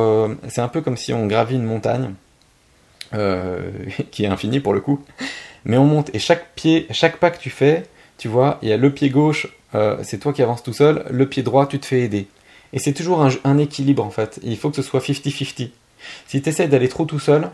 c'est 0.49 0.61
un 0.61 0.69
peu 0.69 0.83
comme 0.83 0.97
si 0.97 1.13
on 1.13 1.27
gravit 1.27 1.57
une 1.57 1.65
montagne, 1.65 2.15
qui 4.11 4.25
est 4.25 4.29
infinie 4.29 4.61
pour 4.61 4.73
le 4.73 4.81
coup, 4.81 5.01
mais 5.65 5.77
on 5.77 5.85
monte, 5.85 6.15
et 6.15 6.19
chaque 6.19 6.55
pied, 6.55 6.87
chaque 6.93 7.17
pas 7.17 7.31
que 7.31 7.39
tu 7.39 7.51
fais, 7.51 7.85
tu 8.19 8.29
vois, 8.29 8.59
il 8.63 8.69
y 8.69 8.73
a 8.73 8.77
le 8.77 8.91
pied 8.91 9.11
gauche, 9.11 9.49
euh, 9.75 9.97
c'est 10.03 10.19
toi 10.19 10.33
qui 10.33 10.43
avances 10.43 10.63
tout 10.63 10.73
seul, 10.73 11.05
le 11.11 11.29
pied 11.29 11.43
droit, 11.43 11.67
tu 11.67 11.79
te 11.79 11.87
fais 11.87 12.01
aider. 12.01 12.27
Et 12.73 12.79
c'est 12.79 12.93
toujours 12.93 13.27
un, 13.45 13.59
équilibre 13.59 14.05
en 14.05 14.11
fait. 14.11 14.41
Il 14.43 14.57
faut 14.57 14.71
que 14.71 14.77
ce 14.77 14.83
soit 14.83 15.01
50-50. 15.01 15.71
Si 16.27 16.43
tu 16.43 16.49
essaies 16.49 16.69
d'aller 16.69 16.89
trop 16.89 17.05
tout 17.05 17.19
seul, 17.19 17.51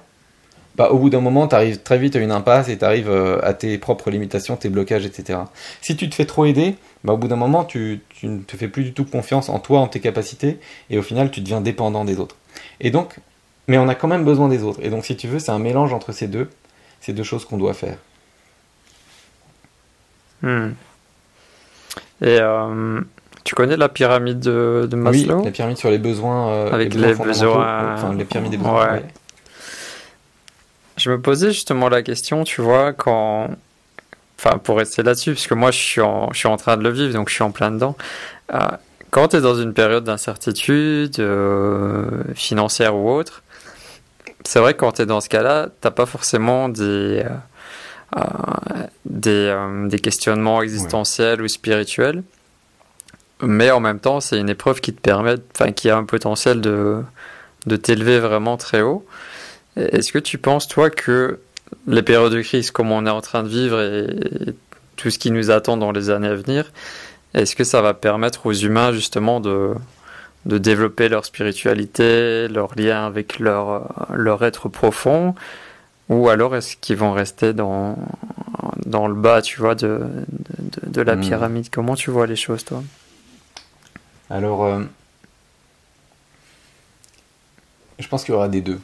bah, 0.76 0.90
au 0.90 0.98
bout 0.98 1.10
d'un 1.10 1.20
moment, 1.20 1.48
tu 1.48 1.56
arrives 1.56 1.82
très 1.82 1.98
vite 1.98 2.14
à 2.14 2.20
une 2.20 2.30
impasse 2.30 2.68
et 2.68 2.78
tu 2.78 2.84
arrives 2.84 3.10
euh, 3.10 3.40
à 3.42 3.52
tes 3.52 3.78
propres 3.78 4.10
limitations, 4.10 4.56
tes 4.56 4.68
blocages, 4.68 5.04
etc. 5.04 5.40
Si 5.82 5.96
tu 5.96 6.08
te 6.08 6.14
fais 6.14 6.24
trop 6.24 6.44
aider, 6.44 6.76
bah, 7.02 7.14
au 7.14 7.16
bout 7.16 7.26
d'un 7.26 7.36
moment, 7.36 7.64
tu, 7.64 8.00
ne 8.22 8.38
te 8.38 8.56
fais 8.56 8.68
plus 8.68 8.84
du 8.84 8.92
tout 8.92 9.04
confiance 9.04 9.48
en 9.48 9.58
toi, 9.58 9.80
en 9.80 9.88
tes 9.88 9.98
capacités, 9.98 10.58
et 10.88 10.98
au 10.98 11.02
final, 11.02 11.32
tu 11.32 11.40
deviens 11.40 11.60
dépendant 11.60 12.04
des 12.04 12.20
autres. 12.20 12.36
Et 12.80 12.92
donc, 12.92 13.16
mais 13.66 13.76
on 13.76 13.88
a 13.88 13.96
quand 13.96 14.08
même 14.08 14.24
besoin 14.24 14.48
des 14.48 14.62
autres. 14.62 14.80
Et 14.82 14.88
donc, 14.88 15.04
si 15.04 15.16
tu 15.16 15.26
veux, 15.26 15.40
c'est 15.40 15.50
un 15.50 15.58
mélange 15.58 15.92
entre 15.92 16.12
ces 16.12 16.28
deux, 16.28 16.48
ces 17.00 17.12
deux 17.12 17.24
choses 17.24 17.44
qu'on 17.44 17.58
doit 17.58 17.74
faire. 17.74 17.98
Hmm. 20.42 20.70
Et 22.20 22.38
euh, 22.40 23.00
tu 23.44 23.54
connais 23.54 23.76
la 23.76 23.88
pyramide 23.88 24.40
de, 24.40 24.88
Maslow 24.92 25.38
Oui, 25.38 25.44
la 25.44 25.50
pyramide 25.50 25.78
sur 25.78 25.90
les 25.90 25.98
besoins. 25.98 26.50
Euh, 26.50 26.72
Avec 26.72 26.94
les, 26.94 27.14
besoins. 27.14 27.94
Enfin, 27.94 28.14
les 28.14 28.24
pyramides 28.24 28.52
des 28.52 28.58
besoins. 28.58 29.00
Je 30.96 31.10
me 31.10 31.20
posais 31.20 31.52
justement 31.52 31.88
la 31.88 32.02
question, 32.02 32.44
tu 32.44 32.60
vois, 32.60 32.92
quand. 32.92 33.48
Enfin, 34.38 34.58
pour 34.58 34.78
rester 34.78 35.02
là-dessus, 35.02 35.32
parce 35.32 35.48
que 35.48 35.54
moi, 35.54 35.72
je 35.72 35.78
suis, 35.78 36.00
en, 36.00 36.32
je 36.32 36.38
suis 36.38 36.48
en 36.48 36.56
train 36.56 36.76
de 36.76 36.82
le 36.82 36.90
vivre, 36.90 37.12
donc 37.12 37.28
je 37.28 37.34
suis 37.34 37.42
en 37.42 37.50
plein 37.50 37.72
dedans. 37.72 37.96
Euh, 38.52 38.58
quand 39.10 39.28
tu 39.28 39.36
es 39.36 39.40
dans 39.40 39.56
une 39.56 39.74
période 39.74 40.04
d'incertitude 40.04 41.20
financière 42.34 42.94
ou 42.94 43.10
autre, 43.10 43.42
c'est 44.44 44.60
vrai 44.60 44.74
que 44.74 44.78
quand 44.78 44.92
tu 44.92 45.02
es 45.02 45.06
dans 45.06 45.20
ce 45.20 45.28
cas-là, 45.28 45.68
t'as 45.80 45.90
pas 45.90 46.06
forcément 46.06 46.68
des, 46.68 47.22
euh, 47.24 47.28
des, 49.04 49.30
euh, 49.30 49.88
des, 49.88 49.98
questionnements 49.98 50.62
existentiels 50.62 51.42
ou 51.42 51.48
spirituels. 51.48 52.22
Mais 53.42 53.70
en 53.70 53.80
même 53.80 54.00
temps, 54.00 54.20
c'est 54.20 54.38
une 54.38 54.48
épreuve 54.48 54.80
qui 54.80 54.92
te 54.92 55.00
permet, 55.00 55.34
enfin, 55.54 55.72
qui 55.72 55.90
a 55.90 55.96
un 55.96 56.04
potentiel 56.04 56.60
de, 56.60 57.02
de 57.66 57.76
t'élever 57.76 58.18
vraiment 58.18 58.56
très 58.56 58.80
haut. 58.82 59.06
Est-ce 59.76 60.12
que 60.12 60.18
tu 60.18 60.38
penses, 60.38 60.66
toi, 60.66 60.90
que 60.90 61.38
les 61.86 62.02
périodes 62.02 62.32
de 62.32 62.42
crise 62.42 62.70
comme 62.70 62.90
on 62.90 63.06
est 63.06 63.10
en 63.10 63.20
train 63.20 63.42
de 63.42 63.48
vivre 63.48 63.80
et, 63.80 64.54
tout 64.96 65.10
ce 65.10 65.18
qui 65.20 65.30
nous 65.30 65.52
attend 65.52 65.76
dans 65.76 65.92
les 65.92 66.10
années 66.10 66.26
à 66.26 66.34
venir, 66.34 66.72
est-ce 67.32 67.54
que 67.54 67.62
ça 67.62 67.80
va 67.82 67.94
permettre 67.94 68.46
aux 68.46 68.52
humains 68.52 68.90
justement 68.90 69.38
de, 69.38 69.74
de 70.44 70.58
développer 70.58 71.08
leur 71.08 71.24
spiritualité, 71.24 72.48
leur 72.48 72.74
lien 72.76 73.06
avec 73.06 73.38
leur, 73.38 74.08
leur 74.12 74.44
être 74.44 74.68
profond? 74.68 75.36
Ou 76.08 76.28
alors 76.28 76.56
est-ce 76.56 76.76
qu'ils 76.76 76.96
vont 76.96 77.12
rester 77.12 77.52
dans, 77.52 77.96
dans 78.86 79.06
le 79.08 79.14
bas, 79.14 79.42
tu 79.42 79.60
vois, 79.60 79.74
de, 79.74 80.00
de, 80.28 80.90
de 80.90 81.00
la 81.02 81.16
hmm. 81.16 81.20
pyramide? 81.20 81.70
Comment 81.70 81.94
tu 81.94 82.10
vois 82.10 82.26
les 82.26 82.36
choses, 82.36 82.64
toi? 82.64 82.82
Alors, 84.30 84.64
euh, 84.64 84.82
je 87.98 88.08
pense 88.08 88.24
qu'il 88.24 88.32
y 88.34 88.36
aura 88.36 88.48
des 88.48 88.60
deux. 88.60 88.80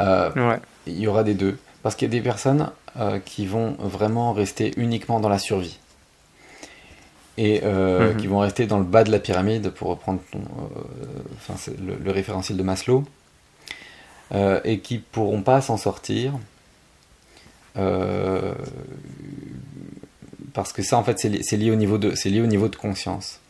Euh, 0.00 0.32
ouais. 0.34 0.60
Il 0.86 0.98
y 0.98 1.06
aura 1.06 1.24
des 1.24 1.34
deux. 1.34 1.58
Parce 1.82 1.94
qu'il 1.94 2.08
y 2.08 2.10
a 2.10 2.18
des 2.18 2.22
personnes 2.22 2.70
euh, 2.98 3.18
qui 3.18 3.46
vont 3.46 3.76
vraiment 3.78 4.32
rester 4.32 4.72
uniquement 4.76 5.20
dans 5.20 5.28
la 5.28 5.38
survie. 5.38 5.78
Et 7.36 7.60
mhm. 7.60 8.16
qui 8.16 8.26
vont 8.26 8.40
rester 8.40 8.66
dans 8.66 8.78
le 8.78 8.84
bas 8.84 9.04
de 9.04 9.12
la 9.12 9.20
pyramide, 9.20 9.70
pour 9.70 9.90
reprendre 9.90 10.20
ton, 10.32 10.40
enfin, 11.36 11.54
le, 11.80 11.94
le 11.94 12.10
référentiel 12.10 12.58
de 12.58 12.62
Maslow. 12.64 13.04
Euh, 14.34 14.60
et 14.64 14.80
qui 14.80 14.98
pourront 14.98 15.40
pas 15.40 15.62
s'en 15.62 15.78
sortir. 15.78 16.34
Euh, 17.78 18.52
parce 20.52 20.74
que 20.74 20.82
ça, 20.82 20.98
en 20.98 21.04
fait, 21.04 21.18
c'est 21.18 21.56
lié, 21.56 21.70
au 21.70 21.76
niveau 21.76 21.96
de, 21.96 22.12
lié 22.28 22.42
au 22.42 22.46
niveau 22.46 22.68
de 22.68 22.76
conscience. 22.76 23.40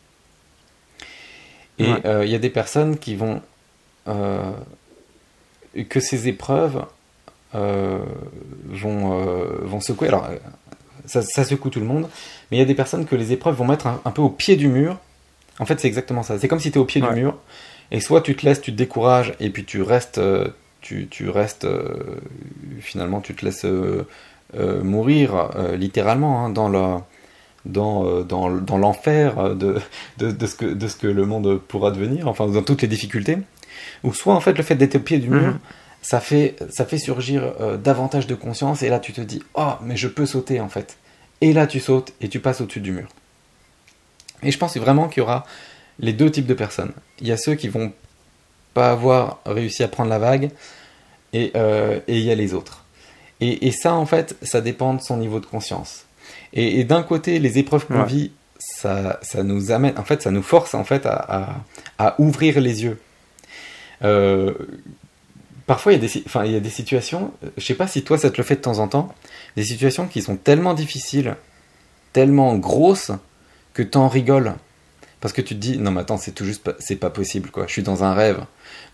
Et 1.79 1.93
euh, 2.05 2.25
il 2.25 2.31
y 2.31 2.35
a 2.35 2.39
des 2.39 2.49
personnes 2.49 2.97
qui 2.97 3.15
vont. 3.15 3.41
que 4.05 5.99
ces 5.99 6.27
épreuves 6.29 6.85
vont, 7.53 9.19
vont 9.63 9.81
secouer. 9.81 10.07
Alors, 10.07 10.29
ça, 11.05 11.43
secoue 11.43 11.69
tout 11.69 11.79
le 11.81 11.85
monde, 11.85 12.07
mais 12.51 12.57
il 12.57 12.59
y 12.59 12.63
a 12.63 12.65
des 12.65 12.75
personnes 12.75 13.05
que 13.05 13.15
les 13.17 13.33
épreuves 13.33 13.55
vont 13.55 13.67
mettre 13.67 13.87
un, 13.87 14.11
peu 14.11 14.21
au 14.21 14.29
pied 14.29 14.55
du 14.55 14.69
mur 14.69 14.97
En 15.59 15.65
fait, 15.65 15.77
c'est 15.79 15.87
exactement 15.87 16.23
ça. 16.23 16.39
C'est 16.39 16.47
comme 16.47 16.59
si 16.61 16.71
tu 16.71 16.77
es 16.77 16.81
au 16.81 16.85
pied 16.85 17.01
du 17.01 17.09
mur, 17.09 17.37
et 17.91 17.99
soit 17.99 18.21
tu 18.21 18.33
te 18.37 18.45
laisses, 18.45 18.61
tu 18.61 18.71
te 18.71 18.77
décourages, 18.77 19.33
et 19.41 19.49
puis 19.49 19.65
tu 19.65 19.81
restes, 19.81 20.21
tu, 20.81 21.07
tu 21.07 21.29
restes, 21.29 21.67
finalement, 22.79 23.21
tu 23.21 23.35
te 23.35 23.45
laisses 23.45 23.65
mourir 24.83 25.49
littéralement 25.77 26.45
hein, 26.45 26.49
dans 26.49 26.69
le 26.69 26.97
dans, 27.65 28.21
dans, 28.23 28.49
dans 28.49 28.77
l'enfer 28.77 29.55
de, 29.55 29.75
de, 30.17 30.31
de, 30.31 30.47
ce 30.47 30.55
que, 30.55 30.65
de 30.65 30.87
ce 30.87 30.95
que 30.95 31.07
le 31.07 31.25
monde 31.25 31.59
pourra 31.59 31.91
devenir, 31.91 32.27
enfin 32.27 32.47
dans 32.47 32.63
toutes 32.63 32.81
les 32.81 32.87
difficultés, 32.87 33.37
ou 34.03 34.13
soit 34.13 34.33
en 34.33 34.39
fait 34.39 34.53
le 34.57 34.63
fait 34.63 34.75
d'être 34.75 34.95
au 34.95 34.99
pied 34.99 35.19
du 35.19 35.29
mur, 35.29 35.41
mhm. 35.41 35.59
ça, 36.01 36.21
fait, 36.21 36.55
ça 36.69 36.85
fait 36.85 36.97
surgir 36.97 37.53
davantage 37.83 38.27
de 38.27 38.35
conscience, 38.35 38.81
et 38.81 38.89
là 38.89 38.99
tu 38.99 39.11
te 39.11 39.21
dis, 39.21 39.43
oh 39.55 39.73
mais 39.83 39.97
je 39.97 40.07
peux 40.07 40.25
sauter 40.25 40.61
en 40.61 40.69
fait. 40.69 40.97
Et 41.41 41.53
là 41.53 41.67
tu 41.67 41.79
sautes 41.79 42.13
et 42.21 42.29
tu 42.29 42.39
passes 42.39 42.61
au-dessus 42.61 42.81
du 42.81 42.93
mur. 42.93 43.09
Et 44.43 44.51
je 44.51 44.57
pense 44.57 44.77
vraiment 44.77 45.07
qu'il 45.07 45.21
y 45.21 45.23
aura 45.23 45.45
les 45.99 46.13
deux 46.13 46.31
types 46.31 46.47
de 46.47 46.53
personnes. 46.53 46.93
Il 47.19 47.27
y 47.27 47.31
a 47.31 47.37
ceux 47.37 47.55
qui 47.55 47.67
vont 47.67 47.91
pas 48.73 48.91
avoir 48.91 49.39
réussi 49.45 49.83
à 49.83 49.87
prendre 49.87 50.09
la 50.09 50.19
vague, 50.19 50.51
et, 51.33 51.51
euh, 51.55 51.99
et 52.07 52.17
il 52.17 52.23
y 52.23 52.31
a 52.31 52.35
les 52.35 52.53
autres. 52.53 52.85
Et, 53.41 53.67
et, 53.67 53.71
ça, 53.71 53.93
en 53.93 54.05
fait, 54.05 54.35
ça 54.41 54.61
dépend 54.61 54.93
de 54.93 55.01
son 55.01 55.17
niveau 55.17 55.39
de 55.39 55.45
conscience. 55.45 56.05
Et, 56.53 56.79
et 56.79 56.83
d'un 56.83 57.03
côté, 57.03 57.39
les 57.39 57.57
épreuves 57.57 57.85
qu'on 57.85 58.03
vit, 58.03 58.31
ça, 58.59 59.19
ça 59.21 59.43
nous 59.43 59.71
amène, 59.71 59.97
en 59.97 60.03
fait, 60.03 60.21
ça 60.21 60.31
nous 60.31 60.43
force 60.43 60.73
en 60.73 60.83
fait 60.83 61.05
à, 61.05 61.15
à, 61.15 61.55
à 61.97 62.21
ouvrir 62.21 62.59
les 62.59 62.83
yeux. 62.83 62.99
Euh, 64.03 64.53
parfois, 65.65 65.93
il 65.93 66.01
y, 66.01 66.05
a 66.05 66.07
des, 66.07 66.23
enfin, 66.25 66.45
il 66.45 66.51
y 66.51 66.55
a 66.55 66.59
des 66.59 66.69
situations, 66.69 67.31
je 67.57 67.65
sais 67.65 67.75
pas 67.75 67.87
si 67.87 68.03
toi 68.03 68.17
ça 68.17 68.29
te 68.29 68.37
le 68.37 68.43
fait 68.43 68.55
de 68.55 68.61
temps 68.61 68.79
en 68.79 68.87
temps, 68.87 69.13
des 69.55 69.63
situations 69.63 70.07
qui 70.07 70.21
sont 70.21 70.35
tellement 70.35 70.73
difficiles, 70.73 71.35
tellement 72.13 72.55
grosses, 72.57 73.11
que 73.73 73.83
t'en 73.83 74.07
rigoles. 74.07 74.55
Parce 75.21 75.33
que 75.33 75.41
tu 75.41 75.55
te 75.55 75.59
dis, 75.59 75.77
non 75.77 75.91
mais 75.91 76.01
attends, 76.01 76.17
c'est 76.17 76.31
tout 76.31 76.45
juste, 76.45 76.69
c'est 76.79 76.95
pas 76.95 77.09
possible 77.09 77.51
quoi, 77.51 77.67
je 77.67 77.73
suis 77.73 77.83
dans 77.83 78.03
un 78.03 78.13
rêve. 78.13 78.43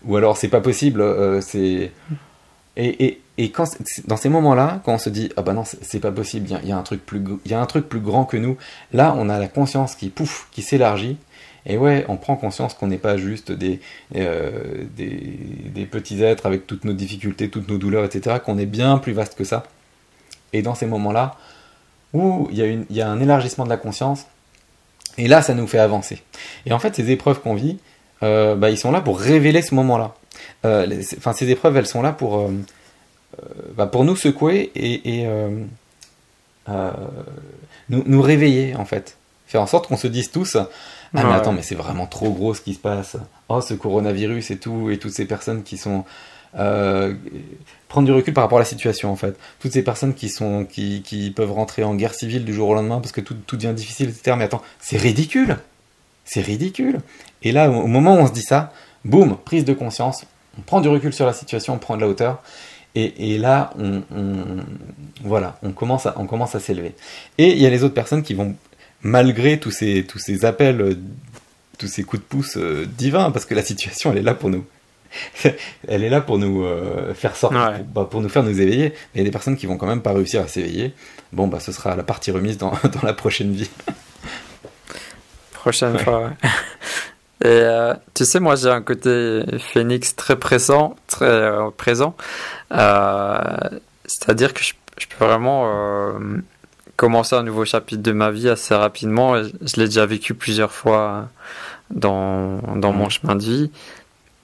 Ou 0.06 0.16
alors 0.16 0.36
c'est 0.36 0.48
pas 0.48 0.60
possible, 0.60 1.00
euh, 1.00 1.40
c'est... 1.40 1.92
Et, 2.78 3.06
et, 3.06 3.20
et 3.38 3.50
quand, 3.50 3.64
dans 4.06 4.18
ces 4.18 4.28
moments-là, 4.28 4.82
quand 4.84 4.94
on 4.94 4.98
se 4.98 5.08
dit, 5.08 5.30
ah 5.36 5.42
bah 5.42 5.54
non, 5.54 5.64
c'est 5.64 6.00
pas 6.00 6.12
possible, 6.12 6.48
il 6.62 6.68
y, 6.68 6.72
a 6.72 6.76
un 6.76 6.82
truc 6.82 7.04
plus, 7.04 7.22
il 7.44 7.50
y 7.50 7.54
a 7.54 7.60
un 7.60 7.66
truc 7.66 7.88
plus 7.88 8.00
grand 8.00 8.26
que 8.26 8.36
nous, 8.36 8.58
là 8.92 9.14
on 9.16 9.30
a 9.30 9.38
la 9.38 9.48
conscience 9.48 9.94
qui, 9.94 10.10
pouf, 10.10 10.48
qui 10.52 10.60
s'élargit, 10.60 11.16
et 11.64 11.78
ouais, 11.78 12.04
on 12.08 12.16
prend 12.16 12.36
conscience 12.36 12.74
qu'on 12.74 12.86
n'est 12.86 12.98
pas 12.98 13.16
juste 13.16 13.50
des, 13.50 13.80
euh, 14.14 14.84
des, 14.94 15.38
des, 15.74 15.86
petits 15.86 16.22
êtres 16.22 16.46
avec 16.46 16.66
toutes 16.66 16.84
nos 16.84 16.92
difficultés, 16.92 17.48
toutes 17.48 17.68
nos 17.68 17.78
douleurs, 17.78 18.04
etc., 18.04 18.36
qu'on 18.44 18.56
est 18.56 18.66
bien 18.66 18.98
plus 18.98 19.12
vaste 19.12 19.34
que 19.36 19.44
ça. 19.44 19.64
Et 20.52 20.62
dans 20.62 20.76
ces 20.76 20.86
moments-là, 20.86 21.36
où 22.12 22.46
il 22.52 22.58
y, 22.58 22.86
il 22.88 22.96
y 22.96 23.00
a 23.00 23.08
un 23.08 23.20
élargissement 23.20 23.64
de 23.64 23.70
la 23.70 23.78
conscience, 23.78 24.26
et 25.18 25.28
là, 25.28 25.42
ça 25.42 25.54
nous 25.54 25.66
fait 25.66 25.78
avancer. 25.78 26.22
Et 26.66 26.72
en 26.72 26.78
fait, 26.78 26.94
ces 26.94 27.10
épreuves 27.10 27.40
qu'on 27.40 27.54
vit, 27.54 27.78
euh, 28.22 28.54
bah, 28.54 28.70
ils 28.70 28.78
sont 28.78 28.90
là 28.90 29.00
pour 29.00 29.18
révéler 29.18 29.62
ce 29.62 29.74
moment-là. 29.74 30.14
Euh, 30.64 31.02
enfin, 31.18 31.32
ces 31.32 31.50
épreuves, 31.50 31.76
elles 31.76 31.86
sont 31.86 32.02
là 32.02 32.12
pour, 32.12 32.38
euh, 32.38 32.48
bah, 33.74 33.86
pour 33.86 34.04
nous 34.04 34.16
secouer 34.16 34.70
et, 34.74 35.20
et 35.20 35.28
nous, 37.88 38.02
nous, 38.06 38.22
réveiller, 38.22 38.74
en 38.76 38.84
fait. 38.84 39.16
Faire 39.46 39.62
en 39.62 39.66
sorte 39.66 39.86
qu'on 39.86 39.96
se 39.96 40.08
dise 40.08 40.30
tous 40.30 40.56
Ah, 40.56 40.68
mais 41.12 41.22
attends, 41.32 41.52
mais 41.52 41.62
c'est 41.62 41.76
vraiment 41.76 42.06
trop 42.06 42.30
gros 42.30 42.54
ce 42.54 42.60
qui 42.60 42.74
se 42.74 42.80
passe. 42.80 43.16
Oh, 43.48 43.60
ce 43.60 43.74
coronavirus 43.74 44.50
et 44.50 44.58
tout, 44.58 44.90
et 44.90 44.98
toutes 44.98 45.12
ces 45.12 45.26
personnes 45.26 45.62
qui 45.62 45.76
sont 45.76 46.04
euh, 46.58 47.14
prendre 47.88 48.06
du 48.06 48.12
recul 48.12 48.32
par 48.32 48.44
rapport 48.44 48.58
à 48.58 48.62
la 48.62 48.66
situation 48.66 49.12
en 49.12 49.16
fait. 49.16 49.36
Toutes 49.60 49.72
ces 49.72 49.82
personnes 49.82 50.14
qui 50.14 50.28
sont 50.28 50.64
qui, 50.64 51.02
qui 51.02 51.30
peuvent 51.30 51.52
rentrer 51.52 51.84
en 51.84 51.94
guerre 51.94 52.14
civile 52.14 52.44
du 52.44 52.54
jour 52.54 52.68
au 52.68 52.74
lendemain 52.74 53.00
parce 53.00 53.12
que 53.12 53.20
tout, 53.20 53.34
tout 53.46 53.56
devient 53.56 53.74
difficile, 53.74 54.08
etc. 54.08 54.36
Mais 54.38 54.44
attends, 54.44 54.62
c'est 54.80 54.96
ridicule, 54.96 55.58
c'est 56.26 56.42
ridicule. 56.42 56.98
Et 57.42 57.52
là, 57.52 57.70
au 57.70 57.86
moment 57.86 58.16
où 58.16 58.18
on 58.18 58.26
se 58.26 58.32
dit 58.32 58.42
ça, 58.42 58.72
boum, 59.04 59.38
prise 59.38 59.64
de 59.64 59.72
conscience, 59.72 60.26
on 60.58 60.62
prend 60.62 60.82
du 60.82 60.88
recul 60.88 61.14
sur 61.14 61.24
la 61.24 61.32
situation, 61.32 61.74
on 61.74 61.78
prend 61.78 61.96
de 61.96 62.02
la 62.02 62.08
hauteur. 62.08 62.42
Et, 62.94 63.34
et 63.34 63.38
là, 63.38 63.70
on, 63.78 64.02
on, 64.14 64.34
voilà, 65.22 65.58
on 65.62 65.72
commence 65.72 66.06
à, 66.06 66.14
on 66.18 66.26
commence 66.26 66.54
à 66.54 66.60
s'élever. 66.60 66.94
Et 67.38 67.52
il 67.52 67.58
y 67.58 67.66
a 67.66 67.70
les 67.70 67.84
autres 67.84 67.94
personnes 67.94 68.22
qui 68.22 68.34
vont, 68.34 68.54
malgré 69.02 69.58
tous 69.58 69.70
ces, 69.70 70.04
tous 70.04 70.18
ces 70.18 70.44
appels, 70.44 70.98
tous 71.78 71.88
ces 71.88 72.04
coups 72.04 72.22
de 72.22 72.26
pouce 72.26 72.56
euh, 72.56 72.86
divins, 72.86 73.30
parce 73.30 73.44
que 73.44 73.54
la 73.54 73.62
situation, 73.62 74.12
elle 74.12 74.18
est 74.18 74.22
là 74.22 74.34
pour 74.34 74.50
nous 74.50 74.64
elle 75.88 76.04
est 76.04 76.08
là 76.08 76.20
pour 76.20 76.38
nous 76.38 76.64
euh, 76.64 77.14
faire 77.14 77.36
sortir, 77.36 77.84
bah, 77.94 78.06
pour, 78.10 78.20
nous 78.20 78.28
faire 78.28 78.42
nous 78.42 78.60
éveiller. 78.60 78.90
Mais 78.90 79.16
il 79.16 79.18
y 79.18 79.20
a 79.22 79.24
des 79.24 79.30
personnes 79.30 79.56
qui 79.56 79.66
vont 79.66 79.76
quand 79.76 79.86
même 79.86 80.02
pas 80.02 80.12
réussir 80.12 80.42
à 80.42 80.48
s'éveiller. 80.48 80.92
Bon, 81.32 81.46
bah, 81.46 81.60
ce 81.60 81.72
sera 81.72 81.96
la 81.96 82.02
partie 82.02 82.30
remise 82.30 82.58
dans, 82.58 82.70
dans 82.92 83.02
la 83.02 83.12
prochaine 83.12 83.52
vie. 83.52 83.70
Prochaine 85.66 85.98
fois, 85.98 86.20
ouais. 86.20 86.50
Et 87.42 87.48
euh, 87.48 87.92
tu 88.14 88.24
sais, 88.24 88.40
moi 88.40 88.54
j'ai 88.54 88.70
un 88.70 88.82
côté 88.82 89.42
phénix 89.58 90.14
très 90.14 90.36
présent, 90.36 90.94
très 91.08 91.24
euh, 91.26 91.70
présent. 91.76 92.16
C'est-à-dire 92.70 94.54
que 94.54 94.62
je, 94.62 94.74
peux 95.08 95.24
vraiment 95.24 95.68
commencer 96.96 97.34
un 97.34 97.42
nouveau 97.42 97.64
chapitre 97.64 98.02
de 98.02 98.12
ma 98.12 98.30
vie 98.30 98.48
assez 98.48 98.74
rapidement. 98.74 99.42
Je 99.42 99.76
l'ai 99.76 99.86
déjà 99.86 100.06
vécu 100.06 100.34
plusieurs 100.34 100.72
fois 100.72 101.28
dans, 101.90 102.58
dans 102.76 102.92
mon 102.92 103.08
chemin 103.08 103.34
de 103.34 103.42
vie. 103.42 103.70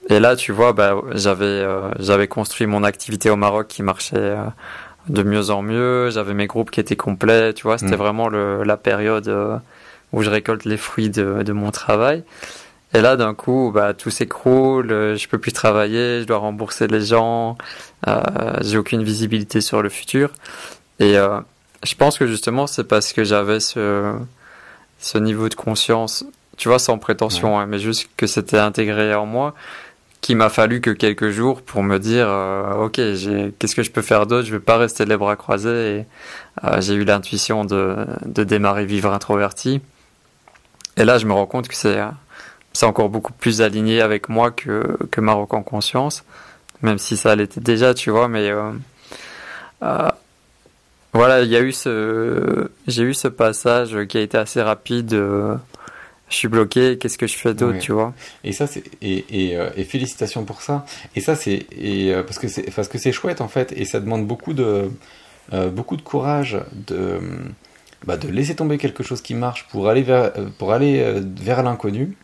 Et 0.09 0.19
là, 0.21 0.37
tu 0.37 0.53
vois, 0.53 0.73
bah, 0.73 0.97
j'avais 1.15 1.45
euh, 1.45 1.91
j'avais 1.99 2.29
construit 2.29 2.67
mon 2.67 2.83
activité 2.83 3.31
au 3.31 3.37
Maroc 3.37 3.69
qui 3.69 3.83
marchait 3.83 4.17
euh, 4.17 4.45
de 5.09 5.23
mieux 5.23 5.51
en 5.51 5.63
mieux. 5.63 6.11
J'avais 6.11 6.35
mes 6.35 6.47
groupes 6.47 6.71
qui 6.71 6.81
étaient 6.81 6.97
complets. 6.97 7.55
Tu 7.55 7.63
vois, 7.63 7.79
c'était 7.79 7.93
mm. 7.93 7.99
vraiment 7.99 8.29
le, 8.29 8.65
la 8.65 8.77
période 8.77 9.29
euh, 9.29 9.59
où 10.13 10.23
je 10.23 10.31
récolte 10.31 10.65
les 10.65 10.77
fruits 10.77 11.11
de, 11.11 11.43
de 11.43 11.53
mon 11.53 11.71
travail. 11.71 12.25
Et 12.95 13.01
là, 13.01 13.17
d'un 13.17 13.35
coup, 13.35 13.73
bah, 13.75 13.95
tout 13.95 14.11
s'écroule. 14.11 14.89
Je 14.89 15.29
peux 15.29 15.39
plus 15.39 15.53
travailler. 15.53 16.21
Je 16.21 16.25
dois 16.25 16.39
rembourser 16.39 16.89
les 16.89 17.01
gens. 17.01 17.57
J'ai 18.61 18.77
aucune 18.77 19.03
visibilité 19.03 19.63
sur 19.63 19.83
le 19.83 19.89
futur. 19.89 20.31
Et 21.01 21.15
je 21.15 21.95
pense 21.95 22.19
que 22.19 22.27
justement, 22.27 22.67
c'est 22.67 22.85
parce 22.85 23.15
que 23.15 23.25
j'avais 23.25 23.61
ce 23.61 24.15
ce 24.99 25.19
niveau 25.19 25.49
de 25.49 25.55
conscience 25.55 26.25
tu 26.57 26.69
vois, 26.69 26.79
sans 26.79 26.99
prétention, 26.99 27.59
hein, 27.59 27.67
mais 27.67 27.79
juste 27.79 28.09
que 28.17 28.27
c'était 28.27 28.59
intégré 28.59 29.15
en 29.15 29.27
moi, 29.27 29.55
qu'il 30.21 30.37
m'a 30.37 30.49
fallu 30.49 30.81
que 30.81 30.91
quelques 30.91 31.31
jours 31.31 31.63
pour 31.63 31.83
me 31.83 31.99
dire 31.99 32.27
euh, 32.29 32.85
ok 32.85 32.95
qu'est-ce 33.59 33.75
que 33.75 33.83
je 33.83 33.91
peux 33.91 34.03
faire 34.03 34.27
d'autre? 34.27 34.47
Je 34.47 34.53
vais 34.53 34.61
pas 34.61 34.77
rester 34.77 35.05
les 35.05 35.17
bras 35.17 35.35
croisés 35.37 35.97
et 35.99 36.07
euh, 36.65 36.81
j'ai 36.81 36.95
eu 36.95 37.05
l'intuition 37.05 37.65
de, 37.65 38.07
de 38.27 38.45
démarrer 38.45 38.87
vivre 38.87 39.13
introverti 39.13 39.81
et 40.97 41.05
là 41.05 41.19
je 41.19 41.27
me 41.27 41.33
rends 41.33 41.47
compte 41.47 41.69
que 41.69 41.75
c'est 41.75 41.99
c'est 42.73 42.87
encore 42.87 43.09
beaucoup 43.09 43.33
plus 43.33 43.63
aligné 43.63 44.01
avec 44.01 44.29
moi 44.29 44.51
que 44.51 44.97
que 45.11 45.21
Maroc 45.21 45.55
en 45.55 45.63
conscience 45.63 46.25
même 46.83 46.99
si 46.99 47.17
ça 47.17 47.35
l'était 47.37 47.61
déjà 47.61 47.95
tu 47.95 48.11
vois 48.11 48.29
mais 48.29 48.51
euh, 48.51 48.73
euh 49.83 50.09
voilà 51.13 51.43
il 51.43 51.51
y 51.51 51.57
a 51.57 51.61
eu 51.61 51.73
ce 51.73 52.71
j'ai 52.87 53.03
eu 53.03 53.15
ce 53.15 53.29
passage 53.29 54.07
qui 54.07 54.19
a 54.19 54.23
été 54.23 54.39
assez 54.39 54.63
rapide 54.63 55.15
je 56.33 56.39
suis 56.39 56.49
bloqué, 56.49 56.97
qu'est-ce 56.99 57.19
que 57.19 57.27
je 57.27 57.37
fais 57.37 57.53
d'autre, 57.53 57.79
tu 57.79 57.93
vois? 57.93 58.15
Et 58.43 58.53
ça, 58.53 58.67
c'est 58.67 58.83
et, 59.03 59.25
et, 59.29 59.57
euh, 59.57 59.69
et, 59.77 59.85
félicitations 59.85 60.45
pour 60.45 60.63
ça. 60.63 60.87
Et 61.15 61.21
ça, 61.21 61.37
c'est 61.37 61.67
et 61.77 62.13
euh, 62.13 62.23
parce 62.23 62.39
que 62.39 62.49
c'est 62.49 62.75
parce 62.75 62.89
que 62.89 62.97
c'est 62.97 63.13
chouette 63.13 63.43
en 63.43 63.49
fait, 63.49 63.73
et 63.73 63.85
ça 63.85 64.01
demande 64.01 64.27
beaucoup 64.27 64.55
de 64.55 64.91
euh, 65.53 65.69
beaucoup 65.69 65.97
de 65.97 66.03
courage 66.03 66.59
de 66.73 67.21
bah, 68.07 68.17
de 68.17 68.29
laisser 68.29 68.55
tomber 68.55 68.79
quelque 68.79 69.03
chose 69.03 69.23
qui 69.23 69.35
marche 69.35 69.67
pour 69.69 69.89
aller 69.89 70.03
vers 70.03 70.33
pour 70.59 70.73
aller 70.73 71.21
vers 71.41 71.63
l'inconnu. 71.63 72.17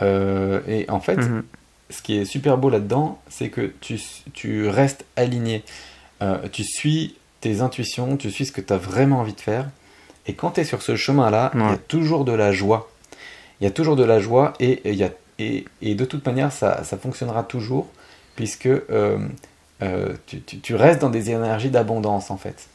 et 0.00 0.86
en 0.88 1.00
fait, 1.00 1.16
mhm. 1.16 1.44
ce 1.90 2.02
qui 2.02 2.16
est 2.16 2.24
super 2.24 2.58
beau 2.58 2.70
là-dedans, 2.70 3.20
c'est 3.28 3.48
que 3.48 3.72
tu 3.80 4.00
tu 4.32 4.68
restes 4.68 5.04
aligné, 5.16 5.64
tu 6.52 6.64
suis 6.64 7.16
tes 7.40 7.60
intuitions, 7.60 8.16
tu 8.16 8.30
suis 8.30 8.46
ce 8.46 8.52
que 8.52 8.60
tu 8.60 8.72
as 8.72 8.78
vraiment 8.78 9.20
envie 9.20 9.34
de 9.34 9.40
faire. 9.40 9.68
Et 10.26 10.32
quand 10.32 10.52
tu 10.52 10.60
es 10.60 10.64
sur 10.64 10.80
ce 10.80 10.96
chemin-là, 10.96 11.50
il 11.54 11.60
y 11.60 11.64
a 11.64 11.76
toujours 11.76 12.24
de 12.24 12.32
la 12.32 12.52
joie 12.52 12.88
il 13.60 13.64
y 13.64 13.66
a 13.66 13.70
toujours 13.70 13.96
de 13.96 14.04
la 14.04 14.20
joie 14.20 14.52
et, 14.60 14.94
y 14.94 15.04
a, 15.04 15.10
et, 15.38 15.64
et, 15.82 15.94
de 15.94 16.04
toute 16.04 16.26
manière, 16.26 16.52
ça, 16.52 16.84
ça 16.84 16.96
fonctionnera 16.96 17.42
toujours 17.42 17.88
puisque 18.36 18.66
euh, 18.66 19.18
euh, 19.82 20.14
tu, 20.26 20.42
tu, 20.42 20.74
restes 20.74 21.00
dans 21.00 21.10
des 21.10 21.30
énergies 21.30 21.70
d'abondance 21.70 22.30
en 22.30 22.36
fait. 22.36 22.68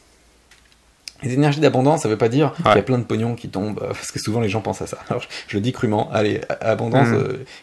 Les 1.22 1.34
énergies 1.34 1.60
d'abondance, 1.60 2.02
ça 2.02 2.08
ne 2.08 2.14
veut 2.14 2.18
pas 2.18 2.28
dire 2.28 2.54
qu'il 2.54 2.66
y 2.66 2.78
a 2.78 2.82
plein 2.82 2.98
de 2.98 3.04
pognon 3.04 3.34
qui 3.34 3.48
tombent, 3.48 3.80
euh, 3.82 3.88
parce 3.88 4.10
que 4.10 4.18
souvent 4.18 4.40
les 4.40 4.48
gens 4.48 4.60
pensent 4.60 4.82
à 4.82 4.86
ça. 4.86 4.98
Alors, 5.08 5.22
je, 5.48 5.56
le 5.56 5.60
dis 5.60 5.72
crûment, 5.72 6.10
allez, 6.12 6.40
abondance, 6.60 7.08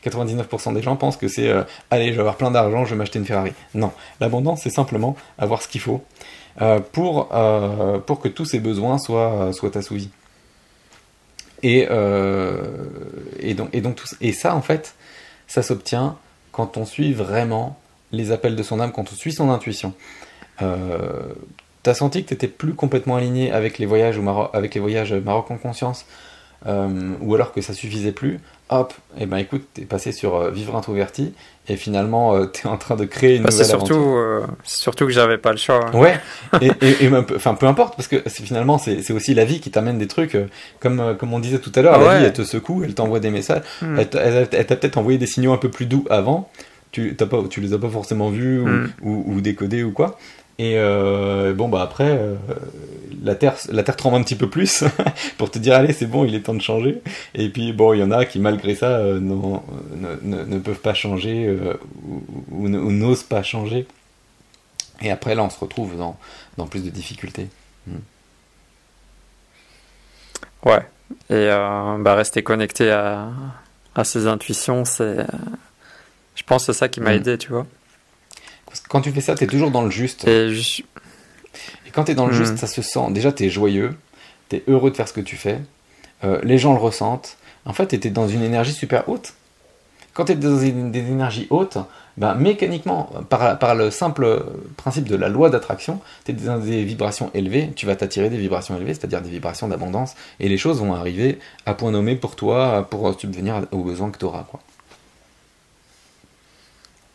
99% 0.06 0.72
mmh. 0.72 0.74
des 0.74 0.82
gens 0.82 0.96
pensent 0.96 1.18
que 1.18 1.28
c'est 1.28 1.52
allez, 1.90 2.10
je 2.10 2.14
vais 2.14 2.20
avoir 2.20 2.36
plein 2.36 2.52
d'argent, 2.52 2.86
je 2.86 2.92
vais 2.92 2.96
m'acheter 2.96 3.20
une 3.20 3.26
Ferrari. 3.26 3.54
Non, 3.74 3.92
l'abondance, 4.20 4.62
c'est 4.64 4.70
simplement 4.70 5.16
avoir 5.38 5.62
ce 5.62 5.68
qu'il 5.68 5.82
faut 5.82 6.04
pour, 6.92 7.30
pour 8.06 8.20
que 8.20 8.28
tous 8.28 8.46
ces 8.46 8.60
besoins 8.60 8.98
soient, 8.98 9.52
soient 9.54 9.78
assouvis. 9.78 10.10
Et, 11.64 11.88
euh, 11.90 12.56
et, 13.40 13.54
donc, 13.54 13.70
et, 13.74 13.82
donc 13.82 13.96
tout, 13.96 14.08
et 14.22 14.32
ça, 14.32 14.56
en 14.56 14.62
fait, 14.62 14.96
ça 15.48 15.64
s'obtient 15.64 16.18
quand 16.52 16.78
on 16.78 16.86
suit 16.86 17.14
vraiment 17.14 17.80
les 18.12 18.32
appels 18.32 18.56
de 18.56 18.64
son 18.64 18.80
âme, 18.80 18.92
quand 18.92 19.12
on 19.12 19.16
suit 19.16 19.34
son 19.34 19.50
intuition. 19.50 19.94
Euh, 20.62 21.22
T'as 21.88 21.94
senti 21.94 22.26
que 22.26 22.28
t'étais 22.28 22.50
plus 22.50 22.74
complètement 22.74 23.16
aligné 23.16 23.50
avec 23.50 23.78
les 23.78 23.86
voyages, 23.86 24.18
au 24.18 24.22
Maroc, 24.22 24.50
avec 24.52 24.76
les 24.76 24.82
voyages 24.82 25.14
Maroc 25.14 25.50
en 25.52 25.58
conscience, 25.58 26.06
euh, 26.66 27.14
ou 27.22 27.34
alors 27.34 27.54
que 27.54 27.62
ça 27.62 27.74
suffisait 27.74 28.12
plus? 28.12 28.42
hop, 28.68 28.94
et 29.16 29.22
eh 29.22 29.26
ben 29.26 29.38
écoute, 29.38 29.66
t'es 29.74 29.84
passé 29.84 30.12
sur 30.12 30.36
euh, 30.36 30.52
vivre 30.52 30.76
introverti 30.76 31.34
et 31.70 31.78
finalement 31.78 32.36
euh, 32.36 32.48
t'es 32.48 32.68
en 32.68 32.76
train 32.76 32.98
de 32.98 33.06
créer 33.06 33.38
une 33.38 33.44
bah, 33.44 33.52
nouvelle 33.52 33.66
c'est 33.66 33.72
surtout, 33.72 34.18
surtout 34.66 35.06
que 35.06 35.14
j'avais 35.14 35.38
pas 35.38 35.54
le 35.54 35.58
choix. 35.58 35.80
Hein. 35.86 35.98
Ouais, 35.98 36.20
et, 36.62 37.06
et, 37.06 37.10
enfin 37.34 37.56
peu 37.56 37.68
importe 37.68 37.96
parce 37.96 38.10
que 38.10 38.18
finalement 38.28 38.78
c'est 38.78 39.10
aussi 39.12 39.34
la 39.34 39.46
vie 39.46 39.62
qui 39.62 39.72
t'amène 39.72 39.98
des 39.98 40.08
trucs 40.08 40.38
comme 40.82 41.16
comme 41.18 41.32
on 41.32 41.40
disait 41.40 41.60
tout 41.60 41.72
à 41.74 41.82
l'heure, 41.82 41.94
ah 41.96 42.04
la 42.04 42.20
vie 42.20 42.26
elle 42.26 42.34
te 42.34 42.44
secoue, 42.44 42.84
elle 42.84 42.96
t'envoie 42.96 43.22
des 43.22 43.30
messages, 43.30 43.62
hmm. 43.82 43.98
elle, 43.98 44.10
t'a 44.10 44.76
peut-être 44.76 44.98
envoyé 44.98 45.18
des 45.18 45.28
signaux 45.28 45.54
un 45.54 45.58
peu 45.58 45.72
plus 45.72 45.86
doux 45.86 46.04
avant, 46.10 46.52
tu 46.92 47.16
t'as 47.16 47.28
pas, 47.28 47.42
tu 47.50 47.62
les 47.62 47.72
as 47.72 47.80
pas 47.80 47.88
forcément 47.88 48.30
vus 48.30 48.60
ou, 48.60 48.68
hmm. 48.68 48.90
ou, 49.04 49.24
ou 49.28 49.40
décodés 49.40 49.84
ou 49.84 49.94
quoi, 49.94 50.18
et 50.60 50.74
euh, 50.78 51.54
bon, 51.54 51.70
bah 51.70 51.82
après, 51.84 52.18
euh, 52.18 52.36
la, 53.24 53.36
terre, 53.36 53.56
la 53.70 53.84
Terre 53.84 53.96
tremble 53.96 54.18
un 54.18 54.24
petit 54.24 54.36
peu 54.36 54.50
plus 54.50 54.84
pour 55.38 55.52
te 55.52 55.60
dire, 55.60 55.76
allez, 55.76 55.94
c'est 55.94 56.08
bon, 56.08 56.26
il 56.26 56.34
est 56.34 56.42
temps 56.42 56.56
de 56.56 56.62
changer. 56.62 57.02
Et 57.36 57.50
puis, 57.50 57.74
bon, 57.74 57.94
il 57.94 58.00
y 58.00 58.04
en 58.04 58.10
a 58.10 58.26
qui, 58.26 58.40
malgré 58.40 58.74
ça, 58.74 58.98
euh, 58.98 59.20
non, 59.20 59.64
ne, 59.96 60.44
ne, 60.44 60.60
peuvent 60.60 60.80
pas 60.80 60.96
changer 60.96 61.56
ou, 62.52 62.70
n'osent 62.70 63.24
pas 63.24 63.44
changer. 63.44 63.88
Et 65.02 65.12
après, 65.12 65.36
là, 65.36 65.44
on 65.44 65.50
se 65.52 65.60
retrouve 65.60 65.96
dans, 65.96 66.18
dans 66.58 66.66
plus 66.66 66.84
de 66.84 66.90
difficultés. 66.90 67.50
Hmm. 67.86 68.00
Ouais. 70.66 70.82
Et 71.30 71.50
bah, 72.00 72.16
rester 72.16 72.42
connecté 72.42 72.90
à, 72.90 73.30
à 73.94 74.04
ses 74.04 74.26
intuitions, 74.26 74.86
c'est. 74.86 75.18
Je 76.34 76.44
pense 76.44 76.66
que 76.66 76.74
c'est 76.74 76.80
ça 76.80 76.90
qui 76.90 77.00
m'a 77.00 77.12
hmm. 77.12 77.18
aidé, 77.18 77.38
tu 77.38 77.50
vois 77.50 77.68
quand 78.90 79.02
tu 79.02 79.12
fais 79.12 79.22
ça, 79.22 79.36
tu 79.36 79.44
es 79.44 79.48
toujours 79.48 79.72
dans 79.72 79.84
le 79.84 79.90
juste. 79.90 80.28
Et, 80.28 80.54
quand 81.94 82.06
tu 82.06 82.12
es 82.12 82.16
dans 82.16 82.28
le 82.28 82.34
juste, 82.34 82.54
hmm. 82.54 82.58
ça 82.58 82.68
se 82.68 82.82
sent. 82.82 83.12
Déjà, 83.12 83.32
tu 83.32 83.46
es 83.46 83.50
joyeux, 83.50 83.96
tu 84.50 84.58
es 84.58 84.64
heureux 84.68 84.92
de 84.92 84.96
faire 84.96 85.08
ce 85.08 85.14
que 85.14 85.22
tu 85.22 85.36
fais, 85.36 85.60
euh, 86.24 86.40
les 86.44 86.58
gens 86.58 86.74
le 86.74 86.80
ressentent. 86.80 87.38
En 87.66 87.74
fait, 87.74 87.88
tu 87.88 88.08
es 88.08 88.12
dans 88.12 88.28
une 88.28 88.44
énergie 88.44 88.74
super 88.74 89.10
haute. 89.10 89.34
Quand 90.14 90.26
tu 90.26 90.32
es 90.32 90.36
dans 90.36 90.58
des 90.58 91.00
énergies 91.00 91.48
hautes, 91.50 91.78
ben, 92.18 92.34
mécaniquement, 92.34 93.12
par, 93.30 93.60
par, 93.60 93.76
le 93.76 93.92
simple 93.92 94.44
principe 94.76 95.08
de 95.08 95.16
la 95.16 95.30
loi 95.30 95.52
d'attraction, 95.52 96.00
tu 96.26 96.32
es 96.32 96.34
dans 96.34 96.58
des 96.58 96.84
vibrations 96.84 97.30
élevées, 97.36 97.72
tu 97.76 97.86
vas 97.86 97.96
t'attirer 97.96 98.30
des 98.30 98.38
vibrations 98.38 98.76
élevées, 98.76 98.96
c'est-à-dire 98.96 99.22
des 99.22 99.30
vibrations 99.30 99.68
d'abondance, 99.68 100.16
et 100.40 100.50
les 100.50 100.58
choses 100.58 100.80
vont 100.80 100.96
arriver 100.96 101.38
à 101.68 101.76
point 101.76 101.92
nommé 101.92 102.16
pour 102.16 102.36
toi, 102.36 102.88
pour 102.90 103.20
subvenir 103.20 103.68
aux 103.72 103.84
besoins 103.84 104.10
que 104.10 104.18
tu 104.18 104.26
auras. 104.26 104.44
Quoi 104.50 104.60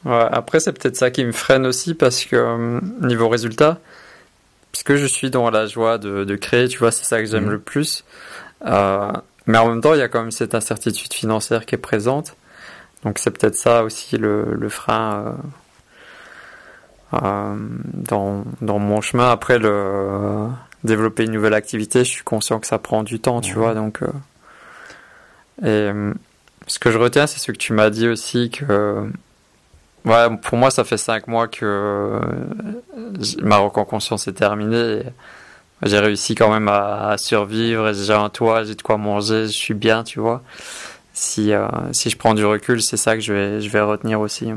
après, 0.05 0.61
c'est 0.61 0.73
peut-être 0.73 0.97
ça 0.97 1.11
qui 1.11 1.25
me 1.25 1.33
freine 1.33 1.67
aussi 1.67 1.95
parce 1.95 2.25
que 2.25 2.37
euh, 2.37 2.81
niveau 3.01 3.29
résultat, 3.29 3.79
puisque 4.73 4.97
je 4.97 5.07
suis 5.07 5.31
dans 5.31 5.51
la 5.51 5.67
joie 5.67 5.99
de, 5.99 6.25
de 6.25 6.37
créer, 6.37 6.69
tu 6.69 6.79
vois, 6.79 6.91
c'est 6.91 7.05
ça 7.05 7.21
que 7.21 7.27
j'aime 7.27 7.45
mhm. 7.45 7.51
le 7.53 7.59
plus. 7.61 8.05
Euh, 8.67 9.13
mais 9.47 9.59
en 9.59 9.69
même 9.69 9.81
temps, 9.81 9.95
il 9.95 10.01
y 10.01 10.03
a 10.03 10.09
quand 10.09 10.21
même 10.21 10.31
cette 10.31 10.55
incertitude 10.55 11.13
financière 11.13 11.67
qui 11.67 11.75
est 11.75 11.79
présente. 11.79 12.37
Donc 13.05 13.19
c'est 13.19 13.31
peut-être 13.31 13.57
ça 13.57 13.85
aussi 13.85 14.17
le, 14.17 14.55
le 14.55 14.69
frein 14.69 15.37
euh, 17.13 17.19
euh 17.23 17.57
dans, 17.95 18.45
dans 18.61 18.79
mon 18.79 19.01
chemin. 19.01 19.31
Après, 19.31 19.59
le 19.59 20.49
développer 20.85 21.25
une 21.25 21.33
nouvelle 21.33 21.55
activité, 21.55 22.01
je 22.01 22.11
suis 22.11 22.25
conscient 22.25 22.59
que 22.59 22.67
ça 22.67 22.79
prend 22.79 23.05
du 23.05 23.21
temps, 23.21 23.41
tu 23.41 23.55
vois. 23.55 23.75
Donc, 23.75 24.01
et 25.65 25.91
ce 26.67 26.79
que 26.81 26.91
je 26.91 26.99
retiens, 26.99 27.29
c'est 27.29 27.39
ce 27.39 27.53
que 27.53 27.57
tu 27.57 27.73
m'as 27.73 27.91
dit 27.91 28.09
aussi 28.09 28.51
que 28.51 29.09
Ouais, 30.05 30.37
pour 30.43 30.59
moi, 30.59 30.71
ça 30.71 30.85
fait 30.85 30.97
cinq 30.97 31.29
mois 31.29 31.47
que 31.47 31.65
euh, 31.65 32.21
Maroc 33.41 33.79
en 33.79 33.85
conscience 33.85 34.27
est 34.27 34.33
terminé. 34.33 35.03
J'ai 35.83 35.99
réussi 35.99 36.35
quand 36.35 36.51
même 36.51 36.69
à, 36.69 37.17
survivre. 37.19 37.93
J'ai 37.93 38.13
un 38.13 38.29
toit, 38.29 38.65
j'ai 38.65 38.75
de 38.75 38.83
quoi 38.83 38.97
manger, 38.97 39.47
je 39.47 39.53
suis 39.53 39.75
bien, 39.75 40.03
tu 40.03 40.21
vois. 40.21 40.43
Si, 41.13 41.53
euh, 41.53 41.69
si 41.93 42.11
je 42.11 42.17
prends 42.17 42.35
du 42.35 42.45
recul, 42.45 42.83
c'est 42.83 42.97
ça 42.97 43.15
que 43.15 43.21
je 43.21 43.33
vais, 43.33 43.61
je 43.61 43.69
vais 43.69 43.81
retenir 43.81 44.21
aussi. 44.21 44.53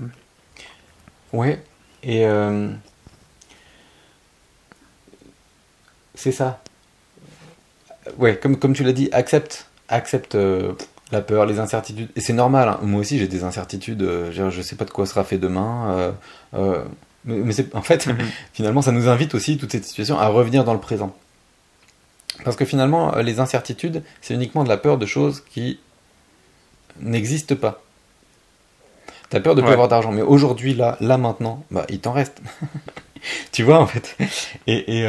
Ouais, 1.33 1.61
et 2.01 2.25
euh, 2.25 2.69
c'est 6.15 6.31
ça. 6.31 6.61
Ouais, 8.17 8.37
comme, 8.37 8.57
comme 8.57 8.73
tu 8.73 8.83
l'as 8.83 8.93
dit, 8.93 9.09
accepte, 9.11 9.67
accepte 9.89 10.37
la 11.11 11.21
peur, 11.21 11.45
les 11.45 11.59
incertitudes. 11.59 12.09
Et 12.15 12.21
c'est 12.21 12.33
normal, 12.33 12.69
hein. 12.69 12.79
moi 12.81 13.01
aussi 13.01 13.17
j'ai 13.17 13.27
des 13.27 13.43
incertitudes, 13.43 14.01
euh, 14.01 14.31
je 14.31 14.61
sais 14.61 14.75
pas 14.75 14.85
de 14.85 14.91
quoi 14.91 15.05
sera 15.05 15.23
fait 15.23 15.37
demain. 15.37 15.91
Euh, 15.91 16.11
euh, 16.55 16.83
mais, 17.25 17.53
en 17.73 17.81
fait, 17.81 18.07
mhm. 18.07 18.17
finalement, 18.53 18.81
ça 18.81 18.91
nous 18.91 19.07
invite 19.07 19.35
aussi, 19.35 19.57
toute 19.57 19.71
cette 19.71 19.85
situation, 19.85 20.19
à 20.19 20.27
revenir 20.27 20.63
dans 20.63 20.73
le 20.73 20.79
présent. 20.79 21.15
Parce 22.43 22.55
que 22.55 22.65
finalement, 22.65 23.15
les 23.17 23.39
incertitudes, 23.39 24.03
c'est 24.21 24.33
uniquement 24.33 24.63
de 24.63 24.69
la 24.69 24.77
peur 24.77 24.97
de 24.97 25.05
choses 25.05 25.43
qui 25.49 25.79
n'existent 26.99 27.55
pas. 27.55 27.81
T'as 29.29 29.39
peur 29.39 29.55
de 29.55 29.61
ne 29.61 29.65
pas 29.65 29.73
avoir 29.73 29.87
d'argent, 29.87 30.11
mais 30.11 30.21
aujourd'hui, 30.21 30.75
là, 30.75 30.97
là 30.99 31.17
maintenant, 31.17 31.63
bah, 31.71 31.85
il 31.89 31.99
t'en 31.99 32.11
reste. 32.11 32.41
tu 33.51 33.63
vois, 33.63 33.79
en 33.79 33.87
fait. 33.87 34.17
Et, 34.67 35.03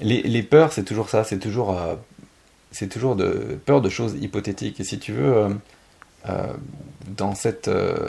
les, 0.00 0.22
les, 0.22 0.42
peurs, 0.42 0.72
c'est 0.72 0.82
toujours 0.82 1.08
ça, 1.08 1.22
c'est 1.24 1.38
toujours 1.38 1.78
c'est 2.70 2.88
toujours 2.88 3.16
de 3.16 3.58
peur 3.64 3.80
de 3.80 3.88
choses 3.88 4.14
hypothétiques. 4.20 4.80
Et 4.80 4.84
si 4.84 4.98
tu 4.98 5.12
veux, 5.12 5.36
euh, 5.36 5.48
euh, 6.28 6.52
dans 7.08 7.34
cette, 7.34 7.68
euh, 7.68 8.08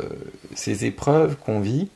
ces 0.56 0.86
épreuves 0.86 1.36
qu'on 1.38 1.60
vit, 1.60 1.90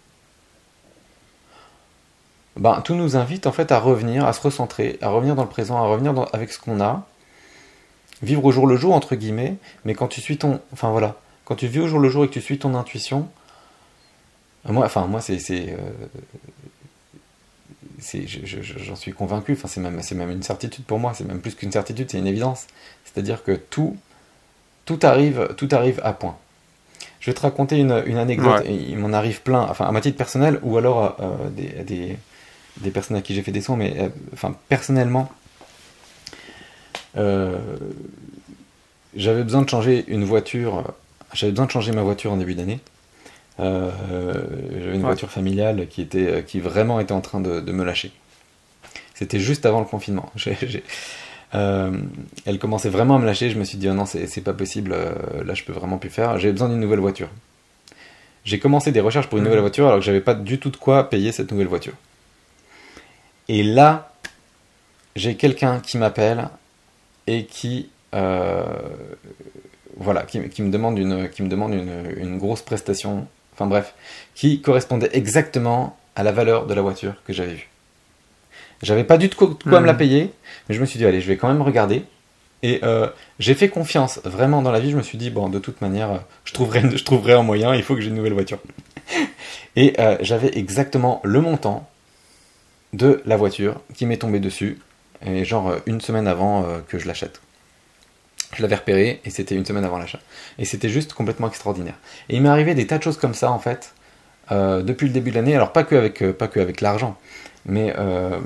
ben, 2.58 2.82
tout 2.82 2.96
nous 2.96 3.16
invite 3.16 3.48
en 3.48 3.52
fait 3.52 3.72
à 3.72 3.80
revenir, 3.80 4.26
à 4.26 4.34
se 4.34 4.42
recentrer, 4.42 5.00
à 5.02 5.10
revenir 5.10 5.36
dans 5.36 5.44
le 5.44 5.50
présent, 5.50 5.78
à 5.78 5.88
revenir 5.88 6.14
avec 6.34 6.52
ce 6.52 6.60
qu'on 6.60 6.82
a, 6.82 7.08
vivre 8.22 8.46
au 8.46 8.52
jour 8.52 8.68
le 8.68 8.76
jour 8.76 8.94
entre 8.94 9.16
guillemets. 9.16 9.56
Mais 9.86 9.96
quand 9.96 10.08
tu 10.08 10.22
suis 10.22 10.38
ton, 10.38 10.60
enfin 10.74 10.92
voilà, 10.92 11.16
quand 11.46 11.56
tu 11.56 11.68
vis 11.68 11.80
au 11.80 11.88
jour 11.88 12.00
le 12.00 12.10
jour 12.10 12.24
et 12.24 12.28
que 12.28 12.34
tu 12.34 12.42
suis 12.42 12.60
ton 12.60 12.76
intuition, 12.76 13.28
moi, 14.66 14.86
enfin 14.86 15.08
moi 15.08 15.22
c'est 15.22 15.76
j'en 18.78 18.96
suis 18.96 19.14
convaincu, 19.14 19.54
enfin, 19.54 19.68
c'est 19.68 19.80
même, 19.80 20.02
même 20.16 20.32
une 20.32 20.44
certitude 20.44 20.86
pour 20.86 21.00
moi, 21.00 21.14
c'est 21.16 21.24
même 21.24 21.40
plus 21.40 21.56
qu'une 21.56 21.72
certitude, 21.72 22.10
c'est 22.10 22.18
une 22.18 22.28
évidence. 22.28 22.68
C'est-à-dire 23.06 23.44
que 23.44 23.54
tout, 23.54 23.98
tout, 24.86 25.00
arrive, 25.04 25.50
tout 25.58 25.70
arrive 25.72 26.02
à 26.04 26.14
point. 26.14 26.38
Je 27.20 27.30
vais 27.30 27.36
te 27.36 27.42
raconter 27.42 27.78
une, 27.78 27.92
anecdote, 27.92 28.66
il 28.68 28.98
m'en 28.98 29.14
arrive 29.14 29.42
plein, 29.42 29.62
enfin 29.62 29.86
à 29.86 29.92
ma 29.92 30.02
titre 30.02 30.18
personnel, 30.18 30.60
ou 30.64 30.78
alors 30.78 31.18
euh, 31.20 31.50
des, 31.50 32.18
des, 32.78 32.92
personnes 32.92 33.18
à 33.18 33.22
qui 33.22 33.36
j'ai 33.36 33.44
fait 33.44 33.52
des 33.52 33.62
soins, 33.62 33.76
mais 33.76 33.96
euh, 34.00 34.10
enfin 34.34 34.56
personnellement, 34.70 35.32
euh, 37.18 37.60
j'avais 39.16 39.44
besoin 39.44 39.62
de 39.62 39.70
changer 39.70 40.04
une 40.08 40.24
voiture, 40.24 40.94
j'avais 41.34 41.52
besoin 41.52 41.68
de 41.68 41.72
changer 41.72 41.92
ma 41.92 42.02
voiture 42.02 42.32
en 42.32 42.38
début 42.38 42.56
d'année. 42.56 42.80
Euh, 43.62 43.92
j'avais 44.80 44.96
une 44.96 45.02
voiture 45.02 45.30
familiale 45.30 45.88
qui, 45.88 46.02
était, 46.02 46.28
euh, 46.28 46.42
qui 46.42 46.60
vraiment 46.60 47.00
était 47.00 47.12
en 47.12 47.22
train 47.22 47.40
de, 47.40 47.72
me 47.72 47.84
lâcher. 47.84 48.12
C'était 49.14 49.40
juste 49.40 49.66
avant 49.66 49.80
le 49.80 49.86
confinement. 49.86 50.32
Euh, 51.54 51.92
elle 52.46 52.60
commençait 52.60 52.88
vraiment 52.88 53.18
à 53.18 53.20
me 53.20 53.26
lâcher. 53.26 53.50
Je 53.50 53.60
me 53.60 53.66
suis 53.66 53.78
dit, 53.78 53.90
oh 53.90 53.94
non, 53.94 54.06
c'est 54.06 54.42
pas 54.42 54.54
possible. 54.54 54.96
là, 55.46 55.54
je 55.54 55.66
peux 55.66 55.74
vraiment 55.74 55.98
plus 55.98 56.10
faire. 56.10 56.40
J'ai 56.40 56.50
besoin 56.50 56.70
d'une 56.70 56.80
nouvelle 56.80 57.02
voiture. 57.02 57.28
J'ai 58.46 58.58
commencé 58.58 58.94
des 58.94 59.02
recherches 59.02 59.28
pour 59.28 59.38
une 59.38 59.44
mhm. 59.44 59.50
nouvelle 59.50 59.60
voiture 59.60 59.88
alors 59.88 60.00
que 60.00 60.06
j'avais 60.06 60.22
pas 60.22 60.34
du 60.34 60.60
tout 60.60 60.70
de 60.70 60.78
quoi 60.78 61.10
payer 61.10 61.34
cette 61.34 61.52
nouvelle 61.52 61.68
voiture. 61.68 61.92
Et 63.50 63.64
là, 63.64 64.14
j'ai 65.18 65.36
quelqu'un 65.36 65.82
qui 65.82 65.98
m'appelle 65.98 66.48
et 67.28 67.48
qui, 67.48 67.90
voilà, 68.14 70.24
qui, 70.24 70.40
me 70.40 70.70
demande 70.70 71.00
une, 71.00 71.28
qui 71.28 71.44
me 71.44 71.50
demande 71.50 71.74
une, 71.74 72.14
une 72.16 72.38
grosse 72.38 72.62
prestation 72.62 73.28
enfin 73.54 73.68
bref, 73.68 73.94
qui 74.36 74.62
correspondait 74.62 75.10
exactement 75.14 75.98
à 76.16 76.24
la 76.24 76.32
valeur 76.32 76.68
de 76.68 76.74
la 76.74 76.82
voiture 76.82 77.14
que 77.26 77.34
j'avais 77.34 77.54
vue. 77.54 77.70
J'avais 78.82 79.04
pas 79.04 79.18
du 79.18 79.30
tout 79.30 79.48
de 79.48 79.64
quoi, 79.64 79.80
me 79.80 79.86
la 79.86 79.94
hmm. 79.94 79.98
payer, 79.98 80.34
mais 80.68 80.76
je 80.76 80.82
me 80.82 80.86
suis 80.86 80.98
dit, 80.98 81.06
allez, 81.06 81.22
je 81.22 81.28
vais 81.28 81.38
quand 81.38 81.48
même 81.48 81.62
regarder. 81.62 82.04
Et 82.64 82.80
euh, 82.84 83.08
j'ai 83.40 83.54
fait 83.54 83.70
confiance 83.70 84.20
vraiment 84.24 84.62
dans 84.62 84.72
la 84.72 84.80
vie. 84.80 84.92
Je 84.92 84.98
me 84.98 85.02
suis 85.02 85.18
dit, 85.18 85.30
bon, 85.30 85.50
de 85.50 85.60
toute 85.60 85.82
manière, 85.82 86.22
je 86.46 86.54
trouverai, 86.54 86.82
je 86.96 87.04
trouverai 87.04 87.34
un 87.34 87.44
moyen, 87.44 87.76
il 87.76 87.84
faut 87.84 87.96
que 87.96 88.02
j'ai 88.02 88.10
une 88.10 88.16
nouvelle 88.16 88.34
voiture. 88.34 88.60
Et 89.76 89.94
euh, 90.00 90.18
j'avais 90.22 90.58
exactement 90.58 91.22
le 91.24 91.42
montant 91.42 91.88
de 92.94 93.22
la 93.26 93.38
voiture 93.38 93.80
qui 93.94 94.06
m'est 94.06 94.18
tombé 94.18 94.40
dessus, 94.40 94.80
et 95.26 95.46
genre 95.46 95.70
euh, 95.70 95.80
une 95.86 96.02
semaine 96.02 96.28
avant 96.28 96.66
que 96.88 97.00
je 97.00 97.08
l'achète. 97.08 97.40
Je 98.54 98.62
l'avais 98.62 98.76
repéré 98.76 99.22
et 99.24 99.30
c'était 99.30 99.56
une 99.56 99.66
semaine 99.66 99.86
avant 99.86 99.98
l'achat. 99.98 100.20
Et 100.60 100.66
c'était 100.66 100.90
juste 100.90 101.14
complètement 101.14 101.48
extraordinaire. 101.48 101.96
Et 102.30 102.36
il 102.36 102.42
m'est 102.42 102.50
arrivé 102.50 102.76
des 102.76 102.88
tas 102.88 102.98
de 102.98 103.04
choses 103.04 103.18
comme 103.18 103.34
ça 103.34 103.52
en 103.52 103.60
fait 103.60 103.94
euh, 104.52 104.82
depuis 104.82 105.08
le 105.08 105.14
début 105.14 105.32
de 105.32 105.36
l'année. 105.36 105.56
Alors 105.56 105.72
pas 105.72 105.84
que 105.84 105.96
avec 105.96 106.22
euh, 106.22 106.34
pas 106.34 106.48
que 106.48 106.60
avec 106.60 106.82
l'argent, 106.82 107.18
mais 107.66 107.94
euh, 107.98 108.40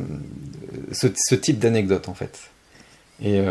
ce, 0.91 1.07
ce, 1.15 1.34
type 1.36 1.57
d'anecdote 1.57 2.07
en 2.10 2.14
fait. 2.14 2.52
Et 3.23 3.41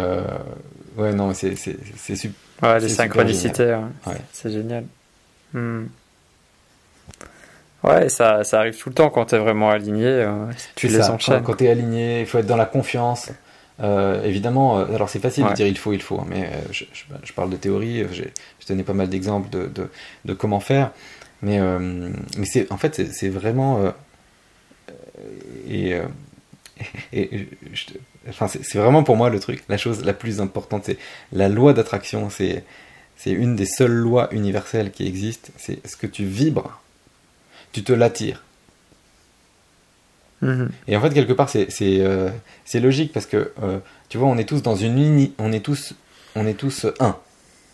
ouais 0.99 1.15
non 1.15 1.33
c'est 1.33 1.57
c'est 1.57 1.77
c'est 1.97 2.17
super. 2.17 2.39
Ouais 2.63 2.79
les 2.79 2.89
synchronicités, 2.89 3.73
hein. 3.73 3.91
ouais. 4.07 4.21
c'est 4.33 4.51
génial. 4.51 4.85
Hmm. 5.53 5.87
Ouais, 7.83 8.09
ça, 8.09 8.45
ça 8.45 8.61
arrive 8.61 8.79
tout 8.79 8.89
le 8.89 8.95
temps 8.95 9.11
quand 9.11 9.27
tu 9.27 9.35
es 9.35 9.39
vraiment 9.39 9.71
aligné, 9.71 10.27
tu 10.75 10.89
les 10.89 11.03
enchaînes. 11.03 11.41
Quand, 11.41 11.53
quand 11.53 11.57
tu 11.57 11.65
es 11.65 11.71
aligné, 11.71 12.21
il 12.21 12.27
faut 12.27 12.39
être 12.39 12.47
dans 12.47 12.57
la 12.57 12.65
confiance. 12.65 13.31
Évidemment, 13.81 14.79
alors 14.79 15.09
c'est 15.09 15.19
facile 15.19 15.45
de 15.47 15.53
dire 15.53 15.67
il 15.67 15.79
faut, 15.79 15.93
il 15.93 16.03
faut, 16.03 16.19
hein, 16.19 16.27
mais 16.29 16.49
je, 16.71 16.85
je, 16.93 17.33
parle 17.33 17.51
de 17.51 17.57
théorie, 17.57 18.05
je 18.13 18.67
tenais 18.67 18.85
pas 18.85 18.95
mal 18.95 19.09
d'exemples 19.09 19.51
de, 19.51 19.67
de, 19.67 19.89
de, 20.25 20.33
comment 20.33 20.61
faire, 20.61 20.93
mais, 21.43 21.59
mais 22.39 22.47
c'est 22.47 22.71
en 22.73 22.77
fait 22.77 23.13
c'est 23.13 23.29
vraiment 23.29 23.93
et, 25.69 25.99
et 27.13 27.49
enfin, 28.29 28.49
c'est 28.49 28.79
vraiment 28.79 29.03
pour 29.03 29.17
moi 29.17 29.31
le 29.31 29.41
truc, 29.41 29.65
la 29.69 29.77
chose 29.77 30.05
la 30.05 30.13
plus 30.13 30.41
importante, 30.41 30.85
c'est 30.87 30.99
la 31.33 31.49
loi 31.49 31.73
d'attraction, 31.73 32.31
c'est 32.31 32.65
c'est 33.17 33.31
une 33.31 33.57
des 33.57 33.67
seules 33.67 33.93
lois 33.93 34.29
universelles 34.33 34.91
qui 34.91 35.07
existent, 35.07 35.51
c'est 35.57 35.87
ce 35.87 35.97
que 35.97 36.07
tu 36.07 36.25
vibres, 36.25 36.81
tu 37.73 37.83
te 37.83 37.93
l'attires. 37.93 38.43
Mhm. 40.45 40.71
Et 40.87 40.97
en 40.97 41.01
fait, 41.01 41.11
quelque 41.11 41.33
part, 41.33 41.49
c'est 41.49 41.69
euh, 41.83 42.31
logique 42.75 43.13
parce 43.13 43.27
que, 43.27 43.53
euh, 43.63 43.79
tu 44.09 44.19
vois, 44.19 44.29
on 44.29 44.37
est 44.37 44.49
tous 44.49 44.63
dans 44.63 44.77
une 44.77 44.99
uni 44.99 45.33
on 45.39 45.53
est 45.53 45.61
tous, 45.61 45.95
on 46.37 46.47
est 46.47 46.55
tous 46.55 46.87
un. 47.01 47.17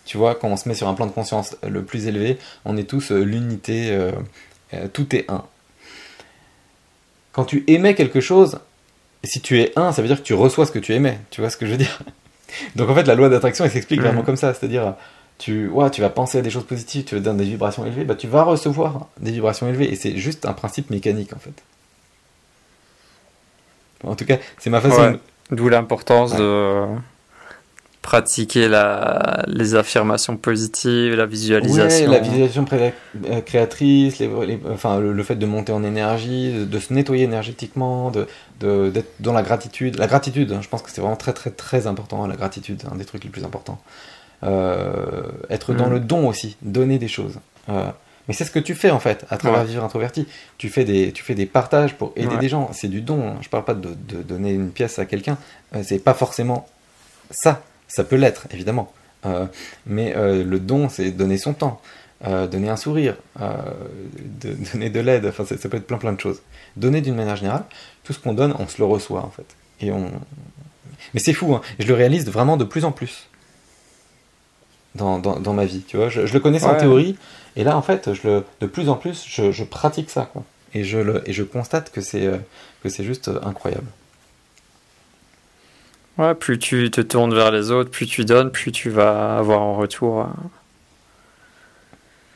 Tu 0.05 0.17
vois, 0.17 0.35
quand 0.35 0.49
on 0.49 0.57
se 0.57 0.69
met 0.69 0.75
sur 0.75 0.89
un 0.89 0.95
plan 0.95 1.07
de 1.07 1.13
conscience 1.13 1.57
le 1.69 1.85
plus 1.85 2.07
élevé, 2.07 2.39
on 2.65 2.77
est 2.77 2.89
tous 2.89 3.13
euh, 3.13 3.23
l'unité, 3.23 3.97
tout 4.93 5.15
est 5.15 5.31
un. 5.31 5.45
Quand 7.33 7.45
tu 7.45 7.65
émets 7.67 7.95
quelque 7.95 8.21
chose, 8.21 8.61
si 9.25 9.41
tu 9.41 9.61
es 9.61 9.73
un, 9.77 9.93
ça 9.93 10.03
veut 10.03 10.09
dire 10.09 10.19
que 10.19 10.27
tu 10.27 10.35
reçois 10.35 10.67
ce 10.67 10.73
que 10.73 10.79
tu 10.79 10.95
émets. 10.95 11.19
Tu 11.31 11.41
vois 11.41 11.51
ce 11.51 11.57
que 11.57 11.67
je 11.67 11.73
veux 11.73 11.77
dire? 11.77 12.01
Donc 12.77 12.89
en 12.89 12.95
fait, 12.95 13.07
la 13.07 13.15
loi 13.15 13.29
d'attraction, 13.29 13.65
elle 13.65 13.71
s'explique 13.71 14.01
vraiment 14.01 14.23
comme 14.23 14.37
ça. 14.37 14.55
C'est-à-dire, 14.55 14.95
tu, 15.39 15.69
ouais, 15.69 15.91
tu 15.91 16.01
vas 16.01 16.11
penser 16.11 16.39
à 16.39 16.43
des 16.43 16.51
choses 16.51 16.67
positives, 16.67 17.05
tu 17.05 17.15
vas 17.15 17.21
donner 17.21 17.45
des 17.45 17.51
vibrations 17.51 17.85
élevées, 17.85 18.05
bah, 18.05 18.15
tu 18.15 18.27
vas 18.27 18.43
recevoir 18.43 19.09
des 19.21 19.31
vibrations 19.31 19.69
élevées. 19.69 19.93
Et 19.93 19.97
c'est 19.97 20.17
juste 20.17 20.47
un 20.47 20.53
principe 20.53 20.91
mécanique, 20.91 21.33
en 21.35 21.39
fait. 21.39 21.63
En 24.05 24.15
tout 24.15 24.25
cas, 24.25 24.37
c'est 24.59 24.71
ma 24.71 24.81
façon. 24.81 25.19
D'où 25.51 25.69
l'importance 25.69 26.37
de 26.37 26.87
pratiquer 28.03 28.69
la, 28.69 29.45
les 29.47 29.75
affirmations 29.75 30.37
positives, 30.37 31.15
la 31.15 31.27
visualisation. 31.27 32.11
la 32.11 32.19
visualisation 32.19 32.65
euh, 32.73 33.41
créatrice, 33.43 34.19
les, 34.19 34.31
enfin, 34.73 34.99
le, 34.99 35.23
fait 35.23 35.37
de 35.37 35.47
monter 35.47 35.73
en 35.73 35.85
énergie, 35.85 36.67
de, 36.67 36.79
se 36.79 36.93
nettoyer 36.93 37.25
énergétiquement, 37.25 38.11
d'être 38.11 38.29
de, 38.61 38.91
d'être 38.91 39.13
dans 39.21 39.33
la 39.33 39.43
gratitude. 39.43 39.99
La 39.99 40.07
gratitude, 40.07 40.53
hein, 40.53 40.61
je 40.63 40.69
pense 40.69 40.83
que 40.83 40.91
c'est 40.91 41.01
vraiment 41.01 41.17
très 41.17 41.35
très 41.35 41.51
très 41.51 41.87
important, 41.87 42.27
la 42.27 42.37
gratitude, 42.37 42.83
un 42.91 42.97
des 42.97 43.05
trucs 43.05 43.25
les 43.25 43.31
plus 43.31 43.45
importants. 43.45 43.79
Euh, 44.43 45.25
être 45.51 45.75
dans 45.75 45.89
mm. 45.89 45.93
le 45.93 46.01
don 46.01 46.27
aussi, 46.27 46.57
donner 46.63 46.99
des 46.99 47.09
choses. 47.09 47.39
Euh, 47.69 47.91
mais 48.29 48.35
c'est 48.35 48.45
ce 48.45 48.51
que 48.51 48.59
tu 48.59 48.75
fais 48.75 48.91
en 48.91 49.01
fait 49.01 49.25
à 49.31 49.37
travers 49.37 49.65
Vivre 49.65 49.85
Introverti. 49.85 50.27
Tu 50.59 50.69
fais 50.69 50.85
des, 50.85 51.13
tu 51.13 51.23
fais 51.23 51.35
des 51.35 51.47
partages 51.47 51.95
pour 51.95 52.13
aider 52.17 52.37
des 52.37 52.49
gens. 52.49 52.71
C'est 52.73 52.89
du 52.89 53.01
don. 53.01 53.29
Hein. 53.29 53.37
Je 53.41 53.49
parle 53.49 53.65
pas 53.65 53.75
de, 53.75 53.95
de 54.09 54.23
donner 54.23 54.53
une 54.53 54.71
pièce 54.71 54.99
à 54.99 55.07
quelqu'un. 55.07 55.39
c'est 55.83 55.99
pas 55.99 56.15
forcément 56.15 56.67
ça. 57.31 57.63
Ça 57.89 58.05
peut 58.05 58.17
l'être, 58.17 58.47
évidemment. 58.53 58.93
Euh, 59.27 59.47
mais 59.87 60.15
euh, 60.17 60.45
le 60.45 60.59
don, 60.59 60.89
c'est 60.89 61.11
donner 61.11 61.37
son 61.37 61.53
temps, 61.53 61.81
euh, 62.27 62.47
donner 62.47 62.69
un 62.69 62.77
sourire, 62.77 63.17
de, 63.39 64.57
donner 64.73 64.91
de 64.91 65.01
l'aide, 65.01 65.27
enfin, 65.27 65.45
ça, 65.45 65.57
peut 65.69 65.77
être 65.77 65.87
plein 65.87 65.99
plein 65.99 66.13
de 66.13 66.21
choses. 66.21 66.43
Donner 66.77 67.01
d'une 67.01 67.15
manière 67.15 67.37
générale, 67.37 67.65
tout 68.05 68.13
ce 68.13 68.19
qu'on 68.19 68.33
donne, 68.33 68.55
on 68.59 68.69
se 68.69 68.79
le 68.79 68.85
reçoit, 68.85 69.23
en 69.23 69.31
fait. 69.31 69.57
Et 69.81 69.91
on... 69.93 70.11
Mais 71.15 71.21
c'est 71.21 71.33
fou, 71.33 71.55
hein. 71.55 71.63
je 71.79 71.87
le 71.87 71.95
réalise 71.95 72.27
vraiment 72.27 72.57
de 72.57 72.65
plus 72.65 72.85
en 72.85 72.93
plus 72.93 73.29
dans, 74.95 75.19
dans, 75.19 75.55
ma 75.55 75.65
vie, 75.65 75.83
tu 75.87 75.97
vois. 75.97 76.09
Je, 76.09 76.21
le 76.21 76.41
connaissais 76.41 76.67
en 76.67 76.77
théorie, 76.77 77.17
et 77.57 77.65
là, 77.65 77.77
en 77.77 77.83
fait, 77.83 78.15
je 78.15 78.29
le, 78.29 78.45
de 78.61 78.67
plus 78.67 78.89
en 78.89 78.95
plus, 78.95 79.25
je, 79.27 79.53
je 79.53 79.65
pratique 79.65 80.11
ça, 80.11 80.29
quoi. 80.33 80.45
Et 80.73 80.85
je, 80.85 80.99
le, 80.99 81.29
et 81.29 81.33
je 81.33 81.43
constate 81.43 81.91
que 81.91 82.01
c'est 82.01 82.31
que 82.83 82.89
c'est 82.89 83.03
juste 83.05 83.31
incroyable. 83.43 83.87
Ouais, 86.21 86.35
plus 86.35 86.59
tu 86.59 86.91
te 86.91 87.01
tournes 87.01 87.35
vers 87.35 87.51
les 87.51 87.71
autres, 87.71 87.91
plus 87.91 88.07
tu 88.07 88.27
donnes, 88.27 88.51
plus 88.51 88.73
tu 88.73 88.91
vas 88.91 89.39
avoir 89.39 89.63
en 89.63 89.75
retour. 89.75 90.21
Euh. 90.21 90.25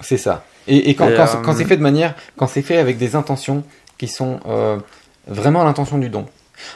C'est 0.01 0.17
ça. 0.17 0.45
Et, 0.67 0.95
quand, 0.95 1.11
quand, 1.15 1.53
c'est 1.53 1.65
euh, 1.65 1.67
fait 1.67 1.77
de 1.77 1.83
manière, 1.83 2.15
quand 2.37 2.47
c'est 2.47 2.63
fait 2.63 2.79
avec 2.79 2.97
des 2.97 3.15
intentions 3.17 3.63
qui 3.99 4.09
sont 4.09 4.41
euh, 4.47 4.79
vraiment 5.27 5.63
l'intention 5.65 5.99
du 5.99 6.09
don. 6.09 6.27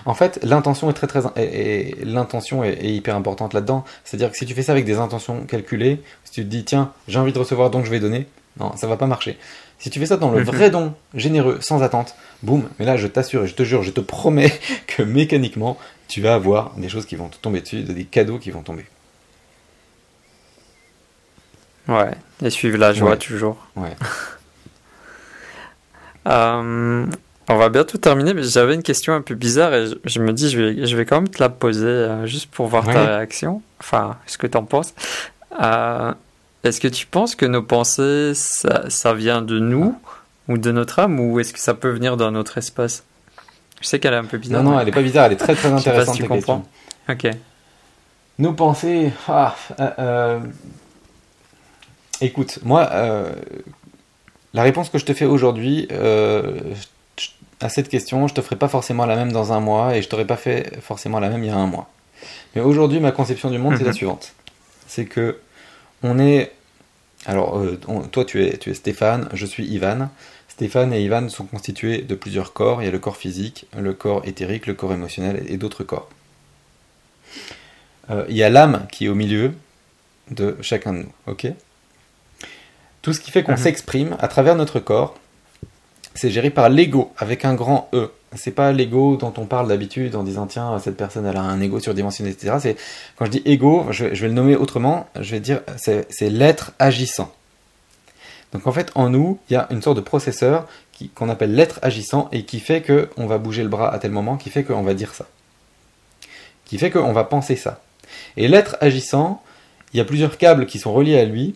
En 0.04 0.14
fait, 0.14 0.38
l'intention 0.42 0.90
est 0.90 0.94
très 0.94 1.06
très 1.06 1.20
et, 1.36 1.96
l'intention 2.04 2.64
est, 2.64 2.84
hyper 2.84 3.16
importante 3.16 3.54
là-dedans. 3.54 3.84
C'est-à-dire 4.04 4.30
que 4.30 4.36
si 4.36 4.46
tu 4.46 4.54
fais 4.54 4.62
ça 4.62 4.72
avec 4.72 4.84
des 4.84 4.98
intentions 4.98 5.44
calculées, 5.44 6.02
si 6.24 6.32
tu 6.32 6.44
te 6.44 6.48
dis 6.48 6.64
tiens 6.64 6.92
j'ai 7.06 7.18
envie 7.18 7.32
de 7.32 7.38
recevoir 7.38 7.70
donc 7.70 7.84
je 7.84 7.90
vais 7.90 8.00
donner, 8.00 8.26
non 8.58 8.76
ça 8.76 8.86
va 8.86 8.96
pas 8.96 9.06
marcher. 9.06 9.38
Si 9.78 9.90
tu 9.90 10.00
fais 10.00 10.06
ça 10.06 10.16
dans 10.16 10.30
le 10.30 10.40
mhm. 10.40 10.44
vrai 10.44 10.70
don, 10.70 10.94
généreux, 11.14 11.58
sans 11.60 11.82
attente, 11.82 12.16
boum, 12.42 12.68
mais 12.78 12.84
là 12.84 12.96
je 12.96 13.06
t'assure 13.06 13.44
et 13.44 13.46
je 13.46 13.54
te 13.54 13.62
jure, 13.62 13.82
je 13.82 13.90
te 13.90 14.00
promets 14.00 14.52
que 14.86 15.02
mécaniquement, 15.02 15.78
tu 16.08 16.20
vas 16.20 16.34
avoir 16.34 16.74
des 16.76 16.88
choses 16.88 17.06
qui 17.06 17.16
vont 17.16 17.28
te 17.28 17.36
tomber 17.36 17.60
dessus, 17.60 17.82
des 17.82 18.04
cadeaux 18.04 18.38
qui 18.38 18.50
vont 18.50 18.62
tomber. 18.62 18.86
Ouais, 21.86 22.10
et 22.42 22.50
suivre 22.50 22.76
la 22.76 22.92
joie 22.92 23.16
toujours. 23.16 23.56
Ouais. 23.76 23.96
Euh, 26.26 27.06
on 27.48 27.56
va 27.56 27.70
bientôt 27.70 27.96
terminer, 27.98 28.34
mais 28.34 28.42
j'avais 28.42 28.74
une 28.74 28.82
question 28.82 29.14
un 29.14 29.22
peu 29.22 29.34
bizarre 29.34 29.74
et 29.74 29.86
je, 30.04 30.20
me 30.20 30.32
dis, 30.32 30.50
je 30.50 30.60
vais, 30.60 30.86
je 30.86 30.96
vais 30.96 31.06
quand 31.06 31.16
même 31.16 31.28
te 31.28 31.42
la 31.42 31.48
poser 31.48 31.86
euh, 31.86 32.26
juste 32.26 32.50
pour 32.50 32.66
voir 32.66 32.84
ta 32.84 33.16
réaction. 33.16 33.62
Enfin, 33.80 34.16
ce 34.26 34.36
que 34.36 34.46
tu 34.46 34.56
en 34.56 34.64
penses. 34.64 34.94
Euh, 35.60 36.12
est-ce 36.62 36.80
que 36.80 36.88
tu 36.88 37.06
penses 37.06 37.34
que 37.34 37.46
nos 37.46 37.62
pensées, 37.62 38.32
ça, 38.34 39.14
vient 39.14 39.40
de 39.40 39.58
nous 39.58 39.98
ou 40.48 40.58
de 40.58 40.70
notre 40.72 40.98
âme 40.98 41.18
ou 41.20 41.40
est-ce 41.40 41.54
que 41.54 41.58
ça 41.58 41.74
peut 41.74 41.90
venir 41.90 42.18
d'un 42.18 42.34
autre 42.34 42.58
espace? 42.58 43.04
Je 43.80 43.86
sais 43.86 43.98
qu'elle 43.98 44.14
est 44.14 44.18
un 44.18 44.24
peu 44.24 44.38
bizarre. 44.38 44.62
Non, 44.62 44.72
non, 44.72 44.80
elle 44.80 44.88
est 44.88 44.92
pas 44.92 45.02
bizarre, 45.02 45.26
elle 45.26 45.32
est 45.32 45.36
très 45.36 45.54
très 45.54 45.68
intéressante. 45.72 46.16
tu 46.16 46.24
comprends. 46.24 46.66
Ok. 47.08 47.28
Nos 48.38 48.52
pensées. 48.52 49.10
Ah, 49.26 49.56
euh, 49.80 50.40
écoute, 52.20 52.58
moi, 52.62 52.90
la 54.52 54.62
réponse 54.62 54.90
que 54.90 54.98
je 54.98 55.06
te 55.06 55.14
fais 55.14 55.24
aujourd'hui 55.24 55.88
à 57.60 57.68
cette 57.68 57.88
question, 57.88 58.28
je 58.28 58.34
te 58.34 58.40
ferai 58.40 58.56
pas 58.56 58.68
forcément 58.68 59.06
la 59.06 59.16
même 59.16 59.32
dans 59.32 59.52
un 59.52 59.60
mois 59.60 59.96
et 59.96 60.02
je 60.02 60.08
t'aurais 60.08 60.26
pas 60.26 60.36
fait 60.36 60.80
forcément 60.80 61.18
la 61.18 61.28
même 61.28 61.42
il 61.42 61.48
y 61.48 61.50
a 61.50 61.56
un 61.56 61.66
mois. 61.66 61.88
Mais 62.54 62.60
aujourd'hui, 62.60 63.00
ma 63.00 63.12
conception 63.12 63.50
du 63.50 63.58
monde, 63.58 63.74
c'est 63.76 63.84
la 63.84 63.90
mhm. 63.90 63.96
suivante. 63.96 64.32
C'est 64.86 65.04
que 65.04 65.38
on 66.02 66.18
est. 66.18 66.52
Alors, 67.26 67.58
euh, 67.58 67.78
toi, 68.10 68.24
tu 68.24 68.44
es, 68.44 68.56
tu 68.58 68.70
es 68.70 68.74
Stéphane, 68.74 69.28
je 69.32 69.44
suis 69.44 69.66
Ivan. 69.66 70.08
Stéphane 70.48 70.92
et 70.92 71.02
Ivan 71.02 71.28
sont 71.28 71.44
constitués 71.44 72.02
de 72.02 72.14
plusieurs 72.14 72.52
corps. 72.52 72.80
Il 72.82 72.86
y 72.86 72.88
a 72.88 72.92
le 72.92 72.98
corps 72.98 73.16
physique, 73.16 73.66
le 73.76 73.92
corps 73.92 74.26
éthérique, 74.26 74.66
le 74.66 74.74
corps 74.74 74.92
émotionnel 74.92 75.44
et 75.48 75.56
d'autres 75.56 75.84
corps. 75.84 76.08
Euh, 78.10 78.24
il 78.28 78.36
y 78.36 78.42
a 78.42 78.50
l'âme 78.50 78.86
qui 78.90 79.06
est 79.06 79.08
au 79.08 79.14
milieu 79.14 79.52
de 80.30 80.56
chacun 80.60 80.92
de 80.92 80.98
nous. 80.98 81.12
Ok? 81.26 81.46
Tout 83.02 83.12
ce 83.12 83.20
qui 83.20 83.30
fait 83.30 83.42
qu'on 83.42 83.52
mhm. 83.52 83.58
s'exprime 83.58 84.16
à 84.20 84.28
travers 84.28 84.54
notre 84.54 84.80
corps, 84.80 85.18
c'est 86.18 86.30
géré 86.30 86.50
par 86.50 86.68
l'ego 86.68 87.12
avec 87.16 87.44
un 87.44 87.54
grand 87.54 87.88
E. 87.94 88.10
C'est 88.34 88.50
pas 88.50 88.72
l'ego 88.72 89.16
dont 89.16 89.32
on 89.38 89.46
parle 89.46 89.68
d'habitude 89.68 90.16
en 90.16 90.24
disant 90.24 90.46
tiens 90.46 90.78
cette 90.80 90.96
personne 90.96 91.24
elle 91.24 91.36
a 91.36 91.42
un 91.42 91.60
ego 91.60 91.80
surdimensionné 91.80 92.30
etc 92.30 92.56
c'est 92.60 92.76
quand 93.16 93.24
je 93.24 93.30
dis 93.30 93.42
ego 93.46 93.86
je, 93.90 94.04
vais 94.06 94.28
le 94.28 94.32
nommer 94.32 94.56
autrement. 94.56 95.08
Je 95.18 95.30
vais 95.30 95.40
dire 95.40 95.60
c'est, 95.76 96.06
l'être 96.20 96.72
agissant. 96.78 97.32
Donc 98.52 98.66
en 98.66 98.72
fait 98.72 98.90
en 98.96 99.08
nous 99.08 99.38
il 99.48 99.54
y 99.54 99.56
a 99.56 99.68
une 99.70 99.80
sorte 99.80 99.96
de 99.96 100.02
processeur 100.02 100.66
qu'on 101.14 101.28
appelle 101.28 101.54
l'être 101.54 101.78
agissant 101.82 102.28
et 102.32 102.42
qui 102.42 102.58
fait 102.58 102.82
que 102.82 103.08
on 103.16 103.26
va 103.26 103.38
bouger 103.38 103.62
le 103.62 103.68
bras 103.68 103.94
à 103.94 103.98
tel 104.00 104.10
moment 104.10 104.36
qui 104.36 104.50
fait 104.50 104.64
qu'on 104.64 104.82
va 104.82 104.94
dire 104.94 105.14
ça. 105.14 105.26
Qui 106.64 106.76
fait 106.76 106.90
qu'on 106.90 107.12
va 107.12 107.24
penser 107.24 107.54
ça. 107.54 107.80
Et 108.36 108.48
l'être 108.48 108.76
agissant 108.80 109.40
il 109.94 109.98
y 109.98 110.00
a 110.00 110.04
plusieurs 110.04 110.36
câbles 110.36 110.66
qui 110.66 110.80
sont 110.80 110.92
reliés 110.92 111.18
à 111.18 111.24
lui 111.24 111.54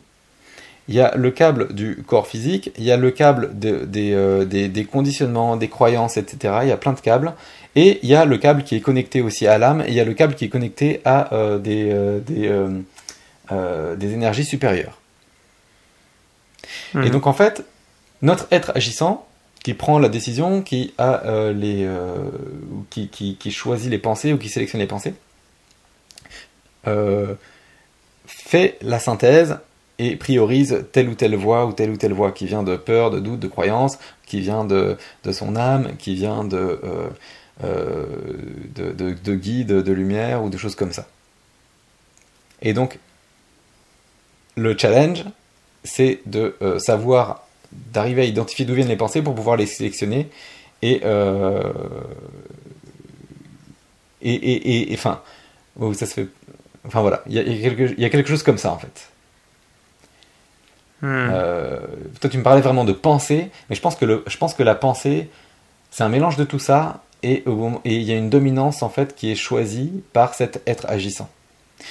il 0.88 0.94
y 0.94 1.00
a 1.00 1.14
le 1.16 1.30
câble 1.30 1.72
du 1.72 2.02
corps 2.06 2.26
physique, 2.26 2.72
il 2.76 2.84
y 2.84 2.90
a 2.90 2.96
le 2.96 3.10
câble 3.10 3.50
euh, 3.64 4.44
des, 4.44 4.84
conditionnements, 4.84 5.56
des 5.56 5.68
croyances, 5.68 6.16
etc. 6.16 6.59
Il 6.62 6.68
y 6.68 6.72
a 6.72 6.76
plein 6.76 6.92
de 6.92 7.00
câbles. 7.00 7.34
Et 7.74 8.00
il 8.02 8.09
y 8.09 8.14
a 8.14 8.24
le 8.24 8.36
câble 8.36 8.64
qui 8.64 8.74
est 8.74 8.80
connecté 8.80 9.22
aussi 9.22 9.46
à 9.46 9.56
l'âme, 9.59 9.82
et 9.82 9.88
il 9.88 9.94
y 9.94 10.00
a 10.00 10.04
le 10.04 10.12
câble 10.12 10.34
qui 10.34 10.44
est 10.44 10.48
connecté 10.48 11.00
à 11.04 11.32
euh, 11.32 11.59
euh, 13.50 13.96
des, 13.96 14.12
énergies 14.12 14.44
supérieures. 14.44 14.98
Et 16.94 16.98
mhm. 16.98 17.10
donc 17.10 17.26
en 17.26 17.32
fait, 17.32 17.64
notre 18.20 18.46
être 18.50 18.72
agissant, 18.74 19.26
qui 19.64 19.74
prend 19.74 20.00
la 20.00 20.09
décision, 20.09 20.60
qui, 20.60 20.92
a, 20.98 21.22
les, 21.54 21.88
qui, 22.90 23.09
qui, 23.09 23.50
choisit 23.52 23.88
les 23.88 23.98
pensées 23.98 24.32
ou 24.32 24.38
qui 24.38 24.48
sélectionne 24.48 24.80
les 24.80 24.88
pensées, 24.88 25.14
fait 28.26 28.76
la 28.82 28.98
synthèse 28.98 29.59
et 30.02 30.16
priorise 30.16 30.84
telle 30.90 31.08
ou 31.08 31.14
telle 31.14 31.36
voix 31.36 31.64
ou 31.64 31.72
telle 31.72 31.90
ou 31.90 31.96
telle 31.96 32.12
voix 32.12 32.32
qui 32.32 32.46
vient 32.46 32.64
de 32.64 32.76
peur, 32.76 33.10
de 33.10 33.20
doute, 33.20 33.38
de 33.38 33.46
croyance, 33.46 33.98
qui 34.26 34.40
vient 34.40 34.64
de, 34.64 34.96
son 35.30 35.54
âme, 35.54 35.96
qui 35.96 36.16
vient 36.16 36.42
de, 36.42 36.56
euh, 36.56 37.08
euh, 37.62 38.04
de, 38.74 39.12
de, 39.12 39.34
guide, 39.34 39.68
de 39.68 39.92
lumière 39.92 40.42
ou 40.42 40.50
de 40.50 40.56
choses 40.58 40.74
comme 40.74 40.92
ça. 40.92 41.06
Et 42.62 42.72
donc, 42.72 42.98
le 44.56 44.76
challenge, 44.76 45.24
c'est 45.84 46.20
de 46.26 46.56
euh, 46.62 46.80
savoir, 46.80 47.46
d'arriver 47.70 48.22
à 48.22 48.24
identifier 48.24 48.64
d'où 48.64 48.74
viennent 48.74 48.88
les 48.88 48.96
pensées 48.96 49.22
pour 49.22 49.36
pouvoir 49.36 49.56
les 49.56 49.66
sélectionner 49.66 50.28
et, 50.82 51.00
Et, 54.20 54.90
enfin, 54.94 55.22
oh, 55.78 55.94
ça 55.94 56.06
se 56.06 56.14
fait. 56.14 56.26
Enfin 56.84 57.00
voilà, 57.00 57.22
il 57.28 57.34
y 57.34 58.04
a 58.04 58.10
quelque 58.10 58.28
chose 58.28 58.42
comme 58.42 58.58
ça 58.58 58.72
en 58.72 58.78
fait. 58.78 59.11
Hmm. 61.02 61.28
Euh, 61.32 61.80
toi, 62.20 62.30
tu 62.30 62.38
me 62.38 62.42
parlais 62.42 62.60
vraiment 62.60 62.84
de 62.84 62.92
pensée, 62.92 63.50
mais 63.68 63.76
je 63.76 63.80
pense 63.80 63.96
que, 63.96 64.04
le, 64.04 64.22
je 64.26 64.36
pense 64.36 64.54
que 64.54 64.62
la 64.62 64.76
pensée, 64.76 65.28
c'est 65.90 66.04
un 66.04 66.08
mélange 66.08 66.36
de 66.36 66.44
tout 66.44 66.60
ça, 66.60 67.02
et 67.24 67.44
il 67.84 68.02
y 68.02 68.12
a 68.12 68.16
une 68.16 68.30
dominance 68.30 68.82
en 68.82 68.88
fait 68.88 69.14
qui 69.14 69.30
est 69.30 69.36
choisie 69.36 70.02
par 70.12 70.34
cet 70.34 70.62
être 70.66 70.86
agissant. 70.88 71.28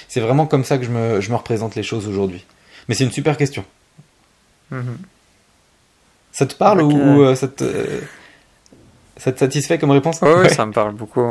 C'est 0.07 0.19
vraiment 0.19 0.45
comme 0.45 0.63
ça 0.63 0.77
que 0.77 0.85
je 0.85 0.89
me, 0.89 1.21
je 1.21 1.29
me 1.31 1.35
représente 1.35 1.75
les 1.75 1.83
choses 1.83 2.07
aujourd'hui. 2.07 2.45
Mais 2.88 2.95
c'est 2.95 3.03
une 3.03 3.11
super 3.11 3.38
question. 3.38 3.63
Mhm. 4.71 4.97
Ça 6.31 6.45
te 6.45 6.55
parle 6.55 6.81
ou 6.81 7.23
euh, 7.23 7.35
ça, 7.35 7.47
te, 7.49 7.65
ça, 9.17 9.33
te, 9.33 9.39
satisfait 9.39 9.77
comme 9.77 9.91
réponse? 9.91 10.19
Oui, 10.21 10.49
ça 10.49 10.65
me 10.65 10.71
parle 10.71 10.93
beaucoup. 10.93 11.21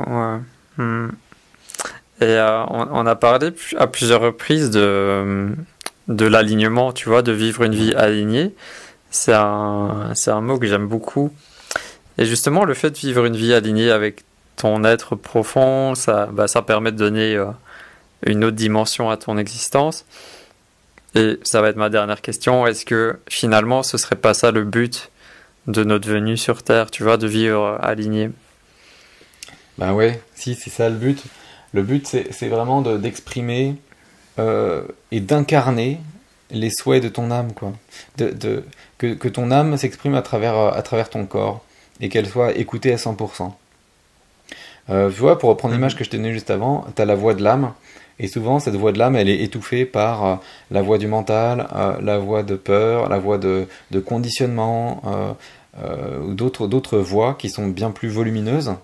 Hmm. 0.77 1.09
Et 2.20 2.24
euh, 2.24 2.65
on, 2.69 3.07
a 3.07 3.16
parlé 3.16 3.51
à 3.78 3.86
plusieurs 3.86 4.20
reprises 4.20 4.70
de, 4.70 5.55
de 6.11 6.27
l'alignement, 6.27 6.93
tu 6.93 7.09
vois, 7.09 7.23
de 7.23 7.32
vivre 7.32 7.62
une 7.62 7.74
vie 7.74 7.95
alignée. 7.95 8.53
C'est 9.11 9.32
un, 9.32 10.12
un 10.27 10.41
mot 10.41 10.59
que 10.59 10.66
j'aime 10.66 10.87
beaucoup. 10.87 11.32
Et 12.19 12.27
justement, 12.27 12.65
le 12.65 12.74
fait 12.74 12.91
de 12.91 12.99
vivre 12.99 13.24
une 13.24 13.37
vie 13.37 13.55
alignée 13.55 13.91
avec 13.91 14.24
ton 14.57 14.85
être 14.85 15.16
profond, 15.16 15.95
ça, 15.95 16.27
bah, 16.27 16.49
ça 16.49 16.62
permet 16.62 16.93
de 16.93 16.97
donner 16.97 17.37
euh, 17.37 17.47
une 18.27 18.45
autre 18.45 18.57
dimension 18.57 19.09
à 19.09 19.16
ton 19.16 19.39
existence. 19.39 20.05
Et 21.15 21.39
ça 21.43 21.62
va 21.62 21.70
être 21.70 21.77
ma 21.77 21.89
dernière 21.89 22.20
question. 22.20 22.66
Est-ce 22.66 22.85
que 22.85 23.19
finalement, 23.28 23.82
ce 23.82 23.97
serait 23.97 24.16
pas 24.16 24.35
ça 24.35 24.51
le 24.51 24.65
but 24.65 25.11
de 25.66 25.85
notre 25.85 26.09
venue 26.09 26.37
sur 26.37 26.62
Terre, 26.62 26.91
tu 26.91 27.05
vois, 27.05 27.16
de 27.16 27.27
vivre 27.27 27.78
aligné? 27.81 28.31
Ben 29.78 29.93
ouais, 29.93 30.20
si, 30.35 30.55
c'est 30.55 30.70
ça 30.70 30.89
le 30.89 30.97
but. 30.97 31.23
Le 31.73 31.82
but, 31.82 32.07
c'est 32.07 32.49
vraiment 32.49 32.82
d'exprimer 32.82 33.77
euh, 34.39 34.82
et 35.11 35.20
d'incarner 35.20 35.98
les 36.51 36.70
souhaits 36.70 37.02
de 37.02 37.09
ton 37.09 37.31
âme, 37.31 37.52
quoi. 37.52 37.73
De, 38.19 38.65
que, 38.98 39.15
que, 39.15 39.28
ton 39.28 39.51
âme 39.51 39.77
s'exprime 39.77 40.15
à 40.15 40.23
travers, 40.23 40.57
à 40.57 40.82
travers 40.82 41.09
ton 41.11 41.24
corps 41.27 41.65
et 42.01 42.09
qu'elle 42.09 42.27
soit 42.27 42.57
écoutée 42.57 42.93
à 42.93 42.97
100%. 42.97 43.52
Euh, 44.89 45.11
tu 45.11 45.16
vois, 45.20 45.39
pour 45.39 45.51
reprendre 45.51 45.74
l'image 45.74 45.97
que 45.97 46.05
je 46.05 46.11
t'ai 46.11 46.16
donnée 46.16 46.32
juste 46.32 46.51
avant, 46.51 46.86
tu 46.97 47.02
as 47.02 47.05
la 47.05 47.15
voix 47.15 47.35
de 47.35 47.43
l'âme 47.43 47.73
et 48.20 48.28
souvent, 48.28 48.59
cette 48.59 48.77
voix 48.77 48.93
de 48.93 48.98
l'âme, 48.98 49.16
elle 49.16 49.31
est 49.31 49.43
étouffée 49.43 49.86
par 49.86 50.27
euh, 50.27 50.36
la 50.70 50.82
voix 50.82 50.98
du 50.98 51.07
mental, 51.07 51.66
euh, 51.74 51.97
la 52.02 52.19
voix 52.19 52.43
de 52.43 52.55
peur, 52.55 53.09
la 53.09 53.19
voix 53.19 53.39
de, 53.39 53.66
conditionnement, 54.05 55.02
euh, 55.82 56.19
ou 56.20 56.35
d'autres, 56.35 56.66
d'autres 56.66 56.98
voix 56.98 57.35
qui 57.39 57.48
sont 57.48 57.66
bien 57.66 57.90
plus 57.90 58.09
volumineuses. 58.09 58.74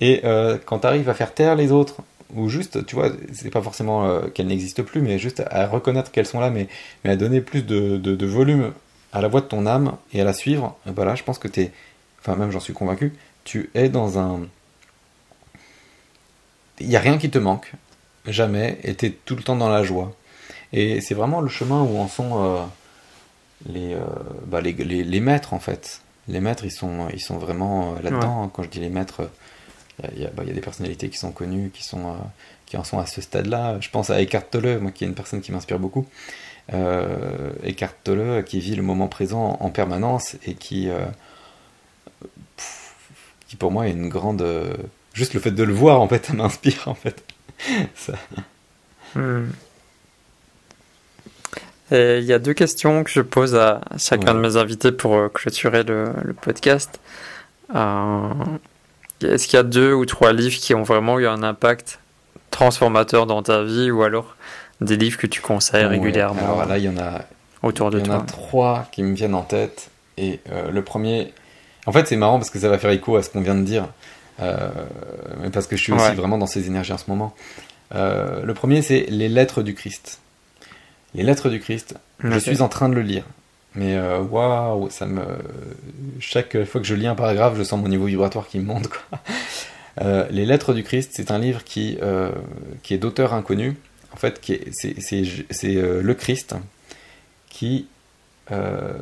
Et 0.00 0.22
quand 0.64 0.78
tu 0.78 0.86
arrives 0.86 1.10
à 1.10 1.14
faire 1.14 1.34
taire 1.34 1.56
les 1.56 1.72
autres, 1.72 1.96
ou 2.34 2.48
juste, 2.48 2.86
tu 2.86 2.94
vois, 2.94 3.10
c'est 3.32 3.50
pas 3.50 3.62
forcément 3.62 4.20
qu'elles 4.34 4.46
n'existent 4.46 4.82
plus, 4.82 5.00
mais 5.00 5.18
juste 5.18 5.42
à 5.50 5.66
reconnaître 5.66 6.10
qu'elles 6.10 6.26
sont 6.26 6.40
là, 6.40 6.50
mais, 6.50 6.68
mais 7.04 7.10
à 7.10 7.16
donner 7.16 7.40
plus 7.40 7.62
de, 7.62 8.26
volume 8.26 8.72
à 9.12 9.20
la 9.20 9.28
voix 9.28 9.40
de 9.40 9.46
ton 9.46 9.66
âme 9.66 9.96
et 10.12 10.20
à 10.20 10.24
la 10.24 10.32
suivre, 10.32 10.76
voilà, 10.86 11.14
je 11.14 11.22
pense 11.22 11.38
que 11.38 11.48
tu 11.48 11.60
es, 11.60 11.72
enfin 12.20 12.36
même 12.36 12.50
j'en 12.50 12.60
suis 12.60 12.72
convaincu, 12.72 13.12
tu 13.44 13.70
es 13.74 13.88
dans 13.88 14.18
un... 14.18 14.40
Il 16.78 16.88
n'y 16.88 16.96
a 16.96 17.00
rien 17.00 17.18
qui 17.18 17.28
te 17.30 17.38
manque 17.38 17.72
jamais, 18.26 18.78
était 18.82 19.10
tout 19.10 19.36
le 19.36 19.42
temps 19.42 19.56
dans 19.56 19.68
la 19.68 19.82
joie. 19.82 20.14
Et 20.72 21.00
c'est 21.00 21.14
vraiment 21.14 21.40
le 21.40 21.48
chemin 21.48 21.82
où 21.82 21.98
en 21.98 22.08
sont 22.08 22.30
euh, 22.34 22.64
les, 23.66 23.94
euh, 23.94 24.00
bah, 24.46 24.60
les, 24.60 24.72
les, 24.72 25.20
maîtres, 25.20 25.52
en 25.52 25.58
fait. 25.58 26.02
Les 26.28 26.40
maîtres, 26.40 26.64
ils 26.64 26.70
sont, 26.70 27.08
ils 27.12 27.20
sont 27.20 27.38
vraiment 27.38 27.94
euh, 27.94 28.02
là-dedans. 28.02 28.44
Hein. 28.44 28.50
Quand 28.52 28.62
je 28.62 28.68
dis 28.68 28.80
les 28.80 28.88
maîtres, 28.88 29.28
il 30.14 30.22
y, 30.22 30.26
bah, 30.26 30.44
y, 30.44 30.50
a 30.50 30.52
des 30.52 30.60
personnalités 30.60 31.08
qui 31.08 31.18
sont 31.18 31.32
connues, 31.32 31.70
qui, 31.72 31.82
sont, 31.82 32.16
qui 32.66 32.76
en 32.76 32.84
sont 32.84 32.98
à 32.98 33.06
ce 33.06 33.20
stade-là. 33.20 33.78
Je 33.80 33.90
pense 33.90 34.10
à 34.10 34.20
Eckhart 34.20 34.44
Tolle, 34.50 34.78
moi 34.80 34.90
qui 34.90 35.04
est 35.04 35.06
une 35.06 35.14
personne 35.14 35.40
qui 35.40 35.52
m'inspire 35.52 35.78
beaucoup. 35.78 36.06
Eckhart 37.64 37.94
Tolle, 38.04 38.44
qui 38.44 38.60
vit 38.60 38.76
le 38.76 38.82
moment 38.82 39.08
présent 39.08 39.58
en 39.60 39.70
permanence 39.70 40.36
et 40.46 40.54
qui, 40.54 40.88
qui 43.48 43.56
pour 43.56 43.72
moi 43.72 43.88
est 43.88 43.92
une 43.92 44.08
grande... 44.08 44.44
juste 45.12 45.34
le 45.34 45.40
fait 45.40 45.50
de 45.50 45.64
le 45.64 45.72
voir, 45.72 46.00
en 46.00 46.08
fait, 46.08 46.26
ça 46.26 46.32
m'inspire, 46.34 46.84
en 46.86 46.94
fait. 46.94 47.24
Hmm. 49.16 49.48
Il 51.90 52.22
y 52.22 52.32
a 52.32 52.38
deux 52.38 52.54
questions 52.54 53.02
que 53.02 53.10
je 53.10 53.20
pose 53.20 53.56
à 53.56 53.80
chacun 53.98 54.34
de 54.34 54.38
mes 54.38 54.56
invités 54.56 54.92
pour 54.92 55.14
euh, 55.16 55.28
clôturer 55.28 55.82
le, 55.82 56.12
podcast. 56.40 57.00
Est-ce 59.22 59.46
qu'il 59.46 59.56
y 59.56 59.60
a 59.60 59.64
deux 59.64 59.92
ou 59.92 60.06
trois 60.06 60.32
livres 60.32 60.58
qui 60.58 60.74
ont 60.74 60.82
vraiment 60.82 61.18
eu 61.18 61.26
un 61.26 61.42
impact 61.42 62.00
transformateur 62.50 63.26
dans 63.26 63.42
ta 63.42 63.62
vie 63.62 63.90
ou 63.90 64.02
alors 64.02 64.36
des 64.80 64.96
livres 64.96 65.18
que 65.18 65.26
tu 65.26 65.40
conseilles 65.40 65.84
régulièrement 65.84 66.42
Alors 66.42 66.66
là, 66.66 66.78
il 66.78 66.84
y 66.84 66.88
en 66.88 66.98
a 66.98 67.22
autour 67.62 67.90
de 67.90 67.98
il 67.98 68.06
y 68.06 68.10
en 68.10 68.20
a 68.20 68.22
trois 68.22 68.88
qui 68.92 69.02
me 69.02 69.14
viennent 69.14 69.34
en 69.34 69.42
tête. 69.42 69.90
Et 70.16 70.40
euh, 70.50 70.70
le 70.70 70.82
premier, 70.82 71.32
en 71.86 71.92
fait, 71.92 72.06
c'est 72.06 72.16
marrant 72.16 72.38
parce 72.38 72.50
que 72.50 72.58
ça 72.58 72.68
va 72.68 72.78
faire 72.78 72.90
écho 72.90 73.16
à 73.16 73.22
ce 73.22 73.30
qu'on 73.30 73.40
vient 73.40 73.54
de 73.54 73.64
dire. 73.64 73.88
Euh, 74.40 74.70
mais 75.42 75.50
parce 75.50 75.66
que 75.66 75.76
je 75.76 75.82
suis 75.82 75.92
aussi 75.92 76.14
vraiment 76.14 76.38
dans 76.38 76.46
ces 76.46 76.66
énergies 76.66 76.92
en 76.92 76.98
ce 76.98 77.08
moment. 77.08 77.34
Euh, 77.94 78.42
le 78.42 78.54
premier, 78.54 78.82
c'est 78.82 79.06
Les 79.08 79.28
Lettres 79.28 79.62
du 79.62 79.74
Christ. 79.74 80.20
Les 81.14 81.22
Lettres 81.22 81.50
du 81.50 81.60
Christ. 81.60 81.96
Je 82.20 82.38
suis 82.38 82.62
en 82.62 82.68
train 82.68 82.88
de 82.88 82.94
le 82.94 83.02
lire. 83.02 83.24
Mais 83.74 83.96
euh, 83.96 84.20
waouh, 84.20 84.90
ça 84.90 85.06
me. 85.06 85.22
Chaque 86.18 86.64
fois 86.64 86.80
que 86.80 86.86
je 86.86 86.94
lis 86.94 87.06
un 87.06 87.14
paragraphe, 87.14 87.56
je 87.56 87.62
sens 87.62 87.80
mon 87.80 87.88
niveau 87.88 88.06
vibratoire 88.06 88.48
qui 88.48 88.58
monte. 88.58 88.88
Quoi. 88.88 89.20
les 90.30 90.46
Lettres 90.46 90.74
du 90.74 90.82
Christ, 90.82 91.12
c'est 91.14 91.30
un 91.30 91.38
livre 91.38 91.62
qui, 91.64 91.98
qui 92.82 92.94
est 92.94 92.98
d'auteur 92.98 93.34
inconnu. 93.34 93.76
En 94.12 94.16
fait, 94.16 94.40
c'est 94.72 95.62
le 95.62 96.12
Christ 96.14 96.56
qui 97.48 97.86
euh, 98.52 98.92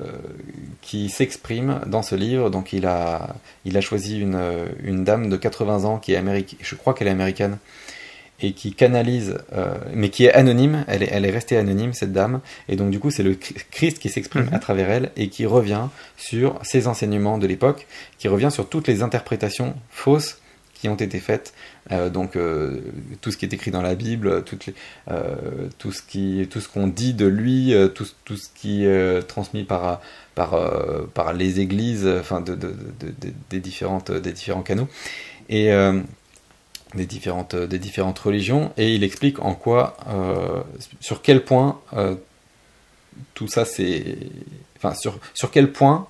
qui 0.82 1.08
s'exprime 1.08 1.80
dans 1.86 2.02
ce 2.02 2.14
livre. 2.14 2.50
Donc 2.50 2.74
il 2.74 2.84
a, 2.84 3.34
il 3.64 3.78
a 3.78 3.80
choisi 3.80 4.20
une, 4.20 4.38
une 4.82 5.04
dame 5.04 5.30
de 5.30 5.36
80 5.36 5.84
ans 5.84 5.98
qui 5.98 6.12
est 6.12 6.16
américaine, 6.16 6.58
je 6.60 6.74
crois 6.74 6.92
qu'elle 6.92 7.08
est 7.08 7.12
américaine, 7.12 7.56
et 8.40 8.52
qui 8.52 8.72
canalise, 8.72 9.38
euh, 9.52 9.74
mais 9.92 10.10
qui 10.10 10.24
est 10.24 10.32
anonyme, 10.32 10.84
elle 10.86 11.02
est, 11.02 11.08
elle 11.10 11.24
est 11.24 11.30
restée 11.30 11.56
anonyme, 11.56 11.92
cette 11.92 12.12
dame, 12.12 12.40
et 12.68 12.76
donc 12.76 12.90
du 12.90 13.00
coup 13.00 13.10
c'est 13.10 13.22
le 13.22 13.34
Christ 13.34 13.98
qui 13.98 14.08
s'exprime 14.08 14.46
mhm. 14.46 14.54
à 14.54 14.58
travers 14.58 14.90
elle 14.90 15.10
et 15.16 15.28
qui 15.28 15.46
revient 15.46 15.88
sur 16.16 16.58
ses 16.62 16.86
enseignements 16.86 17.38
de 17.38 17.46
l'époque, 17.46 17.86
qui 18.18 18.28
revient 18.28 18.50
sur 18.50 18.68
toutes 18.68 18.86
les 18.86 19.02
interprétations 19.02 19.74
fausses 19.90 20.40
qui 20.74 20.88
ont 20.88 20.94
été 20.94 21.18
faites. 21.18 21.54
Euh, 21.90 22.08
donc 22.08 22.36
euh, 22.36 22.78
tout 23.20 23.32
ce 23.32 23.36
qui 23.36 23.44
est 23.44 23.52
écrit 23.52 23.72
dans 23.72 23.82
la 23.82 23.96
Bible, 23.96 24.44
toutes 24.44 24.66
les, 24.66 24.74
tout 25.78 25.90
ce 25.90 26.02
qui, 26.02 26.46
tout 26.48 26.60
ce 26.60 26.68
qu'on 26.68 26.86
dit 26.86 27.14
de 27.14 27.26
lui, 27.26 27.74
tout, 27.96 28.06
tout, 28.24 28.36
ce 28.36 28.48
qui 28.54 28.84
est 28.84 29.22
transmis 29.26 29.64
par 29.64 30.00
par 30.36 30.56
par 31.14 31.32
les 31.32 31.58
églises, 31.58 32.06
enfin 32.06 32.40
de, 32.40 32.54
de, 32.54 32.68
de, 32.68 33.32
des 33.50 33.58
différentes 33.58 34.12
des 34.12 34.30
différents 34.30 34.62
canaux 34.62 34.86
et 35.48 35.70
des 36.94 37.06
différentes 37.06 37.54
des 37.54 37.78
différentes 37.78 38.18
religions. 38.18 38.72
Et 38.76 38.94
il 38.94 39.04
explique 39.04 39.40
en 39.40 39.54
quoi, 39.54 39.96
sur 41.00 41.22
quel 41.22 41.44
point 41.44 41.80
tout 43.34 43.48
ça 43.48 43.64
c'est, 43.64 44.16
enfin 44.76 44.94
sur 44.94 45.18
sur 45.34 45.50
quel 45.50 45.72
point 45.72 46.08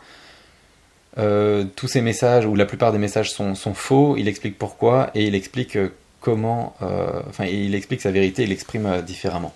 euh, 1.18 1.64
tous 1.74 1.88
ces 1.88 2.00
messages, 2.00 2.46
ou 2.46 2.54
la 2.54 2.64
plupart 2.64 2.92
des 2.92 2.98
messages 2.98 3.32
sont, 3.32 3.54
faux, 3.74 4.16
il 4.16 4.28
explique 4.28 4.56
pourquoi, 4.56 5.10
et 5.14 5.26
il 5.26 5.34
explique 5.34 5.76
euh, 5.76 5.92
comment, 6.20 6.76
euh, 6.82 7.20
enfin, 7.28 7.46
il 7.46 7.74
explique 7.74 8.00
sa 8.00 8.12
vérité, 8.12 8.44
il 8.44 8.50
l'exprime 8.50 9.02
différemment. 9.02 9.52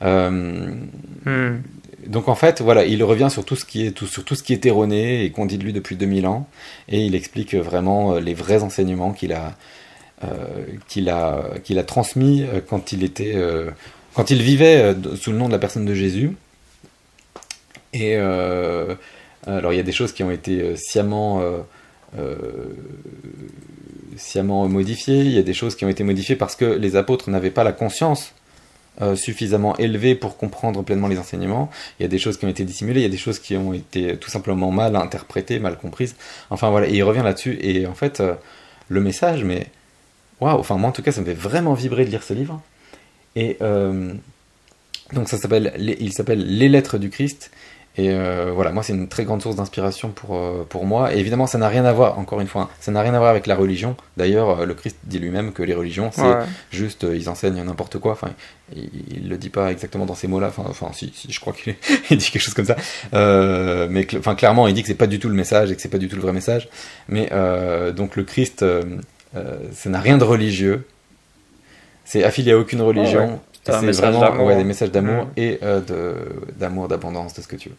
Hmm. 0.00 0.86
Donc 2.06 2.28
en 2.28 2.34
fait, 2.34 2.62
voilà, 2.62 2.86
il 2.86 3.04
revient 3.04 3.28
sur 3.30 3.44
tout 3.44 3.56
ce 3.56 3.66
qui 3.66 3.86
est, 3.86 3.90
tout, 3.90 4.06
sur 4.06 4.24
tout 4.24 4.34
ce 4.34 4.42
qui 4.42 4.54
est 4.54 4.64
erroné 4.64 5.22
et 5.24 5.30
qu'on 5.30 5.44
dit 5.44 5.58
de 5.58 5.64
lui 5.64 5.74
depuis 5.74 5.96
2000 5.96 6.26
ans, 6.26 6.48
et 6.88 7.04
il 7.04 7.14
explique 7.14 7.54
vraiment 7.54 8.14
les 8.14 8.32
vrais 8.32 8.62
enseignements 8.62 9.12
qu'il 9.12 9.34
a, 9.34 9.54
qu'il 10.88 11.08
a, 11.08 11.44
qu'il 11.64 11.78
a 11.78 11.84
transmis 11.84 12.44
quand 12.68 12.92
il 12.92 13.04
était, 13.04 13.36
quand 14.14 14.30
il 14.30 14.42
vivait 14.42 14.94
sous 15.16 15.32
le 15.32 15.38
nom 15.38 15.46
de 15.46 15.52
la 15.52 15.58
personne 15.58 15.84
de 15.84 15.94
Jésus. 15.94 16.36
Et 17.92 18.16
alors 19.46 19.72
il 19.72 19.76
y 19.76 19.80
a 19.80 19.84
des 19.84 19.92
choses 19.92 20.12
qui 20.12 20.22
ont 20.22 20.30
été 20.30 20.60
euh, 20.60 20.76
sciemment, 20.76 21.40
euh, 21.40 21.58
euh, 22.18 22.34
sciemment 24.16 24.68
modifiées, 24.68 25.20
il 25.20 25.32
y 25.32 25.38
a 25.38 25.42
des 25.42 25.54
choses 25.54 25.76
qui 25.76 25.84
ont 25.84 25.88
été 25.88 26.04
modifiées 26.04 26.36
parce 26.36 26.56
que 26.56 26.64
les 26.64 26.96
apôtres 26.96 27.30
n'avaient 27.30 27.50
pas 27.50 27.64
la 27.64 27.72
conscience 27.72 28.34
suffisamment 29.14 29.74
élevée 29.78 30.14
pour 30.14 30.36
comprendre 30.36 30.82
pleinement 30.82 31.08
les 31.08 31.16
enseignements. 31.16 31.70
Il 31.98 32.02
y 32.02 32.04
a 32.04 32.08
des 32.08 32.18
choses 32.18 32.36
qui 32.36 32.44
ont 32.44 32.50
été 32.50 32.64
dissimulées, 32.64 33.00
il 33.00 33.04
y 33.04 33.06
a 33.06 33.10
des 33.10 33.16
choses 33.16 33.38
qui 33.38 33.56
ont 33.56 33.72
été 33.72 34.18
tout 34.18 34.28
simplement 34.28 34.70
mal 34.70 34.94
interprétées, 34.94 35.58
mal 35.58 35.78
comprises. 35.78 36.16
Enfin 36.50 36.68
voilà, 36.68 36.86
et 36.86 36.96
il 36.96 37.02
revient 37.02 37.22
là-dessus. 37.24 37.58
Et 37.62 37.86
en 37.86 37.94
fait, 37.94 38.22
le 38.88 39.00
message, 39.00 39.42
mais 39.42 39.68
waouh, 40.40 40.58
enfin 40.58 40.76
moi 40.76 40.88
en 40.88 40.92
tout 40.92 41.02
cas, 41.02 41.12
ça 41.12 41.20
me 41.20 41.26
fait 41.26 41.34
vraiment 41.34 41.74
vibrer 41.74 42.04
de 42.04 42.10
lire 42.10 42.22
ce 42.22 42.34
livre. 42.34 42.60
Et 43.36 43.58
donc 45.12 45.28
ça 45.28 45.38
s'appelle, 45.38 45.72
il 45.78 46.12
s'appelle 46.12 46.44
Les 46.44 46.68
Lettres 46.68 46.98
du 46.98 47.10
Christ. 47.10 47.50
Et 47.96 48.10
euh, 48.10 48.52
voilà, 48.54 48.70
moi, 48.70 48.84
c'est 48.84 48.92
une 48.92 49.08
très 49.08 49.24
grande 49.24 49.42
source 49.42 49.56
d'inspiration 49.56 50.10
pour, 50.10 50.36
euh, 50.36 50.64
pour 50.68 50.86
moi. 50.86 51.12
Et 51.12 51.18
évidemment, 51.18 51.48
ça 51.48 51.58
n'a 51.58 51.68
rien 51.68 51.84
à 51.84 51.92
voir, 51.92 52.18
encore 52.20 52.40
une 52.40 52.46
fois, 52.46 52.62
hein, 52.62 52.68
ça 52.78 52.92
n'a 52.92 53.02
rien 53.02 53.14
à 53.14 53.18
voir 53.18 53.30
avec 53.30 53.48
la 53.48 53.56
religion. 53.56 53.96
D'ailleurs, 54.16 54.60
euh, 54.60 54.64
le 54.64 54.74
Christ 54.74 54.96
dit 55.04 55.18
lui-même 55.18 55.52
que 55.52 55.64
les 55.64 55.74
religions, 55.74 56.10
c'est 56.12 56.22
juste, 56.70 57.04
ils 57.12 57.28
enseignent 57.28 57.62
n'importe 57.62 57.98
quoi. 57.98 58.12
Enfin, 58.12 58.30
il 58.74 59.24
ne 59.24 59.28
le 59.28 59.36
dit 59.36 59.50
pas 59.50 59.72
exactement 59.72 60.06
dans 60.06 60.14
ces 60.14 60.28
mots-là. 60.28 60.46
Enfin, 60.48 60.64
enfin 60.68 60.90
si, 60.92 61.12
si, 61.14 61.32
je 61.32 61.40
crois 61.40 61.52
qu'il 61.52 61.74
dit 62.16 62.30
quelque 62.30 62.40
chose 62.40 62.54
comme 62.54 62.64
ça. 62.64 62.76
mais 63.12 64.06
enfin, 64.16 64.36
clairement, 64.36 64.68
il 64.68 64.74
dit 64.74 64.82
que 64.82 64.88
c'est 64.88 64.94
pas 64.94 65.08
du 65.08 65.18
tout 65.18 65.28
le 65.28 65.34
message 65.34 65.72
et 65.72 65.76
que 65.76 65.82
c'est 65.82 65.88
pas 65.88 65.98
du 65.98 66.08
tout 66.08 66.16
le 66.16 66.22
vrai 66.22 66.32
message. 66.32 66.68
Mais 67.08 67.28
donc, 67.94 68.14
le 68.14 68.22
Christ, 68.22 68.64
ça 69.32 69.90
n'a 69.90 70.00
rien 70.00 70.18
de 70.18 70.24
religieux. 70.24 70.86
C'est 72.04 72.24
affilié 72.24 72.52
à 72.52 72.58
aucune 72.58 72.82
religion. 72.82 73.40
C'est 73.64 73.92
vraiment 73.92 74.44
ouais, 74.44 74.56
des 74.56 74.64
messages 74.64 74.90
d'amour 74.90 75.26
mm. 75.26 75.32
et 75.36 75.58
euh, 75.62 75.80
d'amour, 76.56 76.88
d'abondance, 76.88 77.34
de 77.34 77.42
ce 77.42 77.48
que 77.48 77.56
tu 77.56 77.68
veux. 77.68 77.76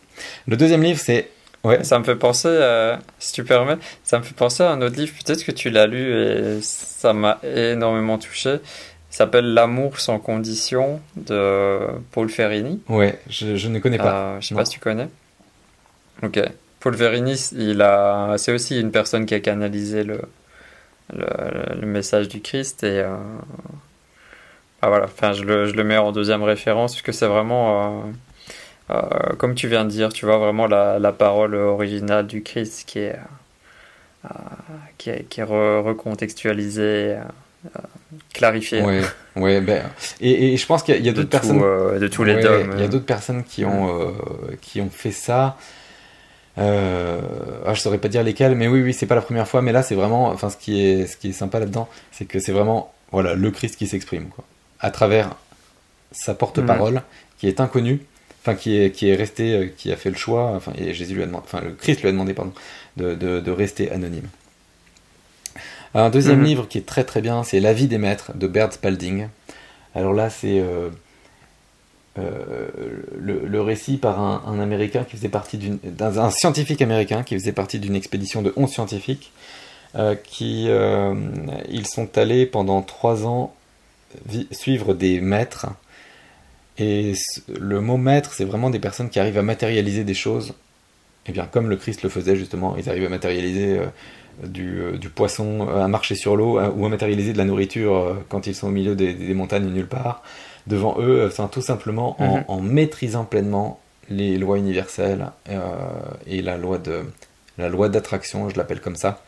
Le 0.47 0.57
deuxième 0.57 0.83
livre, 0.83 0.99
c'est. 0.99 1.29
Ouais. 1.63 1.83
Ça 1.83 1.99
me 1.99 2.03
fait 2.03 2.15
penser, 2.15 2.47
euh, 2.49 2.97
si 3.19 3.33
tu 3.33 3.43
permets, 3.43 3.77
ça 4.03 4.17
me 4.17 4.23
fait 4.23 4.33
penser 4.33 4.63
à 4.63 4.71
un 4.71 4.81
autre 4.81 4.95
livre, 4.95 5.13
peut-être 5.23 5.43
que 5.43 5.51
tu 5.51 5.69
l'as 5.69 5.85
lu 5.85 6.11
et 6.11 6.59
ça 6.61 7.13
m'a 7.13 7.39
énormément 7.43 8.17
touché. 8.17 8.55
Il 9.11 9.15
s'appelle 9.15 9.53
L'amour 9.53 9.99
sans 9.99 10.17
condition 10.17 11.01
de 11.17 11.79
Paul 12.11 12.29
Ferrini. 12.29 12.81
Ouais, 12.89 13.19
je, 13.29 13.57
je 13.57 13.67
ne 13.67 13.77
connais 13.77 13.99
pas. 13.99 14.15
Euh, 14.15 14.37
je 14.41 14.47
sais 14.47 14.55
pas 14.55 14.65
si 14.65 14.71
tu 14.71 14.79
connais. 14.79 15.09
Ok. 16.23 16.39
Paul 16.79 16.97
Ferrini, 16.97 17.35
il 17.51 17.81
a, 17.83 18.35
c'est 18.37 18.53
aussi 18.53 18.79
une 18.79 18.89
personne 18.89 19.27
qui 19.27 19.35
a 19.35 19.39
canalisé 19.39 20.03
le, 20.03 20.21
le, 21.13 21.79
le 21.79 21.87
message 21.87 22.27
du 22.27 22.41
Christ 22.41 22.83
et 22.83 22.99
euh, 22.99 23.15
ah 24.81 24.89
voilà, 24.89 25.05
enfin, 25.05 25.33
je 25.33 25.43
le, 25.43 25.67
je 25.67 25.73
le 25.73 25.83
mets 25.83 25.97
en 25.97 26.11
deuxième 26.11 26.43
référence 26.43 26.93
puisque 26.93 27.13
c'est 27.13 27.27
vraiment, 27.27 28.03
euh, 28.89 28.95
euh, 28.95 29.35
comme 29.37 29.53
tu 29.55 29.67
viens 29.67 29.85
de 29.85 29.89
dire, 29.89 30.11
tu 30.11 30.25
vois 30.25 30.37
vraiment 30.37 30.67
la, 30.67 30.99
la 30.99 31.11
parole 31.11 31.55
originale 31.55 32.27
du 32.27 32.41
Christ 32.41 32.83
qui 32.87 32.99
est, 32.99 33.19
qui 34.97 35.09
est, 35.09 35.23
qui 35.29 35.41
est 35.41 35.43
recontextualisée, 35.43 37.17
clarifiée. 38.33 38.81
Oui, 38.81 39.01
ouais, 39.35 39.61
ben, 39.61 39.83
et, 40.19 40.53
et, 40.53 40.57
je 40.57 40.65
pense 40.65 40.81
qu'il 40.83 41.03
y 41.05 41.09
a, 41.09 41.11
d'autres 41.11 41.29
personnes, 41.29 41.59
de 41.59 42.07
tous 42.07 42.23
les 42.23 42.41
dogmes. 42.41 42.71
Il 42.75 42.81
y 42.81 42.85
a 42.85 42.87
d'autres 42.87 43.05
personnes 43.05 43.43
qui 43.43 43.65
ont, 43.65 44.15
qui 44.61 44.81
ont 44.81 44.89
fait 44.89 45.11
ça. 45.11 45.57
Euh, 46.57 47.21
ah, 47.65 47.73
je 47.73 47.79
saurais 47.79 47.97
pas 47.97 48.09
dire 48.09 48.23
lesquelles, 48.23 48.55
mais 48.55 48.67
oui, 48.67 48.81
oui, 48.81 48.93
c'est 48.93 49.05
pas 49.05 49.15
la 49.15 49.21
première 49.21 49.47
fois. 49.47 49.61
Mais 49.61 49.71
là, 49.71 49.83
c'est 49.83 49.95
vraiment, 49.95 50.29
enfin, 50.29 50.49
ce 50.49 50.57
qui 50.57 50.85
est, 50.85 51.07
ce 51.07 51.17
qui 51.17 51.29
est 51.29 51.33
sympa 51.33 51.59
là-dedans, 51.59 51.87
c'est 52.11 52.25
que 52.25 52.39
c'est 52.39 52.51
vraiment, 52.51 52.93
voilà, 53.11 53.35
le 53.35 53.51
Christ 53.51 53.77
qui 53.77 53.87
s'exprime, 53.87 54.27
quoi 54.27 54.43
à 54.81 54.91
travers 54.91 55.35
sa 56.11 56.33
porte-parole, 56.33 56.95
mm. 56.95 57.03
qui 57.37 57.47
est 57.47 57.59
inconnue, 57.61 58.01
enfin 58.41 58.55
qui 58.55 58.77
est, 58.77 58.91
qui 58.91 59.09
est 59.09 59.15
resté, 59.15 59.53
euh, 59.53 59.67
qui 59.75 59.91
a 59.91 59.95
fait 59.95 60.09
le 60.09 60.17
choix, 60.17 60.51
enfin 60.55 60.73
et 60.77 60.93
Jésus 60.93 61.15
lui 61.15 61.23
a 61.23 61.25
demandé, 61.25 61.43
enfin 61.45 61.61
le 61.61 61.71
Christ 61.71 62.01
lui 62.01 62.09
a 62.09 62.11
demandé 62.11 62.33
pardon, 62.33 62.53
de, 62.97 63.15
de, 63.15 63.51
rester 63.51 63.91
anonyme. 63.91 64.27
Un 65.93 66.09
deuxième 66.09 66.41
mm. 66.41 66.45
livre 66.45 66.67
qui 66.67 66.77
est 66.77 66.85
très 66.85 67.03
très 67.03 67.21
bien, 67.21 67.43
c'est 67.43 67.59
La 67.59 67.73
vie 67.73 67.87
des 67.87 67.97
maîtres 67.97 68.35
de 68.35 68.47
Bert 68.47 68.73
Spalding. 68.73 69.27
Alors 69.93 70.13
là, 70.13 70.29
c'est 70.29 70.59
euh, 70.59 70.89
euh, 72.19 72.67
le, 73.17 73.61
récit 73.61 73.97
par 73.97 74.19
un, 74.19 74.59
américain 74.59 75.03
qui 75.03 75.15
faisait 75.15 75.29
partie 75.29 75.57
d'une, 75.57 75.77
d'un 75.77 76.29
scientifique 76.29 76.81
américain 76.81 77.23
qui 77.23 77.35
faisait 77.35 77.53
partie 77.53 77.79
d'une 77.79 77.95
expédition 77.95 78.41
de 78.41 78.53
11 78.55 78.69
scientifiques 78.69 79.31
qui 80.23 80.69
ils 81.69 81.87
sont 81.87 82.17
allés 82.17 82.45
pendant 82.45 82.81
trois 82.81 83.25
ans 83.25 83.53
suivre 84.51 84.93
des 84.93 85.21
maîtres. 85.21 85.67
Et 86.77 87.13
le 87.47 87.81
mot 87.81 87.97
maître, 87.97 88.33
c'est 88.33 88.45
vraiment 88.45 88.69
des 88.69 88.79
personnes 88.79 89.09
qui 89.09 89.19
arrivent 89.19 89.37
à 89.37 89.43
matérialiser 89.43 90.03
des 90.03 90.13
choses. 90.13 90.49
Et 91.25 91.29
eh 91.29 91.31
bien, 91.33 91.45
comme 91.45 91.69
le 91.69 91.75
Christ 91.75 92.01
le 92.01 92.09
faisait 92.09 92.35
justement, 92.35 92.75
ils 92.77 92.89
arrivent 92.89 93.05
à 93.05 93.09
matérialiser 93.09 93.77
euh, 93.77 93.85
euh, 94.57 94.97
du, 94.97 95.09
poisson, 95.09 95.69
à 95.69 95.87
marcher 95.87 96.15
sur 96.15 96.35
l'eau, 96.35 96.59
ou 96.59 96.85
à 96.85 96.89
matérialiser 96.89 97.33
de 97.33 97.37
la 97.37 97.45
nourriture 97.45 97.95
euh, 97.95 98.13
quand 98.29 98.47
ils 98.47 98.55
sont 98.55 98.67
au 98.67 98.71
milieu 98.71 98.95
des, 98.95 99.13
montagnes 99.35 99.67
nulle 99.67 99.87
part. 99.87 100.23
Devant 100.71 100.95
eux, 100.99 101.25
enfin, 101.27 101.47
tout 101.47 101.61
simplement 101.61 102.15
mhm. 102.19 102.45
en, 102.47 102.61
maîtrisant 102.61 103.25
pleinement 103.25 103.79
les 104.09 104.37
lois 104.37 104.57
universelles 104.57 105.27
et 106.27 106.41
la 106.41 106.57
loi 106.57 106.77
de 106.77 107.03
la 107.57 107.69
loi 107.69 107.89
d'attraction, 107.89 108.49
je 108.49 108.57
l'appelle 108.57 108.81
comme 108.81 108.95
ça. 108.95 109.21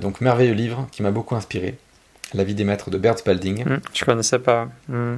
donc 0.00 0.20
merveilleux 0.20 0.52
livre 0.52 0.86
qui 0.92 1.02
m'a 1.02 1.10
beaucoup 1.10 1.34
inspiré. 1.34 1.76
La 2.34 2.42
vie 2.42 2.54
des 2.54 2.64
maîtres 2.64 2.90
de 2.90 2.98
Bert 2.98 3.18
Spalding. 3.18 3.64
Hmm, 3.64 3.80
je 3.92 4.04
connaissais 4.04 4.40
pas. 4.40 4.68
Hmm, 4.88 5.16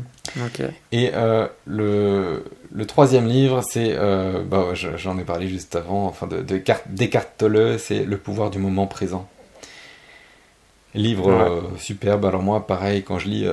Et 0.93 1.13
euh, 1.15 1.47
le, 1.67 2.45
le, 2.73 2.87
troisième 2.87 3.27
livre, 3.27 3.63
c'est, 3.63 3.95
euh, 3.97 4.43
bah, 4.45 4.75
j'en 4.75 5.19
ai 5.19 5.25
parlé 5.25 5.49
juste 5.49 5.77
avant, 5.77 6.07
enfin 6.07 6.27
de, 6.27 6.43
de 6.43 6.61
Descartes 6.89 7.33
Tolle, 7.39 7.79
c'est 7.79 8.05
Le 8.05 8.19
pouvoir 8.19 8.51
du 8.51 8.59
moment 8.59 8.87
présent. 8.87 9.29
Livre 10.97 11.31
euh, 11.31 11.61
superbe. 11.79 12.25
Alors 12.25 12.43
moi, 12.43 12.67
pareil, 12.67 13.03
quand 13.05 13.19
je 13.19 13.29
lis, 13.29 13.47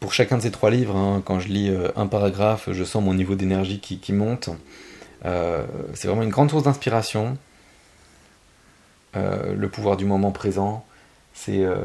pour 0.00 0.12
chacun 0.12 0.36
de 0.36 0.42
ces 0.42 0.50
trois 0.50 0.70
livres, 0.70 0.96
hein, 0.96 1.22
quand 1.24 1.40
je 1.40 1.48
lis 1.48 1.74
un 1.96 2.06
paragraphe, 2.06 2.68
je 2.70 2.84
sens 2.84 3.02
mon 3.02 3.14
niveau 3.14 3.34
d'énergie 3.34 3.80
qui, 3.80 3.98
qui, 3.98 4.12
monte. 4.12 4.50
c'est 5.22 6.06
vraiment 6.06 6.22
une 6.22 6.30
grande 6.30 6.50
source 6.50 6.62
d'inspiration. 6.64 7.36
le 9.14 9.66
pouvoir 9.68 9.96
du 9.96 10.04
moment 10.04 10.30
présent. 10.30 10.84
Euh, 11.48 11.76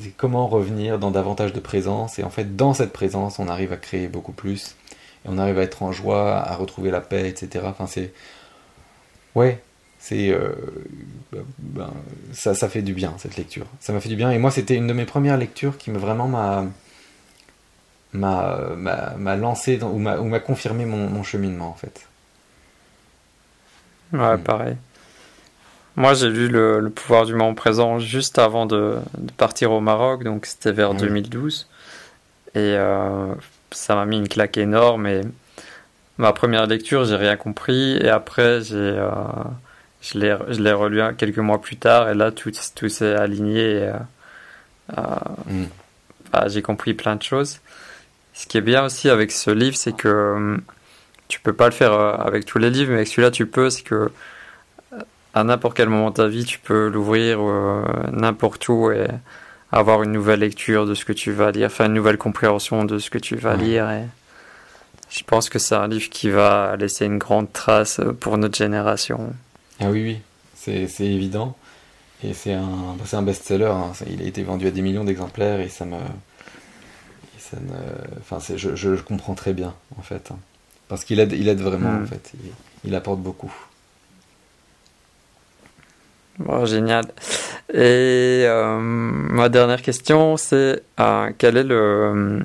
c'est 0.00 0.10
comment 0.16 0.46
revenir 0.46 0.98
dans 0.98 1.10
davantage 1.10 1.52
de 1.52 1.60
présence. 1.60 2.18
Et 2.18 2.24
en 2.24 2.30
fait, 2.30 2.56
dans 2.56 2.74
cette 2.74 2.92
présence, 2.92 3.38
on 3.38 3.48
arrive 3.48 3.72
à 3.72 3.76
créer 3.76 4.08
beaucoup 4.08 4.32
plus. 4.32 4.76
Et 5.24 5.28
on 5.28 5.38
arrive 5.38 5.58
à 5.58 5.62
être 5.62 5.82
en 5.82 5.92
joie, 5.92 6.36
à 6.36 6.54
retrouver 6.56 6.90
la 6.90 7.00
paix, 7.00 7.28
etc. 7.28 7.66
Enfin, 7.68 7.86
c'est. 7.86 8.12
Ouais, 9.34 9.62
c'est. 10.04 10.28
Euh, 10.28 10.52
ben, 11.58 11.90
ça, 12.32 12.54
ça 12.54 12.68
fait 12.68 12.82
du 12.82 12.92
bien, 12.92 13.14
cette 13.16 13.38
lecture. 13.38 13.64
Ça 13.80 13.94
m'a 13.94 14.00
fait 14.00 14.10
du 14.10 14.16
bien. 14.16 14.30
Et 14.30 14.38
moi, 14.38 14.50
c'était 14.50 14.74
une 14.76 14.86
de 14.86 14.92
mes 14.92 15.06
premières 15.06 15.38
lectures 15.38 15.78
qui 15.78 15.90
me 15.90 15.98
vraiment 15.98 16.28
m'a. 16.28 16.66
m'a 18.12 19.36
lancé 19.36 19.80
ou 19.82 19.98
m'a 19.98 20.40
confirmé 20.40 20.84
mon, 20.84 21.08
mon, 21.08 21.22
cheminement, 21.22 21.70
en 21.70 21.74
fait. 21.74 22.06
Ouais, 24.12 24.36
pareil. 24.36 24.76
Moi, 25.96 26.12
j'ai 26.12 26.28
lu 26.28 26.48
le, 26.48 26.90
pouvoir 26.94 27.24
du 27.24 27.32
moment 27.34 27.54
présent 27.54 27.98
juste 27.98 28.38
avant 28.38 28.66
de, 28.66 28.98
partir 29.38 29.72
au 29.72 29.80
Maroc, 29.80 30.22
donc 30.22 30.44
c'était 30.44 30.72
vers 30.72 30.92
2012. 30.92 31.66
Et 32.54 32.58
euh, 32.58 33.34
ça 33.70 33.94
m'a 33.94 34.04
mis 34.04 34.18
une 34.18 34.28
claque 34.28 34.58
énorme. 34.58 35.06
Et 35.06 35.22
ma 36.18 36.34
première 36.34 36.66
lecture, 36.66 37.06
j'ai 37.06 37.16
rien 37.16 37.36
compris. 37.36 37.96
Et 37.96 38.10
après, 38.10 38.60
j'ai, 38.60 38.76
euh, 38.76 39.08
je, 40.04 40.18
l'ai, 40.18 40.36
je 40.48 40.60
l'ai 40.60 40.72
relu 40.72 41.00
quelques 41.16 41.38
mois 41.38 41.60
plus 41.60 41.76
tard. 41.76 42.08
Et 42.10 42.14
là, 42.14 42.30
tout, 42.30 42.52
tout 42.74 42.88
s'est 42.88 43.14
aligné. 43.14 43.76
Et, 43.76 43.92
euh, 44.98 45.02
mm. 45.46 45.64
bah, 46.32 46.44
j'ai 46.48 46.62
compris 46.62 46.94
plein 46.94 47.16
de 47.16 47.22
choses. 47.22 47.60
Ce 48.34 48.46
qui 48.46 48.58
est 48.58 48.62
bien 48.62 48.84
aussi 48.84 49.08
avec 49.08 49.32
ce 49.32 49.50
livre, 49.50 49.76
c'est 49.76 49.96
que 49.96 50.58
tu 51.28 51.40
peux 51.40 51.52
pas 51.52 51.66
le 51.66 51.72
faire 51.72 51.92
avec 51.92 52.44
tous 52.44 52.58
les 52.58 52.70
livres, 52.70 52.90
mais 52.90 52.96
avec 52.96 53.08
celui-là, 53.08 53.30
tu 53.30 53.46
peux. 53.46 53.70
C'est 53.70 53.82
que 53.82 54.10
à 55.34 55.42
n'importe 55.42 55.76
quel 55.76 55.88
moment 55.88 56.10
de 56.10 56.14
ta 56.14 56.28
vie, 56.28 56.44
tu 56.44 56.58
peux 56.58 56.88
l'ouvrir 56.88 57.38
euh, 57.40 57.82
n'importe 58.12 58.68
où 58.68 58.90
et 58.92 59.08
avoir 59.72 60.02
une 60.04 60.12
nouvelle 60.12 60.40
lecture 60.40 60.86
de 60.86 60.94
ce 60.94 61.04
que 61.04 61.12
tu 61.12 61.32
vas 61.32 61.50
lire, 61.50 61.70
faire 61.70 61.86
une 61.86 61.94
nouvelle 61.94 62.18
compréhension 62.18 62.84
de 62.84 62.98
ce 62.98 63.10
que 63.10 63.18
tu 63.18 63.34
vas 63.34 63.56
lire. 63.56 63.90
Et 63.90 64.04
je 65.10 65.24
pense 65.24 65.48
que 65.48 65.58
c'est 65.58 65.74
un 65.74 65.88
livre 65.88 66.08
qui 66.08 66.30
va 66.30 66.76
laisser 66.76 67.06
une 67.06 67.18
grande 67.18 67.52
trace 67.52 68.00
pour 68.20 68.38
notre 68.38 68.56
génération. 68.56 69.34
Ah 69.80 69.90
oui, 69.90 70.02
oui, 70.02 70.18
c'est 70.54 71.04
évident. 71.04 71.56
Et 72.22 72.32
c'est 72.32 72.54
un, 72.54 72.96
bah, 72.96 73.04
un 73.12 73.22
best-seller. 73.22 73.66
Hein. 73.66 73.92
Il 74.08 74.22
a 74.22 74.26
été 74.26 74.42
vendu 74.42 74.66
à 74.66 74.70
des 74.70 74.82
millions 74.82 75.04
d'exemplaires 75.04 75.60
et 75.60 75.68
ça 75.68 75.84
me. 75.84 75.98
ça 77.38 77.56
enfin, 78.20 78.38
je, 78.56 78.74
je, 78.74 78.94
comprends 79.02 79.34
très 79.34 79.52
bien, 79.52 79.74
en 79.98 80.02
fait. 80.02 80.30
Hein. 80.30 80.38
Parce 80.88 81.04
qu'il 81.04 81.20
aide, 81.20 81.32
il 81.32 81.48
aide 81.48 81.60
vraiment, 81.60 81.90
hmm. 81.90 82.02
en 82.02 82.06
fait. 82.06 82.32
il 82.84 82.94
apporte 82.94 83.20
beaucoup. 83.20 83.52
Bon, 86.38 86.64
génial. 86.64 87.04
Et 87.72 88.44
euh, 88.46 88.78
ma 88.80 89.48
dernière 89.48 89.82
question, 89.82 90.36
c'est 90.36 90.82
euh, 91.00 91.30
quel 91.38 91.56
est 91.56 91.64
le 91.64 92.42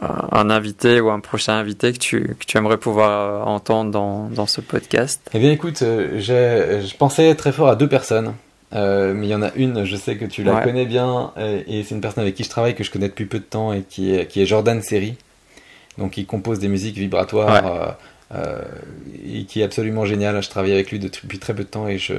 un 0.00 0.50
invité 0.50 1.00
ou 1.00 1.10
un 1.10 1.20
prochain 1.20 1.54
invité 1.54 1.92
que 1.92 1.98
tu, 1.98 2.36
que 2.38 2.44
tu 2.46 2.56
aimerais 2.56 2.78
pouvoir 2.78 3.46
entendre 3.48 3.90
dans, 3.90 4.28
dans 4.28 4.46
ce 4.46 4.60
podcast? 4.60 5.20
Eh 5.34 5.38
bien, 5.38 5.50
écoute, 5.50 5.78
je 5.80 6.96
pensais 6.96 7.34
très 7.34 7.52
fort 7.52 7.68
à 7.68 7.76
deux 7.76 7.88
personnes. 7.88 8.34
mais 8.72 9.26
il 9.26 9.28
y 9.28 9.34
en 9.34 9.42
a 9.42 9.52
une, 9.56 9.84
je 9.84 9.96
sais 9.96 10.16
que 10.16 10.24
tu 10.24 10.42
la 10.44 10.62
connais 10.62 10.86
bien, 10.86 11.32
et, 11.38 11.82
c'est 11.82 11.94
une 11.94 12.00
personne 12.00 12.22
avec 12.22 12.34
qui 12.34 12.44
je 12.44 12.50
travaille 12.50 12.74
que 12.74 12.84
je 12.84 12.90
connais 12.90 13.08
depuis 13.08 13.26
peu 13.26 13.38
de 13.38 13.44
temps 13.44 13.72
et 13.72 13.82
qui 13.82 14.14
est, 14.14 14.26
qui 14.26 14.40
est 14.40 14.46
Jordan 14.46 14.82
Seri. 14.82 15.16
Donc, 15.98 16.16
il 16.16 16.26
compose 16.26 16.60
des 16.60 16.68
musiques 16.68 16.96
vibratoires 16.96 17.96
euh, 18.34 18.62
et 19.24 19.44
qui 19.44 19.60
est 19.60 19.64
absolument 19.64 20.04
génial. 20.04 20.42
Je 20.42 20.50
travaille 20.50 20.72
avec 20.72 20.90
lui 20.90 20.98
depuis 20.98 21.38
très 21.38 21.54
peu 21.54 21.64
de 21.64 21.68
temps 21.68 21.88
et 21.88 21.98
je, 21.98 22.14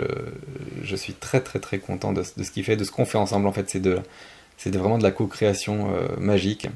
je 0.83 0.95
suis 0.95 1.13
très 1.13 1.39
très 1.39 1.59
très 1.59 1.77
content 1.77 2.13
de, 2.13 2.23
de 2.35 2.43
ce 2.43 2.51
qu'il 2.51 2.63
fait, 2.63 2.75
de 2.75 2.83
ce 2.83 2.91
qu'on 2.91 3.05
fait 3.05 3.17
ensemble. 3.17 3.47
En 3.47 3.51
fait, 3.51 3.69
c'est 3.69 3.79
de, 3.79 3.99
c'est 4.57 4.75
vraiment 4.75 4.97
de 4.97 5.03
la 5.03 5.11
co-création 5.11 5.93
euh, 5.93 6.07
magique. 6.19 6.67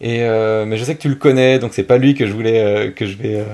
Et 0.00 0.20
mais 0.20 0.78
je 0.78 0.84
sais 0.84 0.94
que 0.94 1.02
tu 1.02 1.10
le 1.10 1.14
connais, 1.16 1.58
donc 1.58 1.74
c'est 1.74 1.84
pas 1.84 1.98
lui 1.98 2.14
que 2.14 2.26
je 2.26 2.32
voulais 2.32 2.92
que 2.96 3.04
je 3.04 3.16
vais 3.18 3.44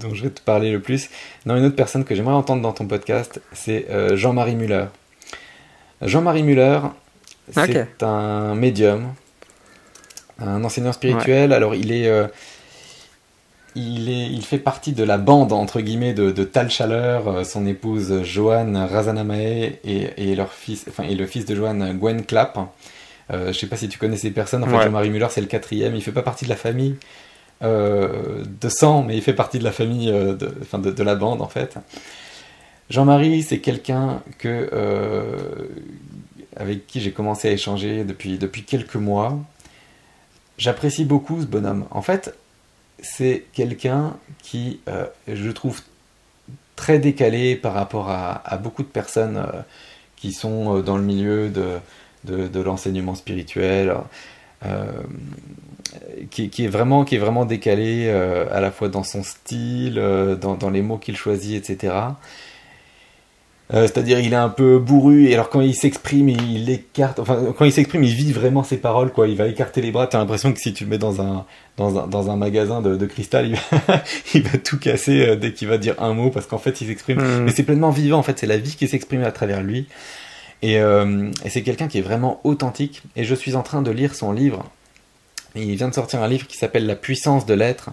dont 0.00 0.12
je 0.12 0.24
vais 0.24 0.30
te 0.30 0.40
parler 0.40 0.72
le 0.72 0.80
plus. 0.80 1.08
Non, 1.44 1.56
une 1.56 1.64
autre 1.64 1.76
personne 1.76 2.04
que 2.04 2.14
j'aimerais 2.16 2.34
entendre 2.34 2.62
dans 2.62 2.72
ton 2.72 2.86
podcast, 2.86 3.40
c'est 3.52 3.86
Jean-Marie 4.14 4.56
Muller. 4.56 4.86
Jean-Marie 6.02 6.42
Muller, 6.42 6.80
c'est 7.52 8.02
un 8.02 8.54
médium, 8.54 9.14
un 10.38 10.62
enseignant 10.64 10.92
spirituel. 10.92 11.52
Alors 11.52 11.74
il 11.74 11.92
est, 11.92 12.08
euh, 12.08 12.26
il 13.74 14.08
est, 14.10 14.26
il 14.26 14.44
fait 14.44 14.58
partie 14.58 14.92
de 14.92 15.04
la 15.04 15.18
bande 15.18 15.52
entre 15.52 15.80
guillemets 15.80 16.14
de, 16.14 16.44
Tal 16.44 16.70
Chaleur, 16.70 17.28
euh, 17.28 17.44
son 17.44 17.66
épouse 17.66 18.22
Joanne 18.22 18.76
Razanamae 18.76 19.78
et, 19.84 20.08
et, 20.16 20.34
leur 20.34 20.52
fils, 20.52 20.84
enfin 20.88 21.04
et 21.04 21.14
le 21.14 21.26
fils 21.26 21.46
de 21.46 21.54
Joanne 21.54 21.96
Gwen 21.98 22.24
Clapp. 22.24 22.58
Euh, 23.32 23.52
je 23.52 23.58
sais 23.58 23.66
pas 23.66 23.76
si 23.76 23.88
tu 23.88 23.98
connais 23.98 24.16
ces 24.16 24.30
personnes. 24.30 24.62
En 24.62 24.66
fait, 24.66 24.82
Jean-Marie 24.82 25.10
Muller, 25.10 25.28
c'est 25.30 25.40
le 25.40 25.46
quatrième. 25.46 25.94
Il 25.94 26.02
fait 26.02 26.12
pas 26.12 26.22
partie 26.22 26.44
de 26.44 26.50
la 26.50 26.56
famille 26.56 26.96
euh, 27.62 28.44
de 28.44 28.68
sang, 28.68 29.02
mais 29.02 29.16
il 29.16 29.22
fait 29.22 29.34
partie 29.34 29.58
de 29.58 29.64
la 29.64 29.72
famille, 29.72 30.10
de, 30.10 30.54
enfin 30.62 30.78
de, 30.78 30.90
de 30.90 31.02
la 31.02 31.14
bande 31.14 31.42
en 31.42 31.48
fait. 31.48 31.76
Jean-Marie, 32.90 33.42
c'est 33.42 33.58
quelqu'un 33.58 34.22
que 34.38 34.70
avec 36.56 36.86
qui 36.86 37.00
j'ai 37.00 37.12
commencé 37.12 37.48
à 37.48 37.52
échanger 37.52 38.04
depuis, 38.04 38.38
depuis 38.38 38.64
quelques 38.64 38.96
mois. 38.96 39.38
J'apprécie 40.58 41.04
beaucoup 41.04 41.40
ce 41.40 41.46
bonhomme. 41.46 41.84
En 41.90 42.02
fait, 42.02 42.34
c'est 43.00 43.44
quelqu'un 43.52 44.16
qui, 44.42 44.80
euh, 44.88 45.06
je 45.28 45.50
trouve, 45.50 45.82
très 46.74 46.98
décalé 46.98 47.56
par 47.56 47.74
rapport 47.74 48.10
à, 48.10 48.56
beaucoup 48.56 48.82
de 48.82 48.88
personnes 48.88 49.36
euh, 49.36 49.60
qui 50.16 50.32
sont 50.32 50.78
euh, 50.78 50.82
dans 50.82 50.96
le 50.96 51.02
milieu 51.02 51.50
de, 51.50 51.78
de, 52.26 52.60
l'enseignement 52.60 53.14
spirituel, 53.14 53.94
qui, 56.30 56.50
qui, 56.50 56.64
est 56.64 56.68
vraiment, 56.68 57.04
qui 57.04 57.14
est 57.14 57.18
vraiment 57.18 57.44
décalé 57.44 58.10
à 58.10 58.60
la 58.60 58.70
fois 58.70 58.88
dans 58.88 59.04
son 59.04 59.22
style, 59.22 59.94
dans, 60.40 60.54
dans 60.54 60.70
les 60.70 60.82
mots 60.82 60.98
qu'il 60.98 61.16
choisit, 61.16 61.56
etc. 61.56 61.92
Euh, 63.74 63.82
c'est-à-dire 63.82 64.20
il 64.20 64.32
est 64.32 64.36
un 64.36 64.48
peu 64.48 64.78
bourru 64.78 65.26
et 65.26 65.34
alors 65.34 65.50
quand 65.50 65.60
il 65.60 65.74
s'exprime 65.74 66.28
il 66.28 66.70
écarte 66.70 67.18
enfin 67.18 67.52
quand 67.58 67.64
il 67.64 67.72
s'exprime 67.72 68.04
il 68.04 68.14
vit 68.14 68.32
vraiment 68.32 68.62
ses 68.62 68.76
paroles 68.76 69.10
quoi. 69.10 69.26
Il 69.26 69.36
va 69.36 69.48
écarter 69.48 69.82
les 69.82 69.90
bras. 69.90 70.06
T'as 70.06 70.18
l'impression 70.18 70.52
que 70.52 70.60
si 70.60 70.72
tu 70.72 70.84
le 70.84 70.90
mets 70.90 70.98
dans 70.98 71.20
un 71.20 71.44
dans 71.76 71.98
un, 71.98 72.06
dans 72.06 72.30
un 72.30 72.36
magasin 72.36 72.80
de, 72.80 72.94
de 72.94 73.06
cristal 73.06 73.48
il 73.48 73.54
va, 73.56 74.04
il 74.34 74.42
va 74.44 74.58
tout 74.58 74.78
casser 74.78 75.26
euh, 75.26 75.34
dès 75.34 75.52
qu'il 75.52 75.66
va 75.66 75.78
dire 75.78 75.96
un 75.98 76.14
mot 76.14 76.30
parce 76.30 76.46
qu'en 76.46 76.58
fait 76.58 76.80
il 76.80 76.86
s'exprime. 76.86 77.18
Mmh. 77.18 77.44
mais 77.44 77.50
c'est 77.50 77.64
pleinement 77.64 77.90
vivant 77.90 78.18
en 78.18 78.22
fait. 78.22 78.38
C'est 78.38 78.46
la 78.46 78.56
vie 78.56 78.76
qui 78.76 78.86
s'exprime 78.86 79.24
à 79.24 79.32
travers 79.32 79.62
lui 79.62 79.88
et, 80.62 80.80
euh, 80.80 81.30
et 81.44 81.50
c'est 81.50 81.62
quelqu'un 81.62 81.88
qui 81.88 81.98
est 81.98 82.02
vraiment 82.02 82.40
authentique. 82.44 83.02
Et 83.14 83.24
je 83.24 83.34
suis 83.34 83.54
en 83.56 83.62
train 83.62 83.82
de 83.82 83.90
lire 83.90 84.14
son 84.14 84.32
livre. 84.32 84.64
Il 85.54 85.76
vient 85.76 85.88
de 85.88 85.94
sortir 85.94 86.22
un 86.22 86.28
livre 86.28 86.46
qui 86.46 86.56
s'appelle 86.56 86.86
La 86.86 86.96
puissance 86.96 87.46
de 87.46 87.54
l'être. 87.54 87.90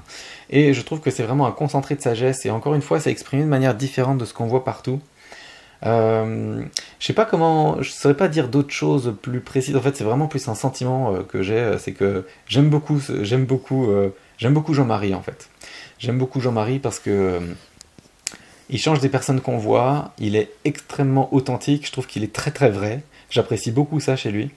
Et 0.49 0.73
je 0.73 0.81
trouve 0.81 0.99
que 0.99 1.11
c'est 1.11 1.23
vraiment 1.23 1.47
un 1.47 1.51
concentré 1.51 1.95
de 1.95 2.01
sagesse. 2.01 2.45
Et 2.45 2.49
encore 2.49 2.75
une 2.75 2.81
fois 2.81 2.99
c'est 2.99 3.11
exprimé 3.11 3.43
de 3.43 3.49
manière 3.49 3.75
différente 3.75 4.17
de 4.17 4.25
ce 4.25 4.33
qu'on 4.33 4.47
voit 4.47 4.63
partout. 4.63 4.99
Euh, 5.85 6.63
je 6.99 7.05
sais 7.05 7.13
pas 7.13 7.25
comment, 7.25 7.81
je 7.81 7.91
saurais 7.91 8.15
pas 8.15 8.27
dire 8.27 8.47
d'autres 8.47 8.73
choses 8.73 9.15
plus 9.21 9.41
précises. 9.41 9.75
En 9.75 9.81
fait, 9.81 9.95
c'est 9.95 10.03
vraiment 10.03 10.27
plus 10.27 10.47
un 10.47 10.55
sentiment 10.55 11.13
euh, 11.13 11.23
que 11.23 11.41
j'ai, 11.41 11.57
euh, 11.57 11.77
c'est 11.77 11.91
que 11.91 12.25
j'aime 12.47 12.69
beaucoup, 12.69 13.01
j'aime 13.21 13.45
beaucoup, 13.45 13.89
j'aime 14.37 14.53
beaucoup 14.53 14.73
Jean-Marie 14.73 15.13
en 15.13 15.21
fait. 15.21 15.49
J'aime 15.99 16.17
beaucoup 16.17 16.39
Jean-Marie 16.39 16.79
parce 16.79 16.99
que 16.99 17.39
il 18.73 18.79
change 18.79 18.99
des 18.99 19.07
personnes 19.07 19.39
qu'on 19.39 19.57
voit, 19.57 20.11
il 20.19 20.35
est 20.35 20.51
extrêmement 20.65 21.33
authentique, 21.33 21.87
je 21.87 21.91
trouve 21.93 22.07
qu'il 22.07 22.23
est 22.25 22.33
très 22.33 22.51
très 22.51 22.69
vrai. 22.69 23.03
J'apprécie 23.29 23.71
beaucoup 23.71 24.01
ça 24.01 24.17
chez 24.17 24.31
lui. 24.31 24.51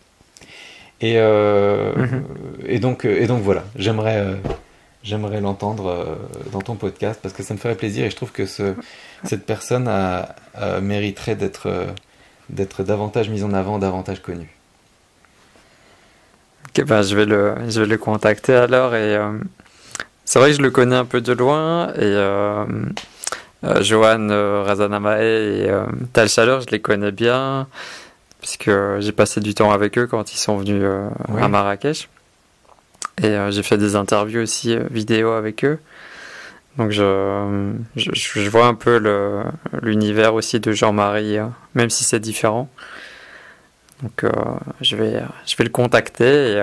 Et, 1.00 1.20
mhm. 1.20 2.24
et, 2.66 2.80
donc, 2.80 3.04
et 3.04 3.26
donc 3.26 3.42
voilà, 3.42 3.64
j'aimerais 3.76 4.36
j'aimerais 5.06 5.40
l'entendre 5.40 5.86
euh, 5.86 6.16
dans 6.50 6.60
ton 6.60 6.74
podcast 6.74 7.20
parce 7.22 7.32
que 7.32 7.42
ça 7.42 7.54
me 7.54 7.58
ferait 7.58 7.76
plaisir 7.76 8.04
et 8.04 8.10
je 8.10 8.16
trouve 8.16 8.32
que 8.32 8.44
ce, 8.44 8.74
cette 9.24 9.46
personne 9.46 9.88
a, 9.88 10.34
mériterait 10.82 11.36
d'être 11.36 11.68
euh, 11.68 11.86
d'être 12.50 12.82
davantage 12.82 13.28
mise 13.30 13.44
en 13.44 13.52
avant, 13.52 13.78
davantage 13.78 14.20
connue. 14.20 14.50
Ben 16.76 17.00
je, 17.00 17.16
vais 17.16 17.24
le, 17.24 17.54
je 17.68 17.80
vais 17.80 17.86
le 17.86 17.96
contacter 17.96 18.54
alors 18.54 18.94
et 18.94 19.16
euh, 19.16 19.32
c'est 20.26 20.38
vrai 20.38 20.50
que 20.50 20.56
je 20.56 20.62
le 20.62 20.70
connais 20.70 20.96
un 20.96 21.06
peu 21.06 21.22
de 21.22 21.32
loin 21.32 21.88
et 21.94 22.00
euh, 22.02 22.66
Johan 23.80 24.28
Razanamae 24.64 25.22
et 25.22 25.70
Tal 26.12 26.28
Chaleur, 26.28 26.60
je 26.60 26.66
les 26.70 26.80
connais 26.80 27.12
bien 27.12 27.66
puisque 28.40 28.70
j'ai 28.98 29.12
passé 29.12 29.40
du 29.40 29.54
temps 29.54 29.72
avec 29.72 29.98
eux 29.98 30.06
quand 30.06 30.32
ils 30.32 30.38
sont 30.38 30.58
venus 30.58 30.84
à 31.36 31.48
Marrakech. 31.48 32.08
Et 33.22 33.28
euh, 33.28 33.50
j'ai 33.50 33.62
fait 33.62 33.78
des 33.78 33.96
interviews 33.96 34.42
aussi 34.42 34.74
euh, 34.74 34.84
vidéo 34.90 35.30
avec 35.30 35.64
eux. 35.64 35.78
Donc 36.76 36.90
je, 36.90 37.72
je, 37.96 38.50
vois 38.50 38.66
un 38.66 38.74
peu 38.74 39.00
l'univers 39.80 40.34
aussi 40.34 40.60
de 40.60 40.72
Jean-Marie, 40.72 41.38
euh, 41.38 41.46
même 41.74 41.88
si 41.88 42.04
c'est 42.04 42.20
différent. 42.20 42.68
Donc 44.02 44.30
je, 44.82 44.94
vais, 44.94 45.22
je 45.46 45.56
vais 45.56 45.64
le 45.64 45.70
contacter 45.70 46.50
et 46.52 46.62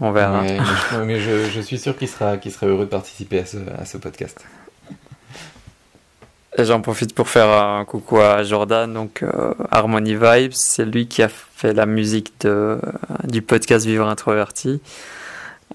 on 0.00 0.12
verra. 0.12 0.44
mais, 1.04 1.20
je, 1.20 1.50
je, 1.50 1.60
suis 1.60 1.78
sûr 1.78 1.94
qu'il 1.94 2.08
sera, 2.08 2.38
heureux 2.62 2.86
de 2.86 2.90
participer 2.90 3.40
à 3.40 3.44
ce, 3.44 3.58
à 3.78 3.84
ce 3.84 3.98
podcast. 3.98 4.46
Et 6.56 6.64
j'en 6.64 6.80
profite 6.80 7.14
pour 7.14 7.28
faire 7.28 7.48
un 7.48 7.84
coucou 7.84 8.18
à 8.18 8.44
Jordan, 8.44 8.92
donc 8.92 9.24
Harmony 9.72 10.14
Vibes, 10.14 10.52
c'est 10.52 10.84
lui 10.84 11.08
qui 11.08 11.22
a 11.22 11.28
fait 11.28 11.72
la 11.72 11.84
musique 11.84 12.32
de, 12.42 12.78
du 13.24 13.42
podcast 13.42 13.84
Vivre 13.84 14.06
Introverti 14.06 14.80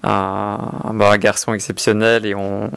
bah, 0.02 1.12
un, 1.12 1.18
garçon 1.18 1.54
exceptionnel 1.54 2.26
et 2.26 2.34
on, 2.34 2.70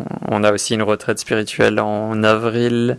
a 0.44 0.52
aussi 0.52 0.74
une 0.74 0.84
retraite 0.84 1.20
spirituelle 1.20 1.80
en 1.80 2.24
avril 2.24 2.98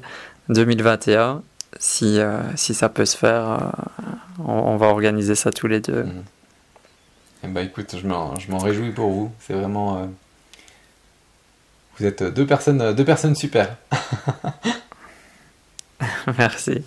2021. 0.48 1.42
Si, 1.80 2.20
euh, 2.20 2.38
si 2.56 2.72
ça 2.72 2.88
peut 2.88 3.04
se 3.04 3.16
faire, 3.16 3.50
euh, 3.50 4.44
on, 4.46 4.76
va 4.76 4.86
organiser 4.86 5.34
ça 5.34 5.50
tous 5.50 5.66
les 5.66 5.80
deux. 5.80 6.04
Mmh. 6.04 6.24
Eh 7.42 7.48
ben, 7.48 7.60
écoute, 7.62 7.96
je 8.00 8.06
m'en 8.06 8.58
réjouis 8.58 8.92
pour 8.92 9.10
vous. 9.10 9.32
C'est 9.40 9.54
vraiment. 9.54 9.98
Euh, 9.98 10.06
vous 11.98 12.06
êtes 12.06 12.22
deux 12.22 12.46
personnes, 12.46 12.94
deux 12.94 13.04
personnes 13.04 13.34
super. 13.34 13.76
Merci. 16.38 16.82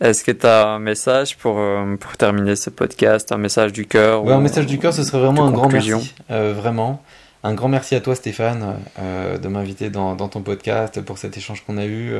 Est-ce 0.00 0.24
que 0.24 0.32
tu 0.32 0.46
as 0.46 0.66
un 0.66 0.78
message 0.78 1.36
pour, 1.36 1.58
euh, 1.58 1.96
pour 1.96 2.16
terminer 2.16 2.56
ce 2.56 2.70
podcast, 2.70 3.32
un 3.32 3.36
message 3.36 3.72
du 3.72 3.86
cœur 3.86 4.26
Un 4.26 4.40
message 4.40 4.66
du 4.66 4.78
cœur, 4.78 4.94
ce 4.94 5.04
serait 5.04 5.18
vraiment 5.18 5.46
un 5.46 5.50
grand 5.50 5.68
merci. 5.68 6.14
Euh, 6.30 6.54
vraiment. 6.54 7.02
Un 7.42 7.54
grand 7.54 7.68
merci 7.68 7.94
à 7.94 8.00
toi 8.00 8.14
Stéphane 8.14 8.76
euh, 8.98 9.36
de 9.38 9.48
m'inviter 9.48 9.90
dans, 9.90 10.14
dans, 10.14 10.28
ton 10.28 10.40
podcast, 10.40 11.00
pour 11.02 11.18
cet 11.18 11.36
échange 11.36 11.64
qu'on 11.66 11.76
a 11.76 11.84
eu, 11.84 12.14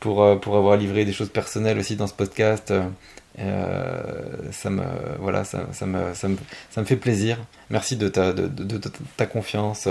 pour, 0.00 0.38
pour 0.40 0.56
avoir 0.56 0.76
livré 0.76 1.06
des 1.06 1.12
choses 1.12 1.30
personnelles 1.30 1.78
aussi 1.78 1.96
dans 1.96 2.06
ce 2.06 2.14
podcast. 2.14 2.72
ça, 3.38 4.70
me, 4.70 4.82
voilà, 5.18 5.44
ça, 5.44 5.66
ça, 5.72 5.86
me, 5.86 6.12
ça, 6.12 6.28
me, 6.28 6.36
ça 6.70 6.80
me 6.82 6.86
fait 6.86 6.96
plaisir. 6.96 7.38
Merci 7.70 7.96
de 7.96 8.08
ta, 8.08 8.34
de, 8.34 8.48
de, 8.48 8.64
de 8.76 8.90
ta 9.16 9.24
confiance. 9.24 9.88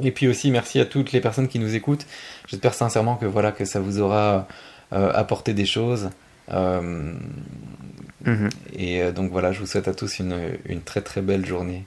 Et 0.00 0.10
puis 0.12 0.28
aussi 0.28 0.50
merci 0.50 0.80
à 0.80 0.84
toutes 0.84 1.12
les 1.12 1.20
personnes 1.20 1.48
qui 1.48 1.58
nous 1.58 1.74
écoutent. 1.74 2.06
J'espère 2.46 2.74
sincèrement 2.74 3.16
que 3.16 3.26
voilà 3.26 3.52
que 3.52 3.64
ça 3.64 3.80
vous 3.80 4.00
aura 4.00 4.46
euh, 4.92 5.12
apporter 5.12 5.52
des 5.52 5.66
choses. 5.66 6.08
Euh, 6.50 7.12
mhm. 8.24 8.48
Et 8.74 9.02
euh, 9.02 9.12
donc 9.12 9.30
voilà, 9.30 9.52
je 9.52 9.60
vous 9.60 9.66
souhaite 9.66 9.86
à 9.86 9.92
tous 9.92 10.18
une, 10.18 10.56
une 10.64 10.80
très 10.80 11.02
très 11.02 11.20
belle 11.20 11.44
journée. 11.44 11.84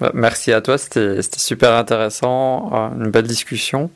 Bah, 0.00 0.10
merci 0.14 0.52
à 0.52 0.62
toi, 0.62 0.78
c'était 0.78 1.20
super 1.22 1.72
intéressant, 1.72 2.70
une 2.98 3.10
belle 3.10 3.26
discussion. 3.26 3.90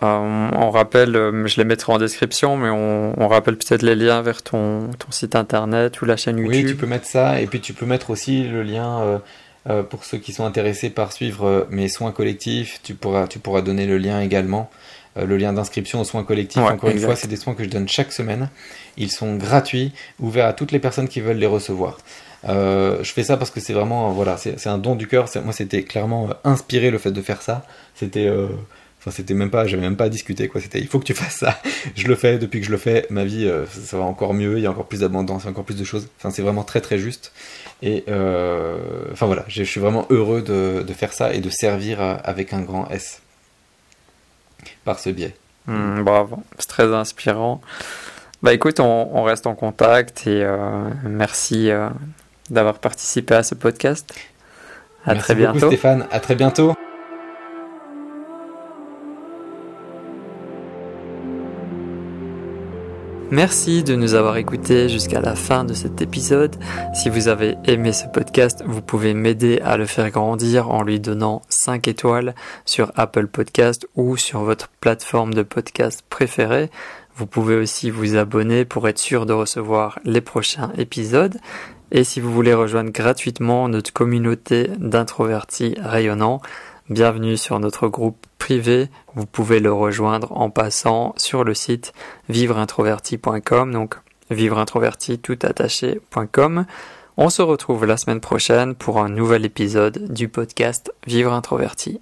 on 0.00 0.70
rappelle, 0.70 1.12
je 1.12 1.56
les 1.58 1.64
mettrai 1.64 1.92
en 1.92 1.98
description, 1.98 2.56
mais 2.56 2.70
on, 2.70 3.12
on 3.20 3.28
rappelle 3.28 3.58
peut-être 3.58 3.82
les 3.82 3.94
liens 3.94 4.22
vers 4.22 4.42
ton, 4.42 4.90
ton, 4.98 5.10
site 5.10 5.36
internet 5.36 6.00
ou 6.00 6.06
la 6.06 6.16
chaîne 6.16 6.38
YouTube. 6.38 6.64
Oui, 6.64 6.70
tu 6.70 6.76
peux 6.76 6.86
mettre 6.86 7.06
ça, 7.06 7.42
et 7.42 7.46
puis 7.46 7.60
tu 7.60 7.74
peux 7.74 7.86
mettre 7.86 8.08
aussi 8.08 8.44
le 8.44 8.62
lien 8.62 9.20
pour 9.90 10.04
ceux 10.04 10.18
qui 10.18 10.32
sont 10.32 10.44
intéressés 10.44 10.90
par 10.90 11.12
suivre 11.12 11.66
mes 11.70 11.88
soins 11.88 12.12
collectifs. 12.12 12.80
Tu 12.82 12.94
pourras, 12.94 13.26
tu 13.26 13.38
pourras 13.38 13.62
donner 13.62 13.86
le 13.86 13.98
lien 13.98 14.20
également. 14.20 14.70
Euh, 15.18 15.24
le 15.24 15.36
lien 15.36 15.52
d'inscription 15.52 16.00
aux 16.00 16.04
soins 16.04 16.24
collectifs. 16.24 16.62
Encore 16.62 16.90
une 16.90 16.98
fois, 16.98 17.16
c'est 17.16 17.28
des 17.28 17.36
soins 17.36 17.54
que 17.54 17.64
je 17.64 17.68
donne 17.68 17.88
chaque 17.88 18.12
semaine. 18.12 18.50
Ils 18.96 19.10
sont 19.10 19.36
gratuits, 19.36 19.92
ouverts 20.20 20.46
à 20.46 20.52
toutes 20.52 20.72
les 20.72 20.78
personnes 20.78 21.08
qui 21.08 21.20
veulent 21.20 21.38
les 21.38 21.46
recevoir. 21.46 21.98
Euh, 22.48 23.02
je 23.02 23.12
fais 23.12 23.22
ça 23.22 23.36
parce 23.36 23.50
que 23.50 23.60
c'est 23.60 23.72
vraiment, 23.72 24.10
voilà, 24.10 24.36
c'est 24.36 24.66
un 24.66 24.78
don 24.78 24.94
du 24.94 25.06
cœur. 25.06 25.28
Moi, 25.42 25.52
c'était 25.52 25.82
clairement 25.82 26.28
euh, 26.30 26.34
inspiré 26.44 26.90
le 26.90 26.98
fait 26.98 27.12
de 27.12 27.22
faire 27.22 27.40
ça. 27.40 27.64
C'était, 27.94 28.30
enfin, 29.00 29.10
c'était 29.10 29.34
même 29.34 29.50
pas, 29.50 29.66
j'avais 29.66 29.82
même 29.82 29.96
pas 29.96 30.04
à 30.04 30.08
discuter 30.08 30.48
quoi. 30.48 30.60
C'était, 30.60 30.80
il 30.80 30.86
faut 30.86 30.98
que 30.98 31.04
tu 31.04 31.14
fasses 31.14 31.36
ça. 31.36 31.58
je 31.94 32.06
le 32.06 32.14
fais. 32.14 32.38
Depuis 32.38 32.60
que 32.60 32.66
je 32.66 32.72
le 32.72 32.78
fais, 32.78 33.06
ma 33.08 33.24
vie, 33.24 33.50
ça 33.70 33.96
va 33.96 34.04
encore 34.04 34.34
mieux. 34.34 34.58
Il 34.58 34.62
y 34.62 34.66
a 34.66 34.70
encore 34.70 34.86
plus 34.86 35.00
d'abondance, 35.00 35.46
encore 35.46 35.64
plus 35.64 35.78
de 35.78 35.84
choses. 35.84 36.08
Enfin, 36.18 36.30
c'est 36.30 36.42
vraiment 36.42 36.64
très 36.64 36.82
très 36.82 36.98
juste. 36.98 37.32
Et 37.82 38.04
enfin 38.08 39.26
voilà, 39.26 39.44
je 39.48 39.62
suis 39.62 39.80
vraiment 39.80 40.06
heureux 40.10 40.42
de, 40.42 40.82
de 40.82 40.92
faire 40.92 41.12
ça 41.12 41.34
et 41.34 41.40
de 41.40 41.50
servir 41.50 42.00
avec 42.00 42.52
un 42.52 42.62
grand 42.62 42.88
S 42.88 43.20
par 44.84 44.98
ce 44.98 45.10
biais. 45.10 45.34
Hmm, 45.66 46.02
bravo, 46.02 46.38
c'est 46.58 46.68
très 46.68 46.94
inspirant. 46.94 47.60
Bah 48.42 48.52
écoute, 48.52 48.80
on, 48.80 49.22
reste 49.22 49.46
en 49.46 49.54
contact 49.54 50.26
et 50.26 50.42
euh, 50.42 50.88
merci, 51.04 51.70
euh, 51.70 51.88
d'avoir 52.50 52.78
participé 52.78 53.34
à 53.34 53.42
ce 53.42 53.54
podcast. 53.54 54.14
À 55.04 55.14
très 55.14 55.34
bientôt. 55.34 55.68
Stéphane. 55.68 56.06
À 56.10 56.20
très 56.20 56.34
bientôt. 56.34 56.74
Merci 63.32 63.82
de 63.82 63.96
nous 63.96 64.14
avoir 64.14 64.36
écoutés 64.36 64.88
jusqu'à 64.88 65.20
la 65.20 65.34
fin 65.34 65.64
de 65.64 65.74
cet 65.74 66.00
épisode. 66.00 66.54
Si 66.94 67.10
vous 67.10 67.26
avez 67.26 67.56
aimé 67.64 67.92
ce 67.92 68.06
podcast, 68.06 68.62
vous 68.64 68.82
pouvez 68.82 69.14
m'aider 69.14 69.60
à 69.64 69.76
le 69.76 69.84
faire 69.84 70.12
grandir 70.12 70.70
en 70.70 70.84
lui 70.84 71.00
donnant 71.00 71.42
5 71.48 71.88
étoiles 71.88 72.36
sur 72.64 72.92
Apple 72.94 73.26
Podcast 73.26 73.88
ou 73.96 74.16
sur 74.16 74.42
votre 74.42 74.68
plateforme 74.68 75.34
de 75.34 75.42
podcast 75.42 76.04
préférée. 76.08 76.70
Vous 77.16 77.26
pouvez 77.26 77.56
aussi 77.56 77.90
vous 77.90 78.14
abonner 78.14 78.64
pour 78.64 78.86
être 78.86 79.00
sûr 79.00 79.26
de 79.26 79.32
recevoir 79.32 79.98
les 80.04 80.20
prochains 80.20 80.70
épisodes. 80.78 81.36
Et 81.90 82.04
si 82.04 82.20
vous 82.20 82.32
voulez 82.32 82.54
rejoindre 82.54 82.90
gratuitement 82.90 83.68
notre 83.68 83.92
communauté 83.92 84.70
d'introvertis 84.78 85.74
rayonnants, 85.80 86.40
bienvenue 86.90 87.36
sur 87.36 87.58
notre 87.58 87.88
groupe 87.88 88.26
privé. 88.38 88.88
Vous 89.14 89.26
pouvez 89.26 89.60
le 89.60 89.72
rejoindre 89.72 90.32
en 90.32 90.50
passant 90.50 91.14
sur 91.16 91.44
le 91.44 91.54
site 91.54 91.92
vivreintroverti.com, 92.28 93.72
donc 93.72 93.96
vivreintroverti 94.30 95.18
tout. 95.18 95.38
On 97.16 97.30
se 97.30 97.42
retrouve 97.42 97.86
la 97.86 97.96
semaine 97.96 98.20
prochaine 98.20 98.74
pour 98.74 99.00
un 99.00 99.08
nouvel 99.08 99.44
épisode 99.44 100.12
du 100.12 100.28
podcast 100.28 100.92
Vivre 101.06 101.32
introverti. 101.32 102.00